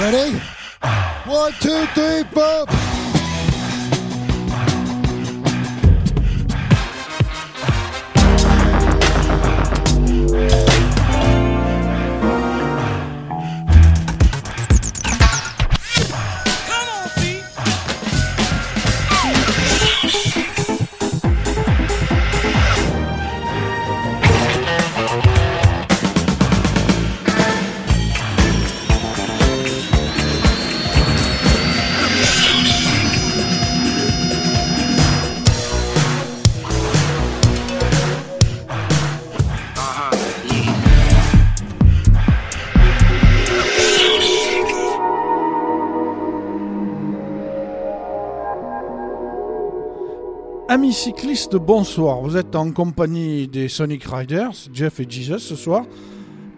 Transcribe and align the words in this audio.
Ready? 0.00 0.40
One, 1.26 1.52
two, 1.60 1.84
three, 1.92 2.24
four. 2.32 2.89
Amis 50.90 50.96
cyclistes, 50.96 51.54
bonsoir. 51.54 52.18
Vous 52.20 52.36
êtes 52.36 52.56
en 52.56 52.72
compagnie 52.72 53.46
des 53.46 53.68
Sonic 53.68 54.02
Riders, 54.02 54.50
Jeff 54.72 54.98
et 54.98 55.06
Jesus 55.08 55.38
ce 55.38 55.54
soir, 55.54 55.84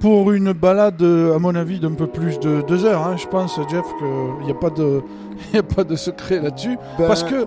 pour 0.00 0.32
une 0.32 0.54
balade, 0.54 1.02
à 1.02 1.38
mon 1.38 1.54
avis, 1.54 1.78
d'un 1.78 1.92
peu 1.92 2.06
plus 2.06 2.40
de 2.40 2.62
deux 2.66 2.86
heures. 2.86 3.06
hein. 3.06 3.16
Je 3.18 3.26
pense, 3.26 3.60
Jeff, 3.68 3.84
qu'il 3.98 4.46
n'y 4.46 4.50
a, 4.50 4.54
pas 4.54 4.70
de- 4.70 5.02
il 5.52 5.56
y 5.56 5.58
a 5.58 5.62
pas 5.62 5.84
de 5.84 5.94
secret 5.96 6.40
là-dessus. 6.40 6.78
Ben- 6.98 7.08
Parce, 7.08 7.24
que, 7.24 7.44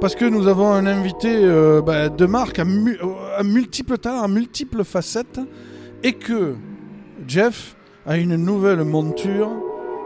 parce 0.00 0.14
que 0.14 0.24
nous 0.24 0.46
avons 0.48 0.72
un 0.72 0.86
invité 0.86 1.28
euh, 1.44 1.82
ben, 1.82 2.08
de 2.08 2.24
marque 2.24 2.58
à, 2.58 2.64
mu- 2.64 2.98
à 3.36 3.42
multiples 3.42 3.98
talents, 3.98 4.22
à 4.22 4.28
multiples 4.28 4.84
facettes, 4.84 5.40
et 6.02 6.14
que 6.14 6.54
Jeff 7.26 7.76
a 8.06 8.16
une 8.16 8.36
nouvelle 8.36 8.82
monture. 8.82 9.50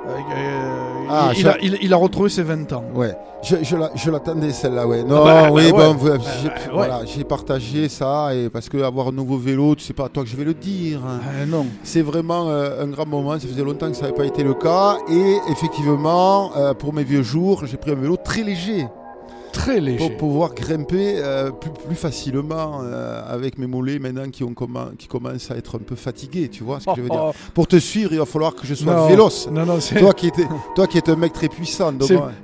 Euh, 0.06 1.06
Ah, 1.10 1.30
il, 1.34 1.40
je- 1.42 1.48
a, 1.48 1.56
il- 1.60 1.78
il 1.82 1.92
a 1.92 1.96
retrouvé 1.96 2.28
ses 2.28 2.42
20 2.42 2.72
ans. 2.72 2.84
Ouais, 2.94 3.14
je, 3.42 3.56
je 3.62 3.76
la- 3.76 3.90
je 3.94 4.10
l'attendais 4.10 4.50
celle-là, 4.52 4.86
ouais. 4.86 5.02
Non, 5.04 5.24
bah, 5.24 5.48
oui, 5.50 5.70
bah, 5.72 5.92
bon, 5.92 6.04
ouais. 6.04 6.18
j'ai, 6.42 6.48
Bah, 6.48 6.54
ouais. 6.54 6.70
voilà, 6.72 7.00
j'ai 7.04 7.24
partagé 7.24 7.88
ça 7.88 8.34
et 8.34 8.48
parce 8.48 8.68
que 8.68 8.78
avoir 8.82 9.08
un 9.08 9.12
nouveau 9.12 9.36
vélo, 9.38 9.74
tu 9.74 9.84
sais 9.84 9.92
pas 9.92 10.06
à 10.06 10.08
toi 10.08 10.22
que 10.22 10.28
je 10.28 10.36
vais 10.36 10.44
le 10.44 10.54
dire. 10.54 11.00
hein. 11.06 11.20
Ah, 11.42 11.46
non. 11.46 11.66
C'est 11.82 12.02
vraiment 12.02 12.48
euh, 12.48 12.82
un 12.84 12.88
grand 12.88 13.06
moment. 13.06 13.32
Ça 13.38 13.46
faisait 13.46 13.62
longtemps 13.64 13.88
que 13.88 13.96
ça 13.96 14.02
n'avait 14.02 14.14
pas 14.16 14.24
été 14.26 14.42
le 14.42 14.54
cas 14.54 14.96
et 15.10 15.36
effectivement, 15.50 16.50
euh, 16.56 16.74
pour 16.74 16.92
mes 16.92 17.04
vieux 17.04 17.22
jours, 17.22 17.64
j'ai 17.66 17.76
pris 17.76 17.90
un 17.92 17.96
vélo 17.96 18.16
très 18.16 18.42
léger 18.42 18.86
Très 19.52 19.80
léger. 19.80 19.98
pour 19.98 20.16
pouvoir 20.16 20.54
grimper 20.54 21.16
euh, 21.18 21.50
plus, 21.50 21.70
plus 21.70 21.94
facilement 21.94 22.80
euh, 22.82 23.22
avec 23.28 23.58
mes 23.58 23.66
mollets 23.66 23.98
maintenant 23.98 24.28
qui, 24.30 24.44
ont 24.44 24.52
commen- 24.52 24.96
qui 24.96 25.06
commencent 25.06 25.50
à 25.50 25.56
être 25.56 25.76
un 25.76 25.82
peu 25.82 25.94
fatigués. 25.94 26.48
Tu 26.48 26.64
vois 26.64 26.80
ce 26.80 26.86
que 26.86 26.92
je 26.96 27.02
veux 27.02 27.08
dire 27.08 27.24
Oh, 27.26 27.32
Pour 27.54 27.66
te 27.66 27.76
suivre, 27.78 28.12
il 28.12 28.18
va 28.18 28.26
falloir 28.26 28.54
que 28.54 28.66
je 28.66 28.74
sois 28.74 28.94
non. 28.94 29.06
véloce. 29.08 29.48
Non, 29.50 29.64
non, 29.66 29.80
c'est, 29.80 29.98
Toi 29.98 30.12
qui, 30.14 30.28
étais, 30.28 30.46
toi 30.74 30.86
qui 30.86 30.98
es 30.98 31.10
un 31.10 31.16
mec 31.16 31.32
très 31.32 31.48
puissant. 31.48 31.92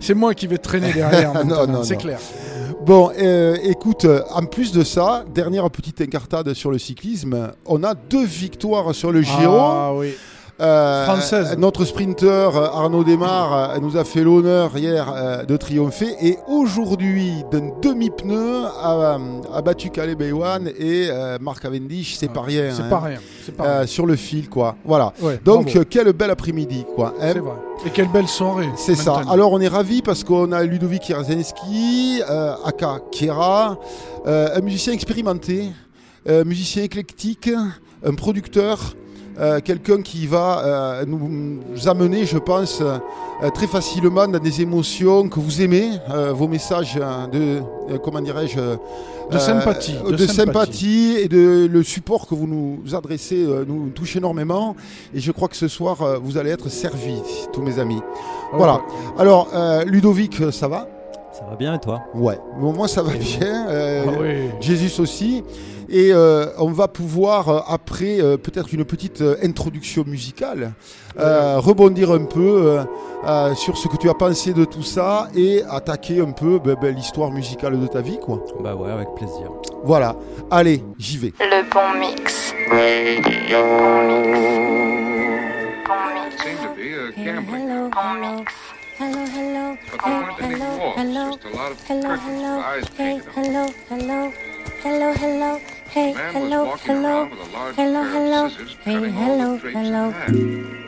c'est, 0.00 0.14
moi 0.14 0.34
qui 0.34 0.46
vais 0.46 0.58
traîner 0.58 0.92
derrière. 0.92 1.32
C'est 1.82 1.96
clair. 1.96 2.18
Bon, 2.84 3.10
euh, 3.18 3.56
écoute, 3.64 4.06
en 4.30 4.44
plus 4.44 4.72
de 4.72 4.84
ça, 4.84 5.24
dernière 5.34 5.68
petite 5.70 6.00
incartade 6.00 6.52
sur 6.54 6.70
le 6.70 6.78
cyclisme, 6.78 7.50
on 7.66 7.82
a 7.84 7.94
deux 7.94 8.24
victoires 8.24 8.94
sur 8.94 9.12
le 9.12 9.22
Giro. 9.22 9.56
Ah 9.58 9.92
oui. 9.94 10.14
Euh, 10.60 11.04
Française. 11.04 11.56
Notre 11.56 11.84
sprinter 11.84 12.26
euh, 12.56 12.66
Arnaud 12.74 13.04
Desmar 13.04 13.70
euh, 13.76 13.78
nous 13.80 13.96
a 13.96 14.02
fait 14.04 14.24
l'honneur 14.24 14.76
hier 14.76 15.44
de 15.46 15.56
triompher 15.56 16.16
et 16.20 16.36
aujourd'hui 16.48 17.44
d'un 17.52 17.70
demi-pneu 17.80 18.64
a, 18.64 19.18
a 19.54 19.62
battu 19.62 19.90
Caleb 19.90 20.20
Ewan 20.22 20.66
et 20.76 21.08
euh, 21.10 21.38
Marc 21.40 21.62
Cavendish, 21.62 22.16
c'est 22.16 22.32
pas 22.32 22.40
rien. 22.42 22.72
C'est 22.74 22.82
hein. 22.82 22.88
pas 22.90 22.98
rien. 23.00 23.18
Pas 23.56 23.64
Euh, 23.64 23.78
rien. 23.78 23.86
sur 23.86 24.04
le 24.04 24.16
fil, 24.16 24.48
quoi. 24.48 24.74
Voilà. 24.84 25.12
Ouais, 25.20 25.38
Donc, 25.44 25.66
bravo. 25.66 25.84
quel 25.88 26.12
bel 26.12 26.30
après-midi, 26.30 26.84
quoi. 26.96 27.14
hein. 27.20 27.30
c'est 27.32 27.38
vrai. 27.38 27.52
Et 27.86 27.90
quelle 27.90 28.08
belle 28.08 28.26
soirée. 28.26 28.68
C'est 28.76 28.96
ça. 28.96 29.22
Alors 29.30 29.52
on 29.52 29.60
est 29.60 29.68
ravis 29.68 30.02
parce 30.02 30.24
qu'on 30.24 30.50
a 30.50 30.64
Ludovic 30.64 31.06
Jarzynski, 31.06 32.20
aka 32.64 32.98
Kera, 33.12 33.78
euh, 34.26 34.48
un 34.56 34.60
musicien 34.60 34.92
expérimenté, 34.92 35.68
musicien 36.44 36.82
éclectique, 36.82 37.48
un 38.04 38.14
producteur, 38.14 38.94
euh, 39.40 39.60
quelqu'un 39.60 40.02
qui 40.02 40.26
va 40.26 40.62
euh, 40.64 41.04
nous, 41.06 41.60
amener, 41.86 42.24
je 42.26 42.38
pense, 42.38 42.80
euh, 42.80 42.98
très 43.50 43.66
facilement 43.66 44.26
dans 44.26 44.38
des 44.38 44.60
émotions 44.62 45.28
que 45.28 45.38
vous 45.40 45.62
aimez, 45.62 45.90
euh, 46.10 46.32
vos 46.32 46.48
messages 46.48 46.98
euh, 47.00 47.26
de, 47.28 47.62
euh, 47.92 47.98
comment 48.02 48.20
dirais-je, 48.20 48.58
euh, 48.58 48.76
De 49.30 49.38
sympathie, 49.38 49.94
de, 50.04 50.16
de 50.16 50.26
sympathie 50.26 51.16
et 51.20 51.28
de 51.28 51.68
le 51.70 51.82
support 51.82 52.26
que 52.26 52.34
vous 52.34 52.46
nous 52.46 52.94
adressez 52.94 53.44
euh, 53.44 53.64
nous 53.68 53.90
touche 53.90 54.16
énormément. 54.16 54.74
Et 55.14 55.20
je 55.20 55.30
crois 55.32 55.48
que 55.48 55.56
ce 55.56 55.68
soir, 55.68 56.00
euh, 56.02 56.18
vous 56.22 56.36
allez 56.38 56.50
être 56.50 56.68
servis, 56.68 57.22
tous 57.52 57.62
mes 57.62 57.78
amis. 57.78 58.00
Ah, 58.52 58.56
voilà. 58.56 58.74
ouais. 58.74 58.80
Alors, 59.18 59.48
euh, 59.54 59.84
Ludovic, 59.84 60.50
ça 60.50 60.66
va? 60.68 60.88
Ça 61.32 61.44
va 61.48 61.54
bien 61.56 61.74
et 61.74 61.78
toi? 61.78 62.00
Ouais. 62.14 62.38
Bon, 62.58 62.72
moi, 62.72 62.88
ça 62.88 63.02
va 63.02 63.12
bien. 63.12 63.68
euh, 63.68 64.04
Ah 64.08 64.12
oui. 64.20 64.50
Jésus 64.60 65.00
aussi. 65.00 65.44
Et 65.90 66.12
euh, 66.12 66.46
on 66.58 66.70
va 66.70 66.86
pouvoir, 66.86 67.48
euh, 67.48 67.60
après 67.66 68.20
euh, 68.20 68.36
peut-être 68.36 68.72
une 68.74 68.84
petite 68.84 69.22
euh, 69.22 69.36
introduction 69.42 70.04
musicale, 70.06 70.72
euh, 71.18 71.58
rebondir 71.58 72.10
un 72.12 72.24
peu 72.26 72.40
euh, 72.62 72.84
euh, 73.26 73.54
sur 73.54 73.78
ce 73.78 73.88
que 73.88 73.96
tu 73.96 74.08
as 74.10 74.14
pensé 74.14 74.52
de 74.52 74.64
tout 74.66 74.82
ça 74.82 75.28
et 75.34 75.62
attaquer 75.68 76.20
un 76.20 76.32
peu 76.32 76.58
ben, 76.58 76.76
ben, 76.80 76.94
l'histoire 76.94 77.30
musicale 77.30 77.80
de 77.80 77.86
ta 77.86 78.02
vie. 78.02 78.18
quoi. 78.20 78.44
Bah 78.60 78.74
ouais, 78.74 78.90
avec 78.90 79.08
plaisir. 79.16 79.50
Voilà. 79.82 80.14
Allez, 80.50 80.84
j'y 80.98 81.16
vais. 81.16 81.32
Le 81.40 81.62
bon 81.70 81.98
mix. 81.98 82.52
Bon 82.68 82.76
mix. 82.76 83.28
Hello, 83.48 83.64
Bon 83.64 84.04
hello, 87.56 88.36
mix. 88.36 88.52
hello, 88.98 89.24
hello, 89.26 89.38
hello, 89.38 89.38
hello, 89.38 89.38
hello, 89.38 89.38
hello, 89.38 89.40
with 89.40 89.40
eyes 89.40 89.40
hey, 89.40 89.40
painted 89.40 89.42
on 89.46 89.46
them. 89.46 89.54
hello, 89.54 89.54
hello, 89.54 89.54
hello, 89.54 89.54
hello, 89.54 89.54
hey, 89.56 89.86
The 89.88 89.98
man 89.98 90.26
was 90.26 90.60
hello, 90.60 90.78
walking 90.78 91.04
hello, 91.04 91.20
around 91.20 91.32
with 91.32 91.44
a 91.44 91.56
large 91.56 91.78
hello, 91.86 92.16
pair 92.16 92.18
hello, 93.34 93.66
of 93.66 95.60
scissors 95.60 95.77
hey, 95.98 96.12
hello, 96.32 96.76
hello, 96.76 97.28
hello, 97.74 98.02
hello, 98.02 98.48
hey, 98.84 99.10
hello, 99.10 99.56
hello. 99.58 100.87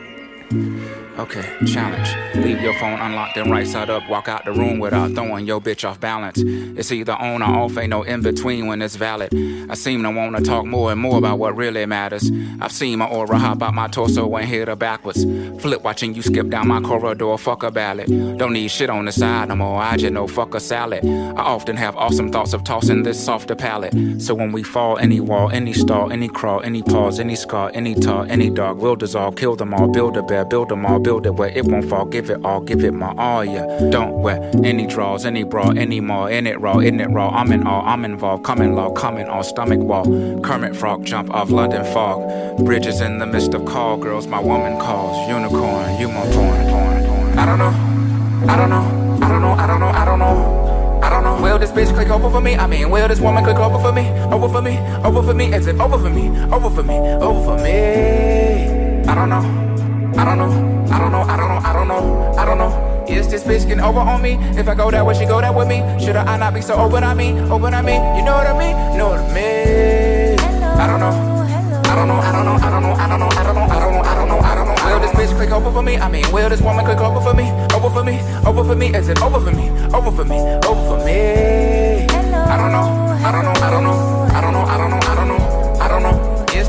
Okay, 1.19 1.45
challenge. 1.67 2.09
Leave 2.35 2.61
your 2.61 2.73
phone 2.75 2.99
unlocked 2.99 3.37
and 3.37 3.51
right 3.51 3.67
side 3.67 3.89
up. 3.89 4.07
Walk 4.09 4.27
out 4.29 4.45
the 4.45 4.53
room 4.53 4.79
without 4.79 5.11
throwing 5.11 5.45
your 5.45 5.59
bitch 5.59 5.87
off 5.87 5.99
balance. 5.99 6.39
It's 6.39 6.91
either 6.91 7.13
on 7.13 7.41
or 7.43 7.63
off, 7.63 7.77
ain't 7.77 7.89
no 7.89 8.03
in 8.03 8.21
between 8.21 8.67
when 8.67 8.81
it's 8.81 8.95
valid. 8.95 9.33
I 9.69 9.73
seem 9.75 10.03
to 10.03 10.09
wanna 10.09 10.41
talk 10.41 10.65
more 10.65 10.91
and 10.91 10.99
more 10.99 11.17
about 11.17 11.37
what 11.37 11.55
really 11.55 11.85
matters. 11.85 12.31
I've 12.61 12.71
seen 12.71 12.99
my 12.99 13.05
aura 13.05 13.37
hop 13.37 13.61
out 13.61 13.73
my 13.73 13.87
torso 13.87 14.33
and 14.35 14.47
hit 14.47 14.69
her 14.69 14.75
backwards. 14.75 15.25
Flip 15.61 15.83
watching 15.83 16.15
you 16.15 16.21
skip 16.21 16.49
down 16.49 16.69
my 16.69 16.79
corridor, 16.79 17.37
fuck 17.37 17.63
a 17.63 17.71
ballad. 17.71 18.07
Don't 18.37 18.53
need 18.53 18.69
shit 18.69 18.89
on 18.89 19.05
the 19.05 19.11
side 19.11 19.49
no 19.49 19.55
more, 19.55 19.81
I 19.81 19.97
just 19.97 20.13
know 20.13 20.27
fuck 20.27 20.55
a 20.55 20.59
salad. 20.59 21.05
I 21.05 21.41
often 21.41 21.75
have 21.75 21.95
awesome 21.97 22.31
thoughts 22.31 22.53
of 22.53 22.63
tossing 22.63 23.03
this 23.03 23.23
softer 23.23 23.55
palate. 23.55 23.93
So 24.21 24.33
when 24.33 24.53
we 24.53 24.63
fall, 24.63 24.97
any 24.97 25.19
wall, 25.19 25.49
any 25.51 25.73
stall, 25.73 26.11
any 26.11 26.29
crawl, 26.29 26.61
any 26.61 26.81
pause, 26.81 27.19
any 27.19 27.35
scar, 27.35 27.69
any 27.73 27.95
tar, 27.95 28.25
any 28.29 28.49
dog 28.49 28.77
will 28.77 28.95
dissolve, 28.95 29.35
kill 29.35 29.55
them 29.57 29.73
all, 29.73 29.89
build 29.89 30.15
a 30.17 30.23
bear, 30.23 30.45
build 30.45 30.69
them 30.69 30.85
all, 30.85 31.00
build 31.03 31.25
it 31.25 31.35
where 31.35 31.49
it 31.49 31.65
won't 31.65 31.89
fall, 31.89 32.05
give 32.05 32.29
it 32.29 32.43
all, 32.43 32.61
give 32.61 32.83
it 32.83 32.93
my 32.93 33.13
all, 33.17 33.43
yeah. 33.43 33.65
Don't 33.89 34.21
wear 34.21 34.39
any 34.63 34.85
draws, 34.87 35.25
any 35.25 35.43
bra, 35.43 35.69
any 35.71 35.99
more, 35.99 36.29
in 36.29 36.47
it 36.47 36.59
raw, 36.59 36.79
in 36.79 36.99
it 36.99 37.09
raw, 37.09 37.29
I'm 37.29 37.51
in 37.51 37.65
all, 37.67 37.81
I'm 37.85 38.05
involved, 38.05 38.43
coming 38.43 38.75
law, 38.75 38.91
coming 38.91 39.27
all, 39.27 39.43
stomach 39.43 39.79
wall. 39.79 40.05
Kermit 40.41 40.75
frog, 40.75 41.05
jump 41.05 41.31
off 41.31 41.49
London 41.49 41.83
fog. 41.93 42.65
Bridges 42.65 43.01
in 43.01 43.19
the 43.19 43.25
midst 43.25 43.53
of 43.53 43.65
call 43.65 43.97
girls, 43.97 44.27
my 44.27 44.39
woman 44.39 44.79
calls. 44.79 45.29
Unicorn, 45.29 45.99
you 45.99 46.07
my 46.07 46.23
porn, 46.33 46.69
porn, 46.69 47.05
porn. 47.05 47.39
I 47.39 47.45
don't 47.45 47.59
know, 47.59 48.51
I 48.51 48.55
don't 48.55 48.69
know, 48.69 49.25
I 49.25 49.29
don't 49.29 49.41
know, 49.41 49.51
I 49.51 49.67
don't 49.67 49.79
know, 49.79 49.89
I 49.89 50.05
don't 50.05 50.19
know. 50.19 50.61
I 51.03 51.09
don't 51.09 51.23
know. 51.23 51.41
Will 51.41 51.57
this 51.57 51.71
bitch 51.71 51.91
click 51.95 52.09
over 52.09 52.29
for 52.29 52.41
me? 52.41 52.55
I 52.55 52.67
mean, 52.67 52.91
will 52.91 53.07
this 53.07 53.19
woman 53.19 53.43
click 53.43 53.57
over 53.57 53.79
for 53.79 53.91
me? 53.91 54.07
Over 54.31 54.47
for 54.47 54.61
me? 54.61 54.77
Over 55.03 55.23
for 55.23 55.33
me? 55.33 55.51
Is 55.51 55.65
it 55.65 55.79
over 55.79 55.97
for 55.97 56.11
me? 56.11 56.29
Over 56.53 56.69
for 56.69 56.83
me? 56.83 56.93
Over 56.93 57.43
for 57.43 57.63
me? 57.63 59.09
I 59.09 59.15
don't 59.15 59.29
know. 59.29 59.70
I 60.17 60.25
don't 60.25 60.37
know, 60.37 60.51
I 60.93 60.99
don't 60.99 61.11
know, 61.11 61.21
I 61.21 61.37
don't 61.37 61.47
know, 61.47 61.59
I 61.63 61.73
don't 61.73 61.87
know, 61.87 62.33
I 62.37 62.45
don't 62.45 62.57
know. 62.57 63.05
Is 63.07 63.27
this 63.27 63.43
bitch 63.43 63.67
getting 63.67 63.83
over 63.83 63.99
on 63.99 64.21
me? 64.21 64.33
If 64.57 64.67
I 64.67 64.75
go 64.75 64.91
that 64.91 65.05
way, 65.05 65.13
she 65.13 65.25
go 65.25 65.41
that 65.41 65.53
with 65.53 65.67
me. 65.67 65.79
Should 66.03 66.15
I 66.15 66.37
not 66.37 66.53
be 66.53 66.61
so 66.61 66.75
open 66.75 67.03
on 67.03 67.17
me? 67.17 67.39
Open 67.49 67.73
on 67.73 67.85
me, 67.85 67.93
you 67.93 68.23
know 68.23 68.35
what 68.35 68.47
I 68.47 68.57
mean? 68.57 68.97
Know 68.97 69.09
what 69.09 69.19
I 69.19 69.33
mean? 69.33 70.39
I 70.39 70.87
don't 70.87 70.99
know, 70.99 71.11
I 71.11 71.95
don't 71.95 72.07
know, 72.07 72.15
I 72.15 72.31
don't 72.31 72.45
know, 72.45 72.55
I 72.55 72.69
don't 72.69 72.83
know, 72.83 72.93
I 72.93 73.07
don't 73.07 73.19
know, 73.19 73.27
I 73.27 73.43
don't 73.43 73.55
know, 73.55 73.61
I 73.61 74.15
don't 74.15 74.27
know, 74.27 74.39
I 74.39 74.55
don't 74.55 74.67
know. 74.67 74.75
Will 74.85 74.99
this 74.99 75.11
bitch 75.11 75.35
click 75.37 75.51
over 75.51 75.71
for 75.71 75.81
me? 75.81 75.97
I 75.97 76.09
mean, 76.09 76.29
will 76.31 76.49
this 76.49 76.61
woman 76.61 76.85
click 76.85 76.99
over 76.99 77.21
for 77.21 77.33
me? 77.33 77.49
Over 77.73 77.89
for 77.89 78.03
me, 78.03 78.19
over 78.45 78.63
for 78.63 78.75
me, 78.75 78.93
is 78.93 79.09
it 79.09 79.21
over 79.21 79.39
for 79.39 79.51
me? 79.51 79.69
Over 79.93 80.11
for 80.11 80.25
me, 80.25 80.39
over 80.39 80.97
for 80.97 81.05
me. 81.05 82.05
I 82.11 82.57
don't 82.57 82.71
know, 82.71 82.87
I 83.25 83.31
don't 83.31 83.43
know, 83.43 83.53
I 83.61 83.69
don't 83.69 83.83
know. 83.83 84.20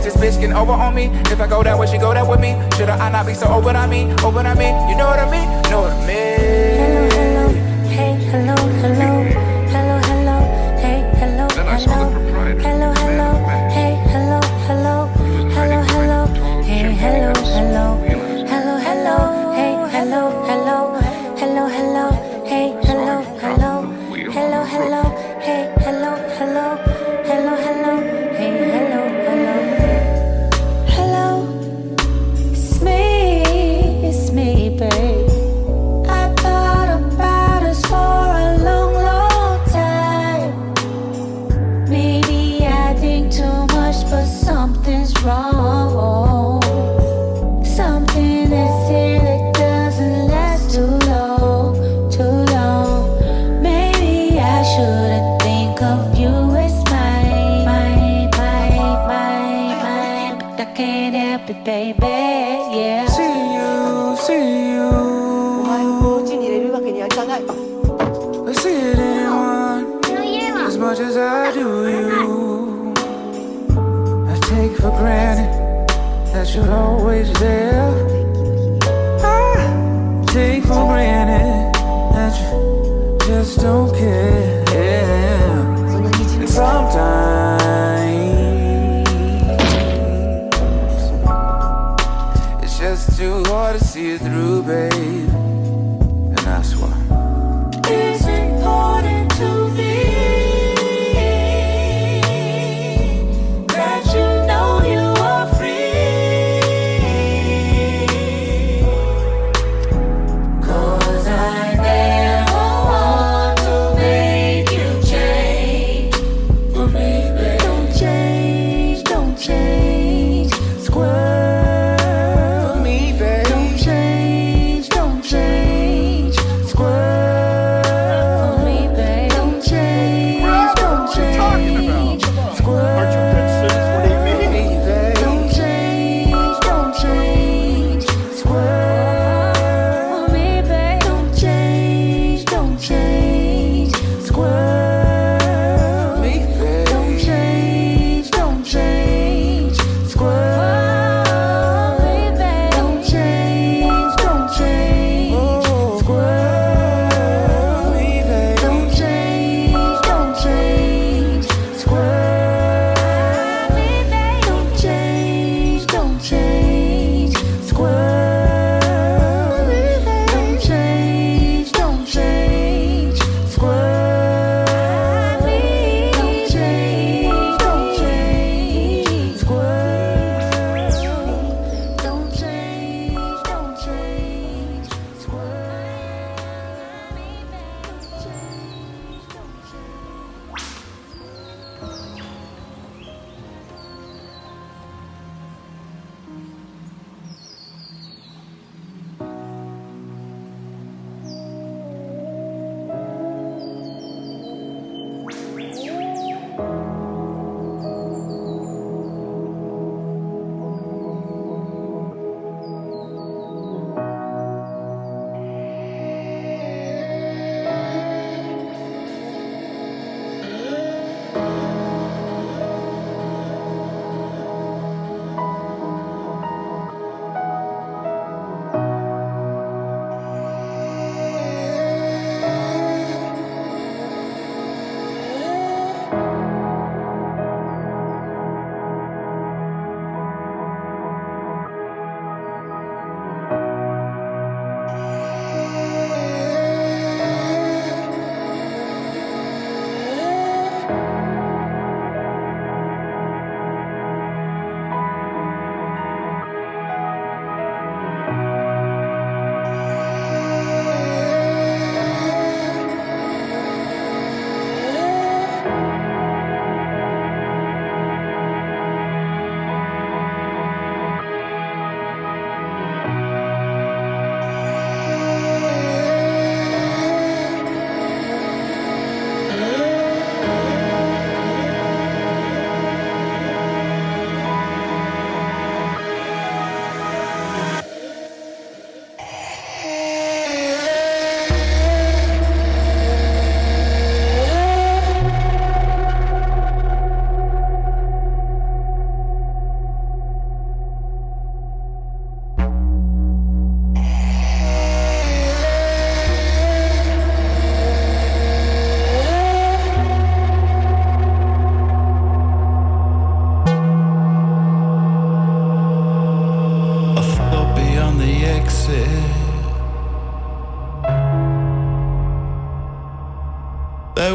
This 0.03 0.17
bitch 0.17 0.41
getting 0.41 0.57
over 0.57 0.73
on 0.73 0.97
me. 0.97 1.07
If 1.31 1.41
I 1.41 1.47
go 1.47 1.63
that 1.63 1.79
way, 1.79 1.87
she 1.87 1.97
go 1.97 2.13
that 2.13 2.27
with 2.27 2.41
me. 2.41 2.59
Should 2.77 2.89
I 2.89 3.09
not 3.09 3.25
be 3.25 3.35
so 3.35 3.47
open 3.47 3.77
on 3.77 3.89
me? 3.89 4.13
Open 4.25 4.47
on 4.47 4.59
me? 4.59 4.67
You 4.91 4.97
know 4.97 5.07
what 5.07 5.21
I 5.21 5.31
mean? 5.31 5.49
Know 5.71 5.83
what 5.83 5.93
I 5.93 6.07
mean? 6.07 6.32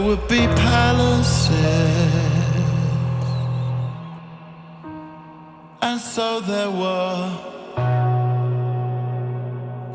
Would 0.07 0.27
be 0.29 0.47
palaces, 0.47 1.51
and 5.81 5.99
so 5.99 6.39
there 6.39 6.71
were 6.71 7.29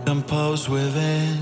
composed 0.05 0.69
within 0.69 1.42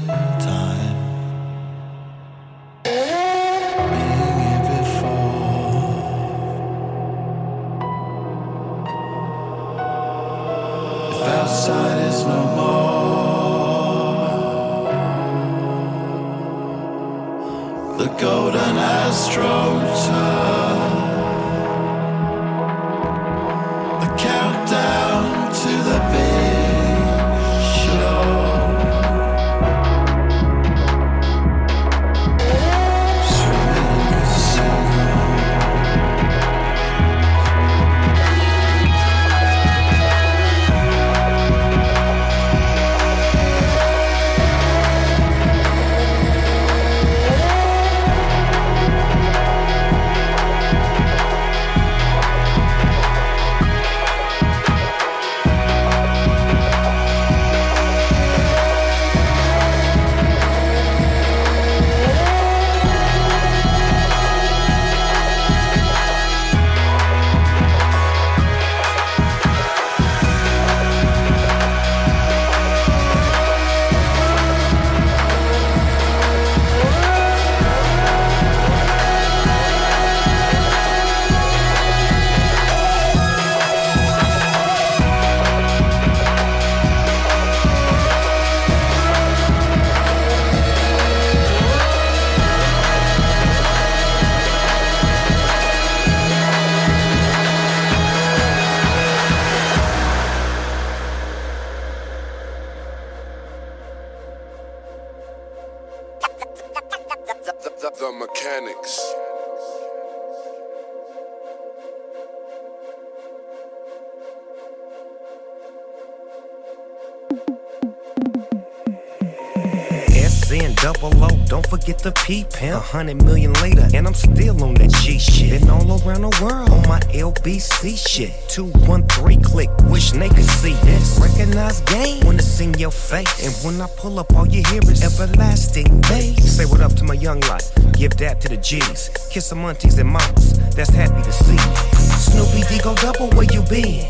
the 122.02 122.12
P 122.12 122.45
pimp. 122.45 122.76
A 122.76 122.80
hundred 122.80 123.23
million 123.25 123.52
later, 123.54 123.88
and 123.95 124.07
I'm 124.07 124.14
still 124.14 124.62
on 124.64 124.75
that 124.75 124.90
G 125.02 125.19
shit. 125.19 125.61
Been 125.61 125.71
all 125.71 125.85
around 126.02 126.23
the 126.23 126.38
world 126.42 126.71
on 126.71 126.88
my 126.88 127.00
LBC 127.12 127.97
shit. 127.97 128.33
213 128.49 129.42
click, 129.42 129.71
wish 129.85 130.12
they 130.12 130.28
could 130.28 130.45
see 130.45 130.75
this. 130.85 131.19
Recognize 131.21 131.80
game 131.83 132.25
when 132.26 132.37
it's 132.37 132.61
in 132.61 132.75
your 132.75 132.90
face. 132.90 133.45
And 133.45 133.54
when 133.64 133.80
I 133.80 133.88
pull 133.97 134.19
up, 134.19 134.33
all 134.35 134.47
you 134.47 134.62
hear 134.69 134.83
is 134.90 135.02
everlasting 135.02 136.00
bass. 136.02 136.57
Say 136.57 136.64
what 136.64 136.80
up 136.80 136.95
to 136.95 137.04
my 137.04 137.14
young 137.14 137.40
life, 137.40 137.71
give 137.92 138.16
dap 138.16 138.40
to 138.40 138.49
the 138.49 138.57
G's. 138.57 139.11
Kiss 139.30 139.47
some 139.47 139.64
aunties 139.64 139.99
and 139.99 140.09
mamas, 140.09 140.59
that's 140.75 140.90
happy 140.90 141.23
to 141.23 141.33
see. 141.33 141.59
Snoopy 141.99 142.62
D 142.69 142.83
go 142.83 142.95
double, 142.97 143.28
where 143.37 143.50
you 143.52 143.62
been? 143.62 144.07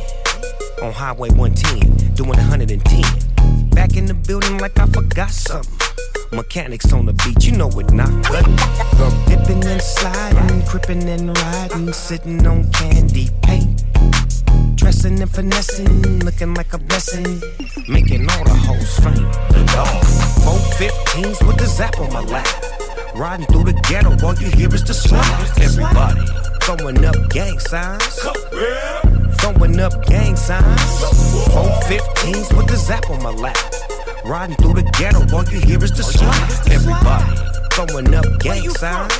on 0.82 0.92
Highway 0.92 1.28
110, 1.30 2.14
doing 2.14 2.30
110. 2.30 3.68
Back 3.70 3.96
in 3.96 4.06
the 4.06 4.14
building 4.14 4.58
like 4.58 4.78
I 4.78 4.86
forgot 4.86 5.30
something. 5.30 5.79
Mechanics 6.32 6.92
on 6.92 7.06
the 7.06 7.12
beat, 7.12 7.44
you 7.44 7.52
know 7.52 7.68
it 7.80 7.92
not 7.92 8.08
cutting. 8.22 8.54
Dipping 9.26 9.64
and 9.66 9.82
sliding, 9.82 10.62
crippin' 10.62 11.08
and 11.08 11.36
riding, 11.36 11.92
sitting 11.92 12.46
on 12.46 12.70
candy 12.70 13.28
paint. 13.42 13.82
Dressing 14.76 15.20
and 15.20 15.30
finessing, 15.30 16.20
looking 16.20 16.54
like 16.54 16.72
a 16.72 16.78
blessing. 16.78 17.42
Making 17.88 18.30
all 18.30 18.44
the 18.44 18.54
hoes 18.54 18.98
faint. 19.00 19.66
Dog. 19.72 20.04
Four 20.44 20.58
15s 20.78 21.44
with 21.46 21.56
the 21.56 21.66
zap 21.66 21.98
on 21.98 22.12
my 22.12 22.20
lap. 22.20 22.46
Riding 23.16 23.46
through 23.46 23.64
the 23.64 23.72
ghetto, 23.88 24.10
all 24.24 24.34
you 24.34 24.50
hear 24.50 24.72
is 24.72 24.84
the 24.84 24.94
slide. 24.94 25.50
Everybody 25.60 26.24
throwing 26.62 27.04
up 27.04 27.16
gang 27.30 27.58
signs. 27.58 28.20
Throwing 29.40 29.80
up 29.80 30.06
gang 30.06 30.36
signs. 30.36 31.00
Four 31.52 31.70
15s 31.90 32.56
with 32.56 32.68
the 32.68 32.76
zap 32.76 33.10
on 33.10 33.20
my 33.20 33.30
lap. 33.30 33.56
Riding 34.30 34.54
through 34.58 34.74
the 34.74 34.82
ghetto, 34.96 35.26
all 35.34 35.42
you 35.50 35.58
hear 35.58 35.82
is 35.82 35.90
the 35.90 36.04
slide. 36.04 36.70
Everybody 36.70 37.34
throwing 37.74 38.14
up 38.14 38.38
gang 38.38 38.70
signs. 38.70 39.10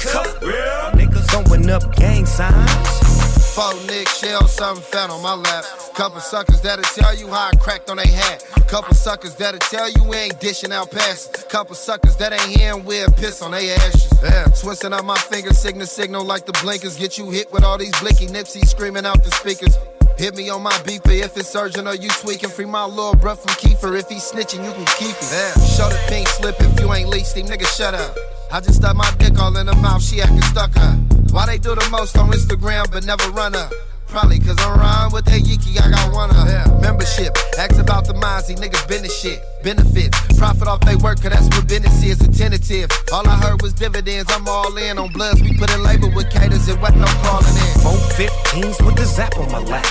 Niggas 0.94 1.26
throwing 1.26 1.68
up 1.68 1.82
gang 1.96 2.24
signs. 2.24 3.50
Four 3.52 3.74
Nick 3.88 4.06
shell, 4.06 4.46
something 4.46 4.84
fat 4.84 5.10
on 5.10 5.20
my 5.20 5.34
lap. 5.34 5.64
Couple 5.94 6.20
suckers 6.20 6.60
that'll 6.60 6.84
tell 6.84 7.12
you 7.18 7.26
how 7.26 7.48
I 7.48 7.56
cracked 7.56 7.90
on 7.90 7.96
they 7.96 8.06
hat. 8.06 8.44
Couple 8.68 8.94
suckers 8.94 9.34
that'll 9.34 9.58
tell 9.58 9.90
you 9.90 10.04
we 10.04 10.16
ain't 10.16 10.38
dishing 10.38 10.70
out 10.70 10.92
passes. 10.92 11.42
Couple 11.46 11.74
suckers 11.74 12.14
that 12.18 12.32
ain't 12.32 12.56
hearing 12.56 12.84
we'll 12.84 13.10
piss 13.10 13.42
on 13.42 13.50
they 13.50 13.72
ashes. 13.72 14.08
Yeah, 14.22 14.44
twisting 14.44 14.92
up 14.92 15.04
my 15.04 15.18
finger, 15.18 15.52
signal 15.52 15.88
signal 15.88 16.24
like 16.24 16.46
the 16.46 16.52
blinkers. 16.62 16.96
Get 16.96 17.18
you 17.18 17.28
hit 17.30 17.52
with 17.52 17.64
all 17.64 17.78
these 17.78 17.98
blicky 17.98 18.28
nipsy 18.28 18.64
screaming 18.64 19.04
out 19.04 19.24
the 19.24 19.32
speakers. 19.32 19.76
Hit 20.20 20.36
me 20.36 20.50
on 20.50 20.62
my 20.62 20.72
beeper 20.84 21.18
if 21.18 21.34
it's 21.38 21.56
urgent 21.56 21.88
or 21.88 21.94
you 21.94 22.10
tweaking. 22.10 22.50
Free 22.50 22.66
my 22.66 22.84
little 22.84 23.14
bruh 23.14 23.38
from 23.38 23.54
Kiefer. 23.54 23.98
If 23.98 24.10
he's 24.10 24.30
snitching, 24.30 24.62
you 24.62 24.70
can 24.70 24.84
keep 24.98 25.16
it. 25.16 25.32
Yeah, 25.32 25.54
show 25.64 25.88
the 25.88 25.98
pink 26.08 26.28
slip 26.28 26.56
if 26.60 26.78
you 26.78 26.92
ain't 26.92 27.08
leased 27.08 27.38
him, 27.38 27.46
nigga, 27.46 27.64
shut 27.64 27.94
up. 27.94 28.14
I 28.52 28.60
just 28.60 28.82
stuck 28.82 28.94
my 28.94 29.10
dick 29.18 29.40
all 29.40 29.56
in 29.56 29.66
her 29.66 29.74
mouth, 29.76 30.02
she 30.02 30.20
acting 30.20 30.42
stuck 30.42 30.76
up. 30.76 30.98
Why 31.30 31.46
they 31.46 31.56
do 31.56 31.74
the 31.74 31.88
most 31.90 32.18
on 32.18 32.30
Instagram 32.32 32.92
but 32.92 33.06
never 33.06 33.30
run 33.30 33.54
up? 33.54 33.72
Probably 34.10 34.40
cause 34.40 34.58
I'm 34.58 34.76
riding 34.76 35.12
with 35.14 35.24
that 35.26 35.40
Yiki, 35.46 35.78
I 35.78 35.88
got 35.88 36.12
one 36.12 36.30
of 36.30 36.48
yeah. 36.50 36.66
Membership, 36.82 37.30
ask 37.56 37.78
about 37.78 38.08
the 38.08 38.12
Mozzie, 38.14 38.56
niggas 38.56 38.88
business 38.88 39.16
shit. 39.16 39.38
Benefits, 39.62 40.18
profit 40.36 40.66
off 40.66 40.80
they 40.80 40.96
work, 40.96 41.22
cause 41.22 41.30
that's 41.30 41.46
what 41.54 41.68
business 41.68 42.02
is, 42.02 42.20
a 42.20 42.26
tentative. 42.26 42.90
All 43.12 43.22
I 43.28 43.36
heard 43.36 43.62
was 43.62 43.72
dividends, 43.72 44.28
I'm 44.34 44.48
all 44.48 44.76
in 44.76 44.98
on 44.98 45.12
bloods. 45.12 45.40
We 45.40 45.56
put 45.56 45.72
in 45.72 45.84
labor 45.84 46.10
with 46.10 46.28
caters, 46.28 46.66
it 46.68 46.80
wasn't 46.80 47.02
no 47.02 47.06
calling 47.22 47.54
in. 47.54 47.74
Four 47.86 48.02
15s 48.18 48.84
with 48.84 48.96
the 48.96 49.06
zap 49.06 49.38
on 49.38 49.46
my 49.52 49.60
lap. 49.60 49.86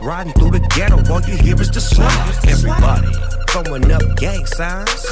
Riding 0.00 0.32
through 0.34 0.52
the 0.52 0.60
ghetto, 0.76 1.02
all 1.12 1.20
you 1.22 1.36
hear 1.36 1.60
is 1.60 1.72
the 1.72 1.80
slide. 1.80 2.14
Everybody 2.46 3.10
throwing 3.50 3.90
up 3.90 4.02
gang 4.18 4.46
signs. 4.46 5.02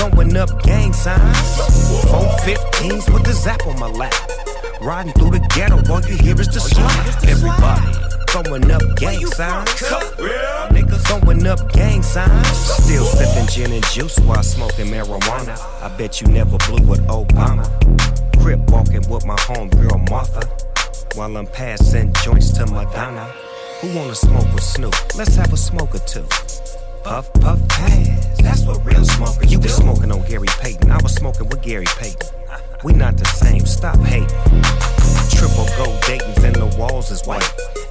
Throwing 0.00 0.34
up 0.34 0.62
gang 0.62 0.94
signs. 0.94 1.60
Four 2.08 2.24
15s 2.48 3.12
with 3.12 3.24
the 3.24 3.34
zap 3.34 3.66
on 3.66 3.78
my 3.78 3.88
lap. 3.88 4.14
Riding 4.80 5.12
through 5.14 5.30
the 5.30 5.40
ghetto, 5.54 5.76
all 5.92 6.00
you 6.02 6.16
hear 6.16 6.40
is 6.40 6.48
the 6.48 6.60
slide. 6.60 7.28
Everybody 7.28 8.08
throwing 8.30 8.70
up 8.70 8.82
gang 8.96 9.26
signs. 9.26 9.68
Niggas 10.70 11.02
throwing 11.06 11.46
up 11.46 11.72
gang 11.72 12.02
signs. 12.02 12.46
Still 12.56 13.04
sipping 13.04 13.48
gin 13.48 13.72
and 13.72 13.84
juice 13.86 14.18
while 14.20 14.42
smoking 14.42 14.86
marijuana. 14.86 15.58
I 15.82 15.88
bet 15.96 16.20
you 16.20 16.28
never 16.28 16.56
blew 16.68 16.86
with 16.86 17.04
Obama. 17.08 17.66
Crip 18.40 18.60
walking 18.70 19.02
with 19.08 19.24
my 19.26 19.36
homegirl 19.36 20.08
Martha. 20.10 20.46
While 21.16 21.36
I'm 21.36 21.46
passing 21.46 22.12
joints 22.22 22.52
to 22.52 22.66
Madonna. 22.66 23.24
Who 23.80 23.94
wanna 23.96 24.14
smoke 24.14 24.52
with 24.54 24.62
Snoop? 24.62 24.94
Let's 25.16 25.34
have 25.36 25.52
a 25.52 25.56
smoke 25.56 25.94
or 25.94 26.00
two. 26.00 26.26
Puff, 27.02 27.32
puff, 27.34 27.66
pass. 27.68 28.38
That's 28.38 28.62
what 28.64 28.84
real 28.84 29.04
smokers 29.04 29.50
You 29.50 29.58
was 29.58 29.74
smoking 29.74 30.12
on 30.12 30.22
Gary 30.26 30.48
Payton. 30.60 30.90
I 30.90 30.98
was 31.02 31.14
smoking 31.14 31.48
with 31.48 31.62
Gary 31.62 31.86
Payton. 31.98 32.37
We 32.84 32.92
not 32.92 33.16
the 33.16 33.24
same. 33.24 33.66
Stop 33.66 33.98
hating. 33.98 34.28
Triple 35.30 35.66
gold 35.76 36.00
Dayton's 36.02 36.44
and 36.44 36.54
the 36.54 36.76
walls 36.78 37.10
is 37.10 37.22
white. 37.26 37.42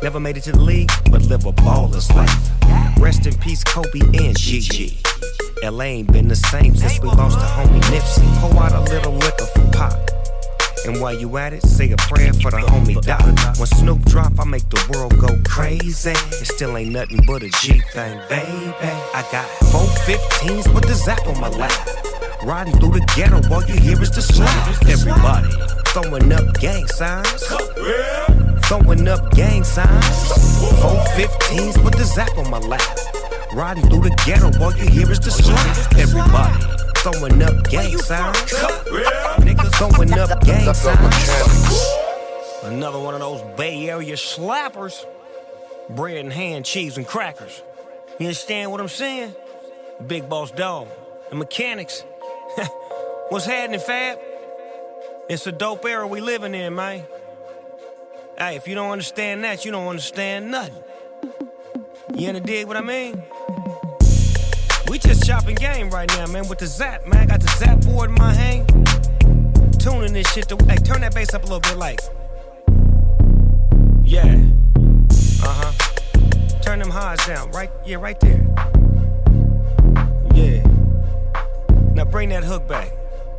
Never 0.02 0.20
made 0.20 0.38
it 0.38 0.44
to 0.44 0.54
the 0.54 0.62
league, 0.62 0.92
but 1.12 1.24
live 1.24 1.46
a 1.46 1.52
baller's 1.52 2.10
life. 2.12 2.52
Rest 2.98 3.26
in 3.26 3.36
peace, 3.38 3.64
Kobe 3.64 4.00
and 4.00 4.38
Gigi. 4.38 4.98
LA 5.64 5.84
ain't 5.84 6.12
been 6.14 6.28
the 6.28 6.36
same 6.36 6.76
since 6.76 7.02
we 7.02 7.10
lost 7.10 7.40
the 7.40 7.46
homie 7.46 7.82
Nipsey. 7.92 8.28
Pour 8.40 8.64
out 8.64 8.72
a 8.72 8.82
little 8.92 9.14
liquor 9.14 9.46
for 9.46 9.72
Pop. 9.72 10.17
And 10.86 11.02
while 11.02 11.14
you 11.14 11.38
at 11.38 11.54
it, 11.54 11.64
say 11.64 11.92
a 11.92 11.98
prayer 11.98 12.34
for 12.34 12.52
the 12.52 12.58
homie 12.58 13.02
Doc. 13.02 13.22
When 13.58 13.68
Snoop 13.68 14.02
drop, 14.06 14.40
I 14.40 14.46
make 14.46 14.68
the 14.70 14.82
world 14.94 15.18
go 15.20 15.28
crazy. 15.46 16.12
It 16.12 16.48
still 16.48 16.78
ain't 16.78 16.92
nothing 16.92 17.22
but 17.26 17.44
a 17.44 17.50
G 17.62 17.80
thing, 17.94 18.20
baby. 18.30 18.88
I 19.14 19.28
got 19.32 19.46
four 19.72 19.88
15s 20.06 20.74
with 20.74 20.86
the 20.86 20.94
zap 20.94 21.26
on 21.28 21.40
my 21.40 21.50
lap. 21.50 21.72
Riding 22.44 22.78
through 22.80 23.00
the 23.00 23.06
ghetto, 23.16 23.42
all 23.54 23.64
you 23.64 23.80
hear 23.80 24.02
is 24.02 24.12
the 24.12 24.22
slap. 24.22 24.68
Everybody 24.88 25.50
throwing 25.88 26.32
up 26.32 26.60
gang 26.60 26.88
signs. 26.88 27.44
Throwing 28.68 29.08
up 29.08 29.32
gang 29.32 29.64
signs. 29.64 30.32
Four 30.82 31.00
15s 31.18 31.84
with 31.84 31.96
the 31.96 32.04
zap 32.06 32.38
on 32.38 32.50
my 32.50 32.60
lap. 32.60 32.82
Riding 33.54 33.90
through 33.90 34.02
the 34.02 34.24
ghetto, 34.26 34.52
all 34.62 34.76
you 34.76 34.88
hear 34.90 35.10
is 35.10 35.20
the 35.20 35.32
slap. 35.32 35.94
Everybody 35.98 36.64
throwing 36.98 37.42
up 37.42 37.70
gang 37.70 37.98
signs. 37.98 38.38
Niggas 39.40 39.74
throwing 39.76 40.14
up 40.14 40.44
gang 40.44 40.74
signs. 40.74 41.86
Another 42.64 43.00
one 43.00 43.14
of 43.14 43.22
those 43.22 43.42
Bay 43.58 43.90
Area 43.90 44.16
slappers. 44.16 45.06
Bread 45.90 46.18
and 46.18 46.34
ham, 46.34 46.64
cheese 46.64 46.98
and 46.98 47.08
crackers. 47.08 47.64
You 48.20 48.28
understand 48.28 48.72
what 48.72 48.82
I'm 48.82 48.90
saying? 48.90 49.34
Big 50.06 50.28
boss 50.28 50.52
dog. 50.52 50.90
The 51.30 51.36
mechanics. 51.36 52.04
What's 53.30 53.46
happening, 53.46 53.80
Fab? 53.80 54.20
It's 55.30 55.48
a 55.48 55.52
dope 55.52 55.86
era 55.86 56.06
we 56.06 56.20
living 56.20 56.54
in, 56.54 56.76
man. 56.76 57.04
Hey, 58.38 58.56
if 58.58 58.68
you 58.68 58.76
don't 58.76 58.92
understand 58.92 59.44
that, 59.46 59.64
you 59.66 59.72
don't 59.72 59.88
understand 59.88 60.52
nothing. 60.52 60.84
You 62.16 62.30
understand 62.30 62.46
dig 62.46 62.68
what 62.68 62.78
I 62.78 62.82
mean? 62.82 63.22
We 64.90 64.98
just 64.98 65.26
chopping 65.26 65.56
game 65.56 65.90
right 65.90 66.08
now, 66.10 66.26
man, 66.28 66.48
with 66.48 66.60
the 66.60 66.66
zap, 66.66 67.06
man. 67.06 67.24
I 67.24 67.26
got 67.26 67.42
the 67.42 67.48
zap 67.58 67.82
board 67.82 68.10
in 68.10 68.16
my 68.16 68.34
hand. 68.34 68.68
Tuning 69.80 70.14
this 70.14 70.32
shit 70.32 70.48
to 70.50 70.56
hey, 70.68 70.78
turn 70.78 71.02
that 71.02 71.14
bass 71.14 71.34
up 71.34 71.44
a 71.44 71.46
little 71.46 71.60
bit 71.60 71.78
like. 71.78 72.00
Yeah. 74.04 74.42
Uh-huh. 75.44 75.72
Turn 76.62 76.80
them 76.80 76.90
highs 76.90 77.26
down. 77.26 77.52
Right 77.52 77.70
yeah, 77.86 77.98
right 77.98 78.20
there. 78.22 78.46
Yeah. 80.34 80.64
Now 81.94 82.06
bring 82.06 82.30
that 82.30 82.44
hook 82.44 82.68
back. 82.68 82.92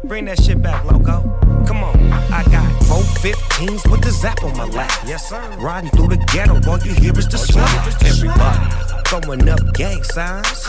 Bring 0.08 0.24
that 0.24 0.42
shit 0.42 0.62
back, 0.62 0.82
loco. 0.86 1.20
Come 1.66 1.84
on. 1.84 1.94
I 2.32 2.42
got 2.44 2.66
four 2.84 3.02
15s 3.20 3.90
with 3.90 4.00
the 4.00 4.10
zap 4.10 4.42
on 4.42 4.56
my 4.56 4.64
lap. 4.64 4.90
Yes, 5.06 5.28
sir. 5.28 5.38
Riding 5.60 5.90
through 5.90 6.08
the 6.08 6.16
ghetto, 6.32 6.54
all 6.66 6.78
you 6.78 6.94
hear 6.94 7.12
is 7.18 7.28
the 7.28 7.36
slap. 7.36 7.68
Everybody 8.02 9.02
throwing 9.04 9.46
up 9.50 9.60
gang 9.74 10.02
signs. 10.02 10.66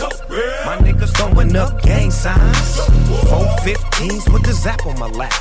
My 0.66 0.76
niggas 0.76 1.16
throwing 1.16 1.56
up 1.56 1.80
gang 1.80 2.10
signs. 2.10 2.76
Four 3.30 3.46
15s 3.64 4.30
with 4.30 4.44
the 4.44 4.52
zap 4.52 4.84
on 4.84 4.98
my 4.98 5.08
lap. 5.08 5.32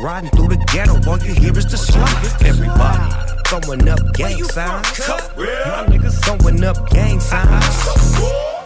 Riding 0.00 0.30
through 0.30 0.48
the 0.48 0.64
ghetto, 0.72 0.98
all 1.08 1.18
you 1.20 1.32
hear 1.32 1.56
is 1.56 1.66
the 1.66 1.76
slap. 1.76 2.42
Everybody 2.42 3.14
throwing 3.46 3.88
up 3.88 4.00
gang 4.14 4.42
signs. 4.42 4.98
My 5.38 5.86
niggas 5.86 6.18
throwing 6.24 6.64
up 6.64 6.90
gang 6.90 7.20
signs. 7.20 8.57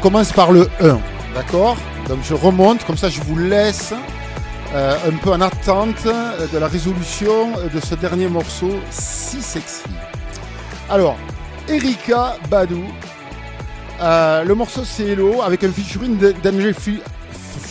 Commence 0.00 0.32
par 0.32 0.52
le 0.52 0.68
1, 0.80 0.98
d'accord 1.34 1.76
Donc 2.08 2.18
je 2.22 2.34
remonte, 2.34 2.84
comme 2.84 2.96
ça 2.96 3.08
je 3.08 3.20
vous 3.22 3.36
laisse 3.38 3.92
euh, 4.74 4.96
un 5.08 5.16
peu 5.16 5.30
en 5.32 5.40
attente 5.40 6.04
de 6.04 6.58
la 6.58 6.68
résolution 6.68 7.50
de 7.72 7.80
ce 7.80 7.94
dernier 7.94 8.28
morceau 8.28 8.70
si 8.90 9.40
sexy. 9.42 9.82
Alors, 10.90 11.16
Erika 11.68 12.36
Badou, 12.50 12.84
euh, 14.00 14.44
le 14.44 14.54
morceau 14.54 14.82
c'est 14.84 15.04
Hello 15.04 15.42
avec 15.42 15.64
un 15.64 15.72
featuring 15.72 16.16
d'Angel 16.42 16.74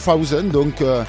Thousand, 0.04 0.44
donc 0.44 0.82
euh, 0.82 1.04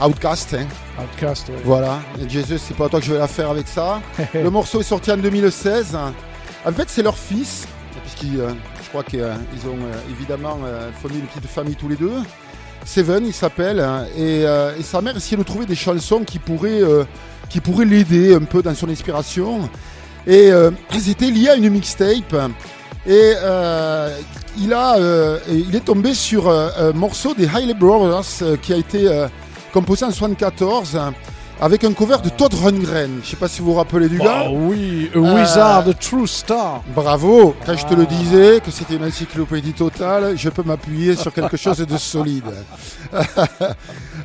Outcast. 0.00 0.54
hein. 0.54 0.66
Outcast, 1.02 1.48
ouais. 1.48 1.54
Voilà, 1.64 2.00
et 2.20 2.28
Jesus, 2.28 2.58
c'est 2.58 2.76
pas 2.76 2.88
toi 2.88 3.00
que 3.00 3.06
je 3.06 3.12
vais 3.12 3.18
la 3.18 3.28
faire 3.28 3.50
avec 3.50 3.66
ça. 3.68 4.00
le 4.34 4.50
morceau 4.50 4.80
est 4.80 4.84
sorti 4.84 5.10
en 5.10 5.16
2016. 5.16 5.96
En 6.66 6.72
fait, 6.72 6.88
c'est 6.88 7.02
leur 7.02 7.16
fils, 7.16 7.66
puisqu'ils, 8.02 8.38
je 8.38 8.73
crois 8.94 9.02
qu'ils 9.02 9.22
euh, 9.22 9.34
ont 9.66 9.82
euh, 9.82 10.10
évidemment 10.12 10.56
euh, 10.64 10.88
fondé 11.02 11.16
une 11.16 11.26
petite 11.26 11.50
famille 11.50 11.74
tous 11.74 11.88
les 11.88 11.96
deux. 11.96 12.12
Seven, 12.84 13.26
il 13.26 13.32
s'appelle, 13.32 13.80
hein, 13.80 14.06
et, 14.16 14.44
sa 14.82 15.00
mère 15.00 15.16
essayait 15.16 15.36
de 15.36 15.42
trouver 15.42 15.66
des 15.66 15.74
chansons 15.74 16.22
qui 16.22 16.38
pourraient, 16.38 16.80
l'aider 17.84 18.34
un 18.34 18.44
peu 18.44 18.62
dans 18.62 18.74
son 18.74 18.88
inspiration. 18.88 19.68
Et 20.26 20.48
elles 20.48 21.08
étaient 21.08 21.30
liées 21.30 21.48
à 21.48 21.56
une 21.56 21.70
mixtape. 21.70 22.36
Et 23.06 23.32
il, 24.58 24.72
est 25.74 25.84
tombé 25.84 26.12
sur 26.12 26.50
un 26.50 26.92
morceau 26.92 27.32
des 27.32 27.46
Hailey 27.46 27.72
Brothers 27.72 28.58
qui 28.60 28.74
a 28.74 28.76
été 28.76 29.08
composé 29.72 30.04
en 30.04 30.10
74 30.10 30.96
hein, 30.96 31.14
avec 31.60 31.84
un 31.84 31.92
cover 31.92 32.16
de 32.22 32.28
Todd 32.28 32.52
Rundgren. 32.54 33.20
Je 33.22 33.30
sais 33.30 33.36
pas 33.36 33.48
si 33.48 33.60
vous 33.60 33.66
vous 33.72 33.74
rappelez 33.74 34.08
du 34.08 34.18
gars. 34.18 34.44
Bah 34.44 34.50
oui, 34.50 35.10
a 35.14 35.18
Euh, 35.18 35.34
Wizard, 35.34 35.88
a 35.88 35.94
True 35.94 36.26
Star. 36.26 36.82
Bravo, 36.94 37.54
quand 37.64 37.76
je 37.76 37.86
te 37.86 37.94
le 37.94 38.06
disais 38.06 38.60
que 38.60 38.70
c'était 38.70 38.96
une 38.96 39.04
encyclopédie 39.04 39.72
totale, 39.72 40.34
je 40.36 40.48
peux 40.50 40.62
m'appuyer 40.62 41.16
sur 41.16 41.32
quelque 41.32 41.56
chose 41.56 41.78
de 41.78 41.96
solide. 41.96 42.44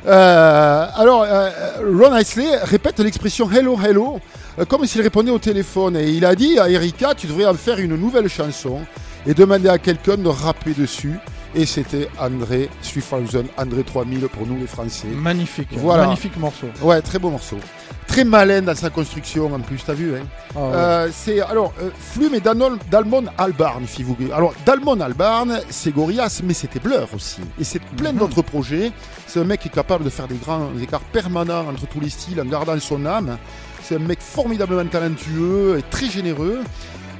Euh, 0.06 0.86
alors, 0.96 1.26
euh, 1.28 1.50
Ron 1.84 2.16
Isley 2.16 2.56
répète 2.62 3.00
l'expression 3.00 3.50
hello 3.50 3.78
hello 3.78 4.18
comme 4.66 4.86
s'il 4.86 5.02
répondait 5.02 5.30
au 5.30 5.38
téléphone 5.38 5.94
et 5.94 6.08
il 6.08 6.24
a 6.24 6.34
dit 6.34 6.58
à 6.58 6.70
Erika 6.70 7.14
tu 7.14 7.26
devrais 7.26 7.44
en 7.44 7.52
faire 7.52 7.78
une 7.78 7.96
nouvelle 7.96 8.26
chanson 8.28 8.80
et 9.26 9.34
demander 9.34 9.68
à 9.68 9.76
quelqu'un 9.76 10.16
de 10.16 10.28
rapper 10.28 10.72
dessus 10.72 11.18
et 11.54 11.66
c'était 11.66 12.08
André 12.18 12.68
3000, 12.82 13.44
André 13.56 13.82
3000 13.84 14.20
pour 14.28 14.46
nous 14.46 14.58
les 14.58 14.66
Français. 14.66 15.08
Magnifique, 15.08 15.68
Voilà. 15.72 16.04
magnifique 16.04 16.36
morceau. 16.36 16.66
Ouais, 16.82 17.00
très 17.02 17.18
beau 17.18 17.30
morceau. 17.30 17.56
Très 18.06 18.24
malin 18.24 18.60
dans 18.62 18.74
sa 18.74 18.90
construction 18.90 19.54
en 19.54 19.60
plus, 19.60 19.84
t'as 19.86 19.92
vu 19.94 20.16
hein 20.16 20.22
Ah 20.56 20.58
ouais. 20.58 20.72
Euh, 20.74 21.08
C'est 21.12 21.40
alors 21.40 21.72
euh, 21.80 21.90
Flume 21.96 22.34
et 22.34 22.40
Dalmon 22.40 23.24
Albarn, 23.38 23.86
si 23.86 24.02
vous 24.02 24.14
voulez. 24.14 24.32
Alors 24.32 24.52
Dalmon 24.66 25.00
Albarn, 25.00 25.60
c'est 25.70 25.92
Gorillaz, 25.94 26.40
mais 26.42 26.54
c'était 26.54 26.80
Blur 26.80 27.06
aussi. 27.14 27.40
Et 27.60 27.62
c'est 27.64 27.80
plein 27.80 28.12
d'autres 28.12 28.42
projets. 28.42 28.90
C'est 29.28 29.38
un 29.38 29.44
mec 29.44 29.60
qui 29.60 29.68
est 29.68 29.72
capable 29.74 30.04
de 30.04 30.10
faire 30.10 30.26
des 30.26 30.34
grands 30.36 30.70
écarts 30.82 31.00
permanents 31.12 31.66
entre 31.68 31.86
tous 31.86 32.00
les 32.00 32.10
styles 32.10 32.40
en 32.40 32.44
gardant 32.46 32.78
son 32.80 33.06
âme. 33.06 33.38
C'est 33.82 33.94
un 33.94 34.00
mec 34.00 34.18
formidablement 34.20 34.84
talentueux 34.88 35.78
et 35.78 35.82
très 35.88 36.06
généreux. 36.10 36.60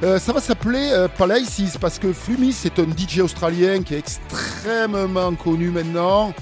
Euh, 0.03 0.19
ça 0.19 0.33
va 0.33 0.41
s'appeler 0.41 0.91
euh, 0.93 1.09
Palaces 1.09 1.77
parce 1.79 1.99
que 1.99 2.13
Flumis 2.13 2.53
c'est 2.55 2.79
un 2.79 2.85
DJ 2.87 3.21
australien 3.21 3.83
qui 3.83 3.95
est 3.95 3.99
extrêmement 3.99 5.35
connu 5.35 5.69
maintenant, 5.71 6.33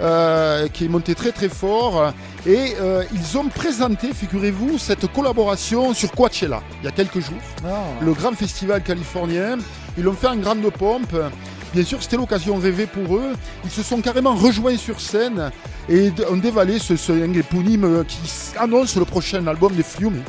euh, 0.00 0.66
qui 0.68 0.86
est 0.86 0.88
monté 0.88 1.14
très 1.14 1.30
très 1.32 1.50
fort. 1.50 2.12
Et 2.46 2.74
euh, 2.80 3.04
ils 3.12 3.36
ont 3.36 3.48
présenté, 3.48 4.12
figurez-vous, 4.14 4.78
cette 4.78 5.06
collaboration 5.12 5.92
sur 5.94 6.10
Coachella 6.12 6.62
il 6.80 6.86
y 6.86 6.88
a 6.88 6.90
quelques 6.90 7.20
jours, 7.20 7.38
Ah. 7.66 7.82
le 8.00 8.12
grand 8.14 8.32
festival 8.32 8.82
californien. 8.82 9.58
Ils 9.98 10.04
l'ont 10.04 10.14
fait 10.14 10.28
en 10.28 10.36
grande 10.36 10.62
pompe. 10.70 11.14
Bien 11.74 11.84
sûr, 11.84 12.02
c'était 12.02 12.16
l'occasion 12.16 12.56
rêvée 12.56 12.86
pour 12.86 13.16
eux. 13.16 13.32
Ils 13.64 13.70
se 13.70 13.82
sont 13.82 14.00
carrément 14.00 14.34
rejoints 14.34 14.76
sur 14.78 15.00
scène 15.00 15.50
et 15.88 16.10
ont 16.30 16.36
dévalé 16.36 16.78
ce, 16.78 16.96
ce 16.96 17.12
éponyme 17.12 18.04
qui 18.08 18.18
annonce 18.58 18.96
le 18.96 19.04
prochain 19.04 19.46
album 19.46 19.74
des 19.74 19.82
Flume. 19.82 20.22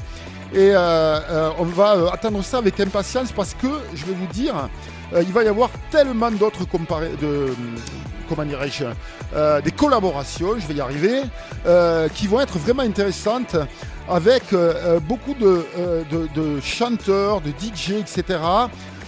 Et 0.54 0.70
euh, 0.72 0.78
euh, 0.78 1.50
on 1.58 1.64
va 1.64 1.96
euh, 1.96 2.10
attendre 2.12 2.44
ça 2.44 2.60
avec 2.60 2.80
impatience 2.80 3.32
parce 3.32 3.56
que, 3.56 3.68
je 3.96 4.06
vais 4.06 4.14
vous 4.14 4.28
dire, 4.28 4.54
il 5.16 5.32
va 5.32 5.44
y 5.44 5.48
avoir 5.48 5.70
tellement 5.92 6.30
d'autres 6.32 6.66
de 7.22 7.54
comment 8.30 8.44
des 9.64 9.72
collaborations, 9.72 10.56
je 10.60 10.66
vais 10.68 10.74
y 10.76 10.82
arriver, 10.82 11.22
qui 12.16 12.26
vont 12.28 12.40
être 12.42 12.58
vraiment 12.58 12.82
intéressantes 12.84 13.56
avec 14.10 14.44
beaucoup 15.08 15.36
de, 15.36 15.66
de- 16.12 16.28
de 16.34 16.60
chanteurs, 16.62 17.42
de 17.42 17.50
DJ, 17.50 17.92
etc. 18.00 18.40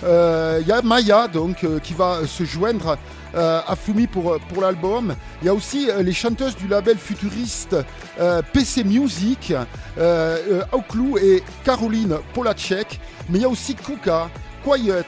Il 0.03 0.67
y 0.67 0.71
a 0.71 0.81
Maya 0.83 1.27
donc 1.27 1.65
qui 1.81 1.93
va 1.95 2.19
se 2.27 2.43
joindre 2.43 2.97
euh, 3.35 3.61
à 3.67 3.75
Fumi 3.75 4.07
pour, 4.07 4.37
pour 4.49 4.61
l'album. 4.61 5.15
Il 5.41 5.45
y 5.45 5.49
a 5.49 5.53
aussi 5.53 5.89
euh, 5.89 6.01
les 6.01 6.13
chanteuses 6.13 6.55
du 6.55 6.67
label 6.67 6.97
futuriste 6.97 7.75
euh, 8.19 8.41
PC 8.53 8.83
Music, 8.83 9.51
euh, 9.51 9.63
euh, 9.97 10.61
Auklou 10.71 11.17
et 11.17 11.43
Caroline 11.63 12.17
Polacek. 12.33 12.99
Mais 13.29 13.39
il 13.39 13.41
y 13.41 13.45
a 13.45 13.49
aussi 13.49 13.75
Kuka, 13.75 14.29
Quiet, 14.63 15.05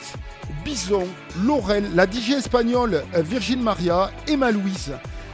Bison, 0.63 1.07
Laurel, 1.43 1.85
la 1.95 2.05
DJ 2.05 2.31
espagnole 2.31 3.03
euh, 3.15 3.21
Virgin 3.21 3.61
Maria, 3.61 4.11
Emma 4.27 4.51
Louise. 4.51 4.91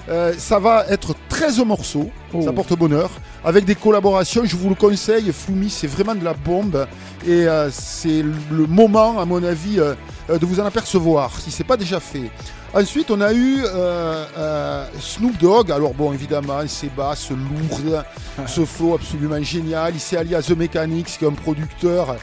Euh, 0.10 0.34
ça 0.38 0.60
va 0.60 0.86
être 0.90 1.16
13 1.30 1.60
morceaux, 1.60 2.10
ça 2.44 2.52
porte 2.52 2.78
bonheur, 2.78 3.10
avec 3.46 3.64
des 3.64 3.76
collaborations, 3.76 4.44
je 4.44 4.58
vous 4.58 4.68
le 4.68 4.76
conseille, 4.76 5.32
Flumi 5.32 5.70
c'est 5.70 5.88
vraiment 5.88 6.14
de 6.14 6.26
la 6.26 6.34
bombe 6.34 6.88
et 7.26 7.48
euh, 7.48 7.70
c'est 7.72 8.22
le 8.22 8.68
moment 8.68 9.18
à 9.22 9.24
mon 9.24 9.42
avis 9.42 9.80
euh, 9.80 9.94
euh, 9.94 9.96
de 10.30 10.46
vous 10.46 10.60
en 10.60 10.66
apercevoir 10.66 11.32
si 11.40 11.52
c'est 11.52 11.64
pas 11.64 11.78
déjà 11.78 12.00
fait. 12.00 12.32
Ensuite 12.74 13.12
on 13.12 13.22
a 13.22 13.34
eu 13.34 13.64
euh, 13.64 14.26
euh, 14.38 14.86
Snoop 15.00 15.38
Dogg, 15.38 15.72
alors 15.72 15.94
bon 15.94 16.12
évidemment 16.12 16.66
ses 16.68 16.90
basses 16.90 17.30
lourdes, 17.30 18.04
ce 18.48 18.66
flow 18.66 18.96
absolument 18.96 19.42
génial, 19.44 19.94
il 19.94 20.00
s'est 20.00 20.18
allié 20.18 20.36
à 20.36 20.42
The 20.42 20.58
Mechanics 20.58 21.18
qui 21.20 21.26
est 21.26 21.28
un 21.28 21.34
producteur 21.34 22.16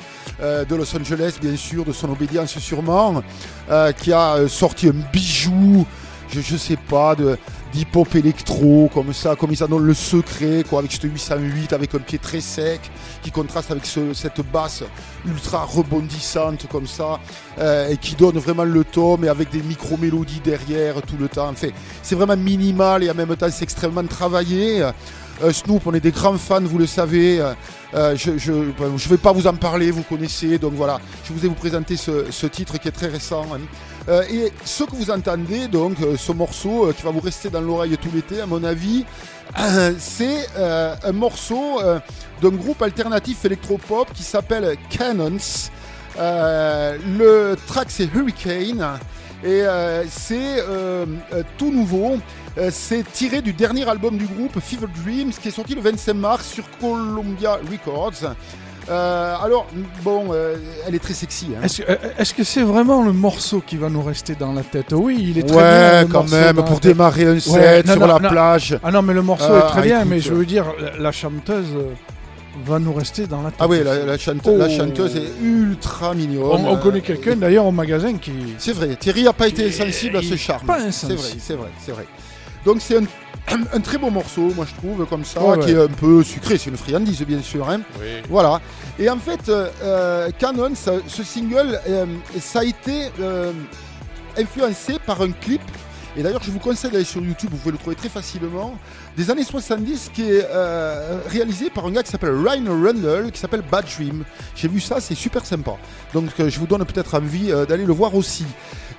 euh, 0.43 0.65
de 0.65 0.75
Los 0.75 0.97
Angeles 0.97 1.37
bien 1.41 1.55
sûr, 1.55 1.85
de 1.85 1.93
son 1.93 2.11
obédience 2.11 2.59
sûrement, 2.59 3.23
euh, 3.71 3.93
qui 3.93 4.13
a 4.13 4.35
euh, 4.35 4.49
sorti 4.49 4.89
un 4.89 4.95
bijou 5.13 5.87
je, 6.33 6.41
je 6.41 6.57
sais 6.57 6.77
pas, 6.77 7.15
de 7.15 7.39
d'hip-hop 7.73 8.15
électro, 8.15 8.91
comme 8.93 9.13
ça, 9.13 9.37
comme 9.37 9.53
ils 9.53 9.63
en 9.63 9.71
ont 9.73 9.79
le 9.79 9.95
secret, 9.95 10.65
quoi, 10.69 10.81
avec 10.81 10.93
ce 10.93 11.07
808, 11.07 11.73
avec 11.73 11.95
un 11.95 11.99
pied 11.99 12.19
très 12.19 12.41
sec, 12.41 12.81
qui 13.23 13.31
contraste 13.31 13.71
avec 13.71 13.87
ce- 13.87 14.13
cette 14.15 14.41
basse 14.53 14.83
ultra 15.27 15.65
rebondissante, 15.65 16.67
comme 16.71 16.87
ça, 16.87 17.21
euh, 17.59 17.89
et 17.89 17.97
qui 17.97 18.15
donne 18.17 18.39
vraiment 18.39 18.65
le 18.65 18.85
tome, 18.85 19.25
et 19.25 19.29
avec 19.29 19.51
des 19.51 19.63
micro-mélodies 19.63 20.41
derrière 20.45 21.01
tout 21.03 21.17
le 21.19 21.29
temps. 21.29 21.49
Enfin, 21.51 21.69
c'est 22.03 22.15
vraiment 22.15 22.37
minimal, 22.37 23.05
et 23.05 23.11
en 23.11 23.15
même 23.15 23.37
temps, 23.37 23.47
c'est 23.51 23.65
extrêmement 23.65 24.05
travaillé. 24.05 24.83
Euh, 25.43 25.53
Snoop, 25.53 25.87
on 25.87 25.95
est 25.95 26.01
des 26.01 26.11
grands 26.11 26.37
fans, 26.37 26.61
vous 26.61 26.77
le 26.77 26.87
savez. 26.87 27.41
Euh, 27.95 28.15
je 28.17 28.31
ne 28.53 29.09
vais 29.09 29.17
pas 29.17 29.33
vous 29.33 29.47
en 29.47 29.55
parler, 29.55 29.91
vous 29.91 30.03
connaissez. 30.03 30.59
Donc 30.59 30.75
voilà, 30.75 31.01
je 31.25 31.33
vous 31.33 31.45
ai 31.45 31.49
vous 31.49 31.55
présenter 31.55 31.97
ce, 31.97 32.27
ce 32.31 32.47
titre 32.47 32.79
qui 32.79 32.89
est 32.89 32.93
très 32.93 33.07
récent. 33.09 33.47
hein. 33.55 33.59
Euh, 34.11 34.23
et 34.29 34.53
ce 34.65 34.83
que 34.83 34.97
vous 34.97 35.11
entendez, 35.11 35.69
donc 35.69 36.01
euh, 36.01 36.17
ce 36.17 36.33
morceau 36.33 36.89
euh, 36.89 36.93
qui 36.93 37.03
va 37.03 37.11
vous 37.11 37.21
rester 37.21 37.49
dans 37.49 37.61
l'oreille 37.61 37.97
tout 37.97 38.09
l'été, 38.13 38.41
à 38.41 38.47
mon 38.47 38.65
avis, 38.65 39.05
c'est 39.99 40.47
un 40.57 41.13
morceau 41.13 41.81
d'un 42.41 42.51
groupe 42.51 42.81
alternatif 42.83 43.45
électropop 43.45 44.13
qui 44.13 44.23
s'appelle 44.23 44.77
Cannons. 44.89 45.39
Le 46.17 47.57
track 47.67 47.89
c'est 47.91 48.09
Hurricane 48.15 49.01
et 49.43 49.65
c'est 50.09 50.65
tout 51.59 51.73
nouveau. 51.73 52.19
C'est 52.71 53.03
tiré 53.11 53.43
du 53.43 53.53
dernier 53.53 53.89
album 53.89 54.17
du 54.19 54.27
groupe 54.27 54.61
Fever 54.61 54.87
Dreams 55.05 55.33
qui 55.33 55.49
est 55.49 55.51
sorti 55.51 55.75
le 55.75 55.81
25 55.81 56.15
mars 56.15 56.47
sur 56.47 56.65
Columbia 56.79 57.59
Records. 57.69 58.37
Euh, 58.91 59.35
alors 59.43 59.67
bon, 60.03 60.31
euh, 60.33 60.57
elle 60.87 60.95
est 60.95 60.99
très 60.99 61.15
sexy. 61.15 61.49
hein. 61.57 61.61
Est-ce 61.63 61.83
que- 61.83 61.91
euh, 61.93 61.97
est-ce 62.19 62.35
que 62.35 62.43
c'est 62.43 62.63
vraiment 62.63 63.03
le 63.05 63.13
morceau 63.13 63.63
qui 63.65 63.77
va 63.77 63.89
nous 63.89 64.03
rester 64.03 64.35
dans 64.35 64.53
la 64.53 64.63
tête? 64.63 64.93
Oui, 64.93 65.19
il 65.31 65.39
est 65.39 65.43
très 65.45 65.57
Ouais, 65.57 66.05
bien. 66.05 66.09
quand 66.11 66.29
même, 66.31 66.57
dans 66.57 66.63
pour 66.65 66.81
démarrer 66.81 67.25
un 67.27 67.35
Ouais, 67.35 67.41
set 67.41 67.87
non, 67.87 67.93
sur 67.93 68.01
non, 68.01 68.07
la 68.15 68.19
non. 68.19 68.29
plage. 68.31 68.79
Ah 68.83 68.91
non, 68.91 69.03
mais 69.03 69.15
le 69.15 69.23
morceau 69.23 69.53
Ah, 69.53 69.59
est 69.67 69.71
très 69.71 69.83
bien, 69.83 69.99
écoute. 70.01 70.11
mais 70.11 70.21
je 70.21 70.33
veux 70.35 70.45
dire, 70.47 70.65
la, 70.81 70.99
la 70.99 71.13
chanteuse 71.13 71.69
va 72.67 72.79
nous 72.81 72.93
rester 72.93 73.29
dans 73.29 73.43
la 73.43 73.51
tête. 73.51 73.61
Ah 73.61 73.69
oui, 73.69 73.81
la, 73.85 74.05
la 74.05 74.19
chante- 74.19 74.45
la 74.47 74.67
Oh. 74.67 74.77
chanteuse 74.77 75.15
est 75.17 75.41
ultra 75.45 76.13
mignonne. 76.15 76.43
On, 76.67 76.73
on 76.73 76.77
connaît 76.77 77.01
quelqu'un 77.01 77.37
d'ailleurs 77.37 77.67
au 77.67 77.71
magasin 77.73 78.15
qui. 78.15 78.33
C'est 78.59 78.73
vrai, 78.73 78.97
Thierry 78.97 79.23
n'a 79.23 79.33
pas 79.33 79.47
été 79.47 79.69
insensible 79.69 80.17
à 80.17 80.23
ce 80.23 80.35
charme. 80.37 80.67
pas 80.67 80.81
C'est 80.81 80.87
insensible. 80.89 81.15
vrai, 81.21 81.29
c'est 81.39 81.55
vrai, 81.55 81.69
c'est 81.85 81.93
vrai. 81.93 82.07
Donc 82.67 82.79
c'est 82.81 82.97
un, 82.99 83.05
un 83.73 83.81
très 83.81 83.99
beau 83.99 84.11
morceau, 84.11 84.53
moi 84.55 84.65
je 84.69 84.75
trouve, 84.77 85.07
comme 85.07 85.25
ça, 85.25 85.43
Ouais, 85.43 85.59
qui 85.59 85.67
ouais. 85.75 85.81
est 85.81 85.85
un 85.85 85.89
peu 85.89 86.23
sucré, 86.23 86.57
c'est 86.59 86.71
une 86.71 86.77
friandise 86.77 87.23
bien 87.23 87.43
sûr. 87.43 87.69
hein. 87.69 87.81
Voilà. 88.29 88.61
Et 88.99 89.09
en 89.11 89.19
fait, 89.19 89.49
euh, 89.49 89.69
euh, 89.83 90.31
Canon, 90.39 90.73
ça- 90.75 90.93
ce 91.07 91.23
single, 91.25 91.81
euh, 91.89 92.07
ça 92.41 92.61
a 92.61 92.65
été 92.65 93.09
euh, 93.21 93.53
influencé 94.39 94.99
par 95.05 95.21
un 95.23 95.33
clip. 95.33 95.63
Et 96.17 96.23
d'ailleurs, 96.25 96.43
je 96.43 96.51
vous 96.51 96.59
conseille 96.59 96.91
d'aller 96.91 97.05
sur 97.05 97.23
YouTube, 97.23 97.51
vous 97.53 97.57
pouvez 97.59 97.71
le 97.73 97.79
trouver 97.79 97.95
très 97.95 98.09
facilement. 98.09 98.75
Des 99.17 99.31
années 99.31 99.45
70, 99.45 100.11
qui 100.13 100.23
est 100.23 100.45
euh, 100.51 101.19
réalisé 101.29 101.71
par 101.71 101.87
un 101.87 101.93
gars 101.93 102.03
qui 102.03 102.11
s'appelle 102.11 102.35
Ryan 102.35 102.65
Rundle, 102.67 103.31
qui 103.33 103.39
s'appelle 103.39 103.63
Bad 103.71 103.85
Dream. 103.97 104.25
J'ai 104.57 104.67
vu 104.67 104.81
ça, 104.81 105.01
c'est 105.01 105.15
super 105.15 105.47
sympa. 105.47 105.73
Donc, 106.13 106.31
euh, 106.41 106.49
je 106.51 106.59
vous 106.59 106.67
donne 106.67 106.85
peut-être 106.85 107.15
envie 107.17 107.53
euh, 107.53 107.65
d'aller 107.65 107.85
le 107.85 107.93
voir 107.93 108.13
aussi. 108.17 108.45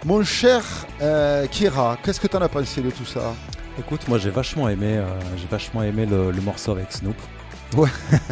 Mon 0.06 0.24
cher 0.24 0.64
euh, 1.02 1.46
Kira, 1.48 1.98
qu'est-ce 2.02 2.20
que 2.20 2.28
tu 2.28 2.38
en 2.38 2.42
as 2.42 2.50
pensé 2.50 2.80
de 2.82 2.90
tout 2.92 3.06
ça? 3.06 3.34
Écoute, 3.80 4.08
moi 4.08 4.18
j'ai 4.18 4.30
vachement 4.30 4.70
aimé, 4.70 4.98
euh, 4.98 5.06
j'ai 5.38 5.48
vachement 5.48 5.82
aimé 5.84 6.06
le, 6.06 6.32
le 6.32 6.42
morceau 6.42 6.72
avec 6.72 6.92
Snoop. 6.92 7.16
Ouais. 7.76 7.90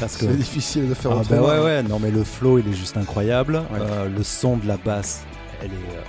Parce 0.00 0.16
que 0.16 0.26
C'est 0.26 0.36
difficile 0.36 0.88
de 0.88 0.94
faire 0.94 1.10
Ah 1.12 1.16
autrement. 1.16 1.48
ouais 1.48 1.58
ouais, 1.58 1.82
non 1.82 1.98
mais 1.98 2.10
le 2.12 2.22
flow 2.22 2.58
il 2.58 2.68
est 2.68 2.72
juste 2.76 2.96
incroyable. 2.96 3.60
Euh, 3.74 4.08
le 4.08 4.22
son 4.22 4.56
de 4.56 4.68
la 4.68 4.76
basse, 4.76 5.22
elle 5.60 5.70
est, 5.72 5.96
euh, 5.96 6.00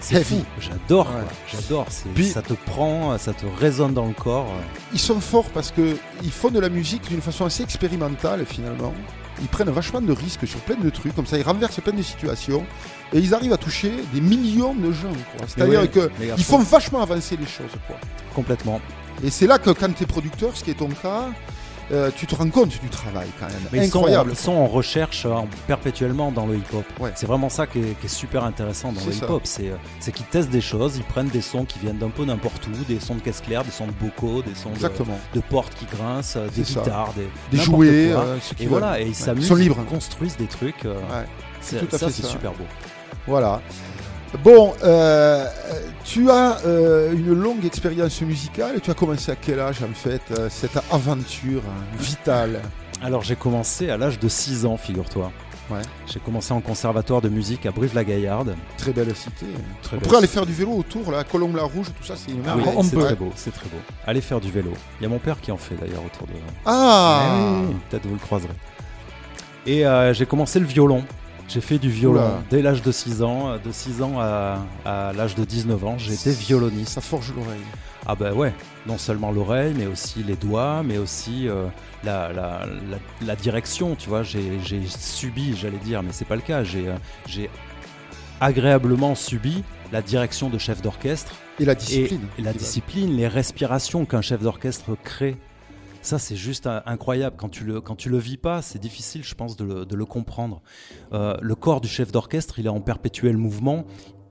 c'est 0.00 0.22
fou. 0.22 0.44
J'adore, 0.60 1.06
Ouais. 1.08 1.22
quoi. 1.22 1.32
j'adore. 1.52 1.86
Puis- 2.14 2.28
ça 2.28 2.42
te 2.42 2.52
prend, 2.52 3.16
ça 3.18 3.32
te 3.32 3.44
résonne 3.58 3.92
dans 3.94 4.06
le 4.06 4.12
corps. 4.14 4.46
Ils 4.92 4.98
sont 5.00 5.20
forts 5.20 5.48
parce 5.52 5.72
que 5.72 5.96
ils 6.22 6.30
font 6.30 6.50
de 6.50 6.60
la 6.60 6.68
musique 6.68 7.08
d'une 7.08 7.22
façon 7.22 7.44
assez 7.44 7.62
expérimentale 7.64 8.44
finalement. 8.46 8.92
ils 9.42 9.48
prennent 9.48 9.70
vachement 9.70 10.00
de 10.02 10.12
risques 10.12 10.46
sur 10.46 10.60
plein 10.60 10.76
de 10.76 10.90
trucs, 10.90 11.14
comme 11.16 11.26
ça 11.26 11.38
ils 11.38 11.42
renversent 11.44 11.80
plein 11.80 11.94
de 11.94 12.02
situations 12.02 12.64
et 13.12 13.18
ils 13.18 13.34
arrivent 13.34 13.52
à 13.52 13.56
toucher 13.58 13.92
des 14.12 14.20
millions 14.20 14.74
de 14.74 14.92
gens. 14.92 15.12
C'est-à-dire 15.46 15.80
ouais, 15.80 15.88
que 15.88 16.10
mais 16.18 16.30
à 16.30 16.34
ils 16.36 16.44
fond. 16.44 16.58
font 16.58 16.64
vachement 16.64 17.02
avancer 17.02 17.36
les 17.36 17.46
choses. 17.46 17.72
Quoi. 17.86 17.96
Complètement. 18.34 18.80
Et 19.22 19.30
c'est 19.30 19.46
là 19.46 19.58
que 19.58 19.70
quand 19.70 19.92
tu 19.94 20.04
es 20.04 20.06
producteur, 20.06 20.56
ce 20.56 20.64
qui 20.64 20.70
est 20.70 20.74
ton 20.74 20.88
cas, 20.88 21.26
euh, 21.92 22.10
tu 22.14 22.24
te 22.26 22.36
rends 22.36 22.48
compte 22.48 22.68
du 22.80 22.88
travail 22.88 23.26
quand 23.40 23.48
même. 23.48 23.56
Mais 23.72 23.78
ils 23.78 23.90
sont, 23.90 23.98
Incroyable. 23.98 24.30
ils 24.32 24.38
sont 24.38 24.52
en 24.52 24.66
recherche 24.66 25.26
euh, 25.26 25.34
perpétuellement 25.66 26.30
dans 26.30 26.46
le 26.46 26.54
hip-hop. 26.56 26.84
Ouais. 27.00 27.10
C'est 27.16 27.26
vraiment 27.26 27.48
ça 27.48 27.66
qui 27.66 27.80
est, 27.80 27.98
qui 28.00 28.06
est 28.06 28.08
super 28.08 28.44
intéressant 28.44 28.92
dans 28.92 29.04
le 29.04 29.12
hip-hop. 29.12 29.42
C'est 29.44 29.70
euh, 29.70 29.76
c'est 29.98 30.12
qu'ils 30.12 30.26
testent 30.26 30.50
des 30.50 30.60
choses, 30.60 30.96
ils 30.96 31.02
prennent 31.02 31.28
des 31.30 31.40
sons 31.40 31.64
qui 31.64 31.80
viennent 31.80 31.98
d'un 31.98 32.10
peu 32.10 32.24
n'importe 32.24 32.64
où, 32.68 32.84
des 32.84 33.00
sons 33.00 33.16
de 33.16 33.20
caisse 33.20 33.40
claire, 33.40 33.64
des 33.64 33.72
sons 33.72 33.88
de 33.88 33.92
bocaux, 33.92 34.42
des 34.42 34.54
sons 34.54 34.70
de, 34.70 35.40
portes 35.40 35.74
qui 35.74 35.86
grincent, 35.86 36.36
euh, 36.38 36.46
des 36.54 36.62
guitares, 36.62 37.12
des, 37.50 37.58
jouets, 37.58 38.12
quoi. 38.14 38.24
qu'ils 38.56 38.66
et 38.66 38.68
voilà, 38.68 39.00
et 39.00 39.02
ils 39.02 39.08
Ouais. 39.08 39.14
s'amusent, 39.14 39.52
Ils 39.58 39.74
construisent 39.74 40.36
des 40.36 40.46
trucs. 40.46 40.84
Ouais, 40.84 40.90
c'est- 41.60 41.80
tout 41.80 41.96
à 41.96 41.98
ça, 41.98 42.06
fait 42.06 42.12
c'est 42.22 42.26
super 42.26 42.52
beau. 42.52 42.64
Voilà. 43.26 43.60
Bon, 44.44 44.72
euh, 44.84 45.44
tu 46.04 46.30
as 46.30 46.58
euh, 46.64 47.12
une 47.12 47.34
longue 47.34 47.64
expérience 47.64 48.20
musicale 48.22 48.76
et 48.76 48.80
tu 48.80 48.90
as 48.90 48.94
commencé 48.94 49.32
à 49.32 49.36
quel 49.36 49.58
âge 49.58 49.82
en 49.82 49.92
fait 49.92 50.22
euh, 50.30 50.48
cette 50.48 50.78
aventure 50.90 51.62
hein, 51.66 51.96
vitale? 51.98 52.60
Alors 53.02 53.22
j'ai 53.22 53.34
commencé 53.34 53.90
à 53.90 53.96
l'âge 53.96 54.18
de 54.20 54.28
6 54.28 54.66
ans, 54.66 54.76
figure-toi. 54.76 55.32
Ouais. 55.68 55.82
J'ai 56.06 56.20
commencé 56.20 56.52
en 56.52 56.60
conservatoire 56.60 57.20
de 57.20 57.28
musique 57.28 57.64
à 57.66 57.70
Brive-la-Gaillarde. 57.70 58.56
Très 58.76 58.92
belle 58.92 59.14
cité. 59.14 59.46
Très 59.82 59.96
On 59.96 60.00
belle 60.00 60.08
pourrait 60.08 60.18
aller 60.18 60.26
faire 60.26 60.46
du 60.46 60.52
vélo 60.52 60.72
autour, 60.72 61.12
là, 61.12 61.22
Colombe-la-Rouge, 61.22 61.86
tout 61.96 62.04
ça, 62.04 62.14
c'est 62.16 62.32
une 62.32 62.42
Ah 62.46 62.56
oui, 62.56 62.64
c'est 62.82 62.96
très 62.96 63.14
beau, 63.14 63.30
c'est 63.36 63.52
très 63.52 63.68
beau. 63.68 63.78
Allez 64.06 64.20
faire 64.20 64.40
du 64.40 64.50
vélo. 64.50 64.72
Il 65.00 65.04
y 65.04 65.06
a 65.06 65.08
mon 65.08 65.18
père 65.20 65.40
qui 65.40 65.52
en 65.52 65.56
fait 65.56 65.76
d'ailleurs 65.76 66.04
autour 66.04 66.26
de. 66.26 66.32
Ah 66.66 67.64
oui, 67.68 67.76
Peut-être 67.88 68.06
vous 68.06 68.14
le 68.14 68.20
croiserez. 68.20 68.54
Et 69.66 69.86
euh, 69.86 70.12
j'ai 70.12 70.26
commencé 70.26 70.58
le 70.58 70.66
violon. 70.66 71.04
J'ai 71.52 71.60
fait 71.60 71.78
du 71.78 71.90
violon 71.90 72.20
Oula. 72.20 72.42
dès 72.48 72.62
l'âge 72.62 72.80
de 72.82 72.92
6 72.92 73.22
ans. 73.22 73.56
De 73.62 73.72
6 73.72 74.02
ans 74.02 74.20
à, 74.20 74.58
à 74.84 75.12
l'âge 75.12 75.34
de 75.34 75.44
19 75.44 75.84
ans, 75.84 75.98
j'étais 75.98 76.30
violoniste. 76.30 76.92
Ça 76.92 77.00
forge 77.00 77.32
l'oreille. 77.36 77.60
Ah 78.06 78.14
bah 78.14 78.32
ouais, 78.32 78.54
non 78.86 78.96
seulement 78.98 79.30
l'oreille, 79.30 79.74
mais 79.76 79.86
aussi 79.86 80.22
les 80.22 80.36
doigts, 80.36 80.82
mais 80.82 80.96
aussi 80.98 81.48
euh, 81.48 81.66
la, 82.04 82.32
la, 82.32 82.66
la- 82.66 83.26
la 83.26 83.36
direction, 83.36 83.94
tu 83.96 84.08
vois. 84.08 84.22
J'ai 84.22 84.58
subi, 84.86 85.54
j'allais 85.56 85.76
dire, 85.78 86.02
mais 86.02 86.10
c'est 86.12 86.24
pas 86.24 86.36
le 86.36 86.40
cas. 86.42 86.62
J'ai 86.64 86.88
euh, 86.88 86.94
j'ai 87.26 87.50
agréablement 88.40 89.14
subi 89.14 89.62
la 89.92 90.02
direction 90.02 90.48
de 90.48 90.56
chef 90.58 90.80
d'orchestre. 90.82 91.32
Et 91.58 91.64
la 91.64 91.74
discipline. 91.74 92.20
Et, 92.38 92.42
la 92.42 92.52
discipline, 92.52 93.16
les 93.16 93.28
respirations 93.28 94.06
qu'un 94.06 94.22
chef 94.22 94.40
d'orchestre 94.40 94.96
crée. 95.04 95.36
Ça, 96.02 96.18
c'est 96.18 96.36
juste 96.36 96.66
euh, 96.66 96.80
incroyable. 96.86 97.36
Quand 97.38 97.48
tu 97.48 97.64
le, 97.64 97.82
le 97.82 98.18
vis 98.18 98.36
pas, 98.36 98.62
c'est 98.62 98.78
difficile, 98.78 99.22
je 99.22 99.34
pense, 99.34 99.56
de 99.56 99.64
le, 99.64 99.84
de 99.84 99.94
le 99.96 100.06
comprendre. 100.06 100.62
Euh, 101.12 101.36
le 101.40 101.54
corps 101.54 101.80
du 101.80 101.88
chef 101.88 102.10
d'orchestre, 102.10 102.58
il 102.58 102.66
est 102.66 102.70
en 102.70 102.80
perpétuel 102.80 103.36
mouvement 103.36 103.84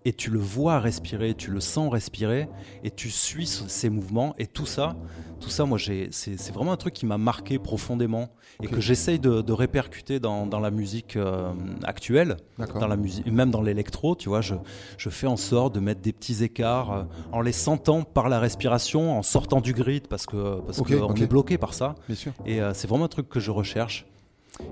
et 0.05 0.13
tu 0.13 0.29
le 0.29 0.39
vois 0.39 0.79
respirer, 0.79 1.33
tu 1.33 1.51
le 1.51 1.59
sens 1.59 1.91
respirer 1.91 2.47
et 2.83 2.91
tu 2.91 3.09
suis 3.09 3.47
ces 3.47 3.89
mouvements 3.89 4.33
et 4.37 4.47
tout 4.47 4.65
ça, 4.65 4.95
tout 5.39 5.49
ça, 5.49 5.65
moi, 5.65 5.77
c'est, 5.79 6.51
vraiment 6.53 6.73
un 6.73 6.77
truc 6.77 6.93
qui 6.93 7.05
m'a 7.05 7.17
marqué 7.17 7.59
profondément 7.59 8.29
et 8.61 8.67
que 8.67 8.81
j'essaye 8.81 9.19
de, 9.19 9.41
de 9.41 9.53
répercuter 9.53 10.19
dans, 10.19 10.45
dans 10.45 10.59
la 10.59 10.71
musique 10.71 11.15
euh, 11.15 11.51
actuelle, 11.83 12.37
dans 12.57 12.87
la 12.87 12.97
musique, 12.97 13.25
même 13.27 13.51
dans 13.51 13.61
l'électro, 13.61 14.15
tu 14.15 14.29
vois, 14.29 14.41
je, 14.41 14.55
je 14.97 15.09
fais 15.09 15.27
en 15.27 15.37
sorte 15.37 15.73
de 15.75 15.79
mettre 15.79 16.01
des 16.01 16.11
petits 16.11 16.43
écarts 16.43 16.91
euh, 16.91 17.03
en 17.31 17.41
les 17.41 17.53
sentant 17.53 18.03
par 18.03 18.27
la 18.27 18.39
respiration, 18.39 19.17
en 19.17 19.23
sortant 19.23 19.61
du 19.61 19.73
grid 19.73 20.07
parce 20.07 20.25
que 20.25 20.59
parce 20.61 20.81
qu'on 20.81 21.15
est 21.15 21.27
bloqué 21.27 21.57
par 21.57 21.73
ça. 21.73 21.95
Bien 22.07 22.15
sûr. 22.15 22.33
Et 22.45 22.61
euh, 22.61 22.73
c'est 22.73 22.87
vraiment 22.87 23.05
un 23.05 23.09
truc 23.09 23.29
que 23.29 23.39
je 23.39 23.51
recherche. 23.51 24.05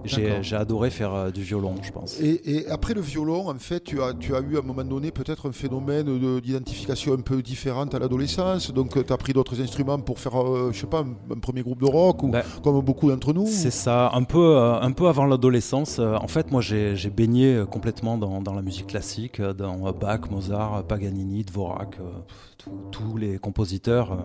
J'ai, 0.04 0.56
adoré 0.56 0.90
faire 0.90 1.14
euh, 1.14 1.32
du 1.32 1.42
violon, 1.42 1.76
je 1.82 1.92
pense. 1.92 2.20
Et, 2.22 2.42
et 2.58 2.70
après 2.70 2.94
le 2.94 3.02
violon, 3.02 3.50
en 3.50 3.56
fait, 3.58 3.84
tu 3.84 4.02
as, 4.02 4.14
tu 4.14 4.36
as 4.36 4.40
eu 4.40 4.56
à 4.58 4.60
un 4.60 4.64
moment 4.64 4.84
donné 4.84 5.12
peut-être 5.12 5.50
un 5.50 5.52
phénomène 5.52 6.06
de- 6.06 6.40
d'identification 6.40 7.14
un 7.14 7.18
peu 7.22 7.42
différente 7.42 7.94
à 7.96 8.00
l'adolescence. 8.00 8.72
Donc, 8.72 8.92
tu 9.06 9.14
as 9.14 9.18
pris 9.18 9.34
d'autres 9.34 9.60
instruments 9.62 10.00
pour 10.00 10.20
faire, 10.20 10.42
euh, 10.42 10.72
je 10.74 10.80
sais 10.82 10.88
pas, 10.88 11.02
un, 11.02 11.34
un 11.36 11.40
premier 11.40 11.62
groupe 11.62 11.80
de 11.82 11.86
rock, 11.86 12.24
ou 12.24 12.30
Ben, 12.30 12.44
comme 12.64 12.80
beaucoup 12.82 13.10
d'entre 13.10 13.34
nous. 13.34 13.48
C'est 13.48 13.72
ça, 13.72 14.12
un 14.14 14.24
peu, 14.24 14.58
euh, 14.58 14.80
un 14.80 14.92
peu 14.92 15.08
avant 15.08 15.26
l'adolescence. 15.26 16.00
euh, 16.00 16.16
en 16.16 16.28
fait, 16.28 16.52
moi, 16.52 16.62
j'ai 16.62 17.10
baigné 17.10 17.56
euh, 17.56 17.66
complètement 17.66 18.18
dans, 18.18 18.42
dans 18.42 18.54
la 18.54 18.62
musique 18.62 18.88
classique, 18.88 19.40
euh, 19.40 19.54
dans 19.54 19.88
euh, 19.88 19.92
Bach, 19.92 20.22
Mozart, 20.32 20.76
euh, 20.78 20.82
Paganini, 20.84 21.44
Dvorak, 21.44 21.98
euh, 22.00 22.70
tous- 22.92 23.18
les 23.18 23.38
compositeurs 23.40 24.12
euh, 24.12 24.16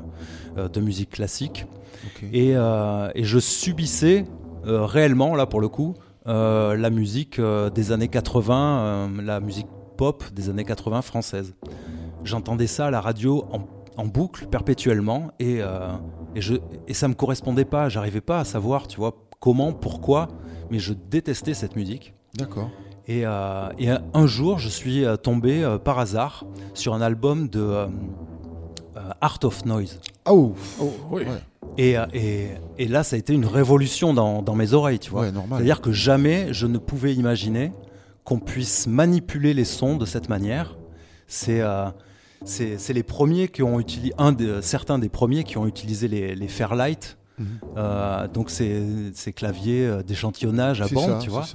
euh, 0.62 0.68
de 0.68 0.80
musique 0.80 1.10
classique. 1.10 1.66
Et, 2.32 2.52
euh, 2.56 3.10
et 3.14 3.24
je 3.24 3.38
subissais 3.38 4.24
euh, 4.24 4.41
réellement, 4.64 5.34
là 5.34 5.46
pour 5.46 5.60
le 5.60 5.68
coup, 5.68 5.94
euh, 6.26 6.76
la 6.76 6.90
musique 6.90 7.38
euh, 7.38 7.68
des 7.70 7.92
années 7.92 8.08
80, 8.08 8.78
euh, 8.84 9.08
la 9.22 9.40
musique 9.40 9.66
pop 9.96 10.24
des 10.32 10.48
années 10.50 10.64
80 10.64 11.02
française. 11.02 11.54
J'entendais 12.24 12.66
ça 12.68 12.86
à 12.86 12.90
la 12.90 13.00
radio 13.00 13.44
en, 13.52 13.60
en 14.00 14.06
boucle 14.06 14.46
perpétuellement 14.46 15.32
et, 15.40 15.58
euh, 15.60 15.88
et, 16.36 16.40
je, 16.40 16.54
et 16.86 16.94
ça 16.94 17.08
me 17.08 17.14
correspondait 17.14 17.64
pas. 17.64 17.88
J'arrivais 17.88 18.20
pas 18.20 18.38
à 18.40 18.44
savoir, 18.44 18.86
tu 18.86 18.98
vois, 18.98 19.14
comment, 19.40 19.72
pourquoi, 19.72 20.28
mais 20.70 20.78
je 20.78 20.92
détestais 20.92 21.54
cette 21.54 21.74
musique. 21.76 22.14
D'accord. 22.36 22.70
Et, 23.08 23.26
euh, 23.26 23.68
et 23.78 23.90
un- 23.90 24.26
jour, 24.28 24.60
je 24.60 24.68
suis 24.68 25.04
euh, 25.04 25.16
tombé 25.16 25.64
euh, 25.64 25.76
par 25.78 25.98
hasard 25.98 26.44
sur 26.72 26.94
un 26.94 27.00
album 27.00 27.48
de 27.48 27.60
euh, 27.60 27.86
euh, 28.96 29.00
Art 29.20 29.40
of 29.42 29.64
Noise. 29.64 29.98
Ah, 30.24 30.32
oh, 30.32 30.54
oui. 31.10 31.22
ouais. 31.24 31.28
Et, 31.78 31.96
euh, 31.96 32.06
et, 32.12 32.48
et 32.78 32.88
là, 32.88 33.02
ça 33.02 33.16
a 33.16 33.18
été 33.18 33.32
une 33.32 33.46
révolution 33.46 34.14
dans, 34.14 34.42
dans 34.42 34.54
mes 34.54 34.72
oreilles, 34.74 34.98
tu 34.98 35.10
vois. 35.10 35.22
Ouais. 35.22 35.32
C'est-à-dire 35.50 35.80
que 35.80 35.92
jamais 35.92 36.52
je 36.52 36.66
ne 36.66 36.78
pouvais 36.78 37.14
imaginer 37.14 37.72
qu'on 38.24 38.38
puisse 38.38 38.86
manipuler 38.86 39.54
les 39.54 39.64
sons 39.64 39.96
de 39.96 40.06
cette 40.06 40.28
manière. 40.28 40.76
C'est 41.26 41.60
euh, 41.60 41.88
les 42.88 43.02
premiers 43.02 43.48
qui 43.48 43.62
ont 43.62 43.80
utilisé, 43.80 44.12
un 44.18 44.32
de, 44.32 44.60
certains 44.60 44.98
des 44.98 45.08
premiers 45.08 45.44
qui 45.44 45.56
ont 45.58 45.66
utilisé 45.66 46.08
les, 46.08 46.34
les 46.34 46.48
Fairlight. 46.48 47.16
Euh, 47.76 48.28
donc 48.28 48.50
ces, 48.50 48.82
ces 49.14 49.32
claviers 49.32 49.86
euh, 49.86 50.02
d'échantillonnage 50.02 50.80
à 50.80 50.88
C'est 50.88 50.94
bande, 50.94 51.10
ça, 51.10 51.18
tu 51.18 51.24
c'est 51.24 51.30
vois. 51.30 51.46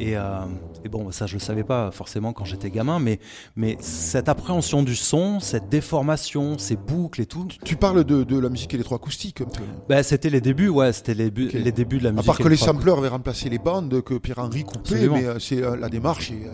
Et, 0.00 0.16
euh, 0.16 0.40
et 0.84 0.88
bon, 0.88 1.10
ça 1.10 1.26
je 1.26 1.34
le 1.34 1.40
savais 1.40 1.64
pas 1.64 1.90
forcément 1.90 2.32
quand 2.32 2.44
j'étais 2.44 2.70
gamin, 2.70 2.98
mais, 2.98 3.20
mais 3.56 3.76
cette 3.80 4.28
appréhension 4.28 4.82
du 4.82 4.96
son, 4.96 5.40
cette 5.40 5.68
déformation, 5.68 6.58
ces 6.58 6.76
boucles 6.76 7.20
et 7.22 7.26
tout, 7.26 7.46
Tu 7.64 7.76
parles 7.76 8.04
de, 8.04 8.24
de 8.24 8.38
la 8.38 8.48
musique 8.48 8.74
électroacoustique 8.74 9.38
peu. 9.38 9.62
bah, 9.88 10.02
c'était 10.02 10.30
les 10.30 10.40
débuts, 10.40 10.68
ouais, 10.68 10.92
c'était 10.92 11.14
les, 11.14 11.30
débuts 11.30 11.98
de 11.98 12.04
la 12.04 12.08
À 12.10 12.12
musique. 12.12 12.26
part 12.26 12.38
que 12.38 12.48
les 12.48 12.56
sampleurs 12.56 12.98
avaient 12.98 13.08
remplacé 13.08 13.48
les 13.48 13.58
bandes, 13.58 14.02
que 14.02 14.14
Pierre-Henri 14.14 14.64
coupait, 14.64 15.08
mais 15.08 15.24
euh, 15.24 15.38
c'est, 15.38 15.60
la 15.60 15.88
démarche 15.88 16.30
est 16.32 16.46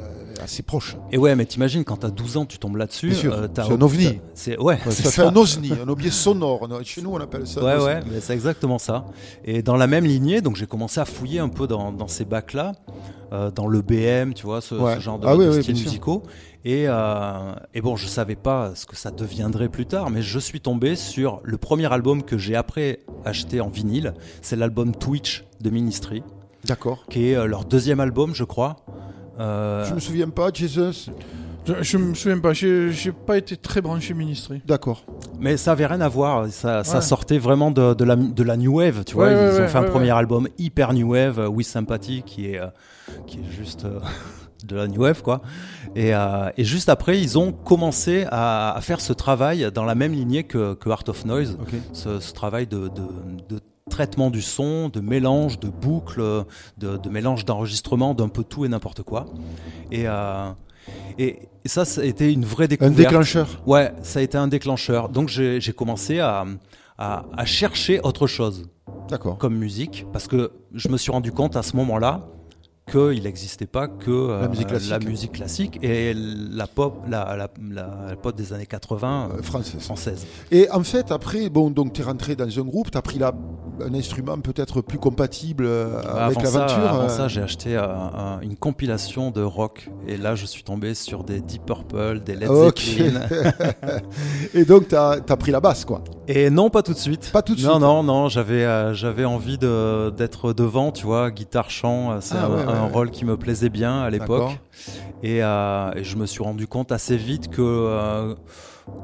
assez 0.42 0.62
proche. 0.62 0.96
Et 1.10 1.18
ouais, 1.18 1.34
mais 1.34 1.46
t'imagines 1.46 1.82
quand 1.84 1.96
t'as 1.96 2.10
12 2.10 2.36
ans, 2.36 2.46
tu 2.46 2.58
tombes 2.58 2.76
là-dessus. 2.76 3.12
C'est 3.14 3.28
un 3.58 3.80
ovni. 3.80 4.20
C'est 4.34 4.56
ouais, 4.58 4.74
Ouais, 4.74 4.78
c'est 4.90 5.02
ça, 5.04 5.10
fait 5.10 5.22
un 5.22 5.34
osni, 5.34 5.72
un 5.72 5.88
objet 5.88 6.10
sonore. 6.10 6.68
Chez 6.84 7.02
nous, 7.02 7.10
on 7.10 7.18
appelle 7.18 7.46
ça. 7.46 7.62
Ouais, 7.64 7.82
ouais, 7.84 8.00
mais 8.10 8.20
c'est 8.20 8.34
exactement 8.34 8.77
ça. 8.78 9.04
Et 9.44 9.62
dans 9.62 9.76
la 9.76 9.86
même 9.86 10.04
lignée, 10.04 10.40
donc 10.40 10.56
j'ai 10.56 10.66
commencé 10.66 11.00
à 11.00 11.04
fouiller 11.04 11.40
un 11.40 11.48
peu 11.48 11.66
dans, 11.66 11.92
dans 11.92 12.08
ces 12.08 12.24
bacs-là, 12.24 12.72
euh, 13.32 13.50
dans 13.50 13.66
le 13.66 13.82
BM, 13.82 14.32
tu 14.34 14.44
vois, 14.46 14.60
ce, 14.60 14.74
Ouais. 14.74 14.94
ce 14.96 15.00
genre 15.00 15.18
de, 15.18 15.26
Ah 15.26 15.36
oui, 15.36 15.44
de 15.46 15.50
oui, 15.50 15.62
styles 15.62 15.74
musicaux. 15.76 16.22
Et, 16.64 16.84
euh, 16.88 17.52
et 17.74 17.80
bon, 17.80 17.96
je 17.96 18.06
savais 18.06 18.34
pas 18.36 18.72
ce 18.74 18.84
que 18.86 18.96
ça 18.96 19.10
deviendrait 19.10 19.68
plus 19.68 19.86
tard, 19.86 20.10
mais 20.10 20.22
je 20.22 20.38
suis 20.38 20.60
tombé 20.60 20.96
sur 20.96 21.40
le 21.44 21.56
premier 21.56 21.90
album 21.92 22.22
que 22.22 22.36
j'ai 22.36 22.56
après 22.56 23.00
acheté 23.24 23.60
en 23.60 23.68
vinyle. 23.68 24.14
C'est 24.42 24.56
l'album 24.56 24.94
Twitch 24.94 25.44
de 25.60 25.70
Ministry, 25.70 26.22
D'accord. 26.64 27.04
qui 27.08 27.30
est 27.30 27.36
euh, 27.36 27.46
leur 27.46 27.64
deuxième 27.64 28.00
album, 28.00 28.34
je 28.34 28.44
crois. 28.44 28.76
Euh, 29.38 29.84
Je 29.84 29.94
me 29.94 30.00
souviens 30.00 30.28
pas, 30.30 30.50
Jesus. 30.52 31.10
Je, 31.66 31.74
je 31.82 31.98
me 31.98 32.14
souviens 32.14 32.38
pas, 32.38 32.52
j'ai 32.54 32.90
j'ai 32.92 33.12
pas 33.12 33.36
été 33.36 33.56
très 33.56 33.80
branché 33.82 34.14
ministry. 34.14 34.62
D'accord. 34.66 35.04
Mais 35.38 35.56
ça 35.58 35.72
avait 35.72 35.86
rien 35.86 36.00
à 36.00 36.08
voir. 36.08 36.48
Ça, 36.48 36.82
ça 36.82 36.96
Ouais. 36.96 37.02
sortait 37.02 37.38
vraiment 37.38 37.70
de, 37.70 37.92
de 37.94 38.04
la, 38.04 38.16
de 38.16 38.42
la 38.42 38.56
new 38.56 38.78
wave. 38.78 39.04
Tu 39.04 39.14
vois, 39.14 39.26
Ouais, 39.26 39.32
ils 39.32 39.36
ouais, 39.36 39.58
ont 39.58 39.62
ouais, 39.62 39.68
fait 39.68 39.78
un 39.78 39.82
ouais, 39.82 39.90
premier 39.90 40.12
ouais. 40.12 40.18
album 40.18 40.48
hyper 40.56 40.94
new 40.94 41.10
wave, 41.12 41.38
euh, 41.38 41.48
With 41.48 41.66
Sympathy, 41.66 42.22
qui 42.24 42.46
est, 42.46 42.58
euh, 42.60 42.68
qui 43.26 43.38
est 43.40 43.50
juste 43.54 43.84
euh, 43.84 44.00
de 44.66 44.76
la 44.76 44.86
new 44.88 45.02
wave, 45.02 45.20
quoi. 45.22 45.42
Et, 45.94 46.14
euh, 46.14 46.48
et 46.56 46.64
juste 46.64 46.88
après, 46.88 47.20
ils 47.20 47.38
ont 47.38 47.52
commencé 47.52 48.24
à, 48.30 48.72
à 48.74 48.80
faire 48.80 49.00
ce 49.02 49.12
travail 49.12 49.70
dans 49.72 49.84
la 49.84 49.94
même 49.94 50.12
lignée 50.12 50.44
que, 50.44 50.72
que 50.74 50.88
Art 50.88 51.04
of 51.08 51.26
Noise, 51.26 51.58
Ok. 51.60 51.74
ce, 51.92 52.18
ce 52.18 52.32
travail 52.32 52.66
de, 52.66 52.88
de, 52.88 53.02
de 53.56 53.60
traitement 53.90 54.30
du 54.30 54.40
son, 54.42 54.88
de 54.88 55.00
mélange, 55.00 55.60
de 55.60 55.68
boucles, 55.68 56.22
de, 56.78 56.96
de 56.96 57.08
mélange 57.10 57.44
d'enregistrement, 57.44 58.14
d'un 58.14 58.28
peu 58.28 58.42
tout 58.44 58.64
et 58.64 58.68
n'importe 58.68 59.02
quoi. 59.02 59.26
Et, 59.92 60.04
euh, 60.06 60.48
et, 61.18 61.38
et 61.64 61.68
ça, 61.68 61.84
ça 61.84 62.00
a 62.00 62.04
été 62.04 62.32
une 62.32 62.44
vraie 62.44 62.64
Un 62.64 62.68
découverte. 62.68 62.94
déclencheur. 62.96 63.62
Ouais, 63.66 63.92
ça 64.02 64.20
a 64.20 64.22
été 64.22 64.38
un 64.38 64.48
déclencheur. 64.48 65.08
Donc 65.08 65.28
j'ai 65.28 65.72
commencé 65.76 66.18
à, 66.20 66.44
à, 66.98 67.24
à 67.36 67.44
chercher 67.44 68.00
autre 68.00 68.26
chose 68.26 68.68
D'accord. 69.08 69.38
comme 69.38 69.56
musique, 69.56 70.06
parce 70.12 70.26
que 70.26 70.52
je 70.74 70.88
me 70.88 70.96
suis 70.96 71.10
rendu 71.12 71.32
compte 71.32 71.56
à 71.56 71.62
ce 71.62 71.76
moment-là 71.76 72.26
qu'il 72.90 73.22
n'existait 73.24 73.66
pas 73.66 73.86
que 73.86 74.10
euh, 74.10 74.40
La 74.42 74.48
musique 74.48 74.66
classique. 74.68 74.90
la 74.90 74.98
musique 74.98 75.32
classique 75.32 75.78
et 75.82 76.14
la 76.14 76.66
pop, 76.66 77.04
la, 77.06 77.36
la, 77.36 78.16
pop 78.16 78.34
des 78.34 78.54
années 78.54 78.64
80 78.64 79.28
euh, 79.32 79.38
Euh, 79.38 79.42
française. 79.42 79.82
française. 79.82 80.26
Et 80.50 80.70
en 80.70 80.82
fait, 80.82 81.12
après, 81.12 81.50
bon, 81.50 81.68
donc 81.70 81.92
tu 81.92 82.00
es 82.00 82.04
rentré 82.04 82.34
dans 82.34 82.48
un 82.58 82.62
groupe, 82.62 82.90
tu 82.90 82.96
as 82.96 83.02
pris 83.02 83.18
la, 83.18 83.34
un 83.86 83.94
instrument 83.94 84.38
peut-être 84.38 84.80
plus 84.80 84.98
compatible 84.98 85.64
euh, 85.66 86.00
Bah, 86.02 86.26
avec 86.26 86.42
l'aventure. 86.42 86.88
avant 86.88 87.02
euh, 87.04 87.08
ça, 87.08 87.28
j'ai 87.28 87.40
acheté 87.42 87.76
euh, 87.76 87.82
un- 87.86 88.40
une 88.40 88.56
compilation 88.56 89.30
de 89.30 89.42
rock 89.42 89.88
et 90.06 90.16
là 90.16 90.34
je 90.34 90.46
suis 90.46 90.62
tombé 90.62 90.94
sur 90.94 91.24
des 91.24 91.40
Deep 91.40 91.64
Purple, 91.66 92.20
des 92.24 92.34
Led 92.36 92.48
Ok. 92.50 92.78
Zeppelin. 92.80 93.26
Et 94.54 94.64
donc, 94.64 94.88
tu 94.88 94.96
as, 94.96 95.20
pris 95.38 95.52
la 95.52 95.60
basse, 95.60 95.84
quoi. 95.84 96.02
Et 96.26 96.50
non, 96.50 96.70
pas 96.70 96.82
tout 96.82 96.92
de 96.92 96.98
suite. 96.98 97.30
Pas 97.32 97.42
tout 97.42 97.54
de 97.54 97.62
non, 97.62 97.70
suite. 97.70 97.80
Non, 97.80 98.02
non, 98.02 98.28
j'avais 98.28 98.64
euh, 98.64 98.94
j'avais 98.94 99.24
envie 99.24 99.58
de- 99.58 100.10
d'être 100.10 100.52
devant, 100.52 100.90
tu 100.92 101.06
vois, 101.06 101.30
guitare 101.30 101.70
chant, 101.70 102.20
c'est 102.20 102.34
Ah, 102.36 102.46
un, 102.46 102.50
ouais, 102.50 102.56
ouais, 102.56 102.62
un 102.72 102.84
ouais. 102.84 102.90
rôle 102.92 103.10
qui 103.10 103.24
me 103.24 103.36
plaisait 103.36 103.68
bien 103.70 104.02
à 104.02 104.10
l'époque. 104.10 104.58
Et, 105.22 105.42
euh, 105.42 105.90
et 105.96 106.04
je 106.04 106.16
me 106.16 106.26
suis 106.26 106.42
rendu 106.42 106.66
compte 106.66 106.92
assez 106.92 107.16
vite 107.16 107.48
que 107.50 107.60
euh, 107.62 108.34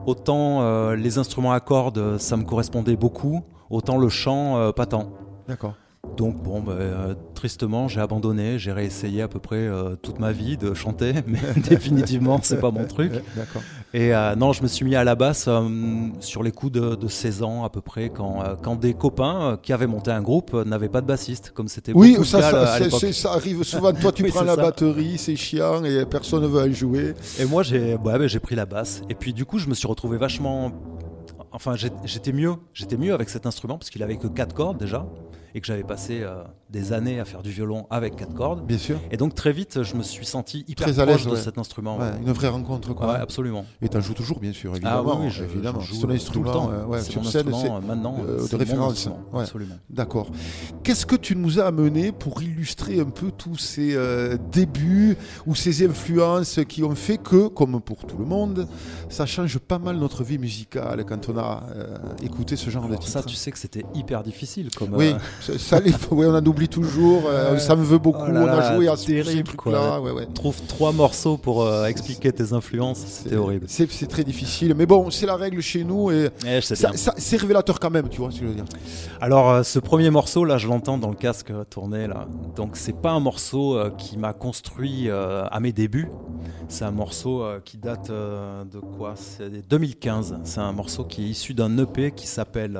autant 0.07 0.91
les 0.95 1.19
instruments 1.19 1.53
à 1.53 1.61
cordes, 1.61 2.19
ça 2.19 2.37
me 2.37 2.45
correspondait 2.45 2.97
beaucoup, 2.97 3.43
autant 3.71 3.99
le 3.99 4.09
chant, 4.09 4.59
euh, 4.59 4.73
pas 4.73 4.87
tant. 4.87 5.13
D'accord. 5.49 5.75
Donc 6.17 6.41
bon, 6.43 6.61
bah, 6.61 6.73
euh, 6.73 7.15
tristement, 7.35 7.89
j'ai 7.89 8.01
abandonné. 8.01 8.59
J'ai 8.59 8.73
réessayé 8.73 9.23
à 9.23 9.29
peu 9.29 9.41
près 9.41 9.57
euh, 9.57 9.97
toute 9.97 10.21
ma 10.21 10.33
vie 10.33 10.57
de 10.57 10.75
chanter, 10.75 11.13
mais 11.27 11.41
définitivement, 11.69 12.39
c'est 12.43 12.61
pas 12.61 12.71
mon 12.71 12.85
truc. 12.85 13.13
D'accord. 13.37 13.63
Et 13.93 14.15
euh, 14.15 14.35
non, 14.37 14.53
je 14.53 14.63
me 14.63 14.69
suis 14.69 14.85
mis 14.85 14.97
à 14.97 15.05
la 15.05 15.15
basse 15.15 15.49
sur 16.21 16.43
les 16.43 16.53
coups 16.53 16.73
de, 16.73 16.95
de 16.95 17.09
16 17.09 17.43
ans 17.43 17.65
à 17.65 17.71
peu 17.71 17.81
près, 17.81 18.11
quand, 18.11 18.43
quand 18.63 18.77
des 18.77 18.95
copains 18.95 19.59
qui 19.63 19.73
avaient 19.73 19.87
monté 19.87 20.11
un 20.11 20.21
groupe 20.21 20.53
n'avaient 20.53 20.89
pas 20.89 21.01
de 21.01 21.07
bassiste, 21.07 21.53
comme 21.55 21.69
c'était 21.69 21.93
Oui, 21.95 22.17
ça, 22.25 22.43
ça, 22.43 23.31
à 23.31 23.35
arrive 23.35 23.63
souvent. 23.63 23.93
Toi, 23.93 24.13
tu 24.13 24.23
Oui, 24.25 24.31
prends 24.31 24.43
la 24.43 24.57
ça. 24.57 24.63
batterie, 24.63 25.17
c'est 25.19 25.37
chiant 25.37 25.85
et 25.85 26.05
personne 26.07 26.43
ne 26.43 26.49
veut 26.49 26.63
en 26.63 26.73
jouer. 26.73 27.15
Et 27.39 27.45
moi, 27.45 27.63
j'ai 27.63 27.95
ouais, 27.95 27.99
bah, 28.03 28.27
j'ai 28.27 28.41
pris 28.41 28.55
la 28.57 28.67
basse. 28.67 29.03
Et 29.09 29.15
puis, 29.15 29.33
du 29.33 29.45
coup, 29.45 29.59
je 29.59 29.69
me 29.69 29.75
suis 29.75 29.87
retrouvé 29.87 30.19
vachement. 30.19 30.73
Enfin, 31.55 31.77
j'étais 31.77 32.33
mieux. 32.33 32.57
J'étais 32.73 32.97
mieux 32.97 33.15
avec 33.15 33.31
cet 33.31 33.47
instrument 33.47 33.79
parce 33.79 33.89
qu'il 33.89 34.03
avait 34.03 34.17
que 34.17 34.27
quatre 34.27 34.55
cordes 34.55 34.77
déjà. 34.77 35.07
Et 35.57 35.61
que 35.61 35.67
j'avais 35.69 35.85
passé 35.85 36.21
euh, 36.23 36.43
des 36.71 36.93
années 36.93 37.21
à 37.21 37.25
faire 37.25 37.43
du 37.43 37.51
violon 37.51 37.87
avec 37.89 38.17
quatre 38.17 38.35
cordes. 38.35 38.67
Bien 38.67 38.77
sûr. 38.79 38.99
Et 39.13 39.17
donc, 39.17 39.35
très 39.37 39.53
vite, 39.53 39.85
je 39.85 39.95
me 39.95 40.03
suis 40.03 40.27
senti 40.27 40.65
hyper 40.67 40.89
Très 40.89 40.99
à 40.99 41.07
proche 41.07 41.19
l'aise 41.19 41.27
de 41.27 41.37
ouais. 41.37 41.41
cet 41.43 41.59
instrument. 41.59 41.97
Ouais, 41.99 42.11
une 42.27 42.33
vraie 42.33 42.49
rencontre, 42.49 42.93
quoi. 42.93 43.13
Ouais, 43.13 43.19
absolument. 43.21 43.65
Et 43.81 43.89
tu 43.89 43.97
en 43.97 44.01
joues 44.01 44.15
toujours, 44.15 44.41
bien 44.41 44.53
sûr, 44.53 44.73
Ah 44.75 44.77
évidemment. 44.77 45.19
oui, 45.21 45.27
oui, 45.27 45.31
je- 45.31 45.45
évidemment. 45.45 45.79
je 45.81 45.95
joue 45.95 46.01
ton 46.01 46.09
tout 46.33 46.43
le 46.43 46.51
temps. 46.51 46.71
euh, 46.73 47.01
sur 47.03 47.23
mon 47.23 47.31
scène, 47.31 47.49
instrument, 47.49 47.77
euh, 47.77 47.81
maintenant, 47.87 48.17
euh, 48.29 48.49
de 48.49 48.57
référence. 48.57 49.09
absolument. 49.33 49.77
D'accord. 49.89 50.27
Qu'est-ce 50.83 51.07
que 51.07 51.15
tu 51.17 51.37
nous 51.37 51.61
as 51.61 51.67
amené 51.67 52.11
pour 52.11 52.43
illustrer 52.43 52.99
un 52.99 53.05
peu 53.11 53.31
tous 53.31 53.57
ces 53.57 53.95
euh, 53.95 54.37
débuts 54.51 55.17
ou 55.47 55.55
ces 55.55 55.87
influences 55.87 56.59
qui 56.69 56.83
ont 56.83 56.95
fait 56.97 57.19
que, 57.19 57.47
comme 57.49 57.81
pour 57.81 58.05
tout 58.07 58.19
le 58.19 58.25
monde, 58.25 58.67
ça 59.09 59.25
change 59.27 59.59
pas 59.59 59.79
mal 59.79 59.97
notre 59.99 60.25
vie 60.25 60.39
musicale 60.39 61.05
quand 61.07 61.29
on 61.29 61.39
a 61.39 61.63
euh, 61.77 61.97
écouté 62.25 62.57
ce 62.57 62.71
genre 62.71 62.83
de 62.85 62.89
Alors 62.89 62.99
titres? 62.99 63.13
ça, 63.13 63.23
tu 63.23 63.37
sais 63.37 63.53
que 63.53 63.59
c'était 63.59 63.85
hyper 63.95 64.23
difficile. 64.25 64.69
Comme, 64.77 64.95
Oui, 64.95 65.13
euh, 65.13 65.19
ça, 65.59 65.81
les- 65.81 65.93
oui, 66.11 66.27
on 66.27 66.35
en 66.35 66.45
oublie 66.47 66.69
toujours. 66.69 67.25
euh, 67.27 67.59
ça 67.59 67.77
me 67.77 67.83
veut 67.85 67.99
beaucoup. 67.99 68.23
Oh 68.29 68.33
là 68.33 68.41
on 68.45 68.49
a 68.49 68.75
joué 68.75 68.89
à 68.89 68.97
ce 68.97 69.07
terrible. 69.07 69.51
Ouais, 69.67 70.11
ouais. 70.11 70.27
Trouve 70.35 70.57
trois 70.69 70.93
morceaux 70.93 71.37
pour 71.37 71.63
euh, 71.63 71.87
expliquer 71.87 72.33
tes 72.33 72.53
influences. 72.53 72.99
C'était 73.07 73.37
horrible. 73.37 73.67
C'est 73.69 74.07
très 74.09 74.25
difficile, 74.25 74.75
mais 74.77 74.87
bon, 74.87 75.11
c'est 75.11 75.27
la 75.27 75.37
règle 75.37 75.61
chez 75.61 75.85
nous 75.85 76.11
et 76.11 76.31
Eh, 76.47 76.61
c'est 76.61 77.37
révélateur 77.37 77.79
quand 77.81 77.91
même, 77.91 78.09
tu 78.09 78.21
vois 78.21 78.31
ce 78.31 78.41
que 78.41 78.45
je 78.45 78.49
veux 78.51 78.55
dire. 78.55 78.65
Alors, 79.21 79.51
euh, 79.51 79.63
ce 79.63 79.79
premier 79.79 80.11
morceau, 80.11 80.45
là, 80.45 80.59
je 80.59 80.69
l'entends 80.69 80.99
dans 80.99 81.11
le 81.11 81.17
casque 81.17 81.53
tourner, 81.71 82.07
là. 82.07 82.27
Donc, 82.57 82.77
c'est 82.77 82.97
pas 82.97 83.11
un 83.11 83.21
morceau 83.21 83.79
qui 83.99 84.17
m'a 84.19 84.33
construit 84.33 85.09
à 85.11 85.59
mes 85.61 85.73
débuts. 85.73 86.09
C'est 86.69 86.85
un 86.85 86.91
morceau 86.91 87.43
qui 87.65 87.77
date 87.77 88.11
de 88.11 88.79
quoi? 88.97 89.15
C'est 89.17 89.67
2015. 89.69 90.39
C'est 90.45 90.61
un 90.61 90.73
morceau 90.73 91.05
qui 91.05 91.25
est 91.25 91.29
issu 91.29 91.55
d'un 91.55 91.77
EP 91.79 92.11
qui 92.13 92.27
s'appelle 92.27 92.79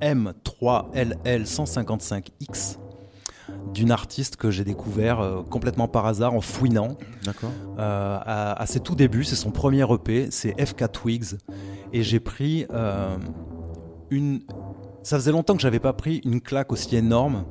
M3LL155X 0.00 2.76
d'une 3.74 3.90
artiste 3.90 4.36
que 4.36 4.50
j'ai 4.50 4.62
découvert 4.64 5.20
euh, 5.20 5.42
complètement 5.42 5.88
par 5.88 6.06
hasard 6.06 6.34
en 6.34 6.40
fouinant. 6.40 6.96
D'accord. 7.24 7.50
Euh, 7.78 8.18
à, 8.24 8.52
à 8.60 8.66
ses 8.66 8.78
tout 8.80 8.94
débuts, 8.94 9.24
c'est 9.24 9.34
son 9.36 9.50
premier 9.50 9.82
EP, 9.92 10.28
c'est 10.30 10.54
FK 10.64 10.92
Twigs. 10.92 11.36
Et 11.92 12.02
j'ai 12.04 12.20
pris 12.20 12.66
euh, 12.72 13.16
une. 14.10 14.42
Ça 15.02 15.16
faisait 15.16 15.32
longtemps 15.32 15.56
que 15.56 15.62
j'avais 15.62 15.80
pas 15.80 15.92
pris 15.94 16.20
une 16.24 16.40
claque 16.40 16.70
aussi 16.72 16.94
énorme 16.94 17.44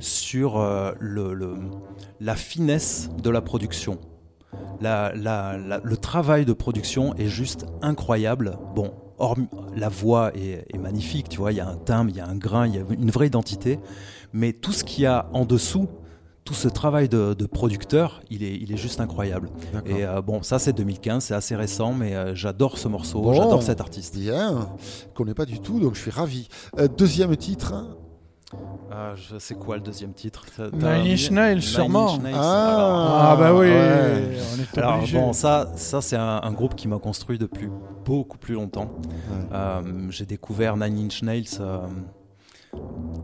sur 0.00 0.58
le, 0.98 1.34
le- 1.34 1.56
la 2.20 2.34
finesse 2.34 3.10
de 3.22 3.30
la 3.30 3.40
production. 3.42 3.98
La- 4.80 5.12
la- 5.14 5.56
la- 5.58 5.80
le 5.84 5.96
travail 5.96 6.44
de 6.46 6.52
production 6.52 7.14
est 7.14 7.28
juste 7.28 7.66
incroyable. 7.82 8.58
Bon, 8.74 8.92
hormis- 9.18 9.48
la 9.76 9.88
voix 9.88 10.32
est, 10.36 10.64
est 10.72 10.78
magnifique, 10.78 11.28
tu 11.28 11.38
vois, 11.38 11.52
il 11.52 11.56
y 11.56 11.60
a 11.60 11.68
un 11.68 11.76
timbre, 11.76 12.10
il 12.10 12.16
y 12.16 12.20
a 12.20 12.26
un 12.26 12.36
grain, 12.36 12.66
il 12.66 12.74
y 12.74 12.78
a 12.78 12.82
une 12.90 13.10
vraie 13.10 13.26
identité. 13.26 13.78
Mais 14.32 14.52
tout 14.52 14.72
ce 14.72 14.84
qu'il 14.84 15.04
y 15.04 15.06
a 15.06 15.28
en 15.32 15.44
dessous, 15.44 15.88
tout 16.44 16.54
ce 16.54 16.68
travail 16.68 17.08
de, 17.08 17.32
de 17.32 17.46
producteur, 17.46 18.20
il 18.30 18.42
est, 18.42 18.54
il 18.56 18.70
est 18.72 18.76
juste 18.76 19.00
incroyable. 19.00 19.48
Et 19.86 20.04
euh, 20.04 20.20
bon, 20.20 20.42
ça 20.42 20.58
c'est 20.58 20.72
2015, 20.74 21.24
c'est 21.24 21.34
assez 21.34 21.56
récent, 21.56 21.94
mais 21.94 22.14
euh, 22.14 22.34
j'adore 22.34 22.76
ce 22.76 22.86
morceau, 22.88 23.22
Bon. 23.22 23.32
j'adore 23.32 23.62
cet 23.62 23.80
artiste. 23.80 24.18
Bien, 24.18 24.68
je 24.78 25.14
connais 25.14 25.32
pas 25.34 25.46
du 25.46 25.60
tout, 25.60 25.80
donc 25.80 25.94
je 25.94 26.00
suis 26.02 26.10
ravi. 26.10 26.48
Euh, 26.78 26.86
deuxième 26.88 27.34
titre. 27.36 27.72
Ah, 28.90 29.14
je 29.16 29.38
sais 29.38 29.54
quoi 29.54 29.76
le 29.76 29.82
deuxième 29.82 30.12
titre 30.12 30.44
Nine 30.72 31.12
Inch 31.12 31.30
Nails, 31.30 31.54
Nine 31.54 31.60
sûrement. 31.62 32.14
Inch 32.14 32.20
Nails. 32.22 32.34
Ah, 32.38 33.30
Ah, 33.32 33.36
bah 33.36 33.52
oui, 33.52 33.66
ouais. 33.66 34.36
on 34.56 34.60
est 34.62 34.78
Alors 34.78 34.96
obligé. 34.98 35.18
bon, 35.18 35.32
ça, 35.32 35.72
ça 35.74 36.00
c'est 36.00 36.16
un, 36.16 36.40
un 36.42 36.52
groupe 36.52 36.74
qui 36.76 36.86
m'a 36.86 36.98
construit 36.98 37.38
depuis 37.38 37.68
beaucoup 38.04 38.38
plus 38.38 38.54
longtemps. 38.54 38.90
Euh, 39.52 39.82
j'ai 40.10 40.26
découvert 40.26 40.76
Nine 40.76 41.06
Inch 41.06 41.22
Nails 41.22 41.44
euh, 41.60 41.78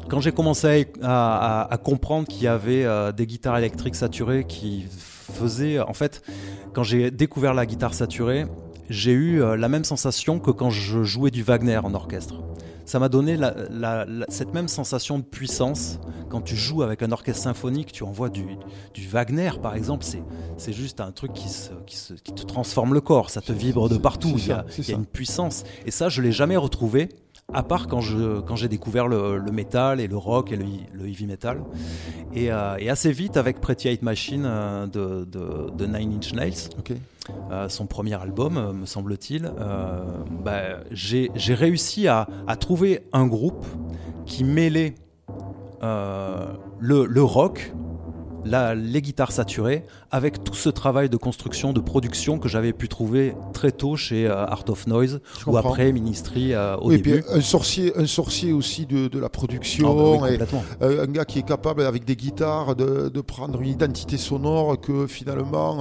quand 0.08 0.20
j'ai 0.20 0.32
commencé 0.32 0.88
à, 1.02 1.62
à- 1.62 1.72
à 1.72 1.76
comprendre 1.76 2.26
qu'il 2.26 2.42
y 2.42 2.48
avait 2.48 2.84
euh, 2.84 3.12
des 3.12 3.26
guitares 3.26 3.58
électriques 3.58 3.94
saturées 3.96 4.44
qui 4.44 4.86
faisaient, 4.90 5.78
en 5.80 5.94
fait, 5.94 6.22
quand 6.72 6.82
j'ai 6.82 7.10
découvert 7.10 7.54
la 7.54 7.66
guitare 7.66 7.94
saturée, 7.94 8.46
j'ai 8.88 9.12
eu 9.12 9.40
la 9.56 9.68
même 9.68 9.84
sensation 9.84 10.40
que 10.40 10.50
quand 10.50 10.70
je 10.70 11.04
jouais 11.04 11.30
du 11.30 11.42
Wagner 11.44 11.78
en 11.78 11.94
orchestre. 11.94 12.34
Ça 12.84 12.98
m'a 12.98 13.08
donné 13.08 13.36
la- 13.36 13.54
la- 13.70 14.04
la- 14.04 14.26
cette 14.28 14.52
même 14.52 14.68
sensation 14.68 15.18
de 15.18 15.24
puissance 15.24 15.98
quand 16.28 16.40
tu 16.40 16.56
joues 16.56 16.82
avec 16.82 17.02
un 17.02 17.12
orchestre 17.12 17.42
symphonique, 17.42 17.92
tu 17.92 18.02
envoies 18.04 18.28
du, 18.30 18.44
du 18.94 19.06
Wagner 19.08 19.50
par 19.62 19.74
exemple, 19.74 20.04
c'est, 20.04 20.22
juste 20.72 21.00
un 21.00 21.12
truc 21.12 21.32
qui, 21.32 21.48
se- 21.48 21.70
qui, 21.86 21.96
se- 21.96 22.14
qui 22.14 22.32
te 22.32 22.42
transforme 22.44 22.94
le 22.94 23.00
corps, 23.00 23.30
ça 23.30 23.40
te 23.40 23.52
vibre 23.52 23.88
de 23.88 23.96
partout, 23.96 24.32
il 24.36 24.46
y 24.48 24.52
a, 24.52 24.64
il 24.78 24.84
y 24.88 24.92
une 24.98 25.06
puissance. 25.06 25.64
Et 25.86 25.90
ça, 25.90 26.08
je 26.08 26.20
l'ai 26.22 26.32
jamais 26.32 26.56
retrouvé, 26.56 27.08
à 27.52 27.62
part 27.64 27.86
quand, 27.88 28.00
j'ai 28.00 28.68
découvert 28.68 29.08
le, 29.08 29.38
le 29.38 29.50
métal 29.52 30.00
et 30.00 30.06
le 30.06 30.16
rock 30.16 30.52
et 30.52 30.56
le, 30.56 30.64
le 30.92 31.08
heavy 31.08 31.26
metal. 31.26 31.60
Et, 32.34 32.52
euh, 32.52 32.76
et 32.78 32.88
assez 32.90 33.10
vite, 33.12 33.36
avec 33.36 33.60
Pretty 33.60 33.88
Hate 33.88 34.02
Machine 34.02 34.44
euh, 34.46 34.86
de, 34.86 35.24
de, 35.24 35.70
de 35.76 35.86
Nine 35.86 36.14
Inch 36.16 36.32
Nails. 36.32 36.68
Euh, 37.50 37.68
son 37.68 37.86
premier 37.86 38.20
album, 38.20 38.56
euh, 38.56 38.72
me 38.72 38.86
semble-t-il, 38.86 39.50
euh, 39.58 40.04
bah, 40.42 40.80
j'ai 40.90 41.30
réussi 41.54 42.08
à, 42.08 42.26
trouver 42.58 43.08
un 43.12 43.26
groupe 43.26 43.64
qui 44.26 44.44
mêlait 44.44 44.94
le 45.82 47.20
rock, 47.20 47.72
la- 48.44 48.74
les 48.74 49.02
guitares 49.02 49.32
saturées, 49.32 49.84
avec 50.10 50.42
tout 50.44 50.54
ce 50.54 50.68
travail 50.68 51.08
de 51.08 51.16
construction, 51.16 51.72
de 51.72 51.80
production 51.80 52.38
que 52.38 52.48
j'avais 52.48 52.72
pu 52.72 52.88
trouver 52.88 53.34
très 53.52 53.70
tôt 53.72 53.96
chez 53.96 54.26
euh, 54.26 54.34
Art 54.46 54.64
of 54.68 54.86
Noise 54.86 55.20
ou 55.46 55.56
après 55.56 55.92
Ministry 55.92 56.52
euh, 56.54 56.76
au 56.76 56.88
Oui, 56.88 56.94
et 56.94 56.98
début. 56.98 57.22
puis 57.22 57.38
un 57.38 57.40
sorcier, 57.40 57.92
un 57.96 58.06
sorcier 58.06 58.52
aussi 58.52 58.86
de, 58.86 59.08
de 59.08 59.18
la 59.18 59.28
production, 59.28 59.88
Ah 59.90 60.18
bah 60.20 60.26
oui, 60.28 60.34
et, 60.36 60.84
euh, 60.84 61.04
un 61.04 61.06
gars 61.06 61.24
qui 61.24 61.38
est 61.38 61.46
capable 61.46 61.82
avec 61.82 62.04
des 62.04 62.16
guitares 62.16 62.74
de, 62.76 63.08
de 63.08 63.20
prendre 63.20 63.60
une 63.60 63.68
identité 63.68 64.16
sonore 64.16 64.80
que 64.80 65.06
finalement 65.06 65.78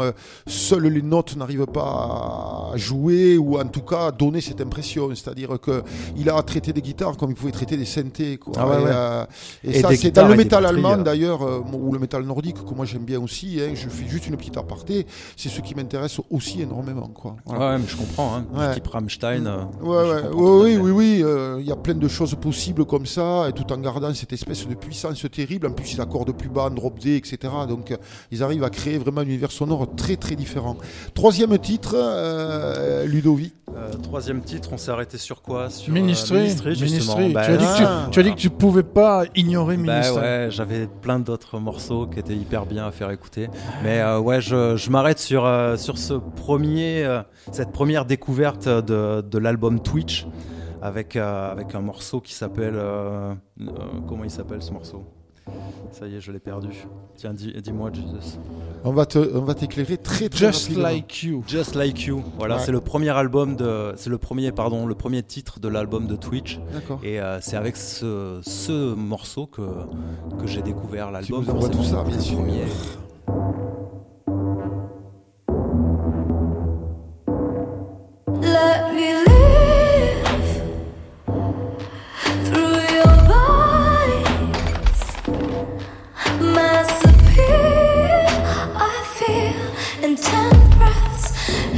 seules 0.47 0.87
les 0.87 1.01
notes 1.01 1.35
n'arrivent 1.35 1.65
pas 1.65 2.71
à 2.73 2.77
jouer 2.77 3.37
ou 3.37 3.59
en 3.59 3.65
tout 3.65 3.81
cas 3.81 4.07
à 4.07 4.11
donner 4.11 4.41
cette 4.41 4.61
impression. 4.61 5.09
C'est-à-dire 5.15 5.59
que 5.61 5.83
il 6.17 6.29
a 6.29 6.41
traité 6.43 6.73
des 6.73 6.81
guitares 6.81 7.17
comme 7.17 7.31
il 7.31 7.35
pouvait 7.35 7.51
traiter 7.51 7.77
des 7.77 7.85
synthés. 7.85 8.37
Quoi. 8.37 8.53
Ah 8.57 8.67
ouais, 8.67 8.75
et, 8.81 8.85
ouais. 8.85 9.73
et 9.75 9.77
Et 9.77 9.81
ça, 9.81 9.95
c'est 9.95 10.11
dans 10.11 10.27
le 10.27 10.33
et 10.33 10.37
métal 10.37 10.65
allemand 10.65 10.97
d'ailleurs, 10.97 11.41
ou 11.73 11.91
le 11.93 11.99
métal 11.99 12.23
nordique 12.23 12.48
que 12.53 12.73
moi 12.73 12.85
j'aime 12.85 13.03
bien 13.05 13.19
aussi. 13.19 13.59
hein. 13.61 13.71
je 13.75 13.89
fais 13.89 14.07
juste 14.07 14.27
une 14.27 14.37
petite 14.37 14.57
aparté. 14.57 15.05
C'est 15.35 15.49
ce 15.49 15.61
qui 15.61 15.75
m'intéresse 15.75 16.19
aussi 16.29 16.61
énormément. 16.61 17.07
Quoi. 17.07 17.35
Voilà. 17.45 17.71
Ouais, 17.73 17.77
mais 17.79 17.87
je 17.87 17.95
comprends. 17.95 18.35
Hein. 18.35 18.45
Ouais. 18.53 18.73
Type 18.75 18.87
Rammstein. 18.87 19.45
euh, 19.45 19.63
Ouais, 19.81 20.21
oui, 20.33 20.77
oui, 20.77 20.91
oui, 20.91 21.21
euh, 21.23 21.57
il 21.59 21.67
y 21.67 21.71
a 21.71 21.75
plein 21.75 21.93
de 21.95 22.07
choses 22.07 22.35
possibles 22.35 22.85
comme 22.85 23.05
ça, 23.05 23.47
et 23.49 23.53
tout 23.53 23.71
en 23.71 23.77
gardant 23.77 24.13
cette 24.13 24.33
espèce 24.33 24.67
de 24.67 24.75
puissance 24.75 25.25
terrible. 25.31 25.67
En 25.67 25.71
plus, 25.71 25.93
ils 25.93 26.01
accordent 26.01 26.35
plus 26.35 26.49
bas, 26.49 26.63
en 26.65 26.69
drop 26.71 26.99
D, 26.99 27.15
etc. 27.15 27.37
Donc, 27.67 27.91
euh, 27.91 27.97
ils 28.31 28.43
arrivent 28.43 28.63
à 28.63 28.69
créer 28.69 28.97
vraiment 28.97 29.21
un 29.21 29.25
univers 29.25 29.51
sonore 29.51 29.87
très, 29.95 30.15
très 30.15 30.35
différent. 30.35 30.77
Troisième 31.13 31.57
titre, 31.59 31.95
euh, 31.95 33.05
Ludovic. 33.05 33.53
Euh, 33.75 33.91
troisième 34.01 34.41
titre, 34.41 34.69
on 34.73 34.77
s'est 34.77 34.89
arrêté 34.91 35.17
sur 35.19 35.41
quoi? 35.43 35.69
Sur, 35.69 35.91
euh, 35.91 35.93
Ministry. 35.93 36.55
Ministry. 36.65 37.31
Bah, 37.31 37.45
tu, 37.45 37.51
as 37.51 37.57
dit 37.57 37.65
que 37.65 37.77
tu, 37.77 38.11
tu 38.11 38.19
as 38.19 38.23
dit 38.23 38.31
que 38.31 38.35
tu 38.39 38.49
pouvais 38.49 38.81
pas 38.83 39.23
ignorer 39.35 39.77
Bah 39.77 39.93
Ministry. 39.93 40.17
ouais, 40.19 40.47
j'avais 40.49 40.87
plein 40.87 41.19
d'autres 41.19 41.59
morceaux 41.59 42.07
qui 42.07 42.19
étaient 42.19 42.35
hyper 42.39 42.65
bien 42.65 42.85
à 42.87 42.91
faire 42.91 43.11
écouter. 43.11 43.49
Mais 43.83 43.99
euh, 43.99 44.19
ouais, 44.19 44.41
je, 44.41 44.75
je 44.75 44.89
m'arrête 44.89 45.19
sur, 45.19 45.45
euh, 45.45 45.77
sur 45.77 45.97
ce 45.97 46.13
premier, 46.13 47.03
euh, 47.03 47.21
cette 47.51 47.71
première 47.71 48.05
découverte 48.05 48.67
de, 48.67 49.21
de 49.21 49.37
l'album 49.37 49.79
Twitch 49.81 50.25
avec, 50.81 51.15
avec 51.17 51.75
un 51.75 51.81
morceau 51.81 52.21
qui 52.21 52.33
s'appelle. 52.33 52.79
comment 54.07 54.23
il 54.23 54.31
s'appelle 54.31 54.61
ce 54.61 54.71
morceau? 54.71 55.03
Ça 55.91 56.07
y 56.07 56.15
est, 56.15 56.21
je 56.21 56.31
l'ai 56.31 56.39
perdu. 56.39 56.69
Tiens, 57.15 57.33
dis-moi, 57.33 57.91
Jesus. 57.93 58.39
On 58.83 58.91
va, 58.91 59.05
te, 59.05 59.19
on 59.35 59.41
va 59.41 59.53
t'éclairer 59.53 59.97
très, 59.97 60.29
très 60.29 60.47
Just. 60.47 60.75
Like 60.75 61.23
You. 61.23 61.43
Just 61.47 61.75
Like 61.75 62.05
You. 62.05 62.23
Voilà, 62.37 62.59
c'est 62.59 62.71
le 62.71 62.81
premier 62.81 63.09
album 63.09 63.55
de, 63.55 63.93
c'est 63.95 64.09
le 64.09 64.17
premier, 64.17 64.51
pardon, 64.51 64.85
le 64.85 64.95
premier 64.95 65.23
titre 65.23 65.59
de 65.59 65.67
l'album 65.67 66.07
de 66.07 66.15
Twitch. 66.15 66.59
D'accord. 66.73 66.99
Et 67.03 67.19
euh, 67.19 67.39
c'est 67.41 67.57
avec 67.57 67.75
ce, 67.75 68.39
ce, 68.43 68.93
morceau 68.93 69.47
que, 69.47 69.61
que 70.39 70.47
j'ai 70.47 70.61
découvert 70.61 71.11
l'album. 71.11 71.45
Tu 71.45 71.51
nous 71.51 71.67
tout 71.69 71.83
ça, 71.83 72.03
bien 72.03 72.19
sûr. 72.19 72.39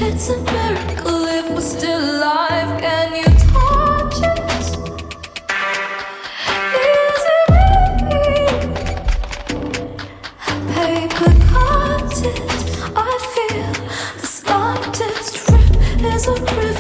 It's 0.03 0.29
a 0.29 0.37
miracle 0.41 1.25
if 1.25 1.51
we're 1.51 1.61
still 1.61 1.99
alive. 1.99 2.81
Can 2.81 3.15
you 3.15 3.23
touch 3.23 4.17
it? 4.23 4.39
Is 6.73 7.25
it? 7.37 7.49
Paper. 10.73 11.31
I 12.95 12.97
feel 13.33 13.73
the 14.19 14.25
slightest 14.25 15.33
drip 15.45 16.03
is 16.03 16.27
a. 16.27 16.70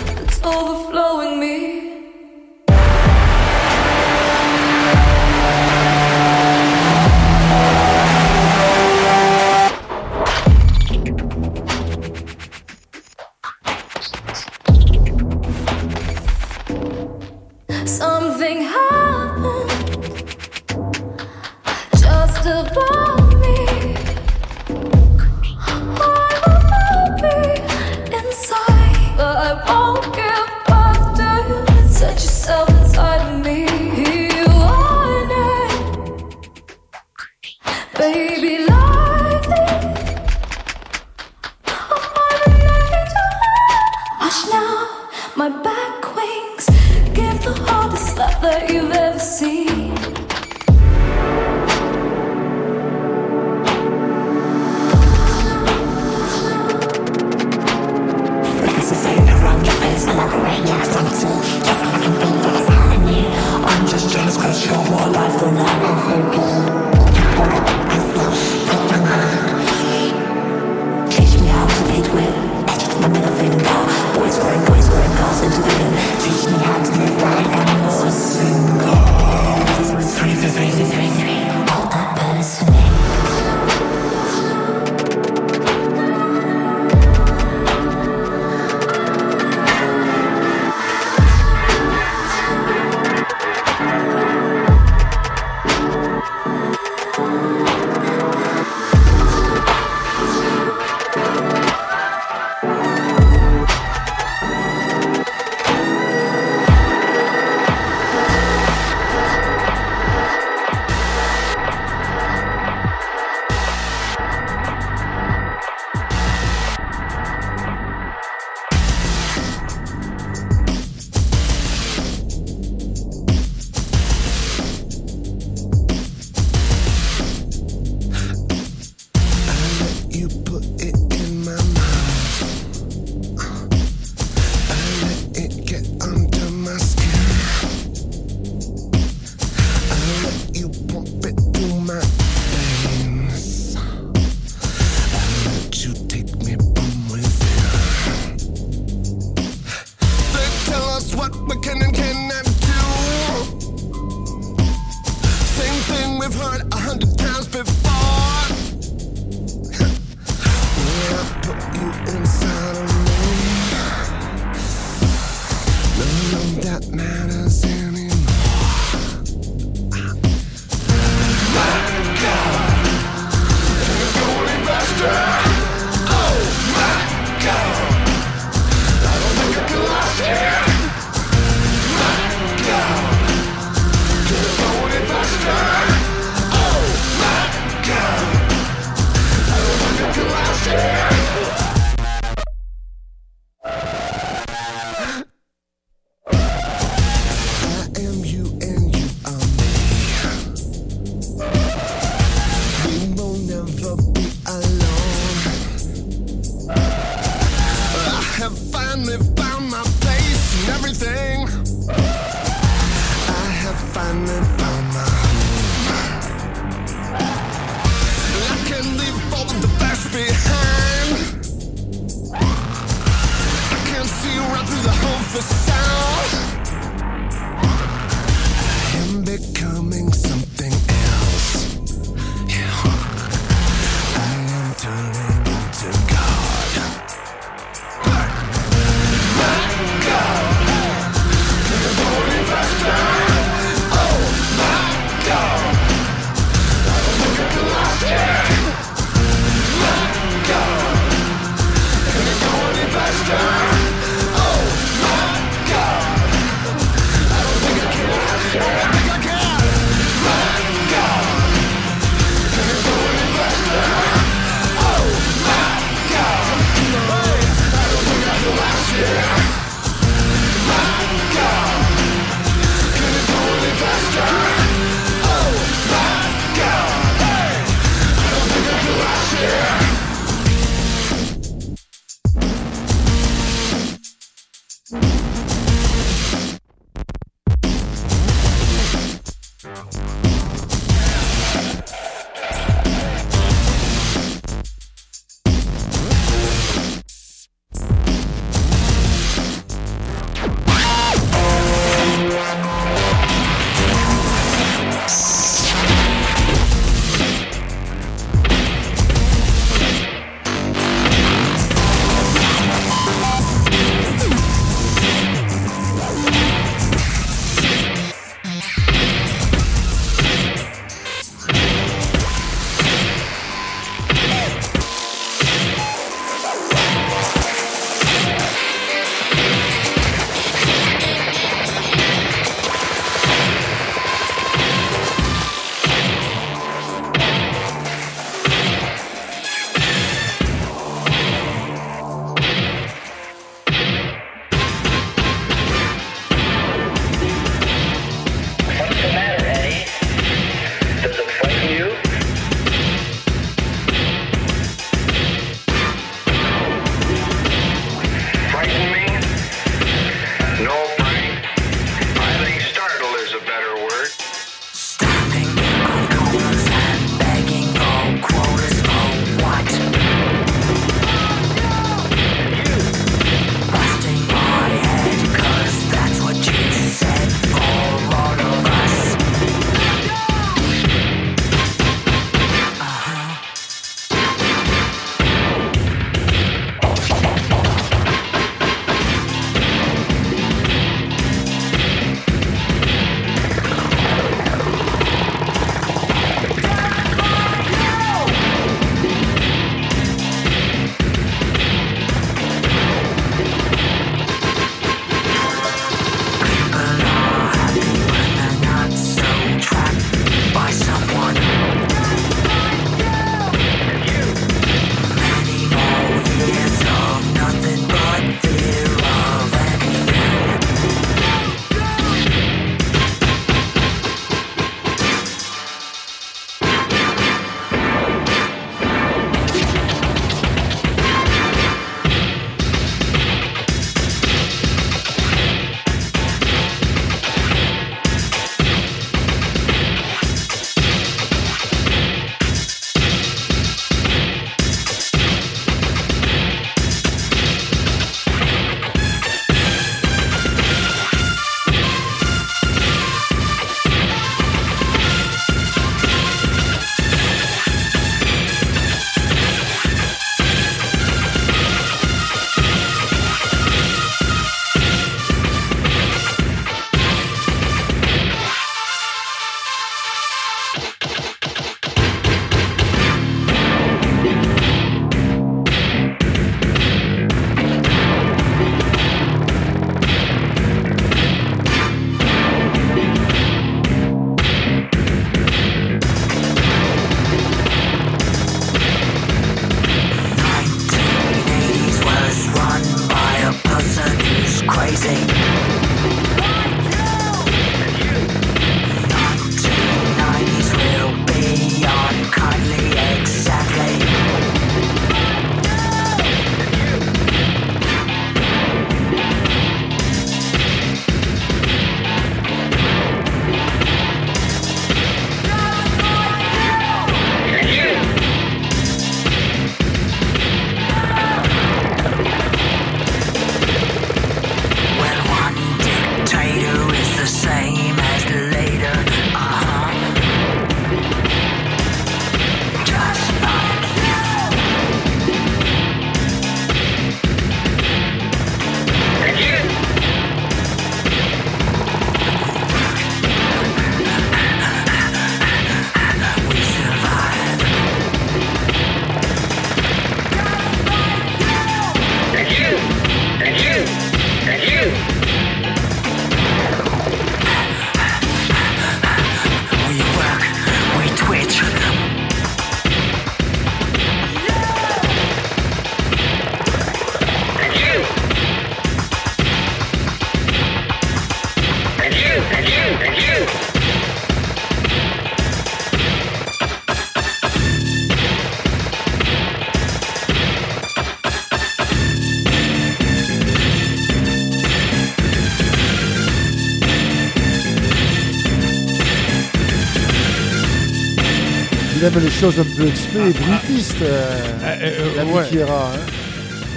aime 592.17 592.23
les 592.23 592.29
choses 592.29 592.59
un 592.59 592.63
peu 592.63 592.87
expé 592.87 593.19
et 593.19 593.33
bruitistes. 593.33 594.01
euh, 594.01 594.37
Eh, 594.81 594.85
eh, 595.13 595.17
l'ami 595.17 595.31
ouais. 595.31 595.61
Hein. 595.63 595.99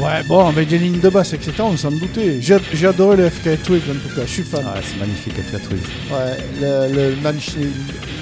Ouais, 0.00 0.22
bon, 0.26 0.48
avec 0.48 0.68
des 0.68 0.78
lignes 0.78 0.98
de 0.98 1.08
basse, 1.08 1.32
etc., 1.34 1.52
on 1.60 1.76
s'en 1.76 1.92
doutait. 1.92 2.38
J'ai 2.40 2.56
j'ai 2.72 2.86
adoré 2.88 3.16
le 3.16 3.30
FK 3.30 3.62
Twig 3.62 3.82
en 3.88 3.92
tout 3.94 4.14
cas, 4.14 4.22
je 4.26 4.30
suis 4.30 4.42
fan. 4.42 4.64
Ah, 4.66 4.74
c'est 4.82 4.98
magnifique, 4.98 5.34
FK 5.34 5.68
Twig. 5.68 5.80
Ouais, 6.10 6.36
le, 6.60 6.92
le 6.94 7.10
Nine 7.14 7.72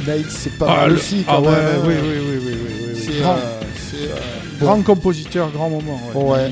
Night, 0.07 0.27
c'est 0.31 0.53
pas 0.59 0.67
Ah, 0.69 0.77
mal 0.83 0.91
le- 0.91 0.97
aussi. 0.97 1.25
Quand 1.27 1.41
ouais, 1.41 1.51
même, 1.51 1.81
oui, 1.87 1.95
oui, 2.03 2.09
oui, 2.11 2.19
oui, 2.21 2.39
oui, 2.45 2.53
oui, 2.53 2.93
oui. 2.95 3.03
C'est, 3.07 3.21
Grand, 3.23 3.37
euh, 3.37 3.61
euh, 3.95 4.07
grand 4.61 4.83
compositeur, 4.83 5.51
grand 5.51 5.71
moment. 5.71 5.99
Ouais, 6.15 6.51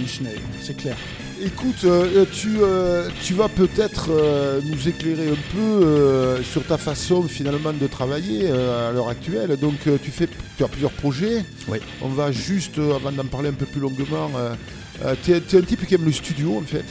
c'est 0.62 0.76
clair. 0.76 0.96
Écoute, 1.42 1.84
euh, 1.84 2.24
tu, 2.30 2.48
euh, 2.60 3.08
tu 3.22 3.32
vas 3.32 3.48
peut-être 3.48 4.08
euh, 4.10 4.60
nous 4.64 4.88
éclairer 4.88 5.28
un 5.28 5.56
peu 5.56 5.84
euh, 5.86 6.42
sur 6.42 6.62
ta 6.66 6.76
façon 6.76 7.22
finalement 7.22 7.72
de 7.72 7.86
travailler 7.86 8.42
euh, 8.50 8.88
à 8.90 8.92
l'heure 8.92 9.08
actuelle. 9.08 9.56
Donc 9.58 9.76
euh, 9.86 9.96
tu 10.02 10.10
fais 10.10 10.28
tu 10.60 10.64
as 10.64 10.68
plusieurs 10.68 10.92
projets. 10.92 11.42
Oui. 11.68 11.78
On 12.02 12.08
va 12.08 12.32
juste, 12.32 12.78
euh, 12.78 12.96
avant 12.96 13.12
d'en 13.12 13.24
parler 13.24 13.48
un 13.48 13.54
peu 13.54 13.64
plus 13.64 13.80
longuement, 13.80 14.30
euh, 14.36 14.54
euh, 15.02 15.14
tu 15.22 15.32
es, 15.32 15.36
un 15.36 15.62
type 15.62 15.86
qui 15.86 15.94
aime 15.94 16.04
le 16.04 16.12
studio 16.12 16.58
en 16.58 16.66
fait. 16.66 16.84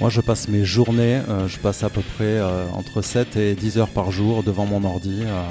Moi, 0.00 0.10
je 0.10 0.20
passe 0.20 0.46
mes 0.46 0.64
journées, 0.64 1.20
euh, 1.28 1.48
je 1.48 1.58
passe 1.58 1.82
à 1.82 1.90
peu 1.90 2.02
près 2.02 2.38
euh, 2.38 2.66
entre 2.72 3.02
7 3.02 3.34
et 3.36 3.54
10 3.54 3.78
heures 3.78 3.88
par 3.88 4.12
jour 4.12 4.44
devant 4.44 4.64
mon 4.64 4.84
ordi 4.84 5.22
euh, 5.22 5.42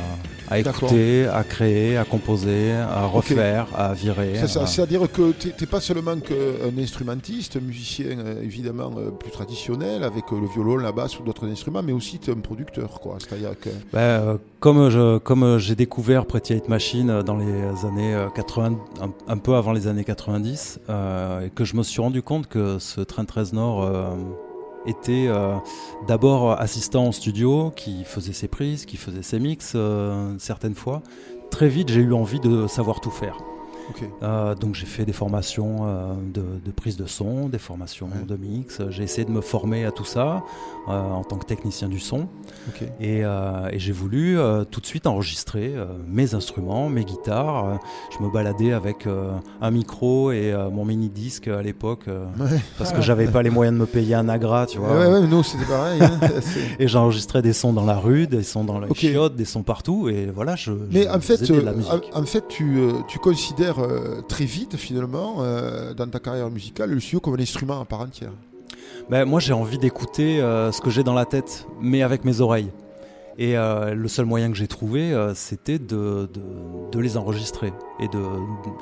à 0.49 0.59
écouter, 0.59 1.27
à 1.27 1.43
créer, 1.43 1.97
à 1.97 2.05
composer, 2.05 2.71
à 2.73 3.05
refaire, 3.05 3.67
à 3.75 3.93
virer. 3.93 4.33
C'est 4.45 4.59
à- 4.59 4.65
C'est-à-dire 4.67 5.11
que 5.11 5.31
tu 5.33 5.49
n'es 5.59 5.67
pas 5.67 5.79
seulement 5.81 6.17
qu'un 6.19 6.77
instrumentiste, 6.81 7.57
un 7.57 7.61
musicien 7.61 8.17
euh, 8.19 8.41
évidemment 8.43 8.91
euh, 8.97 9.11
plus 9.11 9.31
traditionnel 9.31 10.03
avec 10.03 10.25
euh, 10.31 10.39
le 10.39 10.47
violon, 10.47 10.77
la 10.77 10.91
basse 10.91 11.19
ou 11.19 11.23
d'autres 11.23 11.47
instruments, 11.47 11.83
mais 11.83 11.93
aussi 11.93 12.19
tu 12.19 12.31
es 12.31 12.33
un 12.33 12.39
producteur. 12.39 12.99
quoi. 12.99 13.17
C'est-à-dire 13.19 13.59
que. 13.59 13.69
Ben, 13.93 13.99
euh, 13.99 14.37
comme 15.19 15.57
j'ai 15.59 15.75
découvert 15.75 16.25
Pretty 16.25 16.53
Hate 16.53 16.67
Machine 16.69 17.21
dans 17.21 17.37
les 17.37 17.85
années 17.85 18.13
euh, 18.13 18.29
80, 18.29 18.77
un, 19.01 19.11
un 19.27 19.37
peu 19.37 19.55
avant 19.55 19.71
les 19.71 19.87
années 19.87 20.03
90, 20.03 20.79
euh, 20.89 21.45
et 21.45 21.49
que 21.49 21.63
je 21.63 21.75
me 21.75 21.83
suis 21.83 22.01
rendu 22.01 22.21
compte 22.21 22.47
que 22.47 22.79
ce 22.79 23.01
Train 23.01 23.25
13 23.25 23.53
Nord 23.53 23.83
euh, 23.83 24.09
était 24.85 25.25
euh, 25.27 25.55
d'abord 26.07 26.59
assistant 26.59 27.07
en 27.07 27.11
studio, 27.11 27.71
qui 27.75 28.03
faisait 28.03 28.33
ses 28.33 28.47
prises, 28.47 28.85
qui 28.85 28.97
faisait 28.97 29.23
ses 29.23 29.39
mix 29.39 29.73
euh, 29.75 30.33
certaines 30.37 30.75
fois. 30.75 31.01
Très 31.51 31.67
vite, 31.67 31.89
j'ai 31.89 32.01
eu 32.01 32.13
envie 32.13 32.39
de 32.39 32.67
savoir 32.67 33.01
tout 33.01 33.11
faire. 33.11 33.37
Euh, 34.23 34.55
donc 34.55 34.75
j'ai 34.75 34.85
fait 34.85 35.05
des 35.05 35.13
formations 35.13 35.77
euh, 35.87 36.13
de, 36.33 36.43
de 36.63 36.71
prise 36.71 36.97
de 36.97 37.05
son, 37.05 37.49
des 37.49 37.57
formations 37.57 38.09
de 38.27 38.37
mix. 38.37 38.81
J'ai 38.89 39.03
essayé 39.03 39.25
de 39.25 39.31
me 39.31 39.41
former 39.41 39.85
à 39.85 39.91
tout 39.91 40.05
ça 40.05 40.43
euh, 40.87 40.91
en 40.91 41.23
tant 41.23 41.37
que 41.37 41.45
technicien 41.45 41.87
du 41.89 41.99
son. 41.99 42.27
Et, 43.01 43.19
et 43.21 43.79
j'ai 43.79 43.91
voulu 43.91 44.37
tout 44.71 44.79
de 44.81 44.85
suite 44.85 45.07
enregistrer 45.07 45.73
mes 46.07 46.33
instruments, 46.35 46.89
mes 46.89 47.03
guitares. 47.05 47.79
Je 48.17 48.23
me 48.23 48.29
baladais 48.31 48.73
avec 48.73 49.07
un 49.61 49.71
micro 49.71 50.31
et 50.31 50.53
mon 50.71 50.85
mini 50.85 51.09
disque 51.09 51.47
à 51.47 51.61
l'époque 51.61 52.05
Ouais. 52.07 52.59
parce 52.77 52.91
que 52.93 53.01
j'avais 53.01 53.27
pas 53.27 53.41
les 53.43 53.49
moyens 53.49 53.75
de 53.75 53.81
me 53.81 53.85
payer 53.87 54.15
un 54.15 54.29
agra, 54.29 54.65
tu 54.65 54.77
vois. 54.77 54.97
Ouais, 54.97 55.07
ouais, 55.07 55.27
nous 55.27 55.43
c'était 55.43 55.65
pareil. 55.65 56.01
hein. 56.01 56.19
Et 56.79 56.87
j'enregistrais 56.87 57.41
des 57.41 57.53
sons 57.53 57.73
dans 57.73 57.85
la 57.85 57.97
rue, 57.97 58.27
des 58.27 58.43
sons 58.43 58.63
dans 58.63 58.79
la 58.79 58.87
Ok. 58.87 58.97
chiotte, 58.97 59.35
des 59.35 59.45
sons 59.45 59.63
partout. 59.63 60.09
Et 60.09 60.27
voilà, 60.33 60.55
je. 60.55 60.71
Mais 60.91 61.03
je 61.03 61.09
en 61.09 61.19
fait, 61.19 61.41
de 61.51 61.59
la 61.59 61.73
musique. 61.73 61.91
en, 62.13 62.23
fait, 62.23 62.47
tu, 62.47 62.79
tu 63.07 63.19
considères 63.19 63.78
euh, 63.79 64.21
très 64.21 64.45
vite 64.45 64.75
finalement 64.77 65.37
euh, 65.39 65.93
dans 65.93 66.07
ta 66.07 66.19
carrière 66.19 66.49
musicale 66.49 66.91
le 66.91 66.99
studio 66.99 67.19
comme 67.19 67.35
un 67.35 67.41
instrument 67.41 67.81
à 67.81 67.85
part 67.85 68.01
entière. 68.01 68.31
Ben, 69.09 69.25
moi, 69.25 69.39
j'ai 69.39 69.53
envie 69.53 69.79
d'écouter 69.79 70.39
euh, 70.39 70.71
ce 70.71 70.81
que 70.81 70.89
j'ai 70.89 71.03
dans 71.03 71.13
la 71.13 71.25
tête, 71.25 71.65
mais 71.81 72.03
avec 72.03 72.25
mes 72.25 72.41
oreilles. 72.41 72.71
Et 73.37 73.55
le 73.55 74.07
seul 74.09 74.25
moyen 74.25 74.51
que 74.51 74.57
j'ai 74.57 74.67
trouvé, 74.67 75.15
c'était 75.33 75.79
de, 75.79 76.29
de, 76.91 76.99
les 76.99 77.15
enregistrer. 77.15 77.71
Et 78.01 78.09
de, 78.09 78.21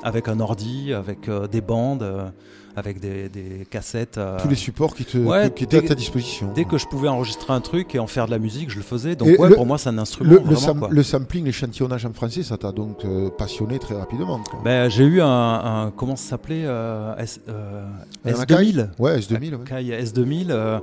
avec 0.02 0.26
un 0.26 0.40
ordi, 0.40 0.92
avec 0.92 1.30
des 1.30 1.60
bandes, 1.60 2.32
avec 2.78 3.00
des, 3.00 3.28
des 3.28 3.66
cassettes. 3.70 4.16
euh, 4.18 4.38
Tous 4.40 4.48
les 4.48 4.54
supports 4.54 4.94
qui, 4.94 5.04
te, 5.04 5.18
Ouais, 5.18 5.50
qui 5.50 5.64
étaient 5.64 5.78
à 5.78 5.82
ta 5.82 5.94
disposition. 5.94 6.50
Dès 6.54 6.64
que 6.64 6.78
je 6.78 6.86
pouvais 6.86 7.08
enregistrer 7.08 7.52
un 7.52 7.60
truc 7.60 7.94
et 7.94 7.98
en 7.98 8.06
faire 8.06 8.26
de 8.26 8.30
la 8.30 8.38
musique, 8.38 8.70
je 8.70 8.76
le 8.76 8.82
faisais. 8.82 9.16
Donc, 9.16 9.28
ouais, 9.28 9.48
le- 9.50 9.54
pour 9.54 9.66
moi, 9.66 9.76
c'est 9.78 9.88
un 9.90 9.98
instrument. 9.98 10.30
Le, 10.30 10.36
le 10.38 10.42
vraiment, 10.44 10.60
sam- 10.60 10.78
quoi. 10.78 10.88
le 10.90 11.02
sampling, 11.02 11.44
l'échantillonnage 11.44 12.06
en 12.06 12.12
français, 12.12 12.42
ça 12.42 12.56
t'a 12.56 12.72
donc 12.72 13.04
euh, 13.04 13.28
passionné 13.30 13.78
très 13.78 13.94
rapidement. 13.96 14.40
Ben, 14.64 14.88
j'ai 14.88 15.04
eu 15.04 15.20
un, 15.20 15.26
un- 15.28 15.90
comment 15.94 16.16
ça 16.16 16.30
s'appelait 16.30 16.62
euh, 16.64 17.14
S, 17.18 17.40
euh, 17.48 17.84
Un 18.24 18.30
S2000 18.32 18.88
Ouais, 18.98 19.18
S2000, 19.18 19.54
ouais. 19.54 19.60
Akai 19.62 20.02
S2000 20.04 20.46
euh, 20.50 20.78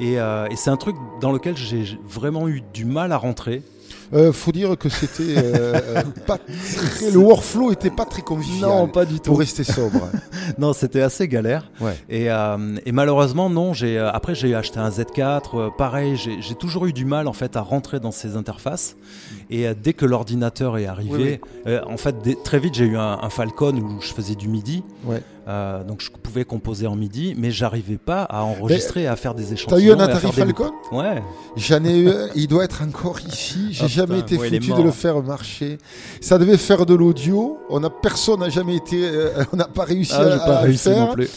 et, 0.00 0.14
et 0.14 0.56
c'est 0.56 0.70
un 0.70 0.76
truc 0.76 0.96
dans 1.20 1.32
lequel 1.32 1.56
j'ai 1.56 1.84
vraiment 2.06 2.48
eu 2.48 2.62
du 2.72 2.84
mal 2.84 3.12
à 3.12 3.16
rentrer 3.16 3.62
Euh, 4.14 4.32
faut 4.32 4.52
dire 4.52 4.76
que 4.78 4.88
c'était 4.88 5.34
euh, 5.36 5.80
pas 6.26 6.38
très- 6.38 7.10
le 7.10 7.18
workflow 7.18 7.72
était 7.72 7.90
pas 7.90 8.04
très 8.04 8.22
convivial. 8.22 8.68
Non, 8.70 8.88
pas 8.88 9.04
du 9.04 9.16
tout. 9.20 9.30
Pour 9.30 9.38
rester 9.38 9.64
sobre. 9.64 10.00
non, 10.58 10.72
c'était 10.72 11.02
assez 11.02 11.28
galère. 11.28 11.70
Ouais. 11.80 11.94
Et, 12.08 12.30
euh, 12.30 12.76
et 12.86 12.92
malheureusement, 12.92 13.50
non. 13.50 13.74
J'ai 13.74 13.98
euh, 13.98 14.10
après 14.10 14.34
j'ai 14.34 14.54
acheté 14.54 14.78
un 14.78 14.88
Z4. 14.90 15.42
euh, 15.54 15.68
pareil, 15.76 16.16
j'ai 16.16 16.54
toujours 16.54 16.86
eu 16.86 16.92
du 16.92 17.04
mal 17.04 17.28
en 17.28 17.32
fait 17.32 17.56
à 17.56 17.60
rentrer 17.60 18.00
dans 18.00 18.12
ces 18.12 18.36
interfaces. 18.36 18.96
Et 19.50 19.66
dès 19.74 19.92
que 19.94 20.04
l'ordinateur 20.04 20.76
est 20.78 20.86
arrivé, 20.86 21.40
en 21.86 21.96
fait, 21.96 22.16
dès- 22.22 22.36
très 22.42 22.58
vite 22.58 22.74
j'ai 22.74 22.84
eu 22.86 22.96
un, 22.96 23.18
un 23.22 23.30
Falcon 23.30 23.74
où 23.76 24.00
je 24.00 24.12
faisais 24.12 24.34
du 24.34 24.48
MIDI. 24.48 24.82
Ouais. 25.04 25.22
Euh, 25.48 25.82
donc 25.82 26.02
je 26.02 26.10
pouvais 26.10 26.44
composer 26.44 26.86
en 26.86 26.94
MIDI, 26.94 27.34
mais 27.38 27.50
j'arrivais 27.50 27.96
pas 27.96 28.22
à 28.24 28.42
enregistrer, 28.42 29.06
à 29.06 29.16
faire 29.16 29.34
des 29.34 29.44
T'as 29.44 29.52
échantillons. 29.54 29.78
eu 29.78 29.90
un 29.92 29.98
et 29.98 30.02
Atari 30.02 30.20
faire 30.32 30.46
des. 30.46 30.52
Falcon 30.52 30.72
Ouais. 30.92 31.22
J'en 31.56 31.82
ai 31.84 31.98
eu 32.00 32.10
il 32.34 32.46
doit 32.48 32.64
être 32.64 32.82
encore 32.82 33.18
ici. 33.20 33.68
J'ai 33.70 33.84
Ah, 33.84 33.88
jamais 33.88 34.16
putain, 34.16 34.26
été 34.26 34.36
ouais, 34.38 34.48
foutu 34.60 34.74
de 34.74 34.82
le 34.82 34.90
faire 34.90 35.22
marcher. 35.22 35.78
Ça 36.20 36.36
devait 36.36 36.58
faire 36.58 36.84
de 36.84 36.94
l'audio. 36.94 37.58
On 37.70 37.82
a 37.82 37.88
personne 37.88 38.40
n'a 38.40 38.50
jamais 38.50 38.76
été, 38.76 39.00
euh, 39.08 39.30
on 39.52 39.56
n'a 39.56 39.64
pas 39.64 39.84
réussi 39.84 40.12
Ah, 40.14 40.34
à, 40.34 40.38
pas 40.38 40.56
à 40.56 40.60
réussi 40.60 40.88
le 40.90 40.94
faire. 40.94 41.06
non 41.06 41.12
plus. 41.14 41.28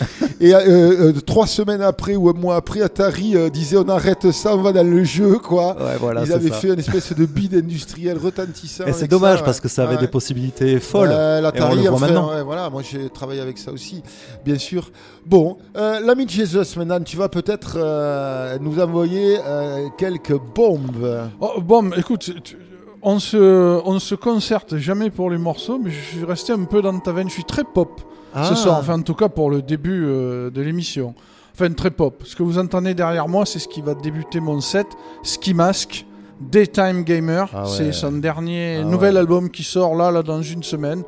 Et 0.41 0.53
euh, 0.53 1.13
trois 1.25 1.47
semaines 1.47 1.81
après 1.81 2.15
ou 2.15 2.27
un 2.29 2.33
mois 2.33 2.57
après, 2.57 2.81
Atari 2.81 3.35
disait 3.51 3.77
on 3.77 3.87
arrête 3.87 4.29
ça, 4.31 4.55
on 4.55 4.61
va 4.61 4.73
dans 4.73 4.85
le 4.85 5.03
jeu 5.05 5.37
quoi. 5.39 5.77
Ouais, 5.81 5.97
voilà, 5.99 6.23
Ils 6.25 6.33
avaient 6.33 6.49
ça. 6.49 6.55
fait 6.55 6.67
une 6.73 6.79
espèce 6.79 7.13
de 7.13 7.25
bide 7.25 7.55
industriel 7.55 8.17
retentissant. 8.17 8.85
Et 8.87 8.93
c'est 8.93 9.07
dommage 9.07 9.39
ça, 9.39 9.45
parce 9.45 9.57
ouais. 9.57 9.63
que 9.63 9.69
ça 9.69 9.83
avait 9.87 9.97
des 9.97 10.07
possibilités 10.07 10.79
folles. 10.81 11.11
Et 11.11 11.13
on 11.39 11.41
L'Atari, 11.41 11.75
le 11.77 11.81
voit 11.83 11.91
enfin, 11.93 12.05
maintenant. 12.07 12.29
ouais, 12.33 12.43
voilà, 12.43 12.69
moi 12.69 12.81
j'ai 12.83 13.09
travaillé 13.09 13.39
avec 13.39 13.57
ça 13.57 13.71
aussi, 13.71 14.00
bien 14.45 14.57
sûr. 14.57 14.91
Bon, 15.25 15.57
euh, 15.77 15.99
l'ami 15.99 16.25
de 16.25 16.31
Jesus, 16.31 16.77
maintenant, 16.77 16.99
tu 17.01 17.17
vas 17.17 17.29
peut-être 17.29 17.75
euh, 17.77 18.57
nous 18.59 18.79
envoyer 18.79 19.37
euh, 19.45 19.87
quelques 19.97 20.37
bombes. 20.55 21.29
Oh, 21.39 21.61
bon, 21.61 21.91
écoute, 21.97 22.31
tu- 22.43 22.57
on 23.03 23.17
se, 23.19 23.81
on 23.85 23.97
se 23.99 24.13
concerte 24.15 24.77
jamais 24.77 25.09
pour 25.09 25.29
les 25.29 25.37
morceaux, 25.39 25.79
mais 25.83 25.89
je 25.89 25.99
suis 26.17 26.23
resté 26.25 26.53
un 26.53 26.63
peu 26.65 26.81
dans 26.81 26.97
ta 26.99 27.11
veine. 27.11 27.29
Je 27.29 27.33
suis 27.33 27.43
très 27.43 27.63
pop 27.63 28.01
Ah. 28.33 28.45
ce 28.45 28.55
soir, 28.55 28.77
enfin 28.79 28.99
en 28.99 29.01
tout 29.01 29.15
cas 29.15 29.27
pour 29.27 29.49
le 29.49 29.61
début 29.61 30.05
euh, 30.05 30.49
de 30.51 30.61
l'émission. 30.61 31.15
Enfin 31.53 31.71
très 31.73 31.89
pop. 31.91 32.21
Ce 32.25 32.35
que 32.35 32.43
vous 32.43 32.57
entendez 32.59 32.93
derrière 32.93 33.27
moi, 33.27 33.45
c'est 33.45 33.59
ce 33.59 33.67
qui 33.67 33.81
va 33.81 33.93
débuter 33.95 34.39
mon 34.39 34.61
set. 34.61 34.87
Ski 35.23 35.53
Mask, 35.55 36.05
Daytime 36.39 37.03
Gamer. 37.03 37.49
Ah 37.53 37.63
ouais. 37.63 37.69
C'est 37.69 37.91
son 37.91 38.13
dernier 38.13 38.77
Ah 38.81 38.85
nouvel 38.85 39.13
ouais. 39.15 39.19
album 39.19 39.49
qui 39.49 39.63
sort 39.63 39.95
là, 39.95 40.11
là 40.11 40.23
dans 40.23 40.41
une 40.41 40.63
semaine. 40.63 41.03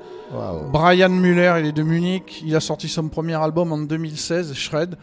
Brian 0.71 1.09
Muller, 1.09 1.55
il 1.59 1.65
est 1.67 1.71
de 1.71 1.83
Munich. 1.83 2.43
Il 2.45 2.55
a 2.55 2.59
sorti 2.59 2.87
son 2.87 3.07
premier 3.09 3.35
album 3.35 3.71
en 3.71 3.77
2016, 3.77 4.53
Shred. 4.53 4.95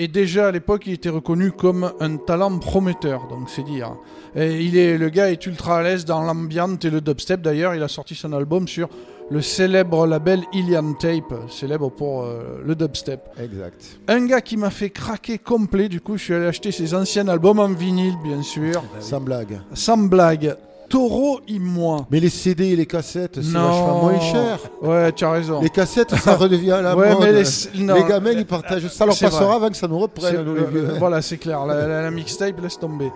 Et 0.00 0.06
déjà 0.06 0.46
à 0.46 0.52
l'époque, 0.52 0.84
il 0.86 0.92
était 0.92 1.08
reconnu 1.08 1.50
comme 1.50 1.92
un 1.98 2.16
talent 2.18 2.56
prometteur, 2.58 3.26
donc 3.26 3.50
c'est 3.50 3.64
dire. 3.64 3.96
Et 4.36 4.62
il 4.62 4.76
est, 4.76 4.96
le 4.96 5.08
gars 5.08 5.30
est 5.32 5.44
ultra 5.44 5.78
à 5.78 5.82
l'aise 5.82 6.04
dans 6.04 6.22
l'ambient 6.22 6.76
et 6.80 6.90
le 6.90 7.00
dubstep. 7.00 7.40
D'ailleurs, 7.40 7.74
il 7.74 7.82
a 7.82 7.88
sorti 7.88 8.14
son 8.14 8.32
album 8.32 8.68
sur 8.68 8.88
le 9.28 9.42
célèbre 9.42 10.06
label 10.06 10.44
Ilian 10.52 10.92
Tape, 10.94 11.34
célèbre 11.50 11.90
pour 11.90 12.22
euh, 12.22 12.62
le 12.64 12.76
dubstep. 12.76 13.28
Exact. 13.42 13.98
Un 14.06 14.24
gars 14.26 14.40
qui 14.40 14.56
m'a 14.56 14.70
fait 14.70 14.90
craquer 14.90 15.38
complet, 15.38 15.88
du 15.88 16.00
coup, 16.00 16.16
je 16.16 16.22
suis 16.22 16.34
allé 16.34 16.46
acheter 16.46 16.70
ses 16.70 16.94
anciens 16.94 17.26
albums 17.26 17.58
en 17.58 17.72
vinyle, 17.72 18.14
bien 18.22 18.42
sûr. 18.42 18.84
Sans 19.00 19.20
blague. 19.20 19.60
Sans 19.74 19.98
blague. 19.98 20.56
Taureau 20.88 21.40
et 21.46 21.58
moi. 21.58 22.06
Mais 22.10 22.18
les 22.20 22.30
CD 22.30 22.68
et 22.68 22.76
les 22.76 22.86
cassettes, 22.86 23.36
c'est 23.36 23.52
vachement 23.52 24.02
moins 24.02 24.20
cher. 24.20 24.58
Ouais, 24.82 25.12
tu 25.12 25.24
as 25.24 25.30
raison. 25.30 25.60
Les 25.60 25.68
cassettes, 25.70 26.14
ça 26.16 26.34
redevient 26.36 26.72
à 26.72 26.82
la 26.82 26.96
Ouais, 26.96 27.12
mode. 27.12 27.20
mais 27.22 27.32
les- 27.32 28.04
gamins, 28.08 28.30
ils 28.32 28.46
partagent. 28.46 28.88
Ça 28.88 29.04
leur 29.04 29.18
passera 29.18 29.44
vrai. 29.46 29.54
avant 29.56 29.68
que 29.68 29.76
ça 29.76 29.86
nous 29.86 29.98
reprenne. 29.98 30.42
Nous, 30.44 30.54
les 30.54 30.60
euh, 30.62 30.64
vieux. 30.66 30.88
voilà, 30.98 31.20
c'est 31.20 31.36
clair. 31.36 31.66
La, 31.66 31.86
la- 31.86 32.02
la 32.02 32.10
mixtape, 32.10 32.60
laisse 32.60 32.78
tomber. 32.78 33.10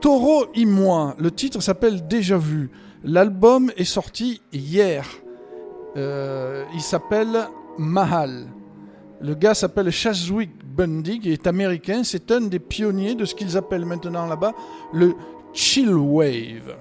Taureau 0.00 0.46
et 0.54 0.64
moi. 0.66 1.14
Le 1.18 1.30
titre 1.30 1.60
s'appelle 1.62 2.06
Déjà 2.06 2.36
vu. 2.36 2.70
L'album 3.04 3.70
est 3.76 3.84
sorti 3.84 4.40
hier. 4.52 5.06
Euh, 5.96 6.64
il 6.74 6.80
s'appelle 6.80 7.48
Mahal. 7.78 8.46
Le 9.20 9.34
gars 9.34 9.54
s'appelle 9.54 9.90
Chaswick 9.90 10.50
Bundig 10.76 11.26
et 11.26 11.32
est 11.32 11.46
américain. 11.46 12.02
C'est 12.04 12.30
un 12.30 12.42
des 12.42 12.58
pionniers 12.58 13.14
de 13.14 13.24
ce 13.24 13.34
qu'ils 13.34 13.56
appellent 13.56 13.84
maintenant 13.86 14.26
là-bas 14.26 14.52
le 14.92 15.14
chill 15.52 15.92
wave. 15.94 16.76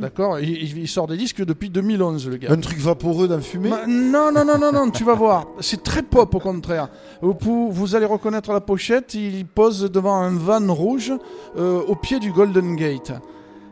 D'accord 0.00 0.38
il, 0.40 0.88
sort 0.88 1.06
des 1.06 1.16
disques 1.16 1.44
depuis 1.44 1.70
2011, 1.70 2.28
le 2.28 2.36
gars. 2.36 2.52
Un 2.52 2.60
truc 2.60 2.78
vaporeux 2.78 3.28
dans 3.28 3.40
fumée 3.40 3.70
Ma- 3.70 3.86
non, 3.86 4.32
non, 4.32 4.44
non, 4.44 4.58
non, 4.58 4.72
non, 4.72 4.90
tu 4.90 5.04
vas 5.04 5.14
voir. 5.14 5.46
C'est 5.60 5.82
très 5.82 6.02
pop 6.02 6.34
au 6.34 6.38
contraire. 6.38 6.88
Vous, 7.20 7.94
allez 7.94 8.06
reconnaître 8.06 8.52
la 8.52 8.60
pochette. 8.60 9.14
Il 9.14 9.46
pose 9.46 9.90
devant 9.90 10.16
un 10.16 10.36
van 10.36 10.72
rouge 10.72 11.12
euh, 11.56 11.82
au 11.86 11.94
pied 11.94 12.18
du 12.18 12.32
Golden 12.32 12.76
Gate. 12.76 13.12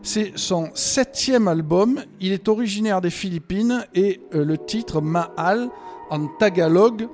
C'est 0.03 0.33
son 0.37 0.69
septième 0.75 1.49
album. 1.49 2.01
Il 2.21 2.33
est 2.33 2.49
originaire 2.49 3.01
des 3.01 3.11
Philippines 3.11 3.85
et 3.95 4.21
euh, 4.35 4.45
le 4.45 4.59
titre 4.59 5.01
Mahal 5.01 5.71
en 6.11 6.27
tagalog, 6.27 7.09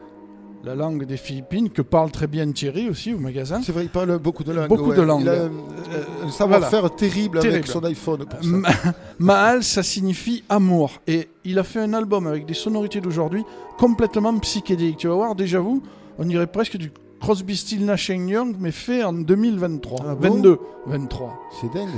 la 0.63 0.75
langue 0.75 1.05
des 1.07 1.17
Philippines, 1.17 1.71
que 1.71 1.83
parle 1.83 2.11
très 2.11 2.27
bien 2.27 2.51
Thierry 2.53 2.89
aussi 2.91 3.15
au 3.15 3.19
magasin. 3.19 3.61
C'est 3.65 3.73
vrai, 3.73 3.85
il 3.85 3.89
parle 3.89 4.19
beaucoup 4.19 4.45
de 4.45 4.53
langues. 4.53 4.69
Beaucoup 4.69 4.91
ouais. 4.91 4.97
de 4.97 5.03
langues. 5.03 5.23
Il 5.23 5.29
a 5.29 5.45
un, 5.45 6.27
un 6.27 6.31
savoir-faire 6.31 6.81
Voilà. 6.81 6.95
terrible, 6.97 7.39
avec 7.39 7.67
son 7.67 7.83
iPhone. 7.85 8.27
Pour 8.27 8.43
ça. 8.43 8.47
Ma- 8.49 8.69
Mahal, 9.19 9.63
ça 9.65 9.83
signifie 9.83 10.45
amour. 10.49 10.91
Et 11.07 11.29
il 11.45 11.59
a 11.59 11.65
fait 11.65 11.81
un 11.81 11.95
album 11.95 12.27
avec 12.27 12.45
des 12.47 12.55
sonorités 12.55 13.01
d'aujourd'hui 13.01 13.43
complètement 13.79 14.37
psychédéliques. 14.39 14.99
Tu 14.99 15.09
vas 15.09 15.15
voir, 15.15 15.35
déjà 15.35 15.61
vous, 15.61 15.83
on 16.19 16.25
dirait 16.27 16.47
presque 16.47 16.77
du 16.77 16.93
Crosby, 17.21 17.57
Still, 17.57 17.85
Nash 17.85 18.09
Young, 18.11 18.57
mais 18.59 18.71
fait 18.71 19.03
en 19.03 19.13
2023. 19.13 19.99
Ah 20.07 20.15
bon 20.15 20.35
22, 20.35 20.59
23. 20.87 21.35
C'est 21.61 21.73
dingue. 21.73 21.89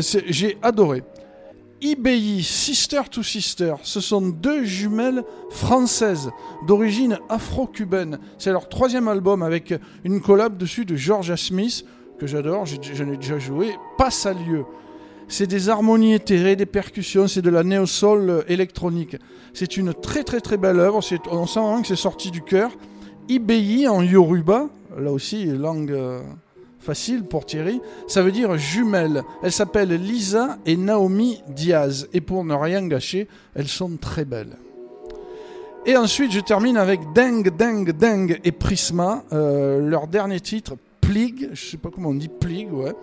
C'est- 0.00 0.24
J'ai 0.32 0.58
adoré. 0.62 1.02
IBI, 1.84 2.42
Sister 2.42 3.02
to 3.10 3.22
Sister, 3.22 3.74
ce 3.82 4.00
sont 4.00 4.22
deux 4.22 4.64
jumelles 4.64 5.22
françaises 5.50 6.30
d'origine 6.66 7.18
afro-cubaine. 7.28 8.18
C'est 8.38 8.52
leur 8.52 8.70
troisième 8.70 9.06
album 9.06 9.42
avec 9.42 9.74
une 10.02 10.22
collab 10.22 10.56
dessus 10.56 10.86
de 10.86 10.96
Georgia 10.96 11.36
Smith, 11.36 11.84
que 12.18 12.26
j'adore, 12.26 12.64
j'en 12.64 13.12
ai 13.12 13.18
déjà 13.18 13.38
joué, 13.38 13.74
passe 13.98 14.24
à 14.24 14.32
lieu. 14.32 14.64
C'est 15.28 15.46
des 15.46 15.68
harmonies 15.68 16.14
éthérées, 16.14 16.56
des 16.56 16.64
percussions, 16.64 17.28
c'est 17.28 17.42
de 17.42 17.50
la 17.50 17.62
néo-soul 17.62 18.30
euh, 18.30 18.42
électronique. 18.48 19.18
C'est 19.52 19.76
une 19.76 19.92
très 19.92 20.24
très 20.24 20.40
très 20.40 20.56
belle 20.56 20.80
œuvre, 20.80 21.00
on 21.30 21.46
sent 21.46 21.60
vraiment 21.60 21.82
que 21.82 21.88
c'est 21.88 21.96
sorti 21.96 22.30
du 22.30 22.40
cœur. 22.40 22.70
IBI 23.28 23.88
en 23.88 24.00
Yoruba, 24.00 24.70
là 24.98 25.12
aussi 25.12 25.44
langue 25.44 25.92
euh, 25.92 26.22
facile 26.84 27.24
pour 27.24 27.46
Thierry, 27.46 27.80
ça 28.06 28.22
veut 28.22 28.32
dire 28.32 28.56
jumelles. 28.56 29.22
Elles 29.42 29.52
s'appellent 29.52 29.94
Lisa 29.94 30.58
et 30.66 30.76
Naomi 30.76 31.42
Diaz. 31.48 32.08
Et 32.12 32.20
pour 32.20 32.44
ne 32.44 32.54
rien 32.54 32.86
gâcher, 32.86 33.26
elles 33.54 33.68
sont 33.68 33.96
très 34.00 34.24
belles. 34.24 34.56
Et 35.86 35.96
ensuite, 35.96 36.32
je 36.32 36.40
termine 36.40 36.76
avec 36.76 37.00
Deng, 37.14 37.42
Deng, 37.42 37.84
Deng 37.92 38.38
et 38.42 38.52
Prisma, 38.52 39.22
euh, 39.32 39.80
leur 39.80 40.06
dernier 40.06 40.40
titre, 40.40 40.76
Plig, 41.02 41.50
je 41.52 41.70
sais 41.72 41.76
pas 41.76 41.90
comment 41.90 42.08
on 42.08 42.14
dit, 42.14 42.28
Plig, 42.28 42.72
ouais. 42.72 42.94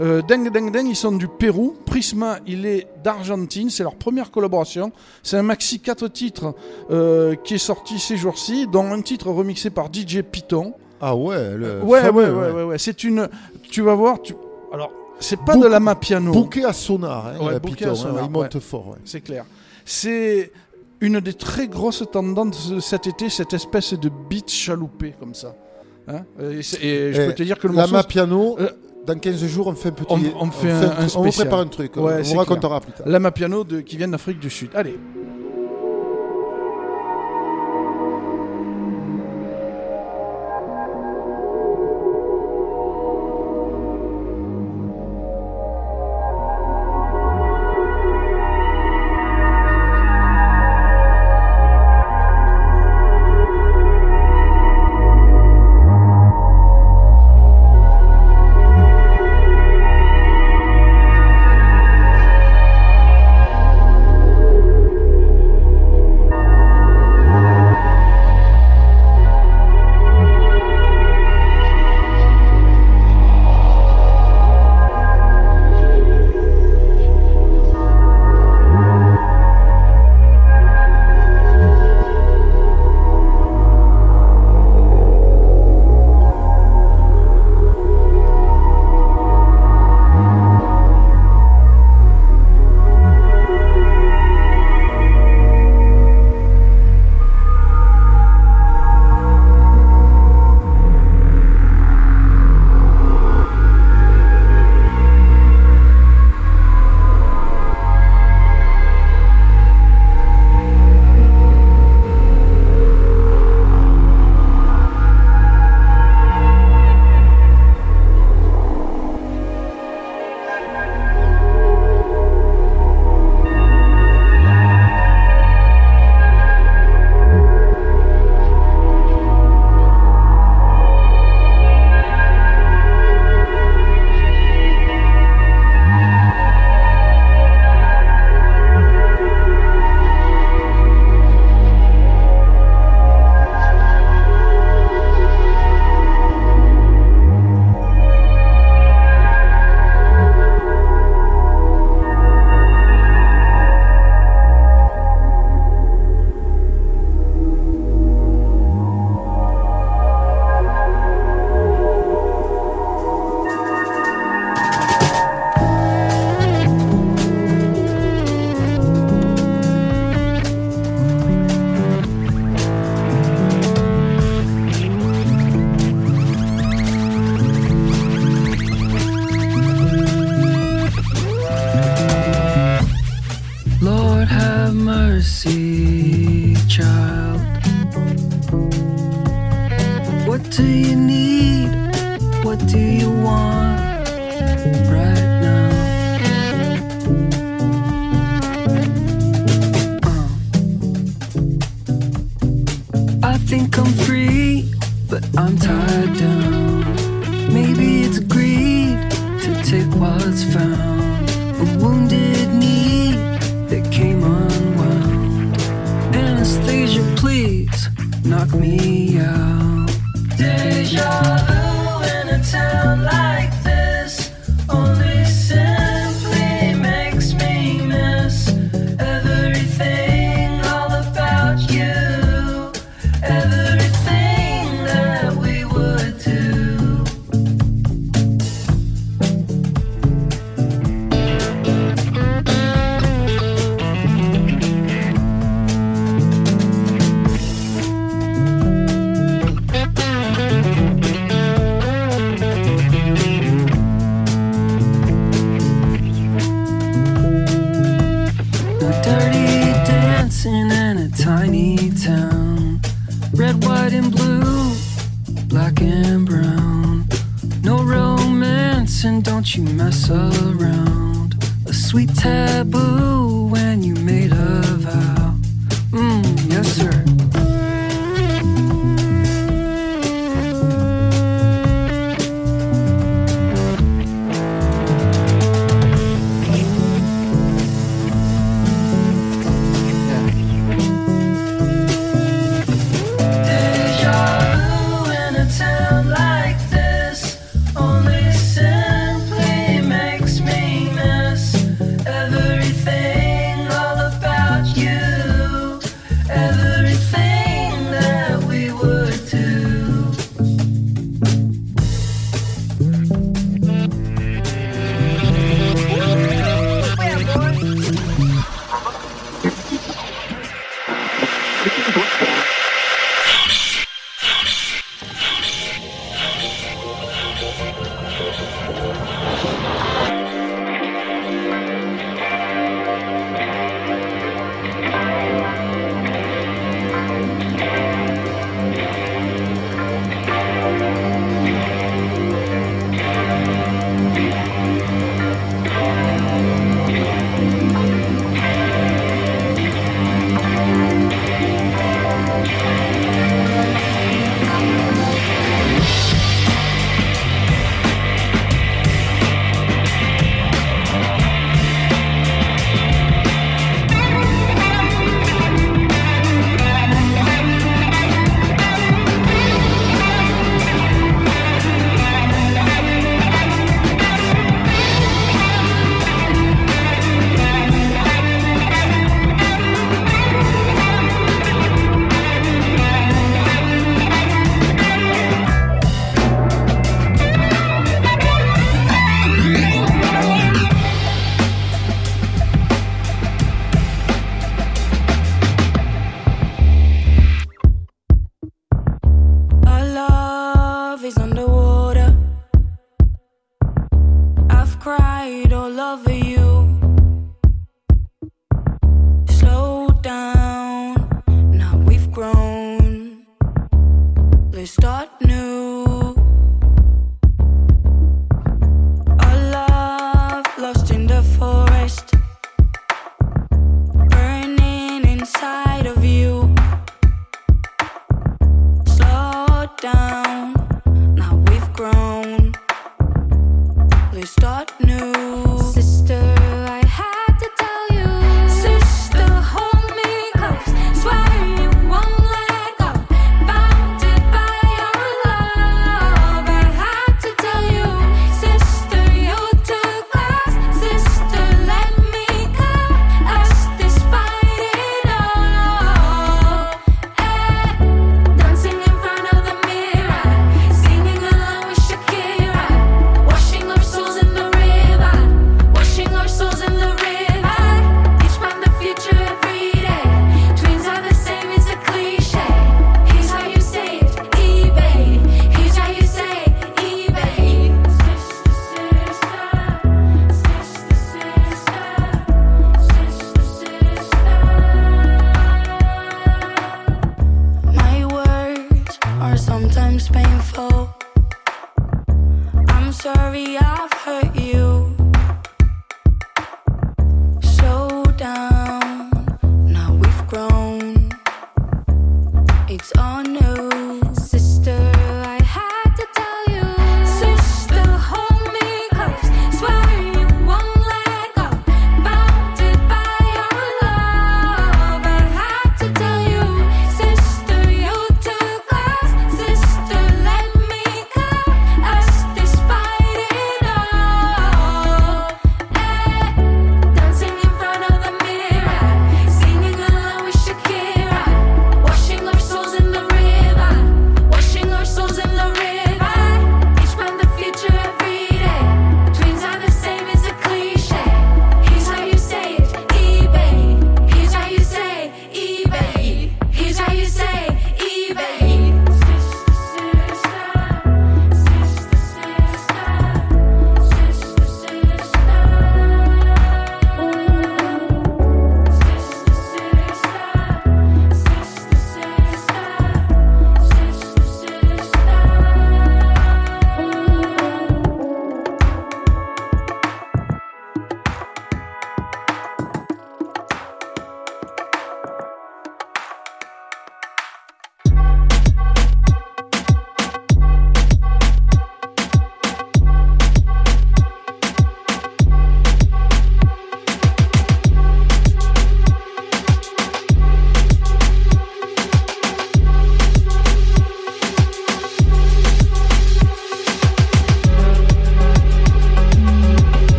Euh, 0.00 0.22
Deng, 0.22 0.48
Deng, 0.48 0.70
Deng, 0.70 0.86
ils 0.86 0.94
sont 0.94 1.10
du 1.10 1.26
Pérou. 1.26 1.74
Prisma, 1.84 2.38
il 2.46 2.64
est 2.64 2.86
d'Argentine, 3.02 3.70
c'est 3.70 3.82
leur 3.82 3.96
première 3.96 4.30
collaboration. 4.30 4.92
C'est 5.24 5.36
un 5.36 5.42
maxi 5.42 5.80
4 5.80 6.06
titres 6.06 6.54
euh, 6.92 7.34
qui 7.34 7.54
est 7.54 7.58
sorti 7.58 7.98
ces 7.98 8.16
jours-ci, 8.16 8.68
dont 8.68 8.92
un 8.92 9.02
titre 9.02 9.30
remixé 9.30 9.70
par 9.70 9.88
DJ 9.92 10.22
Python. 10.22 10.74
Ah 11.00 11.14
ouais, 11.14 11.56
le 11.56 11.82
Ouais, 11.82 12.00
fameux, 12.00 12.34
ouais, 12.34 12.46
ouais, 12.46 12.52
ouais, 12.52 12.62
ouais. 12.64 12.78
C'est 12.78 13.04
une. 13.04 13.28
Tu 13.70 13.82
vas 13.82 13.94
voir. 13.94 14.20
Tu... 14.22 14.34
Alors, 14.72 14.90
c'est 15.20 15.38
pas 15.40 15.56
de 15.56 15.66
la 15.66 15.80
mapiano. 15.80 16.32
Bouquet 16.32 16.64
à 16.64 16.72
sonar, 16.72 17.26
hein, 17.28 17.44
Ouais, 17.44 17.54
euh, 17.54 17.58
bouquet 17.58 17.74
Python, 17.76 17.88
à 17.88 17.92
hein, 17.92 17.94
sonar, 17.96 18.24
il 18.24 18.30
monte 18.30 18.54
ouais. 18.54 18.60
fort. 18.60 18.88
ouais. 18.88 18.98
C'est 19.04 19.20
clair. 19.20 19.44
C'est 19.84 20.50
une 21.00 21.20
des 21.20 21.34
très 21.34 21.68
grosses 21.68 22.02
tendances 22.10 22.70
de 22.70 22.80
cet 22.80 23.06
été, 23.06 23.28
cette 23.30 23.52
espèce 23.52 23.94
de 23.94 24.10
beat 24.28 24.50
chaloupé 24.50 25.14
comme 25.18 25.34
ça. 25.34 25.54
Hein 26.08 26.22
et, 26.40 26.62
je 26.62 26.76
Eh, 27.22 27.26
peux 27.26 27.34
te 27.34 27.42
dire 27.42 27.58
que 27.58 27.68
le 27.68 27.74
la 27.74 27.86
morceau. 27.86 28.08
piano, 28.08 28.56
Euh, 28.58 28.68
dans 29.06 29.18
15 29.18 29.44
jours, 29.46 29.68
on 29.68 29.74
fait 29.74 29.90
un 29.90 29.92
petit. 29.92 30.06
on, 30.10 30.46
on 30.46 30.50
fait 30.50 30.70
un, 30.70 30.82
un 30.82 30.90
on 30.98 31.02
vous 31.02 31.08
spécial. 31.08 31.46
prépare 31.46 31.60
un 31.60 31.66
truc. 31.68 31.96
Ouais, 31.96 32.14
on 32.18 32.22
vous 32.22 32.34
racontera 32.38 32.80
clair. 32.80 32.80
plus 32.80 32.92
tard. 32.92 33.08
Lama 33.08 33.30
piano 33.30 33.62
de, 33.64 33.80
qui 33.80 33.96
vient 33.96 34.08
d'Afrique 34.08 34.40
du 34.40 34.50
Sud. 34.50 34.70
Allez. 34.74 34.98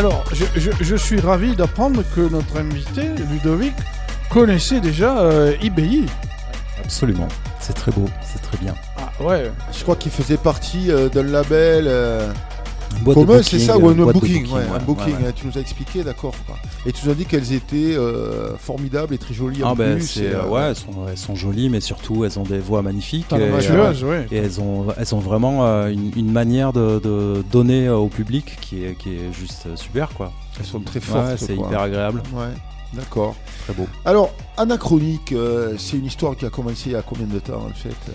Alors, 0.00 0.24
je, 0.32 0.46
je- 0.56 0.70
je 0.80 0.96
suis 0.96 1.20
ravi 1.20 1.54
d'apprendre 1.54 2.02
que 2.16 2.22
notre 2.22 2.58
invité, 2.58 3.02
Ludovic, 3.30 3.74
connaissait 4.30 4.80
déjà 4.80 5.18
euh, 5.18 5.54
IBI. 5.60 6.06
Absolument. 6.82 7.28
C'est 7.58 7.74
très 7.74 7.92
beau, 7.92 8.08
c'est 8.22 8.40
très 8.40 8.56
bien. 8.56 8.74
Ah 8.96 9.22
ouais. 9.22 9.52
Je 9.76 9.82
crois 9.82 9.96
qu'il 9.96 10.10
faisait 10.10 10.38
partie 10.38 10.90
euh, 10.90 11.10
d'un 11.10 11.24
label 11.24 11.84
euh, 11.86 12.32
commun, 13.04 13.24
booking, 13.26 13.42
c'est 13.42 13.58
ça, 13.58 13.78
ou 13.78 13.88
un 13.88 13.94
booking, 13.94 14.12
booking, 14.12 14.46
ouais, 14.48 14.52
ouais, 14.52 14.66
un 14.74 14.78
booking. 14.78 15.14
ouais, 15.16 15.28
hein, 15.28 15.32
Tu 15.34 15.46
nous 15.46 15.56
as 15.56 15.60
expliqué, 15.60 16.02
d'accord. 16.04 16.34
Et 16.86 16.92
tu 16.92 17.06
nous 17.06 17.12
as 17.12 17.14
dit 17.14 17.24
qu'elles 17.24 17.52
étaient 17.52 17.94
euh, 17.96 18.56
formidables 18.58 19.14
et 19.14 19.18
très 19.18 19.34
jolies 19.34 19.62
en 19.64 19.70
Ah 19.70 19.74
ben 19.74 19.96
plus. 19.96 20.16
et, 20.18 20.28
euh, 20.28 20.42
euh, 20.44 20.48
ouais, 20.48 20.62
elles 20.70 20.76
sont, 20.76 21.06
elles 21.08 21.16
sont 21.18 21.34
jolies, 21.34 21.68
mais 21.68 21.80
surtout 21.80 22.24
elles 22.24 22.38
ont 22.38 22.42
des 22.44 22.58
voix 22.58 22.82
magnifiques. 22.82 23.32
Et, 23.32 24.34
et 24.34 24.36
elles 24.38 24.60
ont, 24.60 24.86
elles 24.96 25.14
ont 25.14 25.18
vraiment 25.20 25.64
euh, 25.66 25.88
une, 25.88 26.10
une 26.16 26.30
manière 26.32 26.72
de, 26.72 26.98
de 27.02 27.42
donner 27.50 27.86
euh, 27.86 27.96
au 27.96 28.08
public 28.08 28.56
qui 28.60 28.84
est, 28.84 28.94
qui 28.96 29.10
est 29.10 29.32
juste 29.32 29.64
euh, 29.66 29.76
super 29.76 30.08
quoi. 30.10 30.32
Elles 30.58 30.66
sont 30.66 30.80
très 30.80 31.00
fortes. 31.00 31.36
c'est 31.38 31.54
hyper 31.54 31.80
agréable. 31.80 32.22
Ouais, 32.34 32.52
d'accord. 32.92 33.34
Très 33.64 33.72
beau. 33.74 33.86
Alors, 34.04 34.30
Anachronique, 34.56 35.32
euh, 35.32 35.74
c'est 35.78 35.96
une 35.96 36.06
histoire 36.06 36.36
qui 36.36 36.44
a 36.44 36.50
commencé 36.50 36.84
il 36.86 36.92
y 36.92 36.96
a 36.96 37.02
combien 37.02 37.26
de 37.26 37.38
temps 37.38 37.64
en 37.70 37.74
fait 37.74 37.88
euh? 37.88 38.12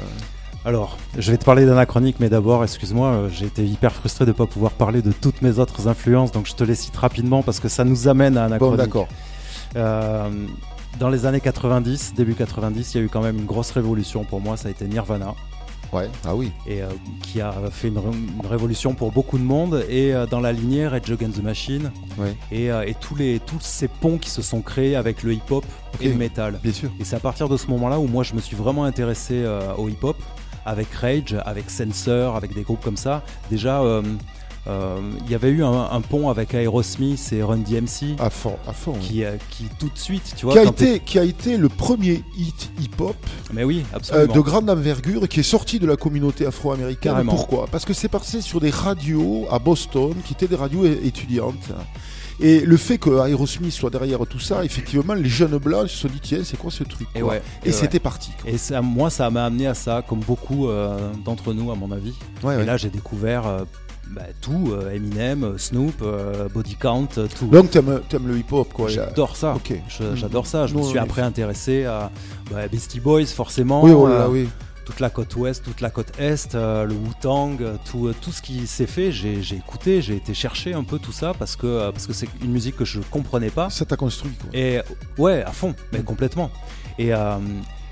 Alors, 0.66 0.98
je 1.18 1.32
vais 1.32 1.38
te 1.38 1.46
parler 1.46 1.66
d'Anachronique, 1.66 2.16
mais 2.20 2.28
d'abord, 2.30 2.64
excuse-moi, 2.64 3.08
euh, 3.10 3.30
j'ai 3.30 3.46
été 3.46 3.64
hyper 3.64 3.94
frustré 3.94 4.26
de 4.26 4.32
ne 4.32 4.36
pas 4.36 4.48
pouvoir 4.48 4.72
parler 4.72 5.04
de 5.04 5.12
toutes 5.12 5.44
mes 5.44 5.60
autres 5.60 5.88
influences, 5.88 6.32
donc 6.32 6.48
je 6.48 6.54
te 6.56 6.64
les 6.64 6.74
cite 6.74 6.96
rapidement 6.98 7.44
parce 7.44 7.60
que 7.60 7.68
ça 7.70 7.84
nous 7.84 8.08
amène 8.08 8.36
à 8.36 8.46
Anachronique. 8.46 8.78
Bon, 8.80 8.84
d'accord. 8.84 9.08
Euh, 9.76 10.28
dans 11.00 11.10
les 11.10 11.28
années 11.28 11.40
90, 11.42 12.14
début 12.16 12.34
90, 12.34 12.94
il 12.94 12.98
y 12.98 13.02
a 13.02 13.04
eu 13.06 13.10
quand 13.10 13.22
même 13.22 13.38
une 13.38 13.46
grosse 13.46 13.70
révolution 13.72 14.24
pour 14.24 14.42
moi, 14.42 14.58
ça 14.58 14.70
a 14.70 14.72
été 14.72 14.86
Nirvana. 14.88 15.36
Ouais, 15.94 16.10
ah 16.26 16.36
oui. 16.36 16.52
Et 16.66 16.82
euh, 16.82 16.88
qui 17.22 17.42
a 17.42 17.54
fait 17.72 17.90
une, 17.90 18.00
ré- 18.00 18.06
une 18.42 18.48
révolution 18.50 18.96
pour 18.96 19.12
beaucoup 19.12 19.38
de 19.38 19.44
monde. 19.44 19.86
Et 19.88 20.14
euh, 20.16 20.26
dans 20.26 20.40
la 20.42 20.52
lignée, 20.52 20.88
Red 20.88 21.10
Against 21.10 21.38
the 21.40 21.44
Machine. 21.44 21.92
Ouais. 22.18 22.36
Et, 22.52 22.72
euh, 22.72 22.84
et 22.88 22.96
tous, 22.96 23.16
les, 23.16 23.40
tous 23.40 23.60
ces 23.62 23.88
ponts 23.88 24.18
qui 24.18 24.30
se 24.32 24.42
sont 24.42 24.62
créés 24.62 24.96
avec 24.96 25.22
le 25.22 25.34
hip-hop 25.34 25.64
et 26.02 26.10
le 26.10 26.16
metal. 26.16 26.60
Bien 26.64 26.74
sûr. 26.74 26.90
Et 27.00 27.06
c'est 27.06 27.16
à 27.16 27.20
partir 27.20 27.48
de 27.48 27.56
ce 27.56 27.68
moment-là 27.68 28.00
où 28.00 28.08
moi 28.08 28.24
je 28.24 28.34
me 28.34 28.42
suis 28.42 28.56
vraiment 28.58 28.84
intéressé 28.84 29.46
au 29.78 29.88
hip-hop, 29.88 30.18
avec 30.66 30.92
Rage, 30.94 31.36
avec 31.46 31.70
Censor, 31.70 32.36
avec 32.36 32.54
des 32.54 32.64
groupes 32.64 32.84
comme 32.84 32.98
ça. 32.98 33.24
Déjà, 33.50 33.82
euh, 33.82 34.02
euh, 34.68 35.00
il 35.26 35.32
y 35.32 35.36
avait 35.36 35.50
eu 35.50 35.64
un, 35.64 35.90
un 35.92 36.02
pont 36.02 36.30
avec 36.30 36.56
Aerosmith 36.56 37.32
et 37.32 37.44
Run 37.44 37.58
DMC. 37.58 38.16
À 38.20 38.32
fond, 38.32 38.56
à 38.68 38.74
fond. 38.74 38.94
Qui, 38.94 39.24
euh, 39.24 39.36
qui 39.52 39.66
tout 39.78 39.90
de 39.90 39.98
suite, 39.98 40.34
tu 40.36 40.46
vois. 40.46 40.54
qui, 40.54 40.60
a 40.60 40.64
été, 40.64 41.00
qui 41.02 41.20
a 41.20 41.24
été 41.24 41.58
le 41.58 41.70
premier 41.70 42.24
hit 42.36 42.72
hip-hop 42.82 43.16
Mais 43.54 43.64
oui, 43.64 43.84
euh, 43.94 43.98
absolument. 43.98 44.34
de 44.34 44.40
grande 44.40 44.70
envergure 44.70 45.28
qui 45.28 45.42
est 45.42 45.44
sorti 45.44 45.78
de 45.78 45.86
la 45.86 45.98
communauté 45.98 46.48
afro-américaine. 46.48 47.26
Pourquoi? 47.26 47.68
Parce 47.72 47.86
que 47.86 47.94
c'est 47.94 48.08
passé 48.10 48.42
sur 48.42 48.60
des 48.60 48.72
radios 48.72 49.46
à 49.52 49.60
Boston 49.60 50.16
qui 50.26 50.34
étaient 50.34 50.48
des 50.48 50.56
radios 50.56 50.86
étudiantes. 50.86 51.72
Et 52.40 52.60
le 52.62 52.78
fait 52.78 52.98
que 52.98 53.10
Aerosmith 53.28 53.72
soit 53.72 53.90
derrière 53.90 54.20
tout 54.28 54.40
ça, 54.40 54.64
effectivement, 54.66 55.14
les 55.14 55.30
jeunes 55.30 55.58
blancs 55.58 55.88
se 55.88 55.96
sont 55.98 56.08
dit 56.10 56.20
tiens, 56.22 56.40
c'est 56.44 56.58
quoi 56.58 56.70
ce 56.72 56.84
truc 56.84 57.08
Et, 57.16 57.22
quoi 57.22 57.32
ouais, 57.34 57.42
Et 57.64 57.72
c'était 57.72 57.94
ouais. 57.94 58.00
parti. 58.00 58.32
quoi. 58.42 58.52
Et 58.52 58.58
ça, 58.58 58.82
moi, 58.82 59.10
ça 59.10 59.30
m'a 59.30 59.46
amené 59.46 59.68
à 59.68 59.74
ça, 59.74 60.04
comme 60.08 60.20
beaucoup 60.20 60.68
euh, 60.68 60.98
d'entre 61.24 61.54
nous, 61.54 61.72
à 61.72 61.76
mon 61.76 61.92
avis. 61.92 62.14
Ouais, 62.44 62.62
et 62.62 62.66
là, 62.66 62.76
j'ai 62.76 62.90
découvert 62.90 63.48
euh, 63.48 63.64
bah, 64.12 64.24
tout 64.42 64.72
euh, 64.74 64.92
Eminem, 64.94 65.58
Snoop, 65.58 65.96
euh, 66.02 66.50
Body 66.54 66.76
Count, 66.76 67.08
tout. 67.40 67.48
Donc 67.48 67.72
t'aimes 67.72 68.02
aimes 68.14 68.28
le 68.28 68.38
hip-hop 68.38 68.72
quoi. 68.74 68.88
J'adore 68.90 69.36
ça. 69.38 69.54
Ok. 69.56 69.74
Je- 69.88 70.16
J'adore 70.16 70.46
ça. 70.46 70.68
Je 70.68 70.76
me 70.76 70.84
suis 70.84 71.00
après 71.00 71.22
intéressé 71.22 71.86
à 71.86 72.12
bah, 72.52 72.68
Beastie 72.68 73.00
Boys, 73.00 73.26
forcément. 73.28 73.82
Oui, 73.84 73.92
oh 73.92 74.08
là, 74.08 74.14
euh, 74.26 74.28
oui. 74.30 74.48
Toute 74.86 75.00
la 75.00 75.10
côte 75.10 75.36
ouest, 75.36 75.64
toute 75.64 75.82
la 75.82 75.90
côte 75.90 76.12
est, 76.20 76.54
euh, 76.56 76.86
le 76.86 76.94
Wu-Tang, 76.94 77.58
euh, 77.60 77.76
tout, 77.90 78.08
euh, 78.08 78.16
tout 78.22 78.32
ce 78.32 78.42
qui 78.42 78.68
s'est 78.68 78.86
fait, 78.86 79.12
j'ai 79.12 79.42
j'ai 79.42 79.56
écouté, 79.56 80.02
j'ai 80.02 80.16
été 80.16 80.34
chercher 80.34 80.74
un 80.74 80.84
peu 80.84 81.00
tout 81.00 81.12
ça 81.12 81.34
parce 81.38 81.56
que 81.56 81.90
parce 81.92 82.06
que 82.06 82.14
c'est 82.14 82.30
une 82.44 82.52
musique 82.52 82.76
que 82.78 82.86
je 82.86 83.00
comprenais 83.00 83.50
pas. 83.50 83.70
Ça 83.70 83.86
t'a 83.86 83.98
construit 83.98 84.32
quoi. 84.34 84.50
Et 84.54 84.80
ouais, 85.18 85.44
à 85.44 85.52
fond, 85.52 85.74
mais 85.92 86.02
complètement. 86.04 86.52
Et, 86.98 87.14
euh, 87.14 87.38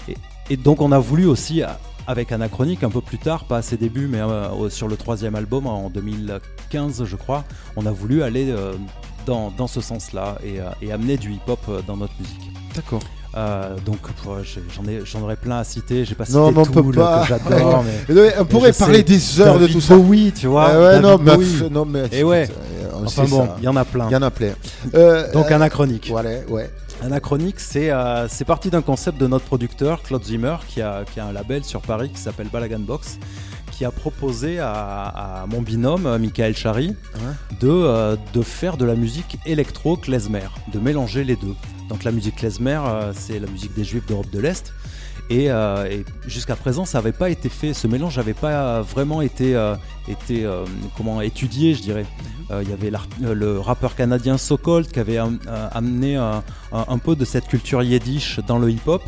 et, 0.08 0.16
et 0.50 0.58
donc 0.58 0.82
on 0.82 0.92
a 0.92 1.00
voulu 1.00 1.26
aussi, 1.26 1.62
avec 2.08 2.32
Anachronique, 2.32 2.84
un 2.84 2.90
peu 2.90 3.02
plus 3.02 3.18
tard, 3.18 3.46
pas 3.46 3.58
à 3.58 3.62
ses 3.62 3.78
débuts, 3.78 4.08
mais 4.08 4.22
euh, 4.22 4.70
sur 4.70 4.88
le 4.88 4.98
troisième 4.98 5.36
album 5.36 5.68
en 5.68 5.90
2015, 5.90 7.06
je 7.06 7.16
crois, 7.16 7.44
on 7.76 7.86
a 7.86 7.92
voulu 7.92 8.24
aller 8.24 8.50
euh, 8.50 8.74
dans, 9.26 9.52
dans 9.52 9.68
ce 9.68 9.82
sens-là 9.82 10.38
et, 10.44 10.60
et 10.86 10.92
amener 10.92 11.18
du 11.18 11.32
hip-hop 11.32 11.84
dans 11.88 11.98
notre 11.98 12.14
musique. 12.20 12.52
D'accord. 12.76 13.02
Euh, 13.36 13.76
donc 13.84 13.98
j'en 14.76 14.86
ai 14.88 15.02
j'en 15.06 15.22
aurais 15.22 15.36
plein 15.36 15.58
à 15.58 15.64
citer 15.64 16.06
j'ai 16.06 16.14
pas 16.14 16.26
cité 16.26 16.38
Non, 16.40 16.52
mais 16.52 16.60
on 16.60 16.66
peut 16.66 16.84
Tool, 16.84 16.96
pas. 16.96 17.22
que 17.22 17.28
j'adore 17.30 17.84
mais, 18.08 18.34
on 18.40 18.46
pourrait 18.46 18.74
parler 18.74 18.98
sais, 19.00 19.04
des 19.04 19.42
heures 19.42 19.58
de 19.58 19.66
tout 19.66 19.82
ça. 19.82 19.96
Bowie 19.96 20.32
tu 20.34 20.46
vois 20.46 20.68
ouais, 20.68 21.02
David 21.02 21.72
non, 21.72 21.86
mais 21.88 22.04
non, 22.04 22.08
et 22.12 22.24
ouais 22.24 22.48
euh, 22.48 22.92
on 22.96 23.06
enfin 23.06 23.24
bon 23.26 23.50
il 23.58 23.64
y 23.64 23.68
en 23.68 23.76
a 23.76 23.86
plein 23.86 24.08
Il 24.08 24.14
y 24.14 24.16
en 24.16 24.22
a 24.22 24.30
plein. 24.30 24.54
Euh, 24.94 25.32
donc 25.34 25.50
euh, 25.50 25.56
Anachronique 25.56 26.10
Voilà, 26.12 26.30
ouais. 26.48 26.70
Anachronique, 27.04 27.60
c'est 27.60 27.90
euh, 27.92 28.28
c'est 28.30 28.46
parti 28.46 28.70
d'un 28.70 28.82
concept 28.82 29.20
de 29.20 29.28
notre 29.28 29.44
producteur, 29.46 30.02
Claude 30.04 30.24
Zimmer, 30.24 30.56
qui 30.68 30.82
a, 30.82 31.04
qui 31.12 31.20
a 31.20 31.26
un 31.26 31.34
label 31.34 31.64
sur 31.66 31.82
Paris 31.82 32.10
qui 32.10 32.20
s'appelle 32.20 32.48
Balagan 32.48 32.80
Box, 32.80 33.18
qui 33.76 33.86
a 33.86 33.92
proposé 33.92 34.60
à, 34.60 34.72
à 35.42 35.46
mon 35.48 35.62
binôme, 35.62 36.06
euh, 36.06 36.18
Michael 36.20 36.56
Chari, 36.56 36.96
de, 37.60 37.68
euh, 37.70 38.16
de 38.34 38.42
faire 38.42 38.78
de 38.78 38.86
la 38.86 38.96
musique 38.96 39.38
électro-klezmer, 39.46 40.48
de 40.72 40.80
mélanger 40.80 41.24
les 41.24 41.36
deux. 41.36 41.56
Donc 41.90 42.04
la 42.04 42.12
musique 42.12 42.36
klezmer, 42.36 42.80
euh, 42.86 43.12
c'est 43.14 43.40
la 43.40 43.48
musique 43.48 43.74
des 43.76 43.84
Juifs 43.84 44.06
d'Europe 44.06 44.30
de 44.32 44.40
l'Est. 44.40 44.74
Et, 45.30 45.50
euh, 45.50 45.86
et 45.90 46.06
jusqu'à 46.28 46.56
présent, 46.56 46.86
ça 46.86 46.98
n'avait 46.98 47.14
pas 47.14 47.30
été 47.30 47.48
fait. 47.50 47.74
Ce 47.74 47.88
mélange 47.88 48.18
n'avait 48.18 48.34
pas 48.34 48.82
vraiment 48.82 49.22
été, 49.22 49.56
euh, 49.56 49.76
été 50.08 50.44
euh, 50.46 50.66
comment 50.98 51.22
étudié, 51.22 51.74
je 51.76 51.82
dirais. 51.82 52.06
Euh, 52.52 52.62
Il 52.64 52.70
y 52.70 52.74
avait 52.74 52.92
le 53.22 53.60
rappeur 53.60 53.96
canadien 53.96 54.38
Sokold 54.38 54.88
qui 54.92 55.00
avait 55.00 55.18
am- 55.18 55.40
amené 55.72 56.18
un 56.18 56.98
peu 56.98 57.16
de 57.16 57.26
cette 57.26 57.48
culture 57.48 57.82
yiddish 57.84 58.40
dans 58.48 58.60
le 58.60 58.70
hip-hop. 58.70 59.02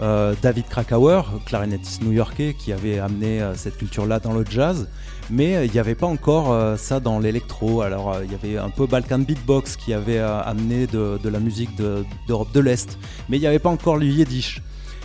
Euh, 0.00 0.34
David 0.42 0.66
Krakauer, 0.68 1.22
clarinettiste 1.46 2.02
new-yorkais, 2.02 2.54
qui 2.58 2.72
avait 2.72 2.98
amené 2.98 3.40
euh, 3.40 3.54
cette 3.54 3.78
culture-là 3.78 4.20
dans 4.20 4.34
le 4.34 4.44
jazz. 4.48 4.88
Mais 5.30 5.56
euh, 5.56 5.64
il 5.64 5.72
n'y 5.72 5.78
avait 5.78 5.94
pas 5.94 6.06
encore 6.06 6.54
ça 6.78 7.00
dans 7.00 7.18
l'électro. 7.18 7.80
Alors 7.80 8.18
il 8.22 8.30
y 8.30 8.34
avait 8.34 8.58
un 8.58 8.68
peu 8.70 8.86
Balkan 8.86 9.20
Beatbox 9.20 9.76
qui 9.76 9.94
avait 9.94 10.18
amené 10.18 10.86
de, 10.86 11.18
de 11.22 11.28
la 11.28 11.40
musique 11.40 11.74
de- 11.76 12.04
d'Europe 12.28 12.52
de, 12.52 12.60
l'Est. 12.60 12.98
Mais 13.28 13.38
il 13.38 13.40
n'y 13.40 13.46
avait 13.46 13.58
pas 13.58 13.70
encore 13.70 13.96
le 13.96 14.06
yiddish. 14.06 14.60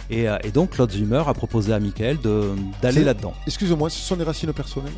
Et, 0.10 0.26
et 0.44 0.52
donc 0.52 0.72
Claude 0.72 0.92
Zimmer 0.92 1.24
a 1.26 1.34
proposé 1.34 1.74
à 1.74 1.80
Michael 1.80 2.18
d'aller 2.82 3.04
là-dedans. 3.04 3.34
Excuse-moi, 3.48 3.90
ce 3.90 4.00
sont 4.02 4.18
des 4.18 4.26
racines 4.26 4.52
personnelles? 4.52 4.92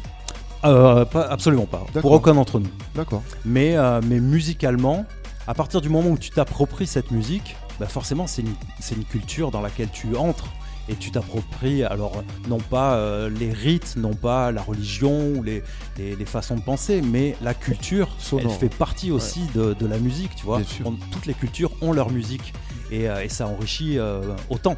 Pas, 0.61 1.28
absolument 1.30 1.68
pas. 1.68 1.86
Pour 2.02 2.11
aucun 2.14 2.34
d'entre 2.34 2.60
nous. 2.60 2.70
D'accord. 2.95 3.22
Mais, 3.45 3.76
mais 4.07 4.20
musicalement, 4.20 5.06
à 5.48 5.53
partir 5.53 5.82
du 5.82 5.90
moment 5.90 6.10
où 6.10 6.18
tu 6.18 6.32
t'appropries 6.32 6.88
cette 6.88 7.11
musique, 7.11 7.56
bah 7.79 7.87
forcément 7.87 8.27
c'est 8.27 8.41
une, 8.43 8.53
une 8.97 9.05
culture 9.05 9.51
dans 9.51 9.61
laquelle 9.61 9.89
tu 9.91 10.15
entres 10.15 10.47
et 10.89 10.95
tu 10.95 11.11
t'appropries 11.11 11.83
alors 11.83 12.23
non 12.49 12.57
pas 12.59 12.95
euh, 12.95 13.29
les 13.29 13.51
rites, 13.53 13.95
non 13.95 14.13
pas 14.13 14.51
la 14.51 14.61
religion 14.61 15.29
ou 15.35 15.41
les, 15.43 15.63
les, 15.97 16.15
les 16.15 16.25
façons 16.25 16.55
de 16.55 16.61
penser, 16.61 17.01
mais 17.01 17.35
la 17.41 17.53
culture, 17.53 18.09
Sonore. 18.19 18.51
elle 18.51 18.59
fait 18.59 18.75
partie 18.75 19.09
aussi 19.11 19.41
de, 19.55 19.73
de 19.73 19.85
la 19.87 19.97
musique, 19.97 20.35
tu 20.35 20.45
vois. 20.45 20.59
On- 20.85 20.91
toutes 21.11 21.25
les 21.25 21.33
cultures 21.33 21.71
ont 21.81 21.93
leur 21.93 22.09
musique 22.11 22.53
et, 22.91 23.07
euh, 23.09 23.23
et 23.23 23.29
ça 23.29 23.47
enrichit 23.47 23.97
euh, 23.97 24.21
autant. 24.49 24.75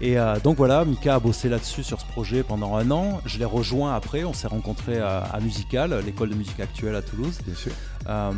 Et 0.00 0.16
donc 0.42 0.56
voilà, 0.56 0.84
Mika 0.84 1.14
a 1.14 1.20
bossé 1.20 1.48
là-dessus 1.48 1.84
sur 1.84 2.00
ce 2.00 2.06
projet 2.06 2.42
pendant 2.42 2.74
un 2.74 2.90
an. 2.90 3.20
Je 3.24 3.38
l'ai 3.38 3.44
rejoint 3.44 3.94
après, 3.94 4.24
on 4.24 4.32
s'est 4.32 4.48
rencontrés 4.48 4.98
à, 4.98 5.18
à 5.18 5.38
Musical, 5.38 5.96
l'école 6.04 6.30
de 6.30 6.34
musique 6.34 6.58
actuelle 6.58 6.96
à 6.96 7.02
Toulouse. 7.02 7.38
Bien 7.46 7.54
sûr. 7.54 7.70
Euh, 8.08 8.32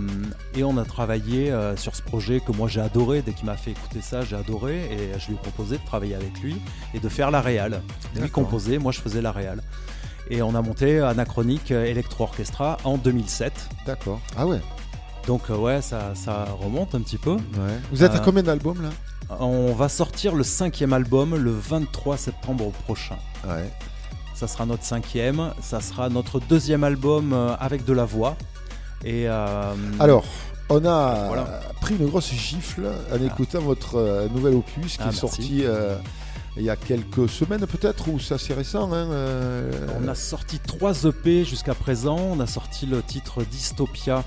et 0.54 0.62
on 0.64 0.76
a 0.76 0.84
travaillé 0.84 1.50
euh, 1.50 1.76
sur 1.76 1.96
ce 1.96 2.02
projet 2.02 2.40
que 2.40 2.52
moi 2.52 2.68
j'ai 2.68 2.80
adoré. 2.80 3.22
Dès 3.22 3.32
qu'il 3.32 3.46
m'a 3.46 3.56
fait 3.56 3.70
écouter 3.72 4.00
ça, 4.02 4.22
j'ai 4.22 4.36
adoré. 4.36 4.76
Et 4.92 5.18
je 5.18 5.28
lui 5.28 5.34
ai 5.34 5.38
proposé 5.38 5.78
de 5.78 5.84
travailler 5.84 6.14
avec 6.14 6.38
lui 6.40 6.56
et 6.92 7.00
de 7.00 7.08
faire 7.08 7.30
la 7.30 7.40
réal. 7.40 7.82
Lui 8.14 8.30
composait, 8.30 8.78
moi 8.78 8.92
je 8.92 9.00
faisais 9.00 9.22
la 9.22 9.32
réal. 9.32 9.62
Et 10.30 10.42
on 10.42 10.54
a 10.54 10.62
monté 10.62 11.00
Anachronique 11.00 11.70
euh, 11.70 11.84
Electro 11.84 12.24
Orchestra 12.24 12.78
en 12.84 12.96
2007. 12.96 13.52
D'accord. 13.86 14.20
Ah 14.36 14.46
ouais. 14.46 14.60
Donc 15.26 15.42
euh, 15.50 15.56
ouais, 15.56 15.80
ça, 15.82 16.14
ça 16.14 16.46
remonte 16.60 16.94
un 16.94 17.00
petit 17.00 17.18
peu. 17.18 17.36
Vous 17.90 18.04
êtes 18.04 18.12
à 18.12 18.16
Euh, 18.16 18.20
combien 18.24 18.42
d'albums 18.42 18.82
là? 18.82 18.90
On 19.40 19.72
va 19.72 19.88
sortir 19.88 20.34
le 20.34 20.42
cinquième 20.44 20.92
album 20.92 21.34
le 21.34 21.50
23 21.50 22.16
septembre 22.18 22.70
prochain. 22.84 23.16
Ouais. 23.46 23.70
Ça 24.34 24.46
sera 24.48 24.66
notre 24.66 24.84
cinquième. 24.84 25.52
Ça 25.62 25.80
sera 25.80 26.08
notre 26.10 26.40
deuxième 26.40 26.84
album 26.84 27.32
euh, 27.32 27.54
avec 27.58 27.84
de 27.86 27.92
la 27.94 28.04
voix. 28.04 28.36
Et 29.04 29.28
euh, 29.28 29.74
Alors, 30.00 30.24
on 30.70 30.84
a 30.84 31.26
Voilà. 31.26 31.60
pris 31.80 31.94
une 31.96 32.06
grosse 32.06 32.32
gifle 32.32 32.86
en 33.12 33.22
écoutant 33.24 33.60
votre 33.60 33.96
euh, 33.96 34.28
nouvel 34.28 34.54
opus 34.54 34.96
qui 34.96 34.98
Ah, 35.00 35.02
est 35.02 35.06
merci. 35.06 35.18
sorti 35.20 35.62
euh, 35.64 35.96
il 36.56 36.62
y 36.62 36.70
a 36.70 36.76
quelques 36.76 37.28
semaines 37.28 37.66
peut-être, 37.66 38.08
ou 38.08 38.18
c'est 38.18 38.34
assez 38.34 38.54
récent. 38.54 38.90
hein, 38.92 39.08
euh, 39.10 39.70
On 40.02 40.08
a 40.08 40.14
sorti 40.14 40.58
trois 40.60 41.04
EP 41.04 41.44
jusqu'à 41.44 41.74
présent. 41.74 42.16
On 42.16 42.40
a 42.40 42.46
sorti 42.46 42.86
le 42.86 43.02
titre 43.02 43.42
Dystopia 43.42 44.24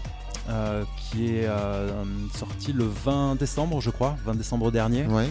euh, 0.49 0.83
qui 1.11 1.35
est 1.37 1.45
euh, 1.47 1.89
sorti 2.37 2.71
le 2.73 2.85
20 2.85 3.35
décembre, 3.39 3.81
je 3.81 3.89
crois, 3.89 4.15
20 4.25 4.35
décembre 4.35 4.71
dernier. 4.71 5.05
Ouais. 5.07 5.27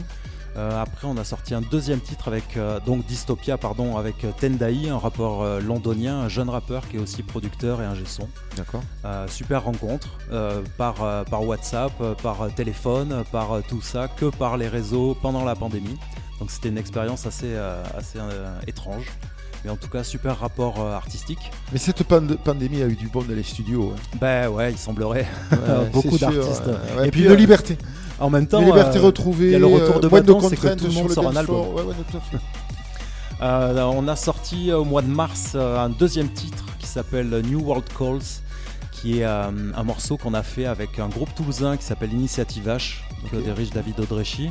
Euh, 0.56 0.80
après, 0.82 1.06
on 1.06 1.16
a 1.18 1.24
sorti 1.24 1.52
un 1.54 1.60
deuxième 1.60 2.00
titre 2.00 2.28
avec 2.28 2.56
euh, 2.56 2.80
donc 2.86 3.04
Dystopia, 3.04 3.58
pardon, 3.58 3.98
avec 3.98 4.24
euh, 4.24 4.30
Tendai, 4.40 4.88
un 4.88 4.96
rappeur 4.96 5.42
euh, 5.42 5.60
londonien, 5.60 6.20
un 6.20 6.28
jeune 6.28 6.48
rappeur 6.48 6.88
qui 6.88 6.96
est 6.96 6.98
aussi 6.98 7.22
producteur 7.22 7.82
et 7.82 7.84
ingé 7.84 8.04
son. 8.06 8.26
D'accord. 8.56 8.82
Super 9.28 9.64
rencontre 9.64 10.08
par, 10.78 11.24
par 11.26 11.42
WhatsApp, 11.46 11.92
par 12.22 12.48
téléphone, 12.54 13.22
par 13.30 13.58
tout 13.68 13.82
ça, 13.82 14.08
que 14.08 14.26
par 14.26 14.56
les 14.56 14.68
réseaux 14.68 15.16
pendant 15.20 15.44
la 15.44 15.54
pandémie. 15.54 15.98
Donc 16.40 16.50
c'était 16.50 16.70
une 16.70 16.78
expérience 16.78 17.26
assez, 17.26 17.54
assez 17.96 18.18
étrange. 18.66 19.06
Mais 19.64 19.70
en 19.70 19.76
tout 19.76 19.88
cas, 19.88 20.04
super 20.04 20.38
rapport 20.38 20.78
artistique. 20.80 21.50
Mais 21.72 21.78
cette 21.78 22.02
pand- 22.04 22.36
pandémie 22.38 22.82
a 22.82 22.86
eu 22.86 22.94
du 22.94 23.08
bon 23.08 23.22
dans 23.22 23.34
les 23.34 23.42
studios. 23.42 23.92
hein. 23.94 24.00
Ben 24.20 24.48
ouais, 24.48 24.72
il 24.72 24.78
semblerait. 24.78 25.26
Ouais, 25.52 25.58
Beaucoup 25.92 26.16
d'artistes. 26.18 26.66
ouais, 26.66 26.98
ouais. 27.00 27.08
Et 27.08 27.10
puis 27.10 27.22
puis 27.22 27.28
de 27.30 27.34
liberté. 27.34 27.76
En 28.18 28.30
même 28.30 28.46
temps, 28.46 28.60
liberté 28.60 28.98
euh, 28.98 29.02
retrouvée. 29.02 29.46
Il 29.46 29.52
y 29.52 29.56
a 29.56 29.58
le 29.58 29.66
retour 29.66 29.94
de 30.00 30.06
euh, 30.06 30.08
de 30.08 30.08
bâton, 30.08 30.40
c'est 30.48 30.56
que 30.56 30.74
tout 30.74 30.86
le 30.86 30.92
monde 30.92 31.10
sort 31.10 31.28
un 31.28 31.36
album. 31.36 31.66
Euh, 33.42 33.82
on 33.82 34.08
a 34.08 34.16
sorti 34.16 34.72
au 34.72 34.84
mois 34.84 35.02
de 35.02 35.08
mars 35.08 35.54
un 35.54 35.90
deuxième 35.90 36.30
titre 36.30 36.64
qui 36.78 36.86
s'appelle 36.86 37.28
New 37.44 37.60
World 37.60 37.84
Calls, 37.98 38.20
qui 38.92 39.20
est 39.20 39.24
un 39.24 39.82
morceau 39.84 40.16
qu'on 40.16 40.32
a 40.34 40.42
fait 40.42 40.64
avec 40.66 40.98
un 40.98 41.08
groupe 41.08 41.34
toulousain 41.34 41.76
qui 41.76 41.84
s'appelle 41.84 42.12
Initiative 42.12 42.66
H, 42.68 43.00
que 43.30 43.36
dirige 43.36 43.70
David 43.70 44.00
Odrechi, 44.00 44.50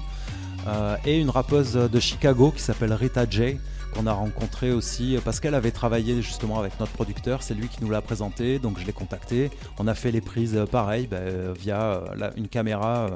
et 1.06 1.20
une 1.20 1.32
rappeuse 1.32 1.74
de 1.74 2.00
Chicago 2.00 2.52
qui 2.56 2.62
s'appelle 2.62 2.94
Rita 2.94 3.26
J, 3.28 3.58
qu'on 3.96 4.06
a 4.06 4.14
rencontré 4.14 4.72
aussi 4.72 5.18
parce 5.26 5.40
qu'elle 5.40 5.56
avait 5.56 5.72
travaillé 5.72 6.22
justement 6.22 6.60
avec 6.60 6.80
notre 6.80 6.92
producteur, 6.92 7.42
c'est 7.42 7.54
lui 7.56 7.68
qui 7.70 7.78
nous 7.82 7.90
l'a 7.90 8.02
présenté, 8.02 8.60
donc 8.60 8.78
je 8.80 8.86
l'ai 8.86 8.94
contacté. 8.94 9.50
On 9.80 9.88
a 9.88 9.96
fait 9.96 10.12
les 10.12 10.22
prises 10.22 10.60
pareil, 10.72 11.08
ben, 11.08 11.54
via 11.60 12.02
la- 12.16 12.32
une 12.36 12.48
caméra, 12.50 13.08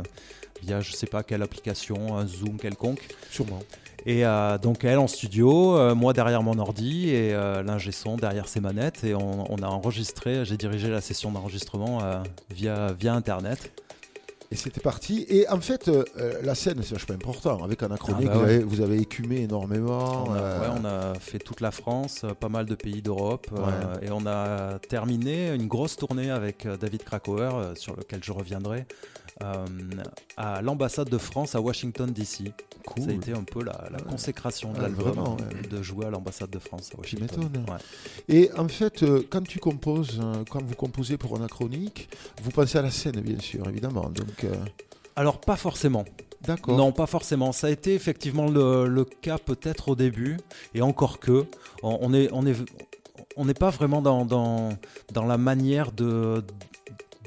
via 0.64 0.82
je 0.82 0.92
sais 0.94 1.08
pas 1.08 1.24
quelle 1.24 1.42
application, 1.42 2.18
un 2.18 2.26
zoom 2.28 2.58
quelconque. 2.58 3.08
Sûrement. 3.32 3.60
Et 4.06 4.26
euh, 4.26 4.58
donc 4.58 4.86
elle 4.86 4.98
en 4.98 5.08
studio, 5.08 5.76
euh, 5.78 5.94
moi 5.94 6.14
derrière 6.14 6.42
mon 6.42 6.58
ordi 6.58 7.10
et 7.10 7.34
euh, 7.34 7.62
l'ingé 7.64 7.92
son 7.92 8.16
derrière 8.16 8.48
ses 8.48 8.62
manettes 8.62 9.04
et 9.04 9.14
on, 9.14 9.52
on 9.52 9.58
a 9.62 9.68
enregistré, 9.68 10.46
j'ai 10.46 10.56
dirigé 10.56 10.90
la 10.90 11.02
session 11.02 11.32
d'enregistrement 11.32 12.00
euh, 12.02 12.20
via, 12.50 12.94
via 12.94 13.14
internet. 13.14 13.72
Et 14.52 14.56
c'était 14.56 14.82
parti. 14.82 15.28
Et 15.30 15.48
en 15.50 15.62
fait, 15.62 15.92
la 16.42 16.56
scène, 16.56 16.82
c'est 16.82 16.94
vachement 16.96 17.14
important. 17.14 17.64
Avec 17.64 17.84
Anachronique, 17.84 18.30
Ah 18.32 18.34
bah 18.34 18.40
vous, 18.40 18.44
avez, 18.46 18.60
vous 18.64 18.82
avez 18.82 18.98
écumé 18.98 19.42
énormément. 19.42 20.24
On 20.28 20.34
a, 20.34 20.60
ouais, 20.60 20.68
on 20.82 20.86
a 20.86 21.14
fait 21.20 21.38
toute 21.38 21.62
la 21.62 21.70
France, 21.70 22.26
pas 22.40 22.50
mal 22.50 22.66
de 22.66 22.74
pays 22.74 23.04
d'Europe 23.04 23.46
Ouais. 23.52 24.08
et 24.08 24.12
on 24.12 24.26
a 24.26 24.80
terminé 24.80 25.54
une 25.54 25.68
grosse 25.68 25.98
tournée 25.98 26.32
avec 26.32 26.68
David 26.68 27.04
Krakauer 27.04 27.52
sur 27.76 27.96
lequel 27.96 28.24
je 28.24 28.32
reviendrai 28.32 28.88
euh, 29.42 29.66
à 30.38 30.62
l'ambassade 30.62 31.10
de 31.10 31.18
France 31.18 31.56
à 31.56 31.62
Washington 31.62 32.12
DC. 32.12 32.52
Cool. 32.86 33.04
Ça 33.04 33.10
a 33.10 33.14
été 33.14 33.34
un 33.34 33.44
peu 33.44 33.64
la, 33.64 33.88
la 33.92 34.00
consécration 34.00 34.74
de 34.74 34.82
l'album 34.82 35.18
ouais. 35.18 35.68
de 35.70 35.82
jouer 35.82 36.08
à 36.08 36.10
l'ambassade 36.10 36.50
de 36.50 36.60
France 36.60 36.92
à 36.94 37.00
Washington. 37.00 37.50
Ouais. 37.68 37.78
Et 38.28 38.52
en 38.58 38.68
fait, 38.68 39.04
euh, 39.04 39.26
quand 39.30 39.46
tu 39.48 39.60
composes, 39.60 40.20
euh, 40.22 40.44
quand 40.50 40.64
vous 40.64 40.76
composez 40.76 41.18
pour 41.18 41.36
Anachronique, 41.36 42.10
vous 42.44 42.52
pensez 42.52 42.78
à 42.78 42.82
la 42.82 42.92
scène, 42.92 43.20
bien 43.22 43.40
sûr, 43.40 43.68
évidemment. 43.68 44.10
Donc, 44.10 44.44
euh, 44.44 44.54
Alors 45.16 45.40
pas 45.40 45.56
forcément. 45.56 46.06
D'accord. 46.42 46.78
Non, 46.78 46.92
pas 46.92 47.06
forcément. 47.06 47.52
Ça 47.52 47.68
a 47.68 47.70
été 47.70 47.94
effectivement 47.94 48.50
le, 48.50 48.88
le 48.88 49.04
cas 49.04 49.38
peut-être 49.38 49.90
au 49.90 49.96
début, 49.96 50.38
et 50.74 50.82
encore 50.82 51.20
que 51.20 51.46
on 51.84 51.98
on 52.02 52.14
est, 52.14 52.30
on 52.32 52.46
est, 52.46 52.56
on 53.36 53.46
n'est 53.46 53.54
pas 53.54 53.70
vraiment 53.70 54.02
dans, 54.02 54.26
dans, 54.26 54.78
dans 55.14 55.26
la 55.26 55.38
manière 55.38 55.92
de, 55.92 56.44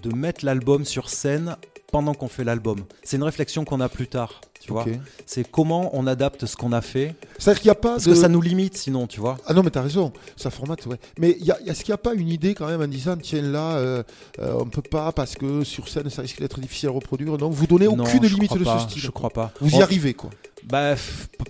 de 0.03 0.15
mettre 0.15 0.45
l'album 0.45 0.85
sur 0.85 1.11
scène 1.11 1.57
pendant 1.93 2.15
qu'on 2.15 2.29
fait 2.29 2.43
l'album. 2.45 2.81
C'est 3.05 3.17
une 3.19 3.23
réflexion 3.23 3.65
qu'on 3.65 3.81
a 3.81 3.89
plus 3.89 4.09
tard. 4.09 4.41
Tu 4.61 4.71
vois, 4.73 4.85
c'est 5.27 5.49
comment 5.51 5.91
on 5.93 6.07
adapte 6.07 6.47
ce 6.47 6.55
qu'on 6.57 6.71
a 6.73 6.81
fait. 6.81 7.17
C'est-à-dire 7.37 7.61
qu'il 7.63 7.67
n'y 7.69 7.73
a 7.73 7.75
pas 7.75 7.91
Parce 7.95 8.05
de- 8.05 8.11
que 8.13 8.15
ça 8.15 8.29
nous 8.29 8.41
limite 8.41 8.77
sinon, 8.77 9.09
tu 9.09 9.19
vois. 9.19 9.37
Ah 9.45 9.55
non, 9.55 9.65
mais 9.65 9.71
t'as 9.71 9.83
raison, 9.83 10.13
ça 10.37 10.51
formate, 10.51 10.87
ouais. 10.87 10.99
Mais 11.19 11.37
il 11.41 11.45
y 11.47 11.51
a- 11.51 11.59
est-ce 11.67 11.83
qu'il 11.83 11.91
n'y 11.91 11.95
a 11.95 11.99
pas 11.99 12.15
une 12.15 12.29
idée 12.29 12.55
quand 12.55 12.69
même 12.69 12.81
en 12.81 12.87
disant, 12.87 13.17
tiens 13.17 13.43
là, 13.43 13.73
euh, 13.79 14.05
euh, 14.39 14.55
on 14.61 14.67
peut 14.67 14.81
pas 14.81 15.11
parce 15.11 15.35
que 15.35 15.65
sur 15.65 15.89
scène 15.89 16.09
ça 16.11 16.23
risque 16.23 16.39
d'être 16.41 16.61
difficile 16.61 16.91
à 16.91 16.93
reproduire. 16.93 17.37
Non, 17.39 17.51
vous 17.51 17.67
donnez 17.67 17.87
Non, 17.87 18.05
aucune 18.05 18.25
limite 18.25 18.57
de 18.57 18.63
pas, 18.63 18.79
ce 18.79 18.89
style. 18.91 19.03
Je 19.03 19.11
crois 19.11 19.31
pas. 19.31 19.51
Vous 19.61 19.71
y 19.77 19.83
arrivez 19.83 20.15
quoi. 20.15 20.31
Bah, 20.63 20.95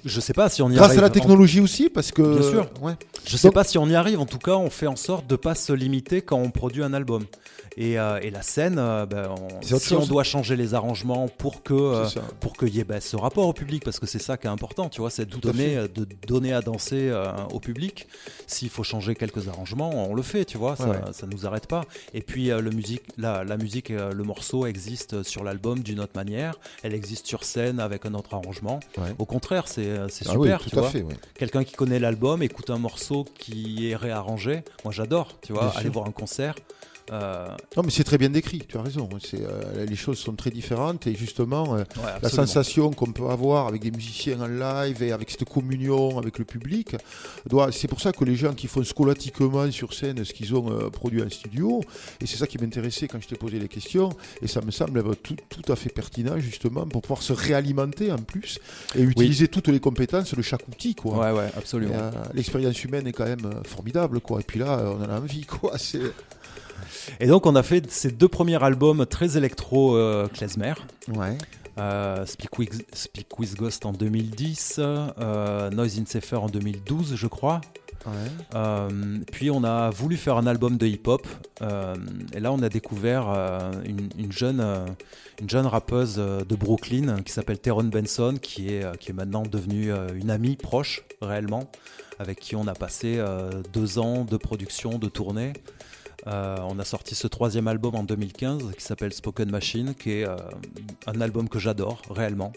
je 0.06 0.20
sais 0.20 0.32
pas 0.32 0.48
si 0.48 0.62
on 0.62 0.70
y 0.70 0.74
Grâce 0.74 0.88
arrive. 0.92 1.00
à 1.00 1.02
la 1.02 1.10
technologie 1.10 1.60
aussi, 1.60 1.90
parce 1.90 2.12
que. 2.12 2.38
Bien 2.38 2.48
sûr. 2.50 2.70
Ouais. 2.80 2.94
Je 3.26 3.36
sais 3.36 3.48
Donc- 3.48 3.54
pas 3.54 3.64
si 3.64 3.76
on 3.76 3.86
y 3.88 3.94
arrive. 3.94 4.20
En 4.20 4.26
tout 4.26 4.38
cas, 4.38 4.52
on 4.56 4.70
fait 4.70 4.86
en 4.86 4.96
sorte 4.96 5.26
de 5.26 5.36
pas 5.36 5.54
se 5.54 5.74
limiter 5.74 6.22
quand 6.22 6.38
on 6.38 6.50
produit 6.50 6.82
un 6.82 6.94
album. 6.94 7.24
Et, 7.76 7.98
euh, 7.98 8.18
et 8.20 8.30
la 8.30 8.42
scène, 8.42 8.76
euh, 8.78 9.06
ben, 9.06 9.30
on- 9.30 9.78
si 9.78 9.94
on 9.94 10.04
doit 10.06 10.24
changer 10.24 10.56
les 10.56 10.74
arrangements 10.74 11.28
pour 11.28 11.62
que 11.62 11.72
euh, 11.74 12.06
pour 12.40 12.52
qu'il 12.54 12.74
y 12.74 12.80
ait 12.80 12.84
ben, 12.84 13.00
ce 13.00 13.16
rapport 13.16 13.46
au 13.46 13.52
public, 13.52 13.82
parce 13.84 13.98
que 13.98 14.06
c'est 14.06 14.18
ça 14.20 14.36
qui 14.36 14.46
est 14.46 14.50
important, 14.50 14.88
tu 14.88 15.00
vois, 15.00 15.10
c'est 15.10 15.24
de 15.26 15.36
donner 15.36 15.76
fait. 15.76 15.92
de 15.92 16.06
donner 16.26 16.52
à 16.52 16.60
danser 16.60 17.10
au 17.52 17.60
public. 17.60 18.06
S'il 18.46 18.68
faut 18.68 18.82
changer 18.84 19.14
quelques 19.14 19.48
arrangements, 19.48 19.90
on 20.10 20.14
le 20.14 20.22
fait, 20.22 20.44
tu 20.44 20.58
vois, 20.58 20.76
ça, 20.76 20.88
Ouais, 20.88 20.98
ça 21.12 21.26
nous 21.26 21.46
arrête 21.46 21.66
pas. 21.66 21.84
Et 22.12 22.20
puis 22.20 22.48
le 22.48 22.70
musique, 22.70 23.02
la, 23.16 23.44
la 23.44 23.56
musique, 23.56 23.88
le 23.88 24.22
morceau 24.24 24.66
existe 24.66 25.22
sur 25.22 25.42
l'album 25.44 25.78
d'une 25.80 26.00
autre 26.00 26.12
manière. 26.14 26.58
Elle 26.82 26.94
existe 26.94 27.26
sur 27.26 27.44
scène 27.44 27.80
avec 27.80 28.04
un 28.04 28.14
autre 28.14 28.34
arrangement. 28.34 28.80
Ouais. 28.98 29.14
Au 29.18 29.24
contraire, 29.24 29.68
c'est 29.68 29.96
Ah 29.98 30.08
super. 30.10 30.36
oui, 30.38 30.50
tout 30.62 30.70
tu 30.70 30.78
à 30.78 30.82
vois. 30.82 30.90
Quelqu'un 31.34 31.64
qui 31.64 31.74
connaît 31.74 31.98
l'album, 31.98 32.42
écoute 32.42 32.68
un 32.70 32.78
morceau 32.78 33.24
qui 33.38 33.88
est 33.90 33.96
réarrangé. 33.96 34.62
Moi, 34.84 34.92
j'adore, 34.92 35.38
tu 35.40 35.52
vois, 35.52 35.62
Bien 35.68 35.70
aller 35.70 35.82
sûr. 35.84 35.92
voir 35.92 36.06
un 36.06 36.12
concert. 36.12 36.54
Euh, 37.10 37.48
Non, 37.76 37.82
mais 37.84 37.90
c'est 37.90 38.04
très 38.04 38.18
bien 38.18 38.30
décrit, 38.30 38.60
tu 38.68 38.76
as 38.76 38.82
raison. 38.82 39.08
C'est, 39.20 39.40
euh, 39.40 39.84
les 39.86 39.96
choses 39.96 40.18
sont 40.18 40.34
très 40.34 40.50
différentes 40.50 41.06
et 41.06 41.14
justement, 41.14 41.74
euh, 41.74 41.84
la 42.22 42.28
sensation 42.28 42.90
qu'on 42.90 43.12
peut 43.12 43.28
avoir 43.28 43.66
avec 43.66 43.82
des 43.82 43.90
musiciens 43.90 44.40
en 44.40 44.46
live 44.46 45.02
et 45.02 45.12
avec 45.12 45.30
cette 45.30 45.44
communion 45.44 46.18
avec 46.18 46.38
le 46.38 46.44
public, 46.44 46.96
c'est 47.72 47.88
pour 47.88 48.00
ça 48.00 48.12
que 48.12 48.24
les 48.24 48.36
gens 48.36 48.54
qui 48.54 48.66
font 48.66 48.84
scolastiquement 48.84 49.70
sur 49.70 49.92
scène 49.94 50.24
ce 50.24 50.32
qu'ils 50.32 50.54
ont 50.54 50.70
euh, 50.70 50.90
produit 50.90 51.22
en 51.22 51.30
studio, 51.30 51.82
et 52.20 52.26
c'est 52.26 52.36
ça 52.36 52.46
qui 52.46 52.58
m'intéressait 52.58 53.08
quand 53.08 53.20
je 53.20 53.28
t'ai 53.28 53.36
posé 53.36 53.58
les 53.58 53.68
questions, 53.68 54.10
et 54.40 54.46
ça 54.46 54.60
me 54.60 54.70
semble 54.70 55.02
tout, 55.16 55.36
tout 55.48 55.72
à 55.72 55.76
fait 55.76 55.90
pertinent 55.90 56.38
justement 56.38 56.86
pour 56.86 57.02
pouvoir 57.02 57.22
se 57.22 57.32
réalimenter 57.32 58.12
en 58.12 58.18
plus 58.18 58.58
et 58.94 59.02
utiliser 59.02 59.48
toutes 59.48 59.68
les 59.68 59.80
compétences 59.80 60.34
de 60.34 60.42
chaque 60.42 60.66
outil. 60.68 60.94
Quoi. 60.94 61.18
Ouais, 61.18 61.38
ouais, 61.38 61.50
absolument. 61.56 62.10
L'expérience 62.34 62.82
humaine 62.84 63.06
est 63.06 63.12
quand 63.12 63.26
même 63.26 63.62
formidable, 63.64 64.20
quoi. 64.20 64.40
Et 64.40 64.44
puis 64.44 64.58
là, 64.58 64.82
on 64.84 65.02
en 65.02 65.10
a 65.10 65.18
envie, 65.18 65.44
quoi. 65.44 65.78
C'est... 65.78 66.00
Et 67.20 67.26
donc, 67.26 67.46
on 67.46 67.54
a 67.56 67.62
fait 67.62 67.90
ces 67.90 68.10
deux 68.10 68.28
premiers 68.28 68.62
albums 68.62 69.06
très 69.06 69.36
électro 69.36 69.96
euh, 69.96 70.28
klezmer. 70.28 70.74
Ouais. 71.14 71.36
Euh, 71.78 72.26
Speak, 72.26 72.58
with, 72.58 72.84
Speak 72.94 73.38
with 73.38 73.56
Ghost 73.56 73.86
en 73.86 73.92
2010, 73.92 74.76
euh, 74.78 75.70
Noise 75.70 75.98
in 75.98 76.04
Cipher 76.06 76.36
en 76.36 76.48
2012, 76.48 77.14
je 77.16 77.26
crois. 77.26 77.60
Ouais. 78.04 78.12
Euh, 78.56 79.18
puis 79.30 79.50
on 79.50 79.62
a 79.62 79.90
voulu 79.90 80.16
faire 80.16 80.36
un 80.36 80.46
album 80.46 80.76
de 80.76 80.86
hip-hop 80.86 81.24
et 82.34 82.40
là 82.40 82.52
on 82.52 82.60
a 82.60 82.68
découvert 82.68 83.28
une, 83.84 84.08
une 84.18 84.32
jeune, 84.32 84.60
une 85.40 85.48
jeune 85.48 85.66
rappeuse 85.66 86.16
de 86.16 86.56
Brooklyn 86.56 87.22
qui 87.22 87.30
s'appelle 87.30 87.60
Teron 87.60 87.84
Benson 87.84 88.34
qui 88.42 88.74
est, 88.74 88.98
qui 88.98 89.10
est 89.10 89.14
maintenant 89.14 89.44
devenue 89.44 89.92
une 90.16 90.30
amie 90.30 90.56
proche 90.56 91.04
réellement 91.20 91.70
avec 92.18 92.40
qui 92.40 92.56
on 92.56 92.66
a 92.66 92.74
passé 92.74 93.22
deux 93.72 94.00
ans 94.00 94.24
de 94.24 94.36
production, 94.36 94.98
de 94.98 95.08
tournée. 95.08 95.52
Euh, 96.26 96.56
on 96.68 96.78
a 96.78 96.84
sorti 96.84 97.14
ce 97.14 97.26
troisième 97.26 97.66
album 97.68 97.94
en 97.96 98.04
2015 98.04 98.72
qui 98.78 98.84
s'appelle 98.84 99.12
Spoken 99.12 99.50
Machine 99.50 99.94
qui 99.94 100.12
est 100.12 100.26
euh, 100.26 100.36
un 101.06 101.20
album 101.20 101.48
que 101.48 101.58
j'adore 101.58 102.00
réellement 102.10 102.52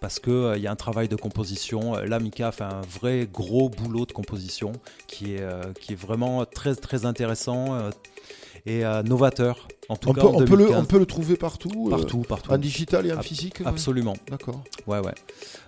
parce 0.00 0.20
qu'il 0.20 0.52
il 0.56 0.62
y 0.62 0.66
a 0.66 0.70
un 0.70 0.76
travail 0.76 1.08
de 1.08 1.16
composition. 1.16 1.96
Euh, 1.96 2.04
Là, 2.04 2.20
Mika 2.20 2.52
fait 2.52 2.64
un 2.64 2.82
vrai 3.00 3.26
gros 3.32 3.68
boulot 3.70 4.04
de 4.06 4.12
composition 4.12 4.72
qui 5.06 5.34
est, 5.34 5.40
euh, 5.40 5.62
qui 5.80 5.94
est 5.94 5.96
vraiment 5.96 6.44
très, 6.44 6.74
très 6.74 7.06
intéressant 7.06 7.74
euh, 7.74 7.90
et 8.66 8.84
euh, 8.84 9.02
novateur. 9.02 9.66
En 9.88 9.96
tout 9.96 10.10
On 10.10 10.12
cas, 10.12 10.20
peut, 10.20 10.26
en 10.28 10.34
on, 10.34 10.38
peut 10.38 10.44
le, 10.44 10.64
2015. 10.66 10.78
on 10.82 10.84
peut 10.84 10.98
le 10.98 11.06
trouver 11.06 11.36
partout 11.36 11.86
euh, 11.86 11.90
Partout, 11.96 12.18
partout. 12.20 12.52
En 12.52 12.58
digital 12.58 13.06
et 13.06 13.12
en 13.12 13.16
Ab- 13.18 13.24
physique 13.24 13.60
ouais. 13.60 13.66
Absolument. 13.66 14.14
D'accord. 14.30 14.62
Ouais, 14.86 14.98
ouais. 14.98 15.14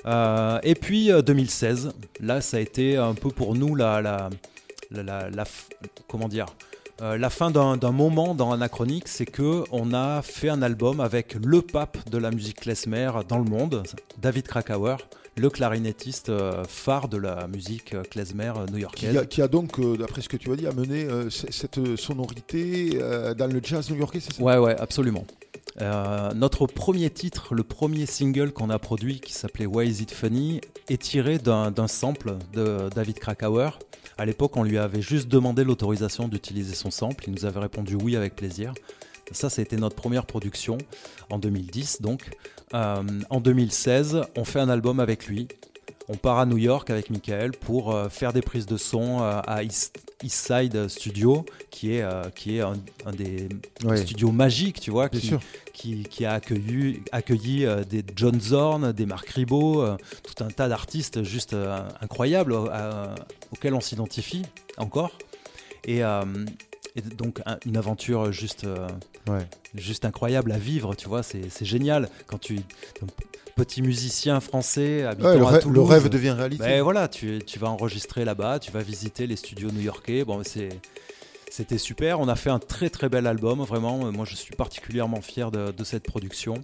Euh, 0.06 0.58
et 0.62 0.74
puis 0.74 1.10
euh, 1.10 1.22
2016, 1.22 1.92
là, 2.20 2.40
ça 2.42 2.58
a 2.58 2.60
été 2.60 2.98
un 2.98 3.14
peu 3.14 3.30
pour 3.30 3.54
nous 3.54 3.74
la, 3.74 4.02
la, 4.02 4.28
la, 4.90 5.02
la- 5.02 5.30
la 5.30 5.44
f- 5.44 5.68
comment 6.06 6.28
dire, 6.28 6.46
euh, 7.00 7.18
la 7.18 7.30
fin 7.30 7.50
d'un 7.50 7.92
moment 7.92 8.34
dans 8.34 8.52
Anachronique, 8.52 9.08
c'est 9.08 9.26
que 9.26 9.64
on 9.72 9.92
a 9.94 10.22
fait 10.22 10.48
un 10.48 10.62
album 10.62 11.00
avec 11.00 11.34
le 11.34 11.62
pape 11.62 12.08
de 12.10 12.18
la 12.18 12.30
musique 12.30 12.60
klezmer 12.60 13.10
dans 13.28 13.38
le 13.38 13.44
monde, 13.44 13.82
David 14.20 14.46
Krakauer, 14.46 14.96
le 15.36 15.48
clarinettiste 15.48 16.28
euh, 16.28 16.64
phare 16.64 17.08
de 17.08 17.16
la 17.16 17.46
musique 17.46 17.94
euh, 17.94 18.02
klezmer 18.02 18.52
Qui 18.66 18.72
new-yorkaise. 18.72 19.26
qui 19.28 19.42
a 19.42 19.48
donc, 19.48 19.80
d'après 19.98 20.20
ce 20.20 20.28
que 20.28 20.36
tu 20.36 20.52
as 20.52 20.56
dit, 20.56 20.66
amené 20.66 21.04
euh, 21.04 21.30
cette 21.30 21.96
sonorité 21.96 22.98
euh, 23.00 23.34
dans 23.34 23.46
le 23.46 23.60
jazz 23.62 23.90
new-yorkais, 23.90 24.20
c'est 24.20 24.34
ça? 24.34 24.42
Ouais, 24.42 24.58
ouais, 24.58 24.76
absolument. 24.78 25.24
Euh, 25.80 26.34
notre 26.34 26.66
premier 26.66 27.10
titre, 27.10 27.54
le 27.54 27.62
premier 27.62 28.06
single 28.06 28.52
qu'on 28.52 28.70
a 28.70 28.78
produit, 28.78 29.20
qui 29.20 29.32
s'appelait 29.32 29.66
Why 29.66 29.88
Is 29.88 30.02
It 30.02 30.10
Funny, 30.10 30.60
est 30.88 31.00
tiré 31.00 31.38
d'un 31.38 31.86
sample 31.86 32.36
de 32.52 32.88
David 32.94 33.18
Krakauer. 33.18 33.78
À 34.18 34.24
l'époque, 34.26 34.56
on 34.56 34.62
lui 34.62 34.78
avait 34.78 35.02
juste 35.02 35.28
demandé 35.28 35.64
l'autorisation 35.64 36.28
d'utiliser 36.28 36.74
son 36.74 36.90
sample. 36.90 37.24
Il 37.26 37.32
nous 37.32 37.44
avait 37.44 37.60
répondu 37.60 37.94
oui 37.94 38.16
avec 38.16 38.36
plaisir. 38.36 38.72
Ça, 39.32 39.48
c'était 39.48 39.76
notre 39.76 39.96
première 39.96 40.26
production 40.26 40.76
en 41.30 41.38
2010. 41.38 42.02
Donc, 42.02 42.30
Euh, 42.72 43.02
en 43.30 43.40
2016, 43.40 44.20
on 44.36 44.44
fait 44.44 44.60
un 44.60 44.68
album 44.68 45.00
avec 45.00 45.26
lui. 45.26 45.48
On 46.12 46.16
part 46.16 46.40
à 46.40 46.46
New 46.46 46.58
York 46.58 46.90
avec 46.90 47.08
Michael 47.08 47.52
pour 47.52 47.94
euh, 47.94 48.08
faire 48.08 48.32
des 48.32 48.42
prises 48.42 48.66
de 48.66 48.76
son 48.76 49.20
euh, 49.22 49.40
à 49.46 49.62
East, 49.62 49.96
East 50.24 50.44
Side 50.44 50.88
Studio, 50.88 51.44
qui 51.70 51.94
est, 51.94 52.02
euh, 52.02 52.24
qui 52.34 52.56
est 52.56 52.62
un, 52.62 52.74
un 53.06 53.12
des 53.12 53.48
studios 53.96 54.32
magiques, 54.32 54.80
tu 54.80 54.90
vois, 54.90 55.08
qui, 55.08 55.32
qui, 55.72 56.02
qui 56.02 56.24
a 56.24 56.32
accueilli, 56.32 57.00
accueilli 57.12 57.64
des 57.88 58.02
John 58.16 58.40
Zorn, 58.40 58.90
des 58.90 59.06
Marc 59.06 59.28
Ribot, 59.28 59.84
tout 60.24 60.42
un 60.44 60.48
tas 60.48 60.68
d'artistes 60.68 61.22
juste 61.22 61.54
incroyables 62.00 62.54
auxquels 63.52 63.74
on 63.74 63.80
s'identifie 63.80 64.42
encore. 64.78 65.12
Et, 65.84 66.02
euh, 66.02 66.24
et 66.96 67.02
donc 67.02 67.40
un- 67.46 67.58
une 67.66 67.76
aventure 67.76 68.32
juste, 68.32 68.64
euh, 68.64 68.88
Ouais. 69.28 69.46
juste 69.74 70.04
incroyable 70.06 70.50
à 70.50 70.58
vivre, 70.58 70.94
tu 70.96 71.06
vois, 71.08 71.22
c'est 71.22 71.64
génial 71.64 72.08
quand 72.26 72.38
tu 72.38 72.58
petit 73.54 73.82
musicien 73.82 74.40
français 74.40 75.04
habitant 75.04 75.28
Ouais, 75.30 75.38
le 75.38 75.44
à 75.44 75.48
rê- 75.48 75.56
le 75.56 75.60
Toulouse. 75.62 75.88
rêve 75.90 76.08
devient 76.08 76.30
réalité. 76.30 76.64
Ben 76.64 76.82
voilà, 76.82 77.08
tu, 77.08 77.40
tu 77.46 77.58
vas 77.58 77.68
enregistrer 77.68 78.24
là-bas, 78.24 78.58
tu 78.58 78.70
vas 78.72 78.82
visiter 78.82 79.26
les 79.26 79.36
studios 79.36 79.70
new-yorkais. 79.70 80.24
Bon, 80.24 80.42
c'est 80.44 80.70
c'était 81.52 81.78
super. 81.78 82.20
On 82.20 82.28
a 82.28 82.36
fait 82.36 82.50
un 82.50 82.60
très 82.60 82.90
très 82.90 83.08
bel 83.08 83.26
album, 83.26 83.60
vraiment. 83.62 84.12
Moi, 84.12 84.24
je 84.24 84.36
suis 84.36 84.54
particulièrement 84.54 85.20
fier 85.20 85.50
de, 85.50 85.72
de 85.72 85.84
cette 85.84 86.04
production, 86.04 86.54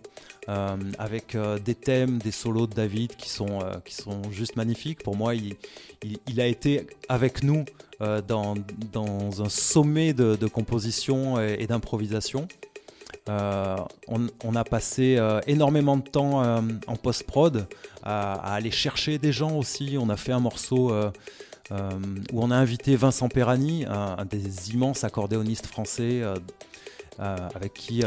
euh, 0.49 0.77
avec 1.01 1.35
euh, 1.35 1.59
des 1.59 1.75
thèmes, 1.75 2.19
des 2.19 2.31
solos 2.31 2.69
de 2.69 2.75
David 2.75 3.17
qui 3.17 3.29
sont 3.29 3.61
euh, 3.63 3.73
qui 3.85 3.95
sont 3.95 4.23
juste 4.31 4.55
magnifiques. 4.55 5.03
Pour 5.03 5.17
moi, 5.17 5.35
il, 5.35 5.57
il, 6.05 6.19
il 6.29 6.41
a 6.41 6.47
été 6.47 6.87
avec 7.09 7.43
nous 7.43 7.65
dans, 8.29 8.55
dans 8.93 9.43
un 9.43 9.49
sommet 9.49 10.13
de, 10.13 10.37
de 10.37 10.47
composition 10.47 11.41
et, 11.41 11.57
et 11.61 11.67
d'improvisation. 11.67 12.47
Euh, 13.29 13.77
on, 14.09 14.55
a 14.55 14.65
passé 14.65 15.17
euh, 15.19 15.41
énormément 15.47 15.97
de 15.97 16.03
temps 16.03 16.45
euh, 16.45 16.61
en 16.87 16.97
post-prod 16.97 17.67
à, 18.03 18.55
aller 18.55 18.71
chercher 18.71 19.19
des 19.19 19.33
gens 19.33 19.57
aussi. 19.57 19.97
On 20.01 20.09
a 20.11 20.17
fait 20.17 20.33
un 20.33 20.41
morceau 20.41 20.93
où 21.71 22.41
on 22.41 22.51
a 22.51 22.57
invité 22.57 22.95
Vincent 22.95 23.29
Perani, 23.29 23.85
un, 23.87 24.17
un 24.19 24.25
des 24.25 24.71
immenses 24.71 25.03
accordéonistes 25.05 25.67
français. 25.67 26.23
avec 27.19 27.73
qui 27.75 28.03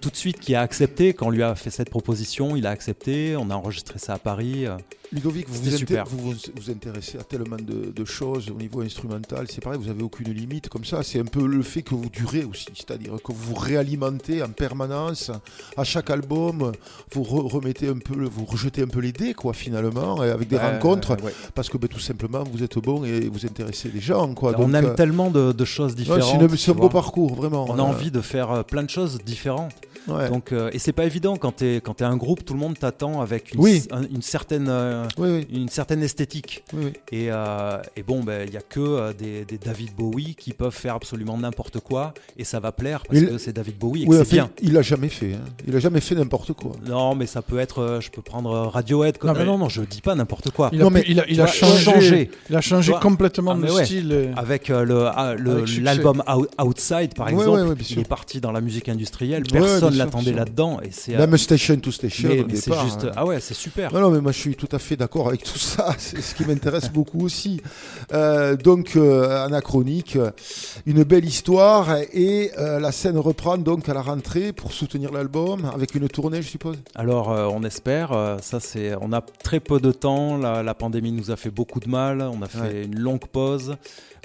tout 0.00 0.10
de 0.10 0.16
suite 0.16 0.38
qui 0.38 0.54
a 0.54 0.60
accepté 0.60 1.14
quand 1.14 1.28
on 1.28 1.30
lui 1.30 1.42
a 1.42 1.54
fait 1.54 1.70
cette 1.70 1.88
proposition 1.88 2.56
il 2.56 2.66
a 2.66 2.70
accepté 2.70 3.34
on 3.38 3.48
a 3.48 3.54
enregistré 3.54 3.98
ça 3.98 4.12
à 4.12 4.18
Paris 4.18 4.66
Ludovic, 5.12 5.48
vous 5.48 5.60
vous, 5.62 5.70
super 5.76 6.04
inté- 6.04 6.08
vous 6.08 6.18
vous 6.30 6.34
vous 6.54 6.70
intéressez 6.70 7.18
à 7.18 7.24
tellement 7.24 7.56
de, 7.56 7.90
de 7.90 8.04
choses 8.04 8.48
au 8.48 8.54
niveau 8.54 8.80
instrumental. 8.82 9.46
C'est 9.50 9.60
pareil, 9.60 9.78
vous 9.80 9.88
n'avez 9.88 10.04
aucune 10.04 10.32
limite 10.32 10.68
comme 10.68 10.84
ça. 10.84 11.02
C'est 11.02 11.18
un 11.18 11.24
peu 11.24 11.46
le 11.46 11.62
fait 11.62 11.82
que 11.82 11.94
vous 11.96 12.08
durez 12.10 12.44
aussi, 12.44 12.66
c'est-à-dire 12.74 13.14
que 13.24 13.32
vous 13.32 13.54
vous 13.54 13.54
réalimentez 13.56 14.40
en 14.42 14.50
permanence. 14.50 15.32
À 15.76 15.82
chaque 15.82 16.10
album, 16.10 16.70
vous 17.12 17.22
re- 17.22 17.50
remettez 17.52 17.88
un 17.88 17.98
peu, 17.98 18.24
vous 18.24 18.44
rejetez 18.44 18.82
un 18.82 18.86
peu 18.86 19.00
les 19.00 19.10
dés, 19.12 19.34
quoi, 19.34 19.52
finalement, 19.52 20.20
avec 20.20 20.46
des 20.48 20.58
rencontres, 20.58 21.20
ouais, 21.22 21.34
parce 21.56 21.68
que 21.68 21.76
ben, 21.76 21.88
tout 21.88 21.98
simplement, 21.98 22.44
vous 22.52 22.62
êtes 22.62 22.78
bon 22.78 23.04
et 23.04 23.28
vous 23.28 23.44
intéressez 23.44 23.90
les 23.92 24.00
gens, 24.00 24.32
quoi. 24.34 24.54
on 24.58 24.72
aime 24.74 24.86
euh, 24.86 24.94
tellement 24.94 25.30
de, 25.30 25.50
de 25.52 25.64
choses 25.64 25.96
différentes 25.96 26.22
c'est 26.56 26.70
un 26.70 26.74
beau 26.74 26.88
parcours, 26.88 27.34
vraiment. 27.34 27.66
on 27.68 27.74
a 27.78 27.82
Euh, 27.82 27.86
envie 27.86 28.10
de 28.12 28.20
faire 28.20 28.50
euh, 28.52 28.62
plein 28.62 28.84
de 28.84 28.90
choses 28.90 29.18
différentes 29.24 29.72
Ouais. 30.08 30.30
Donc, 30.30 30.52
et 30.72 30.78
c'est 30.78 30.94
pas 30.94 31.04
évident 31.04 31.36
quand 31.36 31.56
tu 31.56 31.66
es, 31.66 31.80
quand 31.82 32.00
es 32.00 32.04
un 32.04 32.16
groupe, 32.16 32.42
tout 32.42 32.54
le 32.54 32.58
monde 32.58 32.76
t'attend 32.78 33.20
avec 33.20 33.52
une, 33.52 33.60
Oui. 33.60 33.82
un- 33.90 34.04
une, 34.04 34.22
certaine, 34.22 34.66
euh, 35.20 35.42
une 35.52 35.68
certaine 35.68 36.02
esthétique. 36.02 36.64
Et, 37.12 37.26
euh, 37.30 37.78
et 37.96 38.02
bon, 38.02 38.24
il 38.44 38.50
n'y 38.50 38.56
a 38.56 38.60
que 38.60 38.80
euh, 38.80 39.12
des, 39.12 39.44
des 39.44 39.58
David 39.58 39.90
Bowie 39.96 40.34
qui 40.34 40.52
peuvent 40.52 40.74
faire 40.74 40.94
absolument 40.94 41.36
n'importe 41.38 41.80
quoi 41.80 42.14
et 42.36 42.44
ça 42.44 42.60
va 42.60 42.72
plaire 42.72 43.02
parce 43.06 43.20
Il- 43.20 43.28
que 43.28 43.38
c'est 43.38 43.52
David 43.52 43.78
Bowie 43.78 44.02
et 44.02 44.06
Oui, 44.06 44.16
que 44.16 44.20
en 44.20 44.24
c'est 44.24 44.30
fait, 44.30 44.36
bien. 44.36 44.50
Il 44.62 44.76
a 44.76 44.82
jamais 44.82 45.08
fait. 45.08 45.34
hein. 45.34 45.44
Il 45.66 45.74
a 45.76 45.78
jamais 45.80 46.00
fait 46.00 46.14
n'importe 46.14 46.52
quoi. 46.52 46.72
Non, 46.86 47.14
mais 47.14 47.26
ça 47.26 47.42
peut 47.42 47.58
être. 47.58 47.80
euh, 47.82 48.00
je 48.00 48.10
peux 48.10 48.22
prendre 48.22 48.50
Radiohead. 48.50 49.16
Non, 49.22 49.32
Non, 49.32 49.38
mais- 49.38 49.44
non, 49.44 49.58
non, 49.58 49.68
je 49.68 49.82
dis 49.82 50.00
pas 50.00 50.14
n'importe 50.14 50.50
quoi. 50.50 50.70
Il 50.72 50.80
a- 50.80 50.84
Non, 50.84 50.90
mais 50.90 51.04
il 51.08 51.20
a- 51.20 51.24
il 51.28 51.34
tu 51.36 51.40
a 51.40 51.44
vois, 51.46 51.52
changé- 51.52 52.30
il 52.48 52.56
a 52.56 52.60
changé 52.60 52.92
complètement 53.00 53.52
Ah, 53.52 53.66
de 53.66 53.72
ouais. 53.72 53.84
style 53.84 54.12
et- 54.12 54.30
Avec 54.36 54.70
euh, 54.70 54.84
le, 54.84 55.06
ah, 55.06 55.34
le- 55.34 55.50
Avec 55.52 55.68
succès. 55.68 55.82
l'album 55.82 56.22
Out- 56.28 56.48
Outside, 56.62 57.14
par 57.14 57.26
Ouais, 57.26 57.32
exemple, 57.34 57.60
ouais, 57.60 57.68
ouais, 57.68 57.74
bien 57.74 57.86
il 57.90 57.98
est 58.00 58.08
parti 58.08 58.40
dans 58.40 58.52
la 58.52 58.60
musique 58.60 58.88
industrielle. 58.88 59.42
Personne 59.50 59.96
l'attendait 59.96 60.32
là-dedans. 60.32 60.80
Et 60.82 60.90
c'est 60.90 61.16
Même 61.16 61.36
Station 61.36 61.76
to 61.76 61.90
Station. 61.90 62.28
Mais, 62.30 62.44
c'est 62.56 62.70
départ, 62.70 62.84
juste. 62.84 63.04
hein. 63.04 63.12
Ah 63.16 63.24
ouais, 63.26 63.40
c'est 63.40 63.54
super. 63.54 63.92
Non, 63.92 64.00
non, 64.00 64.10
mais 64.10 64.20
moi 64.20 64.32
je 64.32 64.38
suis 64.38 64.54
tout 64.56 64.68
à 64.72 64.78
fait 64.78 64.89
d'accord 64.96 65.28
avec 65.28 65.42
tout 65.42 65.58
ça. 65.58 65.94
C'est 65.98 66.20
ce 66.20 66.34
qui 66.34 66.44
m'intéresse 66.44 66.90
beaucoup 66.90 67.24
aussi. 67.24 67.60
Euh, 68.12 68.56
donc, 68.56 68.96
euh, 68.96 69.44
anachronique, 69.44 70.18
une 70.86 71.02
belle 71.04 71.24
histoire. 71.24 71.96
Et 72.12 72.50
euh, 72.58 72.80
la 72.80 72.92
scène 72.92 73.18
reprend 73.18 73.58
donc 73.58 73.88
à 73.88 73.94
la 73.94 74.02
rentrée 74.02 74.52
pour 74.52 74.72
soutenir 74.72 75.12
l'album 75.12 75.70
avec 75.74 75.94
une 75.94 76.08
tournée, 76.08 76.42
je 76.42 76.48
suppose. 76.48 76.76
Alors, 76.94 77.28
on 77.28 77.62
espère. 77.64 78.10
ça, 78.42 78.60
c'est. 78.60 78.94
On 79.00 79.12
a 79.12 79.20
très 79.20 79.60
peu 79.60 79.80
de 79.80 79.92
temps. 79.92 80.36
La, 80.36 80.62
la 80.62 80.74
pandémie 80.74 81.12
nous 81.12 81.30
a 81.30 81.36
fait 81.36 81.50
beaucoup 81.50 81.80
de 81.80 81.88
mal. 81.88 82.20
On 82.22 82.42
a 82.42 82.46
fait 82.46 82.60
Ouais. 82.60 82.84
une 82.84 82.98
longue 82.98 83.26
pause. 83.26 83.76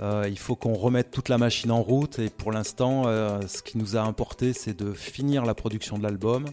Il 0.01 0.37
faut 0.37 0.55
qu'on 0.57 0.73
remette 0.73 1.09
toute 1.11 1.29
la 1.29 1.37
machine 1.37 1.71
en 1.71 1.81
route. 1.81 2.19
Et 2.19 2.29
pour 2.29 2.51
l'instant, 2.51 3.03
ce 3.47 3.61
qui 3.61 3.77
nous 3.77 3.95
a 3.95 4.01
importé, 4.01 4.51
c'est 4.53 4.77
de 4.77 4.91
finir 4.93 5.45
la 5.45 5.53
production 5.53 5.97
de 5.97 6.03
l'album. 6.03 6.45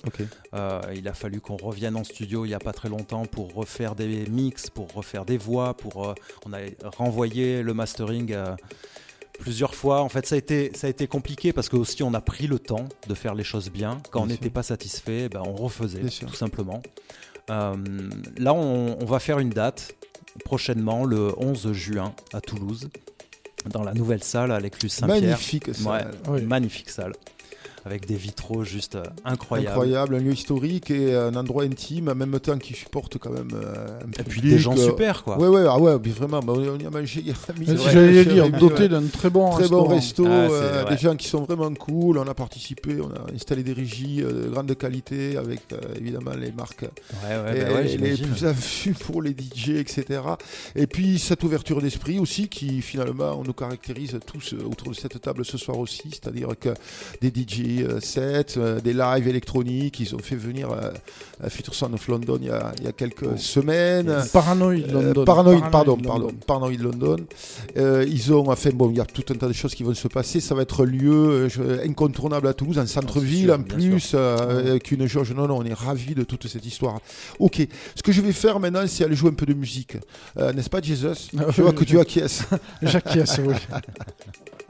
Il 0.95 1.09
a 1.09 1.15
fallu 1.15 1.41
qu'on 1.41 1.57
revienne 1.57 1.97
en 1.97 2.05
studio 2.05 2.45
il 2.45 2.49
n'y 2.49 2.55
a 2.55 2.59
pas 2.61 2.73
très 2.73 2.89
longtemps 2.89 3.25
pour 3.27 3.53
refaire 3.55 3.95
des 3.95 4.02
mix, 4.29 4.71
pour 4.71 4.93
refaire 4.93 5.25
des 5.25 5.37
voix, 5.39 5.75
pour 5.75 6.09
euh, 6.09 6.15
on 6.47 6.53
a 6.53 6.59
renvoyé 6.97 7.63
le 7.63 7.75
mastering 7.75 8.33
euh, 8.33 8.55
plusieurs 9.39 9.75
fois. 9.75 10.01
En 10.03 10.09
fait, 10.09 10.27
ça 10.27 10.35
a 10.35 10.39
été 10.39 10.73
ça 10.75 10.87
a 10.87 10.91
été 10.91 11.07
compliqué 11.07 11.53
parce 11.53 11.69
que 11.69 11.77
aussi 11.77 12.03
on 12.03 12.15
a 12.15 12.21
pris 12.21 12.47
le 12.47 12.59
temps 12.59 12.89
de 13.09 13.15
faire 13.15 13.35
les 13.35 13.45
choses 13.45 13.71
bien. 13.71 14.01
Quand 14.11 14.21
Bien 14.21 14.25
on 14.25 14.27
n'était 14.29 14.51
pas 14.51 14.63
satisfait, 14.63 15.29
ben, 15.29 15.43
on 15.45 15.55
refaisait 15.55 16.01
Bien 16.01 16.11
sûr. 16.11 16.29
tout 16.29 16.35
simplement. 16.37 16.83
Euh, 17.51 17.77
là, 18.39 18.55
on, 18.55 18.97
on 19.01 19.05
va 19.05 19.19
faire 19.19 19.39
une 19.41 19.51
date 19.51 19.95
prochainement, 20.45 21.05
le 21.05 21.33
11 21.39 21.73
juin 21.73 22.15
à 22.33 22.41
Toulouse, 22.41 22.89
dans 23.71 23.83
la 23.83 23.93
nouvelle 23.95 24.23
salle 24.25 24.51
à 24.53 24.61
l'écluse 24.61 24.93
Saint-Pierre. 24.93 25.21
Magnifique 25.23 25.75
salle. 25.75 26.11
Ouais, 26.27 26.31
Oui. 26.41 26.43
magnifique 26.43 26.89
salle. 26.89 27.13
Avec 27.85 28.07
des 28.07 28.15
vitraux 28.15 28.65
juste 28.65 28.95
euh, 28.97 29.03
incroyables. 29.25 29.69
Incroyable, 29.71 30.15
un 30.17 30.19
lieu 30.21 30.33
historique 30.33 30.91
et 30.91 31.15
un 31.15 31.35
endroit 31.35 31.65
intime, 31.65 32.09
en 32.09 32.15
même 32.15 32.39
temps 32.41 32.59
qui 32.59 32.75
supporte 32.75 33.19
quand 33.19 33.31
même 33.31 33.51
euh, 33.55 33.99
un 34.01 34.09
Et 34.21 34.23
puis 34.25 34.37
public, 34.41 34.53
des 34.55 34.59
gens 34.59 34.77
euh, 34.77 34.85
super, 34.85 35.25
quoi. 35.25 35.39
Ouais, 35.39 35.49
ouais, 35.49 35.65
ah 35.69 35.79
ouais, 35.79 35.97
vraiment, 36.11 36.41
bah, 36.41 36.53
on 36.57 36.79
y 36.79 36.87
a 36.87 36.91
mangé 36.91 37.21
hier 37.21 37.37
j'allais 37.93 38.25
dire, 38.25 38.51
doté 38.51 38.83
ouais. 38.83 38.89
d'un 38.89 39.03
très 39.07 39.31
bon 39.31 39.51
Très 39.51 39.69
bon 39.69 39.85
resto, 39.85 40.25
Ah, 40.27 40.31
euh, 40.31 40.85
des 40.89 40.97
gens 40.97 41.17
qui 41.17 41.29
sont 41.29 41.43
vraiment 41.43 41.73
cool. 41.75 42.19
On 42.19 42.27
a 42.27 42.35
participé, 42.35 42.99
on 43.01 43.11
a 43.11 43.35
installé 43.35 43.63
des 43.63 43.73
régies 43.73 44.23
euh, 44.23 44.45
de 44.45 44.49
grande 44.51 44.75
qualité 44.77 45.37
avec 45.37 45.61
euh, 45.73 45.79
évidemment 45.99 46.33
les 46.39 46.53
marques 46.53 46.83
Ouais, 46.83 46.89
ouais, 47.37 47.59
et- 47.61 47.65
bah 47.65 47.75
ouais, 47.75 47.97
les 47.97 48.17
plus 48.17 48.45
à 48.47 48.53
vue 48.53 48.95
pour 48.95 49.23
les 49.23 49.31
DJ, 49.33 49.71
etc. 49.71 50.21
Et 50.77 50.87
puis 50.87 51.19
cette 51.19 51.43
ouverture 51.45 51.81
d'esprit 51.81 52.19
aussi 52.19 52.49
qui 52.49 52.81
finalement 52.83 53.39
on 53.39 53.45
nous 53.45 53.53
caractérise 53.53 54.19
tous 54.27 54.55
euh, 54.55 54.65
autour 54.71 54.89
de 54.91 54.95
cette 54.95 55.21
table 55.21 55.45
ce 55.45 55.59
soir 55.59 55.79
aussi, 55.79 56.03
c'est-à-dire 56.11 56.49
que 56.59 56.71
des 57.21 57.29
DJ 57.29 57.72
euh, 57.81 58.01
sets, 58.01 58.59
euh, 58.59 58.81
des 58.81 58.93
lives 58.93 59.27
électroniques, 59.29 59.99
ils 60.01 60.15
ont 60.15 60.19
fait 60.19 60.37
venir 60.37 60.71
euh, 60.71 60.91
euh, 61.45 61.49
Future 61.49 61.75
Sound 61.75 61.95
of 61.95 62.07
London 62.09 62.39
il 62.41 62.49
y 62.49 62.51
a, 62.51 62.73
il 62.79 62.85
y 62.85 62.89
a 62.89 62.93
quelques 62.93 63.39
semaines. 63.39 64.09
Yes. 64.09 64.29
Paranoid 64.29 64.83
Euh, 64.89 64.93
London. 64.93 65.25
Paranoid, 65.25 65.61
Paranoid 65.61 65.71
pardon, 65.71 65.93
London. 65.97 66.09
pardon, 66.09 66.31
Paranoid 66.47 66.77
London. 66.83 67.17
Euh, 67.77 68.05
ils 68.09 68.33
ont, 68.33 68.51
enfin 68.51 68.71
bon, 68.75 68.91
il 68.91 68.97
y 68.99 69.01
a 69.01 69.05
tout 69.07 69.25
un 69.33 69.37
tas 69.37 69.49
de 69.49 69.53
choses 69.53 69.75
qui 69.75 69.83
vont 69.83 69.95
se 69.95 70.09
passer. 70.09 70.41
Ça 70.41 70.55
va 70.55 70.63
être 70.63 70.83
un 70.85 70.87
lieu 70.87 71.49
euh, 71.59 71.79
incontournable 71.87 72.47
à 72.49 72.55
Toulouse, 72.55 72.79
en 72.79 72.87
centre-ville 72.87 73.47
sûr, 73.47 73.55
en 73.59 73.63
plus, 73.63 74.01
sûr. 74.01 74.19
euh, 74.19 74.71
avec 74.73 74.91
une 74.93 75.07
jauge. 75.07 75.33
Non, 75.33 75.47
non, 75.49 75.59
on 75.59 75.65
est 75.65 75.73
ravis 75.75 76.15
de 76.15 76.25
toute 76.25 76.47
cette 76.49 76.67
histoire. 76.67 77.01
Ok, 77.39 77.67
ce 77.97 78.03
que 78.03 78.13
je 78.13 78.21
vais 78.21 78.33
faire 78.33 78.61
maintenant, 78.61 78.83
c'est 78.87 79.05
aller 79.05 79.17
jouer 79.17 79.31
un 79.31 79.35
peu 79.35 79.47
de 79.47 79.55
musique. 79.55 79.97
Euh, 80.39 80.53
N'est-ce 80.53 80.71
pas, 80.71 80.81
Jesus? 80.83 81.31
Ah 81.39 81.45
Je 81.51 81.63
vois 81.63 81.73
que 81.73 81.85
tu 81.85 81.99
acquiesces. 81.99 82.43
J'acquiesce, 82.83 83.41
oui. 83.45 83.55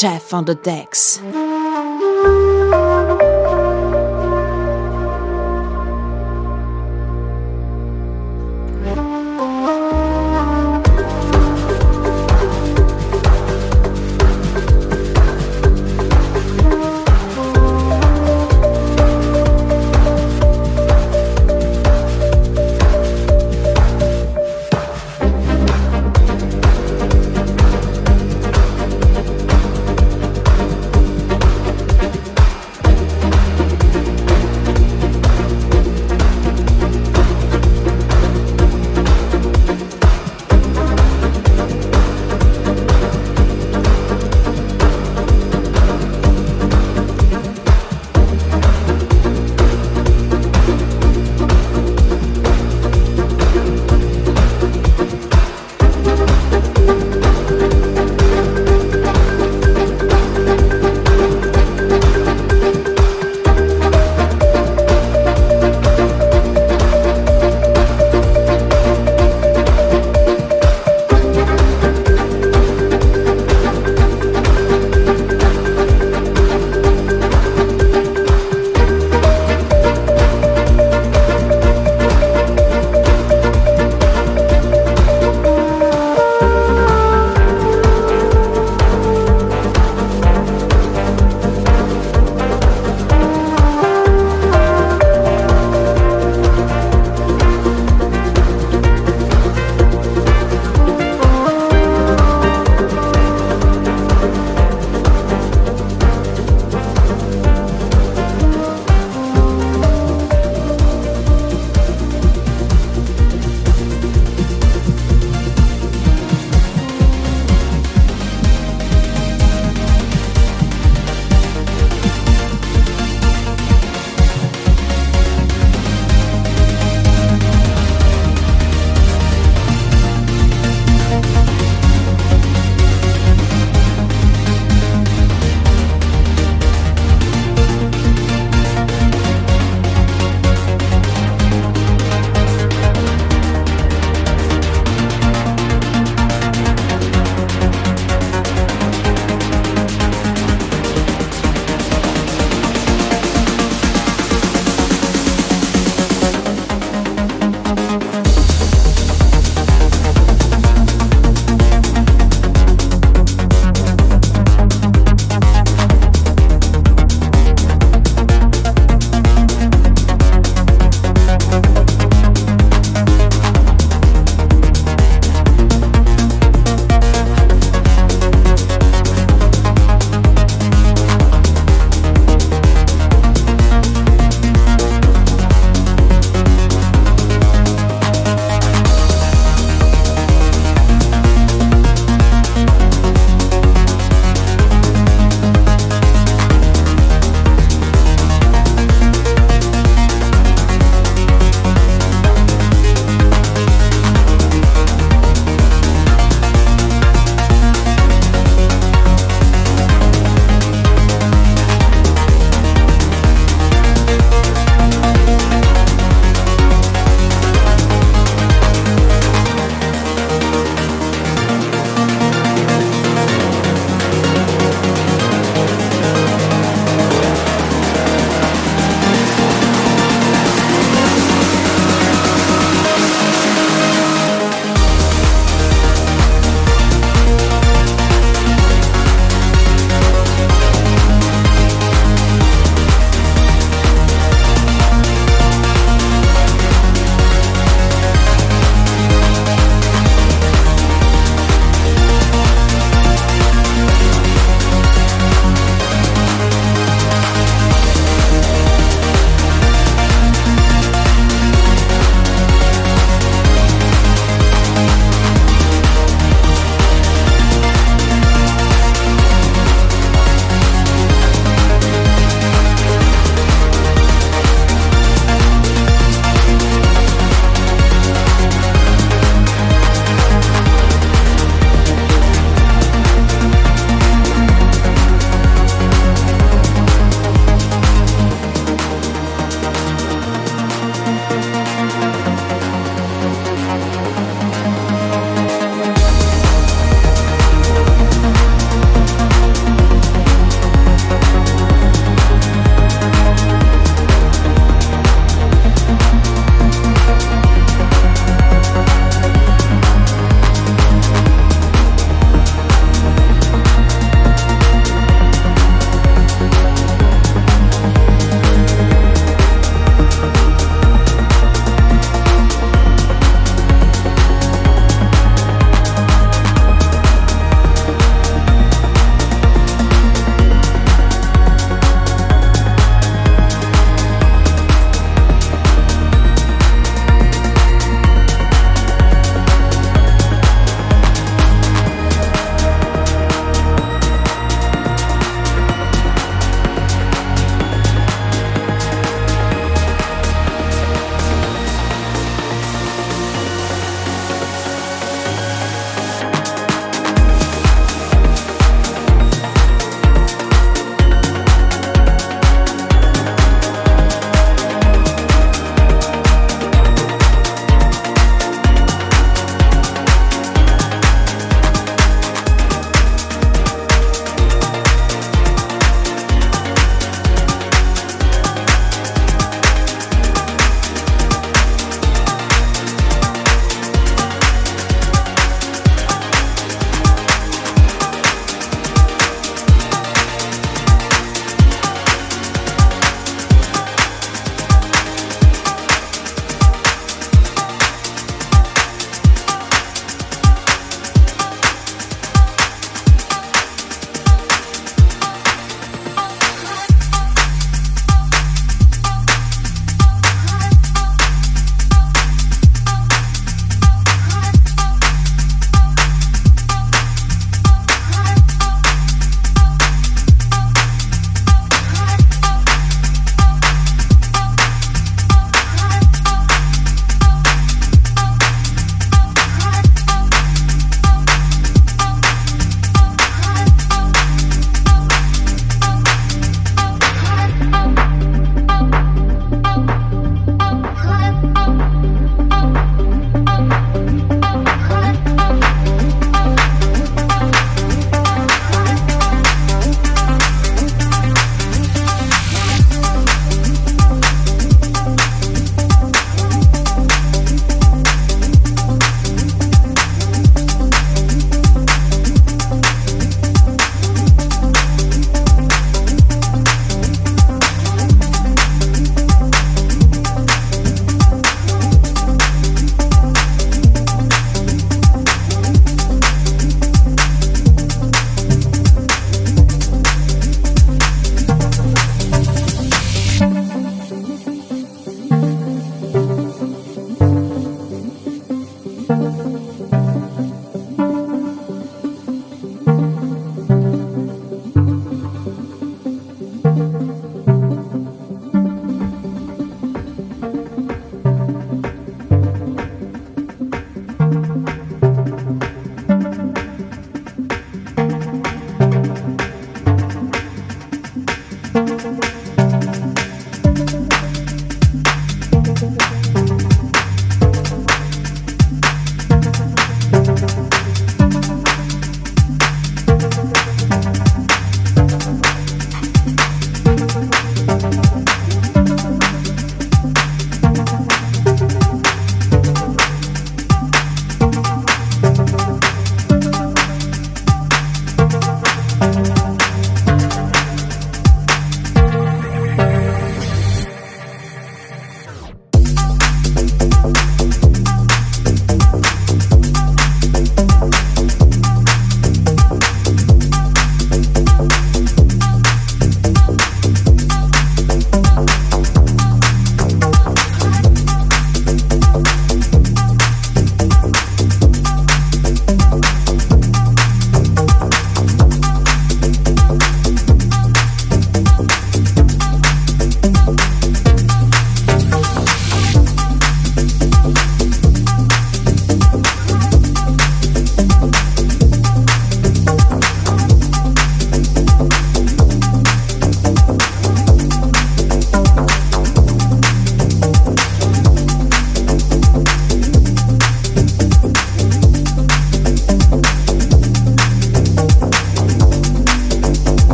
Jeff 0.00 0.32
on 0.32 0.46
the 0.46 0.54
decks. 0.54 1.20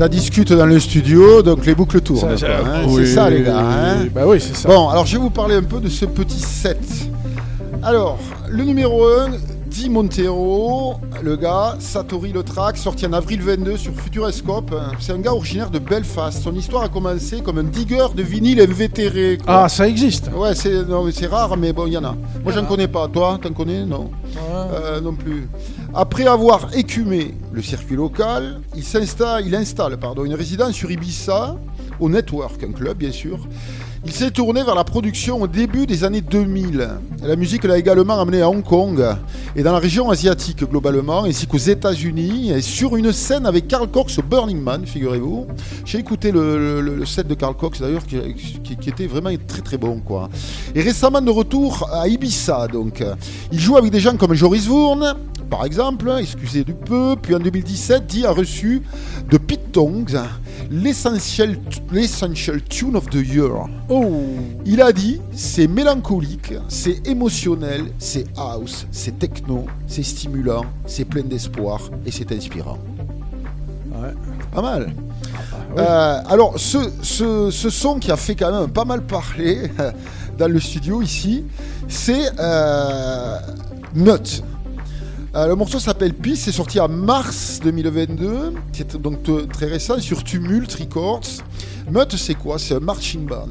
Ça 0.00 0.08
discute 0.08 0.50
dans 0.54 0.64
le 0.64 0.80
studio, 0.80 1.42
donc 1.42 1.66
les 1.66 1.74
boucles 1.74 2.00
tournent. 2.00 2.38
Ça, 2.38 2.46
hein. 2.46 2.84
oui, 2.88 3.02
c'est 3.04 3.16
ça, 3.16 3.28
les 3.28 3.42
gars. 3.42 3.58
hein. 3.58 4.06
bah 4.14 4.22
oui, 4.24 4.40
c'est 4.40 4.56
ça. 4.56 4.66
Bon, 4.66 4.88
alors 4.88 5.04
je 5.04 5.12
vais 5.16 5.22
vous 5.22 5.28
parler 5.28 5.56
un 5.56 5.62
peu 5.62 5.78
de 5.78 5.90
ce 5.90 6.06
petit 6.06 6.40
set. 6.40 6.80
Alors, 7.82 8.18
le 8.48 8.64
numéro 8.64 9.06
1, 9.06 9.32
Di 9.66 9.90
Montero, 9.90 10.94
le 11.22 11.36
gars, 11.36 11.76
Satori 11.80 12.32
le 12.32 12.42
track, 12.42 12.78
sorti 12.78 13.04
en 13.04 13.12
avril 13.12 13.42
22 13.42 13.76
sur 13.76 13.92
Futuroscope. 13.92 14.74
C'est 15.00 15.12
un 15.12 15.18
gars 15.18 15.34
originaire 15.34 15.70
de 15.70 15.78
Belfast. 15.78 16.42
Son 16.44 16.54
histoire 16.54 16.84
a 16.84 16.88
commencé 16.88 17.42
comme 17.42 17.58
un 17.58 17.64
digger 17.64 18.06
de 18.16 18.22
vinyle 18.22 18.62
invétéré. 18.62 19.36
quoi. 19.44 19.64
Ah, 19.64 19.68
ça 19.68 19.86
existe. 19.86 20.30
Ouais, 20.34 20.54
c'est 20.54 21.26
rare, 21.26 21.58
mais 21.58 21.74
bon, 21.74 21.86
il 21.86 21.92
y 21.92 21.98
en 21.98 22.04
a. 22.04 22.16
Moi, 22.42 22.54
j'en 22.54 22.64
connais 22.64 22.88
pas. 22.88 23.06
Toi, 23.06 23.38
t'en 23.42 23.52
connais? 23.52 23.84
Non. 23.84 24.10
Euh, 24.72 25.02
non 25.02 25.12
plus. 25.14 25.46
Après 25.94 26.26
avoir 26.26 26.68
écumé 26.76 27.34
le 27.52 27.62
circuit 27.62 27.96
local, 27.96 28.60
il 28.76 28.84
s'installe, 28.84 29.44
il 29.46 29.54
installe, 29.56 29.98
pardon, 29.98 30.24
une 30.24 30.34
résidence 30.34 30.72
sur 30.72 30.88
Ibiza, 30.90 31.56
au 31.98 32.08
Network, 32.08 32.62
un 32.62 32.72
club, 32.72 32.96
bien 32.96 33.10
sûr. 33.10 33.40
Il 34.04 34.12
s'est 34.12 34.30
tourné 34.30 34.62
vers 34.62 34.76
la 34.76 34.84
production 34.84 35.42
au 35.42 35.46
début 35.46 35.86
des 35.86 36.04
années 36.04 36.22
2000. 36.22 36.88
La 37.22 37.36
musique 37.36 37.64
l'a 37.64 37.76
également 37.76 38.18
amené 38.18 38.40
à 38.40 38.48
Hong 38.48 38.62
Kong 38.62 39.04
et 39.54 39.62
dans 39.62 39.72
la 39.72 39.78
région 39.78 40.08
asiatique 40.10 40.64
globalement, 40.64 41.24
ainsi 41.24 41.46
qu'aux 41.46 41.58
États-Unis, 41.58 42.50
et 42.50 42.62
sur 42.62 42.96
une 42.96 43.12
scène 43.12 43.44
avec 43.44 43.68
Carl 43.68 43.88
Cox 43.88 44.18
au 44.18 44.22
Burning 44.22 44.62
Man, 44.62 44.86
figurez-vous. 44.86 45.48
J'ai 45.84 45.98
écouté 45.98 46.30
le, 46.32 47.04
set 47.04 47.26
de 47.26 47.34
Carl 47.34 47.54
Cox 47.54 47.80
d'ailleurs, 47.80 48.06
qui 48.06 48.88
était 48.88 49.06
vraiment 49.06 49.30
très 49.46 49.60
très 49.60 49.76
bon. 49.76 50.00
quoi. 50.00 50.30
Et 50.74 50.80
récemment 50.80 51.20
de 51.20 51.30
retour 51.30 51.90
à 51.92 52.06
Ibiza, 52.08 52.68
donc. 52.68 53.04
Il 53.52 53.58
joue 53.58 53.76
avec 53.76 53.90
des 53.90 54.00
gens 54.00 54.16
comme 54.16 54.32
Joris 54.32 54.66
Vourne, 54.66 55.14
par 55.50 55.64
exemple, 55.64 56.10
excusez 56.18 56.64
du 56.64 56.72
peu. 56.74 57.16
Puis 57.20 57.34
en 57.34 57.40
2017, 57.40 58.06
Dee 58.06 58.24
a 58.24 58.30
reçu 58.30 58.82
de 59.28 59.36
Pete 59.36 59.72
Tongs 59.72 60.16
l'essential 60.70 61.56
l'essential 61.90 62.62
tune 62.62 62.94
of 62.96 63.10
the 63.10 63.16
year. 63.26 63.50
Oh. 63.88 64.14
Il 64.64 64.80
a 64.80 64.92
dit 64.92 65.20
c'est 65.32 65.66
mélancolique, 65.66 66.54
c'est 66.68 67.06
émotionnel, 67.08 67.86
c'est 67.98 68.24
house, 68.36 68.86
c'est 68.92 69.18
techno, 69.18 69.66
c'est 69.88 70.04
stimulant, 70.04 70.62
c'est 70.86 71.04
plein 71.04 71.22
d'espoir 71.24 71.80
et 72.06 72.10
c'est 72.12 72.30
inspirant. 72.32 72.78
Ouais. 73.92 74.14
Pas 74.54 74.62
mal. 74.62 74.92
Euh, 75.78 76.20
alors, 76.28 76.54
ce, 76.58 76.78
ce- 77.02 77.50
ce 77.50 77.70
son 77.70 77.98
qui 77.98 78.10
a 78.10 78.16
fait 78.16 78.34
quand 78.34 78.50
même 78.60 78.70
pas 78.70 78.84
mal 78.84 79.02
parler 79.02 79.70
dans 80.38 80.48
le 80.48 80.58
studio 80.58 81.02
ici, 81.02 81.44
c'est 81.88 82.30
euh, 82.38 83.36
Nut. 83.94 84.42
Euh, 85.36 85.46
le 85.46 85.54
morceau 85.54 85.78
s'appelle 85.78 86.12
Peace, 86.12 86.36
c'est 86.36 86.52
sorti 86.52 86.80
en 86.80 86.88
mars 86.88 87.60
2022, 87.62 88.52
c'est 88.72 88.96
donc 88.96 89.18
très 89.52 89.66
récent 89.66 90.00
sur 90.00 90.24
Tumult 90.24 90.72
Records. 90.74 91.22
Mutt, 91.88 92.16
c'est 92.16 92.34
quoi? 92.34 92.58
C'est 92.58 92.74
un 92.74 92.80
marching 92.80 93.26
band. 93.26 93.46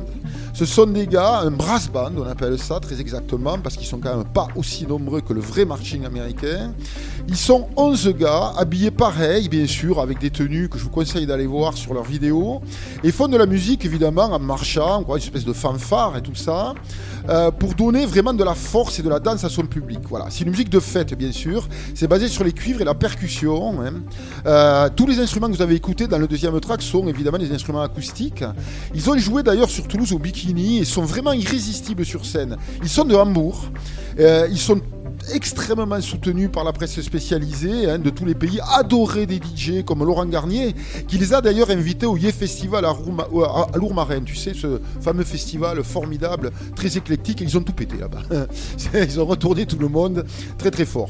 Ce 0.60 0.66
sont 0.66 0.88
des 0.88 1.08
gars, 1.08 1.40
un 1.40 1.52
brass 1.52 1.90
band, 1.90 2.12
on 2.18 2.28
appelle 2.28 2.60
ça 2.60 2.82
très 2.82 3.00
exactement, 3.00 3.58
parce 3.60 3.78
qu'ils 3.78 3.88
sont 3.88 4.00
quand 4.00 4.14
même 4.14 4.26
pas 4.26 4.50
aussi 4.58 4.86
nombreux 4.86 5.22
que 5.22 5.32
le 5.32 5.40
vrai 5.40 5.64
marching 5.64 6.06
américain. 6.06 6.74
Ils 7.30 7.38
sont 7.38 7.70
11 7.78 8.10
gars, 8.18 8.52
habillés 8.58 8.92
pareil, 8.92 9.48
bien 9.48 9.66
sûr, 9.66 10.02
avec 10.02 10.20
des 10.20 10.32
tenues 10.32 10.68
que 10.68 10.78
je 10.78 10.84
vous 10.84 10.90
conseille 10.90 11.26
d'aller 11.26 11.46
voir 11.46 11.78
sur 11.78 11.94
leurs 11.94 12.04
vidéos. 12.04 12.60
Et 13.06 13.12
font 13.14 13.30
de 13.30 13.38
la 13.38 13.46
musique, 13.46 13.86
évidemment, 13.86 14.26
en 14.26 14.40
marchant, 14.40 15.06
une 15.08 15.16
espèce 15.16 15.46
de 15.46 15.54
fanfare 15.54 16.18
et 16.18 16.22
tout 16.22 16.36
ça, 16.36 16.74
euh, 17.30 17.52
pour 17.52 17.74
donner 17.74 18.06
vraiment 18.06 18.34
de 18.34 18.44
la 18.44 18.54
force 18.54 19.00
et 19.00 19.02
de 19.02 19.08
la 19.08 19.22
danse 19.22 19.46
à 19.46 19.50
son 19.50 19.64
public. 19.64 20.00
Voilà. 20.10 20.26
C'est 20.30 20.44
une 20.44 20.50
musique 20.50 20.70
de 20.70 20.82
fête, 20.82 21.14
bien 21.14 21.32
sûr. 21.32 21.70
C'est 21.96 22.08
basé 22.08 22.28
sur 22.28 22.44
les 22.44 22.52
cuivres 22.52 22.82
et 22.82 22.86
la 22.86 22.96
percussion. 22.96 23.82
hein. 23.82 23.94
Euh, 24.46 24.90
tous 24.94 25.08
les 25.08 25.20
instruments 25.20 25.48
que 25.48 25.56
vous 25.56 25.62
avez 25.62 25.76
écoutés 25.76 26.08
dans 26.08 26.18
le 26.18 26.28
deuxième 26.28 26.60
track 26.60 26.82
sont 26.82 27.08
évidemment 27.08 27.38
des 27.38 27.54
instruments 27.54 27.82
acoustiques. 27.82 28.44
Ils 28.94 29.10
ont 29.10 29.18
joué 29.18 29.42
d'ailleurs 29.42 29.70
sur 29.70 29.88
Toulouse 29.88 30.12
au 30.12 30.20
Et 30.58 30.86
sont 30.86 31.04
vraiment 31.04 31.34
irrésistibles 31.34 32.06
sur 32.06 32.26
scène. 32.26 32.58
Ils 32.82 32.90
sont 32.90 33.06
de 33.06 33.16
Hambourg. 33.16 33.66
Euh, 34.20 34.48
ils 34.50 34.58
sont 34.58 34.82
extrêmement 35.34 36.00
soutenus 36.02 36.50
par 36.52 36.64
la 36.64 36.72
presse 36.72 37.00
spécialisée 37.02 37.90
hein, 37.90 38.00
de 38.00 38.10
tous 38.10 38.26
les 38.26 38.34
pays, 38.34 38.60
adorés 38.76 39.26
des 39.26 39.36
DJ 39.36 39.84
comme 39.86 40.04
Laurent 40.04 40.26
Garnier, 40.26 40.74
qui 41.08 41.18
les 41.18 41.34
a 41.34 41.42
d'ailleurs 41.42 41.70
invités 41.70 42.06
au 42.06 42.18
Ye 42.18 42.32
Festival 42.32 42.86
à, 42.86 42.90
Rourma- 42.90 43.28
à 43.74 43.78
Lourmarin, 43.78 44.22
tu 44.22 44.36
sais, 44.36 44.54
ce 44.56 44.80
fameux 45.02 45.26
festival 45.26 45.84
formidable, 45.84 46.52
très 46.76 46.98
éclectique, 46.98 47.42
et 47.42 47.46
ils 47.46 47.58
ont 47.58 47.62
tout 47.62 47.74
pété 47.74 47.98
là-bas. 47.98 48.22
Ils 48.94 49.20
ont 49.20 49.26
retourné 49.26 49.66
tout 49.66 49.78
le 49.78 49.90
monde 49.90 50.26
très 50.58 50.72
très 50.72 50.86
fort. 50.86 51.10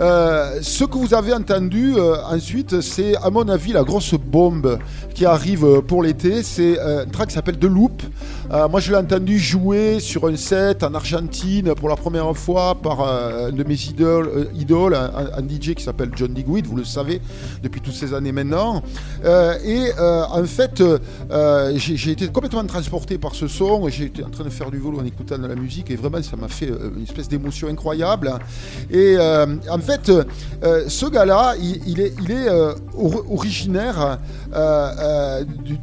Euh, 0.00 0.60
ce 0.62 0.84
que 0.84 0.96
vous 0.96 1.12
avez 1.12 1.34
entendu 1.34 1.94
euh, 1.96 2.16
ensuite, 2.30 2.80
c'est 2.80 3.16
à 3.16 3.28
mon 3.28 3.48
avis 3.48 3.72
la 3.72 3.82
grosse 3.82 4.14
bombe 4.14 4.78
qui 5.14 5.26
arrive 5.26 5.64
euh, 5.64 5.80
pour 5.82 6.02
l'été, 6.02 6.42
c'est 6.42 6.78
euh, 6.78 7.02
un 7.02 7.06
track 7.06 7.28
qui 7.28 7.34
s'appelle 7.34 7.58
The 7.58 7.64
Loop. 7.64 8.02
Euh, 8.50 8.66
moi 8.66 8.80
je 8.80 8.90
l'ai 8.90 8.96
entendu 8.96 9.38
jouer 9.38 10.00
sur 10.00 10.26
un 10.26 10.34
set 10.36 10.82
en 10.82 10.94
Argentine 10.94 11.74
pour 11.74 11.90
la 11.90 11.96
première 11.96 12.34
fois 12.34 12.74
par 12.74 13.02
euh, 13.02 13.48
un 13.48 13.52
de 13.52 13.62
mes 13.62 13.74
idoles, 13.74 14.30
euh, 14.34 14.44
idoles 14.54 14.94
un, 14.94 15.42
DJ 15.42 15.74
qui 15.74 15.82
s'appelle 15.82 16.10
John 16.16 16.32
Digweed, 16.32 16.66
vous 16.66 16.76
le 16.76 16.84
savez 16.84 17.20
depuis 17.62 17.82
toutes 17.82 17.92
ces 17.94 18.14
années 18.14 18.32
maintenant. 18.32 18.82
Euh, 19.24 19.54
et 19.64 19.92
en 19.98 20.44
fait, 20.44 20.82
j'ai 21.76 22.10
été 22.12 22.28
complètement 22.28 22.64
transporté 22.64 23.18
par 23.18 23.34
ce 23.34 23.48
son. 23.48 23.86
J'étais 23.88 24.24
en 24.24 24.30
train 24.30 24.44
de 24.44 24.50
faire 24.50 24.70
du 24.70 24.78
vélo 24.78 24.98
en 25.00 25.04
écoutant 25.04 25.36
de 25.38 25.46
la 25.46 25.54
musique 25.54 25.90
et 25.90 25.96
vraiment 25.96 26.22
ça 26.22 26.36
m'a 26.36 26.48
fait 26.48 26.68
une 26.68 27.02
espèce 27.02 27.28
d'émotion 27.28 27.68
incroyable. 27.68 28.32
Et 28.90 29.16
en 29.18 29.78
fait, 29.78 30.10
ce 30.62 31.06
gars-là, 31.10 31.54
il, 31.60 32.00
est, 32.00 32.48
originaire 33.28 34.18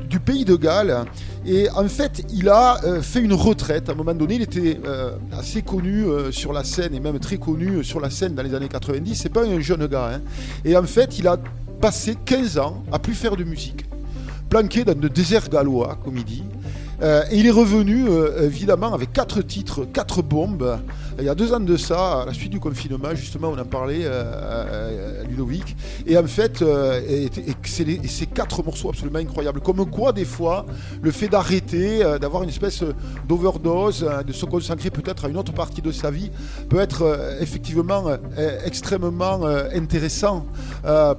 du 0.09 0.19
pays 0.19 0.45
de 0.45 0.55
Galles. 0.55 1.05
Et 1.47 1.69
en 1.69 1.87
fait, 1.87 2.23
il 2.33 2.49
a 2.49 2.83
euh, 2.83 3.01
fait 3.01 3.21
une 3.21 3.33
retraite. 3.33 3.89
À 3.89 3.91
un 3.91 3.95
moment 3.95 4.15
donné, 4.15 4.35
il 4.35 4.41
était 4.41 4.79
euh, 4.85 5.11
assez 5.31 5.61
connu 5.61 6.05
euh, 6.05 6.31
sur 6.31 6.51
la 6.51 6.63
scène 6.63 6.95
et 6.95 6.99
même 6.99 7.19
très 7.19 7.37
connu 7.37 7.83
sur 7.83 7.99
la 7.99 8.09
scène 8.09 8.33
dans 8.33 8.41
les 8.41 8.55
années 8.55 8.67
90. 8.67 9.15
C'est 9.15 9.29
pas 9.29 9.45
un 9.45 9.59
jeune 9.59 9.85
gars. 9.85 10.15
hein. 10.15 10.21
Et 10.63 10.75
en 10.75 10.83
fait, 10.83 11.19
il 11.19 11.27
a 11.27 11.37
passé 11.79 12.15
15 12.25 12.57
ans 12.57 12.83
à 12.91 12.97
plus 12.97 13.13
faire 13.13 13.35
de 13.35 13.43
musique 13.43 13.85
planqué 14.49 14.83
dans 14.83 14.99
le 14.99 15.09
désert 15.09 15.49
gallois, 15.49 15.97
comme 16.03 16.17
il 16.17 16.23
dit. 16.23 16.43
Et 17.01 17.37
il 17.37 17.45
est 17.45 17.51
revenu, 17.51 18.05
évidemment, 18.41 18.93
avec 18.93 19.11
quatre 19.11 19.41
titres, 19.41 19.85
quatre 19.91 20.21
bombes. 20.21 20.79
Il 21.17 21.23
y 21.25 21.29
a 21.29 21.35
deux 21.35 21.53
ans 21.53 21.59
de 21.59 21.77
ça, 21.77 22.21
à 22.21 22.25
la 22.25 22.33
suite 22.33 22.51
du 22.51 22.59
confinement, 22.59 23.13
justement, 23.15 23.49
on 23.55 23.57
en 23.59 23.63
parlait, 23.65 24.01
euh, 24.03 24.09
euh, 24.11 25.23
Ludovic. 25.29 25.75
Et 26.05 26.17
en 26.17 26.25
fait, 26.27 26.61
euh, 26.61 26.99
et, 27.07 27.25
et 27.25 28.07
c'est 28.07 28.25
quatre 28.25 28.63
morceaux 28.63 28.89
absolument 28.89 29.19
incroyables. 29.19 29.61
Comme 29.61 29.89
quoi, 29.89 30.11
des 30.11 30.25
fois, 30.25 30.65
le 31.01 31.11
fait 31.11 31.27
d'arrêter, 31.27 31.99
d'avoir 32.19 32.43
une 32.43 32.49
espèce 32.49 32.83
d'overdose, 33.27 34.05
euh, 34.07 34.23
de 34.23 34.33
se 34.33 34.45
consacrer 34.45 34.89
peut-être 34.89 35.25
à 35.25 35.29
une 35.29 35.37
autre 35.37 35.53
partie 35.53 35.81
de 35.81 35.91
sa 35.91 36.11
vie, 36.11 36.31
peut 36.69 36.79
être 36.79 37.37
effectivement 37.39 38.03
extrêmement 38.65 39.45
intéressant 39.73 40.45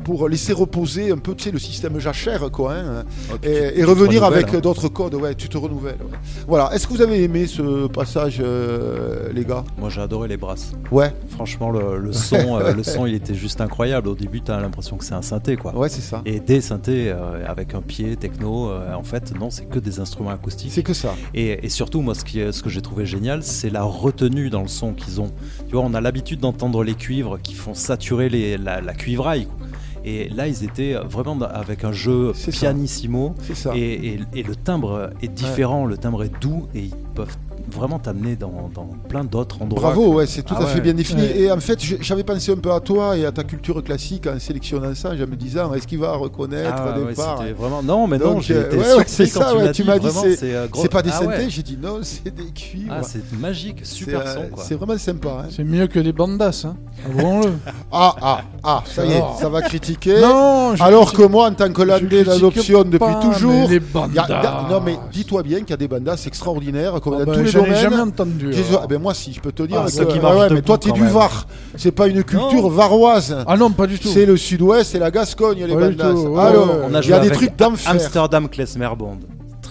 pour 0.05 0.28
laisser 0.28 0.52
reposer 0.52 1.10
un 1.10 1.18
peu, 1.18 1.35
tu 1.35 1.44
sais, 1.44 1.51
le 1.51 1.59
système 1.59 1.98
jachère, 1.98 2.51
quoi. 2.51 2.74
hein, 2.74 3.05
puis 3.40 3.51
et, 3.51 3.74
tu- 3.77 3.85
revenir 3.85 4.24
avec 4.24 4.52
hein. 4.55 4.60
d'autres 4.60 4.89
codes, 4.89 5.14
ouais, 5.14 5.35
tu 5.35 5.48
te 5.48 5.56
renouvelles. 5.56 5.98
ouais. 6.01 6.18
Voilà, 6.47 6.70
est-ce 6.74 6.86
que 6.86 6.93
vous 6.93 7.02
avez 7.02 7.23
aimé 7.23 7.47
ce 7.47 7.86
passage, 7.86 8.39
euh, 8.40 9.31
les 9.32 9.44
gars? 9.44 9.64
Moi 9.78 9.85
j'ai 9.88 10.00
adoré 10.00 10.28
les 10.28 10.36
brasses. 10.36 10.72
Ouais. 10.90 11.12
Franchement 11.30 11.70
le, 11.70 11.98
le 11.98 12.12
son, 12.28 12.58
euh, 12.58 12.72
le 12.74 12.82
son 12.82 13.06
il 13.06 13.14
était 13.14 13.34
juste 13.34 13.60
incroyable. 13.60 14.08
Au 14.08 14.14
début 14.14 14.40
t'as 14.40 14.60
l'impression 14.60 14.96
que 14.96 15.04
c'est 15.04 15.14
un 15.14 15.22
synthé 15.22 15.56
quoi. 15.56 15.74
Ouais 15.76 15.88
c'est 15.88 16.00
ça. 16.00 16.22
Et 16.24 16.40
des 16.40 16.60
synthés 16.60 17.08
euh, 17.10 17.44
avec 17.46 17.74
un 17.74 17.82
pied 17.82 18.16
techno, 18.16 18.70
euh, 18.70 18.94
en 18.94 19.02
fait 19.02 19.34
non 19.38 19.50
c'est 19.50 19.66
que 19.66 19.78
des 19.78 20.00
instruments 20.00 20.30
acoustiques. 20.30 20.72
C'est 20.72 20.82
que 20.82 20.94
ça. 20.94 21.14
Et, 21.34 21.64
et 21.64 21.68
surtout 21.68 22.00
moi 22.00 22.14
ce, 22.14 22.24
qui 22.24 22.40
ce 22.52 22.62
que 22.62 22.70
j'ai 22.70 22.82
trouvé 22.82 23.06
génial 23.06 23.42
c'est 23.42 23.70
la 23.70 23.82
retenue 23.82 24.50
dans 24.50 24.62
le 24.62 24.68
son 24.68 24.92
qu'ils 24.92 25.20
ont. 25.20 25.30
Tu 25.68 25.74
vois 25.74 25.82
on 25.84 25.94
a 25.94 26.00
l'habitude 26.00 26.40
d'entendre 26.40 26.82
les 26.84 26.94
cuivres 26.94 27.38
qui 27.42 27.54
font 27.54 27.74
saturer 27.74 28.28
les, 28.28 28.56
la, 28.58 28.80
la 28.80 28.94
cuivraille. 28.94 29.46
quoi. 29.46 29.66
Et 30.08 30.28
là, 30.28 30.46
ils 30.46 30.62
étaient 30.62 30.94
vraiment 31.10 31.36
avec 31.40 31.82
un 31.82 31.90
jeu 31.90 32.32
ça. 32.32 32.52
pianissimo. 32.52 33.34
C'est 33.42 33.56
ça. 33.56 33.72
Et, 33.74 33.80
et- 34.06 34.20
et 34.34 34.42
le 34.44 34.54
timbre 34.54 35.10
est 35.20 35.26
différent, 35.26 35.84
le 35.84 35.96
timbre 35.98 36.22
est 36.22 36.30
doux 36.40 36.68
et 36.76 36.82
ils 36.82 36.94
peuvent 37.16 37.36
vraiment 37.70 37.98
t'amener 37.98 38.36
dans, 38.36 38.70
dans 38.74 38.88
plein 39.09 39.24
d'autres 39.24 39.62
endroits. 39.62 39.80
Bravo, 39.82 40.14
ouais, 40.14 40.26
c'est 40.26 40.43
tout 40.43 40.55
Ah 40.59 40.62
à 40.62 40.66
fait 40.66 40.80
bien 40.80 40.94
défini. 40.94 41.22
Ouais. 41.22 41.38
Et 41.40 41.51
en 41.52 41.60
fait, 41.60 41.82
je- 41.82 41.97
j'avais 42.01 42.24
pensé 42.24 42.52
un 42.52 42.56
peu 42.56 42.72
à 42.72 42.80
toi 42.80 43.16
et 43.16 43.24
à 43.26 43.32
ta 43.32 43.44
culture 43.44 43.82
classique 43.82 44.26
en 44.26 44.38
sélectionnant 44.38 44.94
ça, 44.94 45.10
en 45.10 45.14
me 45.14 45.36
disant, 45.36 45.72
est-ce 45.74 45.86
qu'il 45.86 45.98
va 45.98 46.12
reconnaître 46.16 46.70
Ah 46.74 46.97
au 46.98 47.02
ouais, 47.02 47.09
départ 47.10 47.43
vraiment- 47.59 47.82
non, 47.82 48.06
mais 48.06 48.18
non, 48.18 48.40
j'ai 48.40 48.55
euh, 48.55 48.66
été 48.66 48.78
c'est 49.06 49.28
quand 49.28 49.40
ça, 49.40 49.51
tu 49.52 49.56
ouais, 49.59 49.64
m'as 49.64 49.72
tu 49.72 49.82
dit, 49.82 49.88
m'as 49.88 49.98
dit, 49.98 50.06
vraiment, 50.06 50.22
c'est 50.22 50.36
c'est, 50.36 50.55
euh, 50.55 50.66
gros- 50.68 50.82
c'est 50.82 50.88
pas 50.88 51.02
des 51.02 51.10
Ah 51.12 51.18
synthés, 51.18 51.26
ouais. 51.44 51.51
j'ai 51.51 51.62
dit 51.62 51.78
non, 51.80 51.98
c'est 52.02 52.34
des 52.34 52.51
cuivres. 52.52 52.93
Ah, 52.98 53.02
c'est 53.02 53.32
magique, 53.38 53.80
super 53.84 54.22
C'est, 54.22 54.28
euh, 54.38 54.48
son. 54.55 54.62
C'est 54.62 54.74
vraiment 54.74 54.98
sympa. 54.98 55.43
hein. 55.44 55.48
C'est 55.51 55.64
mieux 55.64 55.86
que 55.86 55.98
les 55.98 56.12
bandas. 56.12 56.64
Hein. 56.66 56.76
Avouons-le. 57.05 57.52
Ah, 57.93 58.14
ah, 58.20 58.40
ah, 58.64 58.82
ça 58.86 59.05
y 59.05 59.12
est, 59.12 59.23
ça 59.39 59.48
va 59.48 59.62
critiquer. 59.62 60.20
Non, 60.20 60.74
je 60.74 60.82
Alors 60.82 61.06
critique- 61.06 61.27
que 61.27 61.31
moi, 61.31 61.47
en 61.48 61.52
tant 61.52 61.68
que 61.73 61.82
landais 61.82 62.06
critique 62.06 62.27
d'adoption 62.27 62.82
depuis 62.85 63.14
toujours. 63.20 63.68
les 63.68 63.77
y 63.77 63.78
a- 63.78 63.81
y 64.14 64.18
a- 64.18 64.27
bandas. 64.27 64.66
non, 64.70 64.81
mais 64.85 64.97
dis-toi 65.12 65.43
bien 65.43 65.59
qu'il 65.60 65.70
y 65.70 65.73
a 65.74 65.77
des 65.77 65.89
bandas 65.89 66.23
extraordinaires, 66.27 67.01
comme 67.01 67.14
Ah 67.14 67.18
dans 67.24 67.24
ben, 67.27 67.32
tous 67.35 67.40
les 67.43 67.47
j'en 67.51 67.60
ai 67.60 67.62
domaines. 67.68 67.81
jamais 67.82 68.01
entendu, 68.01 68.51
Qui- 68.51 68.60
alors. 68.68 68.81
ah 68.85 68.86
ben 68.89 69.01
moi, 69.01 69.14
si, 69.14 69.32
je 69.32 69.40
peux 69.40 69.52
te 69.52 69.62
dire. 69.62 69.78
Ah, 69.82 69.86
que- 69.86 69.93
ceux 69.93 70.05
qui 70.06 70.18
ah 70.18 70.23
marchent 70.23 70.36
ouais, 70.39 70.51
mais 70.51 70.62
toi, 70.62 70.78
t'es 70.78 70.90
du 70.93 71.02
même. 71.02 71.10
Var. 71.10 71.47
C'est 71.77 71.93
pas 71.93 72.06
une 72.09 72.24
culture 72.24 72.62
Non. 72.62 72.68
varoise. 72.70 73.36
Ah 73.47 73.56
non, 73.56 73.70
pas 73.70 73.86
du 73.86 73.98
tout. 73.98 74.09
C'est 74.09 74.27
le 74.27 74.36
sud-ouest, 74.36 74.90
c'est 74.93 74.98
la 74.98 75.10
Gascogne, 75.10 75.64
les 75.66 75.74
Pas 75.74 75.89
du 75.89 75.94
bandas. 75.97 76.12
tout, 76.12 76.18
ouais, 76.28 76.40
Alors, 76.43 76.66
ouais. 76.66 76.74
On 76.90 76.94
a 76.94 76.98
il 76.98 77.02
joué 77.05 77.12
y 77.12 77.14
a 77.14 77.20
des 77.20 77.27
avec 77.28 77.39
trucs 77.39 77.56
d'enfer. 77.56 77.90
Amsterdam 77.93 78.48
Klezmer 78.48 78.89
Band. 78.98 79.18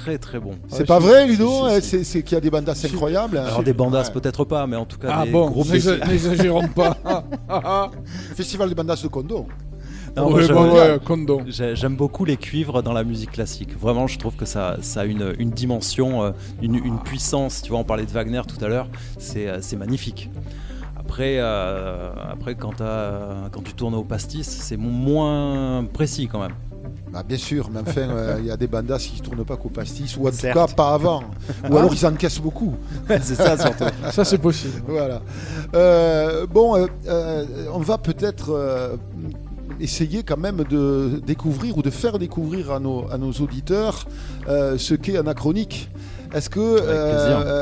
Très 0.06 0.20
très 0.20 0.40
bon. 0.40 0.52
C'est 0.68 0.82
Ouais, 0.82 0.86
pas 0.86 1.00
vrai, 1.00 1.26
Ludo 1.26 1.64
hein. 1.64 1.80
C'est 1.82 2.22
qu'il 2.22 2.34
y 2.34 2.38
a 2.38 2.40
des 2.40 2.52
bandas 2.52 2.80
incroyables. 2.86 3.40
Alors 3.40 3.64
des 3.64 3.74
bandas 3.74 4.12
peut-être 4.14 4.46
pas, 4.46 4.68
mais 4.68 4.76
en 4.76 4.86
tout 4.86 5.00
cas 5.00 5.08
Ah 5.12 5.26
des 5.26 5.32
bon, 5.32 5.50
n'exagérons 6.08 6.68
pas. 6.68 6.96
Festival 8.36 8.70
des 8.70 8.76
bandas 8.76 8.98
de 9.02 9.08
Ouais, 10.16 10.48
bah 10.48 10.54
j'aime- 11.48 11.96
beaucoup 11.96 12.24
les 12.24 12.38
cuivres 12.38 12.84
dans 12.84 12.94
la 12.94 13.04
musique 13.04 13.32
classique. 13.32 13.76
Vraiment, 13.80 14.06
je 14.06 14.20
trouve 14.20 14.36
que 14.36 14.46
ça, 14.46 14.78
ça 14.82 15.02
a 15.02 15.06
une, 15.06 15.34
une 15.40 15.50
dimension, 15.50 16.24
euh, 16.24 16.32
une, 16.62 16.76
une 16.76 17.00
puissance. 17.00 17.64
Tu 17.64 17.72
vois, 17.72 17.80
on 17.80 17.84
parlait 17.84 18.06
de 18.06 18.12
Wagner 18.12 18.42
tout 18.48 18.64
à 18.64 18.68
l'heure. 18.68 18.88
C'est 19.18 19.48
euh, 19.48 19.60
magnifique. 19.76 20.30
Après, 20.96 21.38
euh, 21.40 22.12
après 22.32 22.54
quand, 22.54 22.76
quand 23.52 23.62
tu 23.64 23.74
tournes 23.74 23.96
au 23.96 24.04
pastis, 24.04 24.48
c'est 24.48 24.78
moins 24.78 25.84
précis 25.92 26.28
quand 26.32 26.40
même. 26.40 26.54
Bah, 27.16 27.24
bien 27.26 27.38
sûr, 27.38 27.70
mais 27.74 27.80
enfin, 27.80 28.02
euh, 28.10 28.36
il 28.42 28.46
y 28.48 28.52
a 28.52 28.58
des 28.58 28.68
bandas 28.68 28.98
qui 28.98 29.22
tournent 29.22 29.46
pas 29.46 29.56
qu'au 29.56 29.70
pastis, 29.70 30.18
ou 30.18 30.28
en 30.28 30.34
Certes. 30.34 30.54
tout 30.54 30.68
cas 30.68 30.74
pas 30.76 30.94
avant. 30.96 31.24
ou 31.70 31.78
alors 31.78 31.94
ils 31.94 32.06
encaissent 32.06 32.42
beaucoup. 32.42 32.76
c'est 33.08 33.36
ça 33.36 33.58
surtout. 33.58 33.86
Ça, 34.12 34.26
c'est 34.26 34.38
possible. 34.38 34.84
Voilà. 34.86 35.22
Euh, 35.76 36.46
bon, 36.46 36.76
euh, 36.76 36.88
euh, 37.08 37.46
on 37.74 37.80
va 37.80 37.98
peut-être 37.98 38.50
euh, 38.50 38.98
essayer 39.80 40.24
quand 40.24 40.36
même 40.36 40.66
de 40.70 41.22
découvrir 41.26 41.78
ou 41.78 41.82
de 41.82 41.90
faire 41.90 42.20
découvrir 42.20 42.72
à 42.74 42.82
nos, 42.82 43.06
à 43.10 43.18
nos 43.18 43.32
auditeurs 43.32 44.06
euh, 44.50 44.78
ce 44.78 44.94
qu'est 44.94 45.16
anachronique. 45.18 45.90
Est-ce 46.34 46.50
que, 46.50 46.60
euh, 46.60 46.82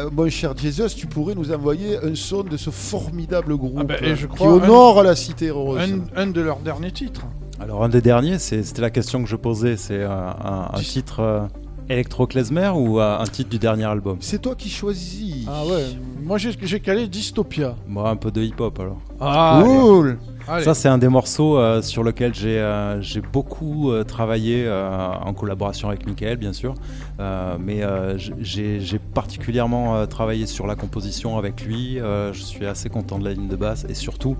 euh, 0.06 0.10
mon 0.12 0.28
cher 0.32 0.58
Jesus, 0.58 0.96
tu 0.96 1.06
pourrais 1.06 1.36
nous 1.36 1.52
envoyer 1.52 1.98
un 2.04 2.16
son 2.16 2.42
de 2.42 2.58
ce 2.58 2.72
formidable 2.72 3.56
groupe 3.56 3.82
Ah 3.92 3.98
ben, 4.02 4.04
et 4.04 4.16
je 4.16 4.26
qui 4.26 4.42
honore 4.42 5.04
la 5.04 5.16
cité 5.16 5.52
rose 5.52 5.80
Un, 5.80 6.22
un 6.24 6.26
de 6.26 6.42
leurs 6.42 6.58
derniers 6.58 6.92
titres. 6.92 7.22
Alors 7.64 7.82
un 7.82 7.90
des 7.90 8.02
derniers, 8.02 8.40
c'était 8.40 8.82
la 8.82 8.90
question 8.90 9.24
que 9.24 9.30
je 9.30 9.38
posais. 9.38 9.78
C'est 9.78 10.02
euh, 10.02 10.10
un, 10.10 10.70
un 10.74 10.80
titre 10.82 11.22
euh, 11.22 11.42
électro-klezmer 11.88 12.72
ou 12.76 13.00
euh, 13.00 13.18
un 13.18 13.24
titre 13.24 13.50
du 13.50 13.58
dernier 13.58 13.86
album? 13.86 14.18
C'est 14.20 14.42
toi 14.42 14.54
qui 14.54 14.70
choisis. 14.70 15.46
Ah 15.48 15.66
ouais, 15.66 15.86
moi 16.22 16.38
j'ai 16.38 16.80
calé 16.82 17.08
Dystopia. 17.08 17.76
Moi, 17.88 18.10
un 18.10 18.18
peu 18.18 18.32
de 18.32 18.42
hip-hop 18.42 18.78
alors. 18.82 18.98
Ah, 19.22 19.62
cool. 19.64 20.18
Allez. 20.46 20.66
Ça, 20.66 20.74
c'est 20.74 20.90
un 20.90 20.98
des 20.98 21.08
morceaux 21.08 21.58
euh, 21.58 21.82
sur 21.82 22.04
lequel 22.04 22.34
j'ai 22.34 22.60
euh, 22.60 23.02
beaucoup 23.32 23.92
euh, 23.92 24.04
travaillé 24.04 24.66
euh, 24.66 25.14
en 25.24 25.34
collaboration 25.34 25.88
avec 25.88 26.06
Michael, 26.06 26.36
bien 26.36 26.52
sûr. 26.52 26.74
Euh, 27.22 27.56
mais 27.58 27.82
euh, 27.82 28.18
j'ai 28.18 28.82
j'ai 28.82 29.00
particulièrement 29.00 29.96
euh, 29.96 30.06
travaillé 30.06 30.46
sur 30.46 30.68
la 30.68 30.76
composition 30.76 31.38
avec 31.38 31.64
lui. 31.64 31.98
Euh, 31.98 32.34
je 32.34 32.42
suis 32.42 32.66
assez 32.66 32.90
content 32.90 33.20
de 33.20 33.24
la 33.24 33.32
ligne 33.32 33.48
de 33.48 33.56
basse 33.56 33.86
et 33.88 33.94
surtout 33.94 34.36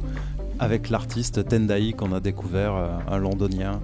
avec 0.60 0.90
l'artiste 0.90 1.48
Tendai 1.48 1.94
qu'on 1.94 2.14
a 2.14 2.20
découvert, 2.20 2.76
euh, 2.76 2.98
un 3.08 3.18
londonien. 3.18 3.82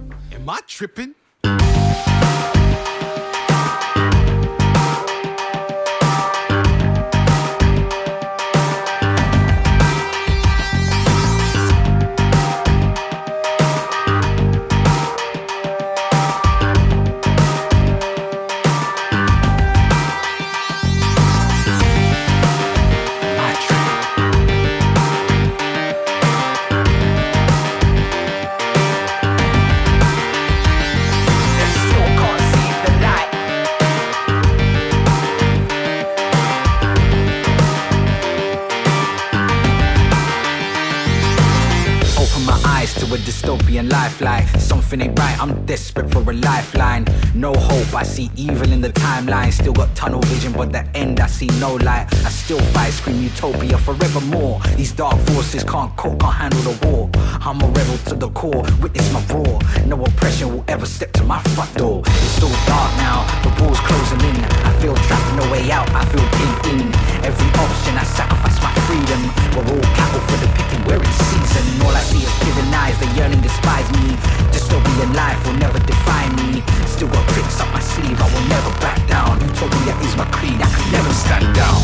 Life 44.20 44.50
something 44.60 45.00
ain't 45.00 45.18
right. 45.18 45.36
I'm 45.40 45.66
desperate 45.66 46.10
for 46.10 46.20
a 46.30 46.32
lifeline. 46.32 47.04
No 47.34 47.52
hope, 47.52 47.94
I 47.94 48.02
see 48.02 48.30
evil 48.36 48.70
in 48.72 48.80
the 48.80 48.90
timeline. 48.90 49.52
Still 49.52 49.72
got 49.72 49.94
tunnel 49.94 50.20
vision, 50.22 50.52
but 50.52 50.72
the 50.72 50.84
end 50.96 51.20
I 51.20 51.26
see 51.26 51.48
no 51.58 51.74
light. 51.74 52.06
I 52.24 52.30
still 52.30 52.60
fight, 52.74 52.92
scream 52.92 53.20
utopia 53.22 53.78
forevermore. 53.78 54.60
These 54.76 54.92
dark 54.92 55.18
forces 55.28 55.64
can't 55.64 55.94
cope, 55.96 56.20
can't 56.20 56.34
handle 56.34 56.62
the 56.72 56.86
war. 56.86 57.10
I'm 57.46 57.60
a 57.60 57.66
rebel 57.66 57.98
to 58.10 58.14
the 58.14 58.30
core, 58.30 58.62
witness 58.82 59.12
my 59.12 59.22
roar. 59.34 59.58
No 59.86 60.02
oppression 60.04 60.52
will 60.52 60.64
ever 60.68 60.86
step 60.86 61.12
to 61.12 61.24
my 61.24 61.40
front 61.54 61.72
door. 61.76 62.02
It's 62.06 62.34
still 62.38 62.54
dark 62.66 62.90
now, 63.06 63.18
the 63.42 63.50
walls 63.62 63.80
closing 63.80 64.20
in. 64.30 64.36
I 64.68 64.69
feel 64.80 64.96
trapped, 65.06 65.36
no 65.36 65.44
way 65.52 65.70
out. 65.70 65.88
I 65.92 66.04
feel 66.08 66.24
in. 66.72 66.88
Every 67.20 67.50
option, 67.60 67.94
I 68.00 68.04
sacrifice 68.04 68.58
my 68.64 68.72
freedom. 68.88 69.20
We're 69.52 69.68
all 69.68 69.86
cattle 69.92 70.22
for 70.24 70.38
the 70.40 70.48
picking, 70.56 70.82
we're 70.88 71.02
in 71.04 71.14
season. 71.28 71.84
All 71.84 71.92
I 71.92 72.00
see 72.00 72.24
is 72.24 72.32
driven 72.40 72.72
eyes, 72.72 72.96
the 72.98 73.08
yearning 73.12 73.40
despise 73.40 73.88
me. 74.00 74.16
Dystopian 74.52 75.12
life 75.14 75.40
will 75.44 75.58
never 75.60 75.78
define 75.84 76.32
me. 76.40 76.64
Still 76.88 77.08
got 77.08 77.28
tricks 77.30 77.60
up 77.60 77.68
my 77.72 77.80
sleeve, 77.80 78.18
I 78.20 78.26
will 78.32 78.46
never 78.48 78.72
back 78.80 78.98
down. 79.06 79.40
Utopia 79.40 79.94
is 80.00 80.16
my 80.16 80.24
creed, 80.32 80.58
I 80.60 80.68
can 80.72 80.86
never 80.92 81.12
stand 81.12 81.46
down. 81.54 81.80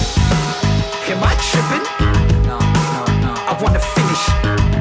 Am 1.13 1.21
I 1.23 1.33
tripping? 1.49 1.85
No, 2.49 2.59
no, 2.59 3.01
no. 3.23 3.33
I 3.51 3.53
wanna 3.61 3.79
finish. 3.79 4.76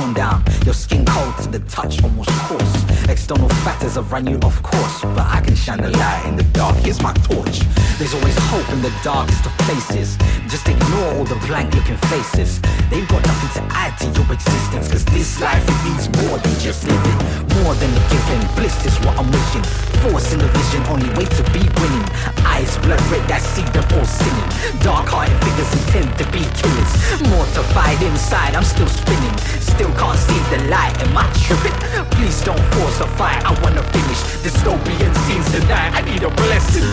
Down. 0.00 0.49
Your 0.70 0.76
skin 0.76 1.04
cold 1.04 1.36
to 1.42 1.48
the 1.48 1.58
touch, 1.66 2.00
almost 2.04 2.30
coarse. 2.46 3.08
External 3.08 3.48
factors 3.66 3.96
have 3.96 4.12
run 4.12 4.24
you 4.28 4.38
off 4.44 4.62
course, 4.62 5.02
but 5.02 5.26
I 5.26 5.40
can 5.40 5.56
shine 5.56 5.82
the 5.82 5.90
light 5.90 6.26
in 6.28 6.36
the 6.36 6.44
dark. 6.54 6.76
Here's 6.76 7.02
my 7.02 7.12
torch. 7.26 7.58
There's 7.98 8.14
always 8.14 8.38
hope 8.54 8.70
in 8.70 8.80
the 8.80 8.94
darkest 9.02 9.44
of 9.46 9.52
places. 9.66 10.16
Just 10.46 10.68
ignore 10.68 11.10
all 11.18 11.24
the 11.24 11.34
blank 11.50 11.74
looking 11.74 11.96
faces. 12.06 12.62
They've 12.86 13.08
got 13.08 13.26
nothing 13.26 13.50
to 13.58 13.62
add 13.74 13.98
to 13.98 14.06
your 14.14 14.30
existence, 14.30 14.86
cause 14.86 15.04
this 15.06 15.40
life 15.40 15.58
it 15.66 15.78
needs 15.90 16.06
more 16.22 16.38
than 16.38 16.54
just 16.62 16.86
living. 16.86 17.18
More 17.66 17.74
than 17.74 17.90
the 17.90 18.02
giving. 18.06 18.42
Bliss 18.54 18.78
is 18.86 18.94
what 19.02 19.18
I'm 19.18 19.26
wishing. 19.26 19.66
Force 20.06 20.32
in 20.32 20.38
the 20.38 20.46
vision, 20.54 20.86
only 20.86 21.10
way 21.18 21.26
to 21.26 21.42
be 21.50 21.66
winning. 21.66 22.06
Eyes 22.46 22.78
blood 22.78 23.02
red, 23.10 23.26
I 23.26 23.42
see 23.42 23.66
them 23.74 23.90
all 23.98 24.06
singing. 24.06 24.50
Dark 24.86 25.10
hearted 25.10 25.34
figures 25.42 25.72
intend 25.82 26.14
to 26.22 26.24
be 26.30 26.46
killers. 26.54 26.92
Mortified 27.26 28.00
inside, 28.06 28.54
I'm 28.54 28.62
still 28.62 28.86
spinning. 28.86 29.34
Still 29.58 29.90
can't 29.98 30.18
see 30.18 30.38
the 30.54 30.59
light. 30.68 30.92
Am 31.02 31.16
I 31.16 31.24
tripping? 31.38 31.76
Please 32.16 32.42
don't 32.42 32.60
force 32.74 33.00
a 33.00 33.06
fight. 33.16 33.42
I 33.44 33.52
wanna 33.62 33.82
finish. 33.94 34.20
Dystopian 34.44 35.12
scenes 35.24 35.50
tonight. 35.52 35.92
I 35.94 36.02
need 36.02 36.22
a 36.22 36.30
blessing. 36.30 36.84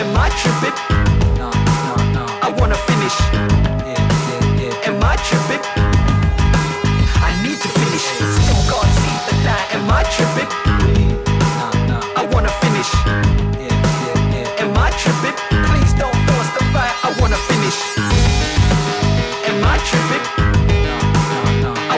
Am 0.00 0.16
I 0.16 0.28
tripping? 0.40 0.76
No, 1.38 1.50
no, 1.86 1.94
no. 2.16 2.24
I 2.42 2.48
wanna 2.58 2.78
finish. 2.88 3.16
Yeah, 3.32 3.98
yeah, 4.30 4.62
yeah. 4.62 4.88
Am 4.88 5.02
I 5.02 5.16
tripping? 5.28 5.64
I 7.26 7.30
need 7.42 7.58
to 7.60 7.68
finish. 7.68 8.04
Still 8.38 8.62
can't 8.70 8.92
see 9.00 9.16
the 9.26 9.34
light. 9.46 9.74
Am 9.74 9.90
I 9.90 10.02
tripping? 10.14 10.83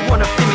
wanna 0.09 0.25
feel 0.25 0.46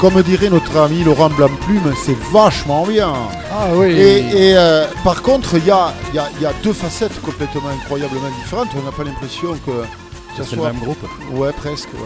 comme 0.00 0.22
dirait 0.22 0.48
notre 0.50 0.76
ami 0.78 1.04
Laurent 1.04 1.28
Blanc-Plume, 1.30 1.92
c'est 2.04 2.16
vachement 2.32 2.86
bien. 2.86 3.12
Ah 3.52 3.66
oui. 3.74 3.90
Et, 3.92 4.18
et, 4.50 4.56
euh, 4.56 4.86
par 5.04 5.20
contre, 5.22 5.56
il 5.56 5.66
y 5.66 5.70
a, 5.70 5.92
il 6.10 6.14
y 6.16 6.18
a- 6.18 6.28
il 6.36 6.42
y 6.42 6.46
a 6.46 6.52
deux 6.62 6.72
facettes 6.72 7.20
complètement 7.20 7.68
incroyablement 7.68 8.30
différentes. 8.42 8.68
On 8.78 8.82
n'a 8.84 8.92
pas 8.92 9.04
l'impression 9.04 9.52
que 9.66 9.72
ça 10.36 10.42
c'est 10.44 10.52
le 10.56 10.62
soit 10.62 10.72
même 10.72 10.80
groupe. 10.80 11.04
Ouais, 11.34 11.52
presque. 11.52 11.88
Ouais. 11.94 12.00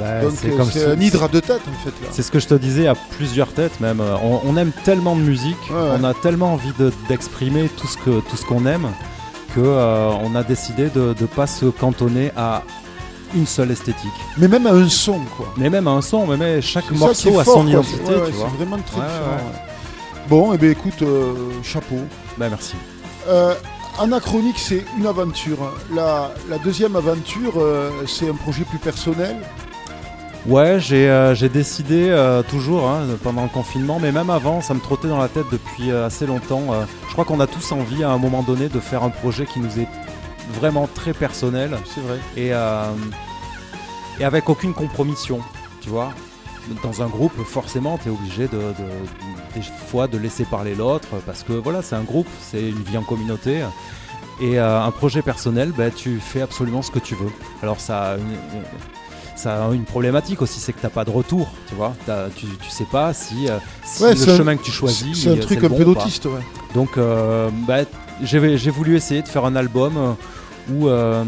Bah, 0.00 0.20
Donc 0.22 0.32
c'est 0.40 0.50
euh, 0.52 0.56
comme 0.56 0.70
c'est 0.70 0.78
si- 0.80 0.84
un 0.86 1.00
hydre 1.00 1.22
à 1.24 1.28
deux 1.28 1.40
têtes 1.40 1.60
en 1.68 1.84
fait 1.84 1.90
là. 2.02 2.08
C'est 2.12 2.22
ce 2.22 2.30
que 2.30 2.38
je 2.40 2.46
te 2.46 2.54
disais 2.54 2.86
à 2.86 2.94
plusieurs 2.94 3.48
têtes 3.52 3.78
même. 3.80 4.00
Euh, 4.00 4.16
On, 4.22 4.40
on 4.44 4.56
aime 4.56 4.70
tellement 4.84 5.16
de 5.16 5.20
musique, 5.22 5.56
Ouais, 5.70 5.76
ouais. 5.76 5.96
on 6.00 6.04
a 6.04 6.14
tellement 6.14 6.52
envie 6.54 6.72
de- 6.78 6.92
d'exprimer 7.08 7.68
tout 7.76 7.86
ce 7.88 7.96
que 7.98 8.20
tout 8.20 8.36
ce 8.36 8.44
qu'on 8.44 8.64
aime 8.66 8.86
que 9.54 9.60
euh, 9.60 10.10
on 10.24 10.34
a 10.34 10.42
décidé 10.44 10.88
de 10.88 11.14
ne 11.20 11.26
pas 11.26 11.46
se 11.46 11.66
cantonner 11.66 12.30
à 12.36 12.62
une 13.34 13.46
seule 13.46 13.70
esthétique. 13.70 14.10
Mais 14.38 14.48
même 14.48 14.66
à 14.66 14.70
un 14.72 14.88
son 14.88 15.20
quoi. 15.36 15.52
Mais 15.56 15.70
même 15.70 15.86
à 15.88 15.92
un 15.92 16.02
son, 16.02 16.26
mais 16.26 16.60
chaque 16.62 16.90
morceau 16.90 17.38
a 17.38 17.44
son 17.44 17.66
identité, 17.66 18.02
Ouais, 18.04 18.16
ouais, 18.16 18.26
tu 18.26 18.32
vois. 18.32 18.48
C'est 18.50 18.56
vraiment 18.64 18.82
très 18.82 19.00
Ouais. 19.00 19.06
Bon, 20.28 20.52
et 20.52 20.58
bien 20.58 20.70
écoute, 20.70 21.02
euh, 21.02 21.34
chapeau. 21.62 21.98
Bah 22.38 22.46
merci. 22.48 22.74
Euh, 23.28 23.54
Anachronique, 23.98 24.58
c'est 24.58 24.84
une 24.98 25.06
aventure. 25.06 25.72
La, 25.94 26.32
la 26.48 26.58
deuxième 26.58 26.96
aventure, 26.96 27.54
euh, 27.56 27.90
c'est 28.06 28.28
un 28.28 28.34
projet 28.34 28.64
plus 28.64 28.78
personnel. 28.78 29.36
Ouais, 30.46 30.78
j'ai 30.80 31.08
euh, 31.08 31.34
décidé 31.52 32.08
euh, 32.10 32.42
toujours 32.42 32.88
hein, 32.88 33.02
pendant 33.22 33.44
le 33.44 33.48
confinement, 33.48 34.00
mais 34.00 34.10
même 34.10 34.28
avant, 34.30 34.60
ça 34.60 34.74
me 34.74 34.80
trottait 34.80 35.06
dans 35.06 35.18
la 35.18 35.28
tête 35.28 35.46
depuis 35.52 35.92
euh, 35.92 36.06
assez 36.06 36.26
longtemps. 36.26 36.62
je 37.06 37.12
crois 37.12 37.24
qu'on 37.24 37.38
a 37.38 37.46
tous 37.46 37.70
envie 37.70 38.02
à 38.02 38.10
un 38.10 38.18
moment 38.18 38.42
donné 38.42 38.68
de 38.68 38.80
faire 38.80 39.04
un 39.04 39.10
projet 39.10 39.46
qui 39.46 39.60
nous 39.60 39.78
est 39.78 39.86
vraiment 40.62 40.88
très 40.94 41.12
personnel 41.12 41.76
C'est 41.92 42.00
vrai. 42.02 42.18
et, 42.36 42.52
euh, 42.54 42.84
et 44.20 44.24
avec 44.24 44.48
aucune 44.48 44.72
compromission, 44.74 45.40
tu 45.80 45.88
vois. 45.90 46.10
Dans 46.84 47.02
un 47.02 47.08
groupe, 47.08 47.32
forcément, 47.44 47.98
tu 48.00 48.08
es 48.08 48.12
obligé 48.12 48.44
de, 48.46 48.58
de- 48.58 49.54
des 49.56 49.62
fois 49.90 50.06
de 50.06 50.16
laisser 50.18 50.44
parler 50.44 50.76
l'autre 50.76 51.08
parce 51.26 51.42
que 51.42 51.52
voilà, 51.54 51.82
c'est 51.82 51.96
un 51.96 52.04
groupe, 52.04 52.28
c'est 52.40 52.62
une 52.68 52.82
vie 52.84 52.96
en 52.96 53.02
communauté. 53.02 53.64
Et 54.40 54.60
euh, 54.60 54.80
un 54.84 54.92
projet 54.92 55.22
personnel, 55.22 55.72
bah, 55.76 55.90
tu 55.90 56.20
fais 56.20 56.40
absolument 56.42 56.82
ce 56.82 56.92
que 56.92 57.00
tu 57.00 57.16
veux. 57.16 57.32
Alors 57.64 57.80
ça 57.80 58.12
a 58.12 58.16
une, 58.16 58.36
ça 59.34 59.66
a 59.66 59.72
une 59.72 59.82
problématique 59.84 60.40
aussi, 60.42 60.60
c'est 60.60 60.72
que 60.72 60.80
t'as 60.80 60.88
pas 60.90 61.04
de 61.04 61.10
retour, 61.10 61.50
tu 61.68 61.74
vois. 61.74 61.94
Tu, 62.36 62.46
tu 62.46 62.70
sais 62.70 62.86
pas 62.92 63.12
si, 63.12 63.48
euh, 63.48 63.58
si 63.84 64.04
Ouais, 64.04 64.14
le 64.14 64.22
un- 64.30 64.36
chemin 64.36 64.56
que 64.56 64.62
tu 64.62 64.70
choisis. 64.70 65.20
c'est 65.24 65.32
un 65.32 65.36
truc 65.38 65.64
un 65.64 65.68
bon 65.68 65.78
peu 65.78 65.84
d'autiste, 65.84 66.26
ouais. 66.26 66.44
Donc 66.74 66.96
euh, 66.96 67.50
bah, 67.66 67.78
j'ai 68.22 68.56
j'ai 68.56 68.70
voulu 68.70 68.94
essayer 68.94 69.22
de 69.22 69.28
faire 69.28 69.44
un 69.44 69.56
album 69.56 70.14
où, 70.70 70.88
euh, 70.88 71.24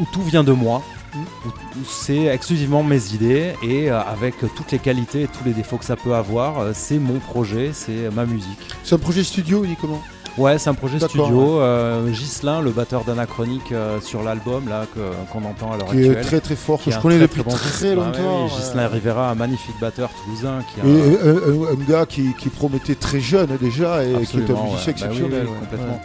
où 0.00 0.04
tout 0.12 0.22
vient 0.22 0.44
de 0.44 0.52
moi, 0.52 0.82
où, 1.14 1.48
où 1.48 1.84
c'est 1.88 2.24
exclusivement 2.26 2.82
mes 2.82 3.12
idées 3.14 3.54
et 3.62 3.90
euh, 3.90 4.00
avec 4.00 4.34
toutes 4.54 4.72
les 4.72 4.78
qualités 4.78 5.22
et 5.22 5.26
tous 5.28 5.44
les 5.44 5.52
défauts 5.52 5.76
que 5.78 5.84
ça 5.84 5.96
peut 5.96 6.14
avoir, 6.14 6.58
euh, 6.60 6.70
c'est 6.74 6.98
mon 6.98 7.18
projet, 7.18 7.70
c'est 7.72 8.10
ma 8.14 8.24
musique. 8.26 8.58
C'est 8.84 8.94
un 8.94 8.98
projet 8.98 9.24
studio 9.24 9.64
uniquement. 9.64 10.00
Ouais, 10.36 10.56
c'est 10.60 10.70
un 10.70 10.74
projet 10.74 11.00
studio. 11.00 11.58
Euh, 11.60 12.08
Ghislain, 12.10 12.60
le 12.60 12.70
batteur 12.70 13.02
d'Anachronique 13.02 13.74
sur 14.00 14.22
l'album 14.22 14.68
là 14.68 14.84
qu'on 15.32 15.44
entend 15.44 15.72
à 15.72 15.76
l'heure 15.78 15.88
Qui 15.90 16.02
est 16.02 16.06
actuelle. 16.10 16.24
très, 16.24 16.40
très 16.40 16.54
fort, 16.54 16.80
que 16.80 16.92
je 16.92 16.98
connais 17.00 17.16
très, 17.16 17.26
depuis 17.26 17.42
bon 17.42 17.50
très 17.50 17.96
longtemps, 17.96 18.44
Ouais, 18.44 18.50
oui, 18.52 18.56
Ghislain 18.56 18.82
euh. 18.84 18.88
Rivera, 18.88 19.30
un 19.30 19.34
magnifique 19.34 19.74
batteur 19.80 20.10
toulousain 20.22 20.60
qui 20.72 20.80
a 20.80 20.84
Et 20.84 21.18
un, 21.18 21.28
un- 21.34 21.72
un 21.72 21.84
gars 21.90 22.06
qui, 22.06 22.34
qui 22.34 22.50
promettait 22.50 22.94
très 22.94 23.18
jeune 23.18 23.48
déjà 23.60 24.04
et 24.04 24.12
qui 24.26 24.38
est 24.38 24.50
un 24.50 24.62
musicien 24.62 24.62
ouais. 24.62 24.68
Bah 24.68 24.70
oui, 24.76 24.90
exceptionnel. 24.90 25.42
oui, 25.46 25.50
ouais. 25.54 25.58
complètement. 25.58 26.00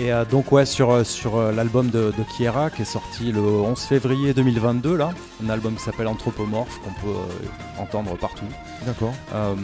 Et 0.00 0.12
euh, 0.12 0.24
donc 0.24 0.52
ouais 0.52 0.64
sur, 0.64 0.92
euh, 0.92 1.02
sur 1.02 1.36
euh, 1.36 1.50
l'album 1.50 1.90
de, 1.90 2.12
de 2.16 2.22
Kiera 2.36 2.70
qui 2.70 2.82
est 2.82 2.84
sorti 2.84 3.32
le 3.32 3.40
11 3.40 3.76
février 3.80 4.32
2022 4.32 4.96
là, 4.96 5.10
un 5.44 5.50
album 5.50 5.74
qui 5.74 5.82
s'appelle 5.82 6.06
Anthropomorphe 6.06 6.78
qu'on 6.84 6.92
peut 7.04 7.16
euh, 7.16 7.82
entendre 7.82 8.16
partout. 8.16 8.44
D'accord. 8.86 9.12
Euh, 9.34 9.54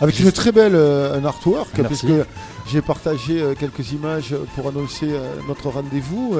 Avec 0.00 0.14
juste- 0.14 0.26
une 0.28 0.32
très 0.32 0.52
belle 0.52 0.76
un 0.76 1.24
artwork, 1.24 1.70
Merci. 1.78 1.82
parce 1.88 2.02
que 2.02 2.26
j'ai 2.70 2.82
partagé 2.82 3.42
quelques 3.58 3.90
images 3.92 4.34
pour 4.54 4.68
annoncer 4.68 5.08
notre 5.48 5.70
rendez-vous 5.70 6.36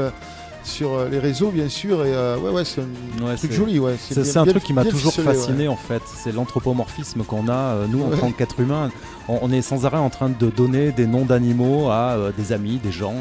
sur 0.67 0.93
euh, 0.95 1.09
les 1.09 1.19
réseaux, 1.19 1.51
bien 1.51 1.69
sûr. 1.69 2.05
Et 2.05 2.13
euh, 2.13 2.37
ouais, 2.39 2.51
ouais, 2.51 2.65
c'est 2.65 2.81
un 2.83 3.25
Ouais, 3.27 3.37
truc 3.37 3.53
joli. 3.53 3.79
Ouais, 3.79 3.95
C'est 3.99 4.37
un 4.37 4.43
bien- 4.45 4.53
truc 4.53 4.65
qui 4.65 4.73
m'a 4.73 4.85
toujours 4.85 5.13
ficelé, 5.13 5.29
ouais. 5.29 5.35
fasciné 5.35 5.69
en 5.69 5.77
fait. 5.77 6.03
C'est 6.23 6.33
l'anthropomorphisme 6.33 7.23
qu'on 7.25 7.49
a, 7.49 7.53
euh, 7.55 7.87
nous, 7.89 8.03
en 8.03 8.09
Ouais. 8.09 8.19
tant 8.19 8.31
qu'êtres 8.33 8.61
humains. 8.61 8.91
On, 9.29 9.39
on 9.43 9.51
est 9.53 9.63
sans 9.63 9.87
arrêt 9.87 9.97
en 9.99 10.11
train 10.11 10.29
de 10.29 10.51
donner 10.51 10.93
des 10.93 11.07
noms 11.07 11.25
d'animaux 11.25 11.89
à 11.91 12.13
euh, 12.17 12.33
des 12.37 12.53
amis, 12.53 12.79
des 12.83 12.93
gens, 12.93 13.15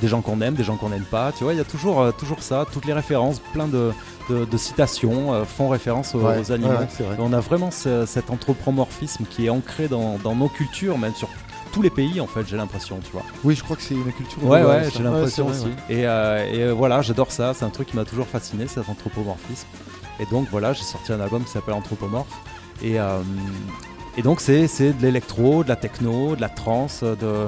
des 0.00 0.08
gens 0.08 0.20
qu'on 0.20 0.40
aime, 0.40 0.54
des 0.54 0.64
gens 0.64 0.76
qu'on 0.76 0.90
n'aime 0.90 1.04
pas. 1.10 1.32
Tu 1.36 1.44
vois, 1.44 1.52
il 1.54 1.58
y 1.58 1.60
a 1.60 1.64
toujours, 1.64 2.12
toujours 2.18 2.42
ça. 2.42 2.66
Toutes 2.72 2.84
les 2.86 2.92
références, 2.92 3.40
plein 3.52 3.66
de, 3.66 3.90
de- 4.28 4.44
de 4.44 4.56
citations 4.56 5.44
font 5.44 5.68
référence 5.68 6.14
aux, 6.14 6.26
animaux. 6.52 6.70
on 7.18 7.32
a 7.32 7.40
vraiment 7.40 7.70
ce- 7.70 8.06
cet 8.06 8.30
anthropomorphisme 8.30 9.24
qui 9.28 9.46
est 9.46 9.50
ancré 9.50 9.88
dans, 9.88 10.18
dans 10.22 10.34
nos 10.34 10.48
cultures, 10.48 10.98
même 10.98 11.14
sur 11.14 11.28
tous 11.72 11.82
les 11.82 11.90
pays 11.90 12.20
en 12.20 12.26
fait, 12.26 12.46
j'ai 12.48 12.56
l'impression, 12.56 12.98
tu 13.04 13.10
vois. 13.12 13.22
Oui, 13.44 13.54
je 13.54 13.62
crois 13.62 13.76
que 13.76 13.82
c'est 13.82 13.94
une 13.94 14.12
culture. 14.12 14.42
Ouais, 14.44 14.60
globale, 14.60 14.82
ouais, 14.84 14.88
j'ai 14.96 15.02
l'impression 15.02 15.46
Ouais, 15.46 15.50
aussi. 15.52 15.64
ouais. 15.66 15.72
Et, 15.96 16.06
euh, 16.06 16.46
et, 16.52 16.62
euh, 16.64 16.72
voilà, 16.74 17.02
j'adore 17.02 17.30
ça. 17.32 17.54
C'est 17.54 17.64
un 17.64 17.70
truc 17.70 17.88
qui 17.88 17.96
m'a 17.96 18.04
toujours 18.04 18.26
fasciné, 18.26 18.66
cet 18.66 18.88
anthropomorphisme. 18.88 19.66
Et 20.18 20.26
donc 20.26 20.48
voilà, 20.50 20.72
j'ai 20.72 20.82
sorti 20.84 21.12
un 21.12 21.20
album 21.20 21.44
qui 21.44 21.50
s'appelle 21.50 21.74
Anthropomorphe. 21.74 22.28
Et, 22.82 22.98
euh, 23.00 23.20
et 24.16 24.22
donc 24.22 24.40
c'est 24.40 24.66
c'est 24.66 24.92
de 24.92 25.02
l'électro, 25.02 25.64
de 25.64 25.68
la 25.68 25.76
techno, 25.76 26.36
de 26.36 26.40
la 26.40 26.48
trance, 26.48 27.02
de 27.02 27.46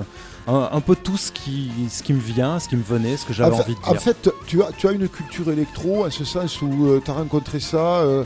un, 0.49 0.69
un 0.73 0.81
peu 0.81 0.97
tout 0.97 1.16
ce 1.16 1.31
qui, 1.31 1.70
ce 1.89 2.03
qui 2.03 2.12
me 2.12 2.20
vient, 2.20 2.59
ce 2.59 2.69
qui 2.69 2.77
me 2.77 2.82
venait, 2.82 3.16
ce 3.16 3.24
que 3.27 3.32
j'avais 3.32 3.55
en 3.55 3.61
envie 3.61 3.74
de 3.74 3.81
en 3.86 3.93
dire. 3.93 4.01
fait, 4.03 4.28
tu 4.47 4.62
as, 4.62 4.70
tu 4.77 4.89
as 4.89 4.93
une 4.93 5.09
culture 5.09 5.51
électro, 5.51 6.05
en 6.07 6.11
ce 6.11 6.24
sens 6.24 6.61
où 6.62 7.01
tu 7.05 7.11
as 7.11 7.15
rencontré 7.15 7.61
ça 7.61 7.78
euh, 8.01 8.24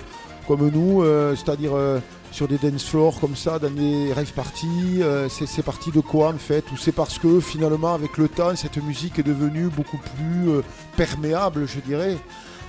comme 0.49 0.69
nous, 0.71 1.03
euh, 1.03 1.35
c'est-à-dire 1.37 1.73
euh, 1.75 1.99
sur 2.37 2.49
des 2.49 2.59
dance 2.59 2.85
floors 2.85 3.19
comme 3.19 3.35
ça, 3.35 3.59
dans 3.59 3.71
des 3.71 4.13
rave 4.13 4.31
parties. 4.35 5.01
euh, 5.01 5.27
c'est 5.31 5.63
parti 5.63 5.91
de 5.91 6.01
quoi 6.01 6.29
en 6.29 6.37
fait? 6.37 6.71
Ou 6.71 6.77
c'est 6.77 6.93
parce 6.93 7.19
que 7.19 7.41
finalement, 7.41 7.95
avec 7.95 8.19
le 8.19 8.29
temps, 8.29 8.55
cette 8.55 8.77
musique 8.77 9.19
est 9.19 9.23
devenue 9.23 9.69
beaucoup 9.69 9.97
plus 9.97 10.51
euh, 10.51 10.63
perméable, 10.99 11.67
je 11.67 11.81
dirais 11.81 12.19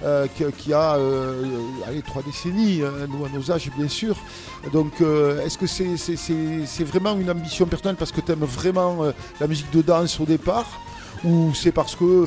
euh, 0.06 0.26
qui, 0.58 0.72
a 0.72 0.96
euh, 0.96 1.44
allez, 1.86 2.02
trois 2.02 2.24
décennies, 2.24 2.82
hein, 2.82 3.08
nous 3.10 3.26
à 3.26 3.30
nos 3.30 3.52
âges 3.52 3.70
bien 3.78 3.90
sûr. 3.90 4.16
Donc 4.72 5.02
est-ce 5.02 5.58
que 5.58 5.68
c'est 5.68 6.84
vraiment 6.86 7.18
une 7.18 7.30
ambition 7.30 7.66
personnelle 7.66 7.98
parce 7.98 8.14
que 8.14 8.22
tu 8.22 8.32
aimes 8.32 8.46
vraiment 8.46 9.00
la 9.42 9.48
musique 9.48 9.72
de 9.72 9.82
danse 9.82 10.18
au 10.22 10.26
départ? 10.26 10.80
Ou 11.24 11.52
c'est 11.54 11.72
parce 11.72 11.96
que 11.96 12.26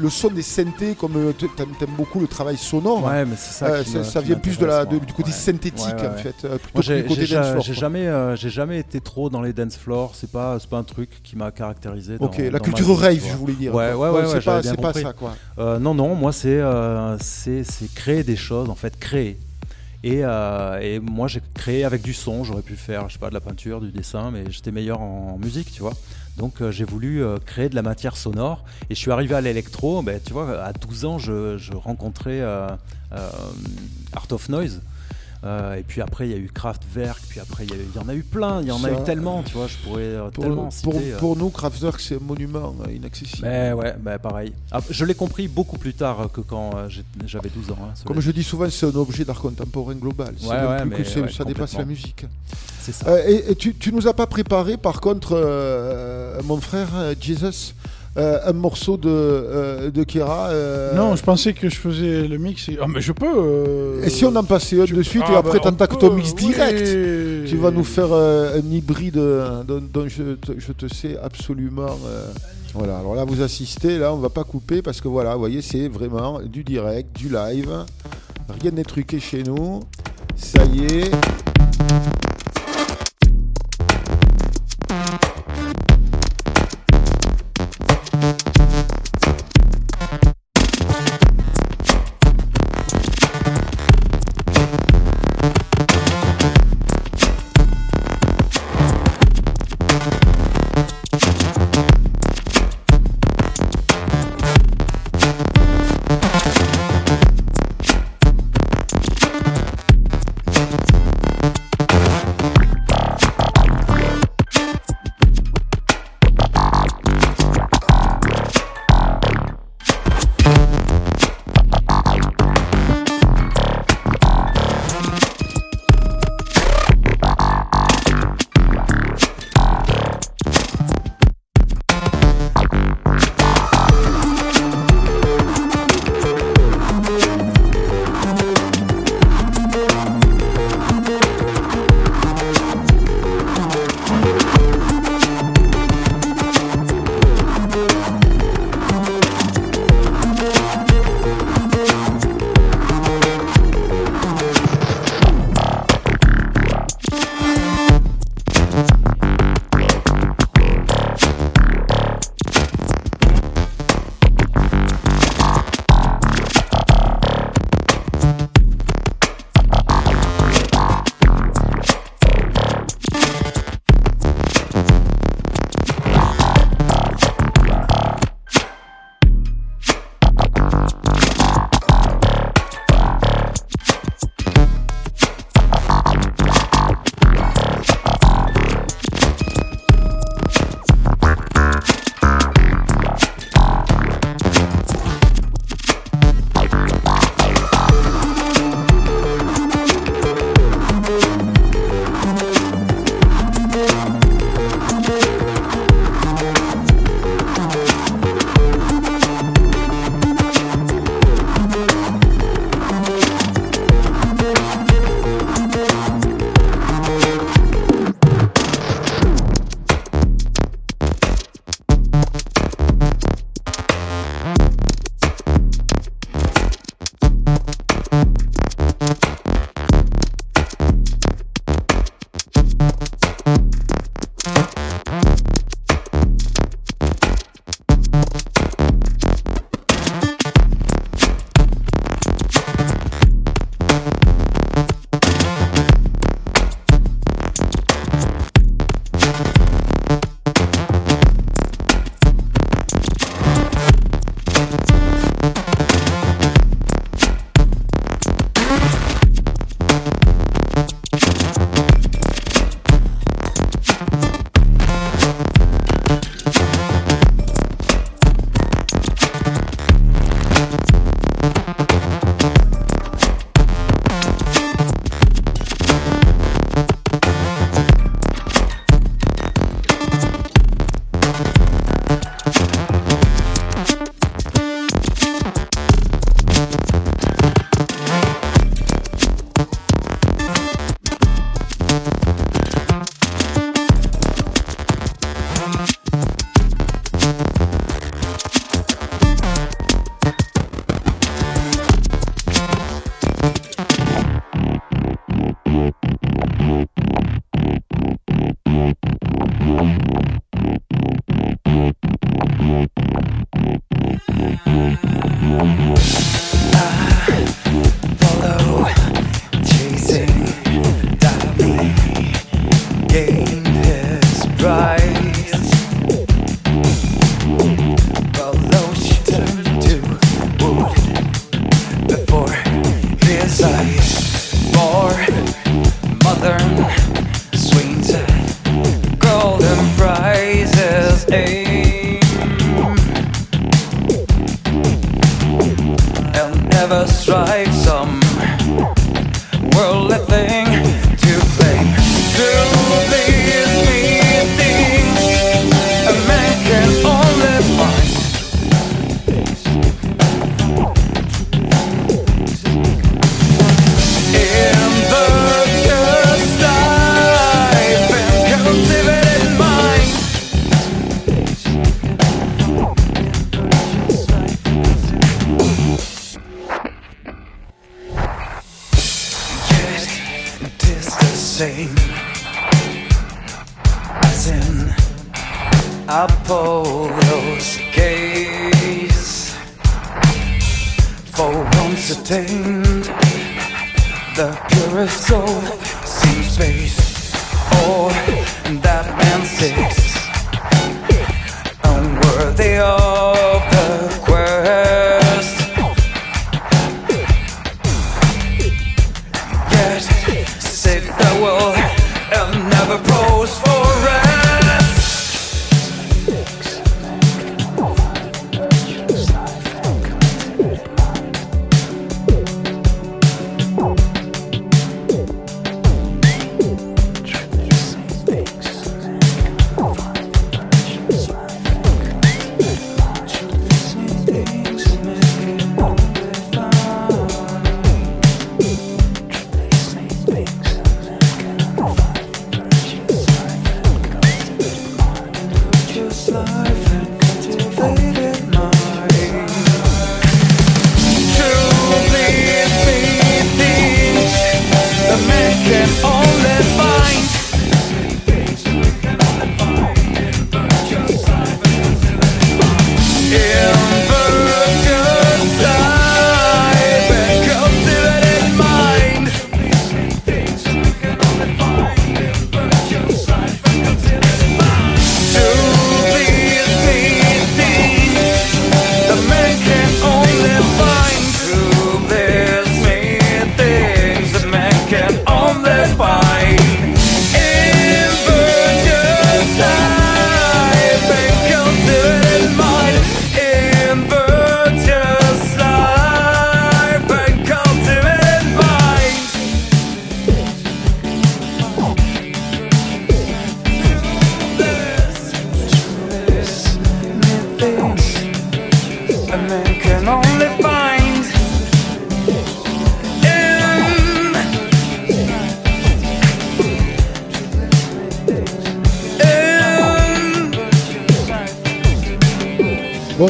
le 0.00 0.10
son 0.10 0.28
des 0.28 0.42
synthés, 0.42 0.94
comme 0.94 1.16
euh, 1.16 1.32
tu 1.36 1.46
aimes, 1.58 1.68
beaucoup 1.96 2.20
le 2.20 2.26
travail 2.26 2.56
sonore, 2.56 3.04
Ouais, 3.04 3.24
mais 3.24 3.36
c'est 3.36 3.52
ça 3.52 3.66
euh, 3.66 3.84
ça, 3.84 4.04
ça 4.04 4.20
vient 4.20 4.36
plus 4.36 4.58
de 4.58 4.66
la, 4.66 4.80
m'intéresse, 4.84 5.00
de- 5.00 5.06
du 5.06 5.12
côté. 5.12 5.30
Ouais. 5.30 5.34
synthétique 5.36 5.86
Ouais, 5.86 6.06
en 6.08 6.14
fait, 6.16 6.36
plutôt 6.58 6.78
que 6.78 6.82
j'ai 6.82 7.02
du 7.02 7.08
côté 7.08 7.26
j'ai 7.26 7.34
dance 7.36 7.44
ja- 7.46 7.50
floor, 7.52 7.62
j'ai 7.64 7.72
quoi. 7.74 7.80
jamais, 7.80 8.06
euh, 8.06 8.36
j'ai 8.36 8.50
jamais 8.50 8.78
été 8.78 9.00
trop 9.00 9.28
dans 9.30 9.42
les 9.42 9.52
dance 9.52 9.76
floors. 9.76 10.12
C'est 10.14 10.30
pas, 10.30 10.58
c'est 10.60 10.68
pas 10.70 10.78
un 10.78 10.84
truc 10.84 11.10
qui 11.22 11.36
m'a 11.36 11.50
caractérisé. 11.50 12.18
Dans, 12.18 12.26
Ok, 12.26 12.38
la 12.38 12.50
dans 12.50 12.58
culture 12.64 12.98
rave, 12.98 13.20
je 13.30 13.36
voulais 13.36 13.54
dire, 13.54 13.74
Ouais, 13.74 13.92
ouais, 13.92 14.08
Ouais, 14.10 14.24
c'est 14.62 14.80
pas- 14.80 14.92
ça, 14.92 15.12
quoi. 15.12 15.34
Euh, 15.58 15.78
non, 15.78 15.94
non, 15.94 16.14
moi 16.14 16.32
c'est, 16.32 16.48
euh, 16.60 17.16
c'est, 17.18 17.64
c'est 17.64 17.92
créer 17.94 18.22
des 18.22 18.36
choses, 18.36 18.68
en 18.70 18.74
fait, 18.74 18.98
créer. 18.98 19.38
Et, 20.04 20.20
euh, 20.22 20.78
et 20.80 21.00
moi 21.00 21.26
j'ai 21.26 21.40
créé 21.54 21.82
avec 21.84 22.02
du 22.02 22.14
son. 22.14 22.44
J'aurais 22.44 22.62
pu 22.62 22.76
faire, 22.76 23.08
je 23.08 23.14
sais 23.14 23.18
pas, 23.18 23.30
de 23.30 23.34
la 23.34 23.40
peinture, 23.40 23.80
du 23.80 23.90
dessin, 23.90 24.30
mais 24.30 24.44
j'étais 24.48 24.70
meilleur 24.70 25.00
en 25.00 25.36
musique, 25.42 25.72
tu 25.72 25.82
vois. 25.82 25.92
Donc 26.38 26.62
euh, 26.62 26.70
j'ai 26.70 26.84
voulu 26.84 27.22
euh, 27.22 27.38
créer 27.44 27.68
de 27.68 27.74
la 27.74 27.82
matière 27.82 28.16
sonore 28.16 28.64
et 28.88 28.94
je 28.94 28.98
suis 28.98 29.10
arrivé 29.10 29.34
à 29.34 29.40
l'électro. 29.40 30.02
Ben, 30.02 30.20
tu 30.24 30.32
vois, 30.32 30.62
à 30.62 30.72
12 30.72 31.04
ans, 31.04 31.18
je, 31.18 31.74
rencontrais 31.74 32.40
euh, 32.40 32.68
Art 33.10 34.26
of 34.30 34.48
Noise. 34.48 34.80
Euh, 35.44 35.76
et 35.76 35.82
puis 35.84 36.00
après, 36.00 36.26
il 36.28 36.32
y 36.32 36.34
a 36.34 36.38
eu 36.38 36.50
Kraftwerk, 36.52 37.20
puis 37.28 37.38
après, 37.38 37.64
il 37.64 37.70
y, 37.70 37.98
en 38.04 38.08
a 38.08 38.14
eu 38.14 38.22
plein, 38.24 38.60
il 38.60 38.66
y 38.68 38.72
en 38.72 38.82
a 38.82 38.90
eu 38.90 39.04
tellement, 39.04 39.42
tu 39.44 39.54
vois, 39.54 39.68
je 39.68 39.76
pourrais 39.76 40.02
euh, 40.02 40.30
Pour, 40.30 40.42
tellement 40.42 40.62
pour, 40.64 40.72
citer. 40.94 41.12
euh. 41.12 41.18
pour 41.18 41.36
nous, 41.36 41.50
Kraftwerk, 41.50 42.00
c'est 42.00 42.16
un 42.16 42.20
monument 42.20 42.74
inaccessible. 42.92 43.42
Ben 43.42 43.74
ouais, 43.74 43.94
ben 44.00 44.18
pareil. 44.18 44.52
Ah, 44.72 44.80
je 44.90 45.04
l'ai 45.04 45.14
compris 45.14 45.46
beaucoup 45.46 45.78
plus 45.78 45.94
tard 45.94 46.28
que 46.32 46.40
quand 46.40 46.72
j'avais 47.24 47.50
12 47.50 47.70
ans. 47.70 47.78
hein, 47.82 47.94
Comme 48.04 48.20
je 48.20 48.30
dis 48.32 48.42
souvent, 48.42 48.68
c'est 48.68 48.86
un 48.86 48.94
objet 48.96 49.24
d'art 49.24 49.40
contemporain 49.40 49.94
global. 49.94 50.34
Ouais, 50.42 50.48
ouais, 50.48 50.80
plus 50.82 50.90
que 50.90 50.96
mais 50.98 51.04
c'est- 51.04 51.20
ouais, 51.20 51.32
ça 51.32 51.44
dépasse 51.44 51.74
la 51.76 51.84
musique. 51.84 52.26
C'est 52.80 52.92
ça. 52.92 53.28
Et, 53.30 53.52
et 53.52 53.54
tu, 53.54 53.74
tu 53.74 53.92
nous 53.92 54.08
as 54.08 54.14
pas 54.14 54.26
préparé, 54.26 54.76
par 54.76 55.00
contre, 55.00 55.34
mon 56.44 56.60
frère 56.60 56.88
Jesus, 57.20 57.74
euh, 58.16 58.38
un 58.46 58.52
morceau 58.52 58.96
de, 58.96 59.08
euh, 59.08 59.90
de 59.90 60.02
Kira. 60.04 60.48
euh, 60.48 60.94
Non, 60.94 61.14
je 61.14 61.22
pensais 61.22 61.52
que 61.52 61.68
je 61.68 61.76
faisais 61.76 62.26
le 62.26 62.38
mix. 62.38 62.68
et- 62.68 62.78
Ah, 62.80 62.86
mais 62.88 63.00
je 63.00 63.12
peux. 63.12 64.00
Et 64.02 64.10
si 64.10 64.24
on 64.24 64.34
en 64.34 64.44
passait 64.44 64.80
un 64.80 64.84
de 64.84 65.02
suite 65.02 65.22
Ah, 65.26 65.32
et 65.32 65.36
après 65.36 65.58
bah, 65.58 65.64
t'attaques 65.70 65.98
ton 65.98 66.12
mix 66.12 66.34
direct 66.34 66.84
Tu 67.46 67.56
vas 67.56 67.70
nous 67.70 67.84
faire 67.84 68.12
un 68.12 68.58
hybride 68.70 69.14
dont, 69.66 69.82
dont 69.92 70.08
je, 70.08 70.34
te, 70.34 70.52
je 70.58 70.72
te 70.72 70.92
sais 70.92 71.16
absolument. 71.22 71.98
Voilà, 72.74 72.98
alors 72.98 73.14
là 73.14 73.24
vous 73.24 73.40
assistez, 73.42 73.98
là 73.98 74.12
on 74.12 74.18
va 74.18 74.28
pas 74.28 74.44
couper 74.44 74.82
parce 74.82 75.00
que 75.00 75.08
voilà, 75.08 75.32
vous 75.34 75.40
voyez, 75.40 75.62
c'est 75.62 75.88
vraiment 75.88 76.40
du 76.40 76.62
direct, 76.64 77.16
du 77.16 77.28
live. 77.28 77.70
Rien 78.60 78.70
n'est 78.72 78.84
truqué 78.84 79.20
chez 79.20 79.42
nous. 79.42 79.80
Ça 80.36 80.64
y 80.66 80.84
est. 80.84 81.10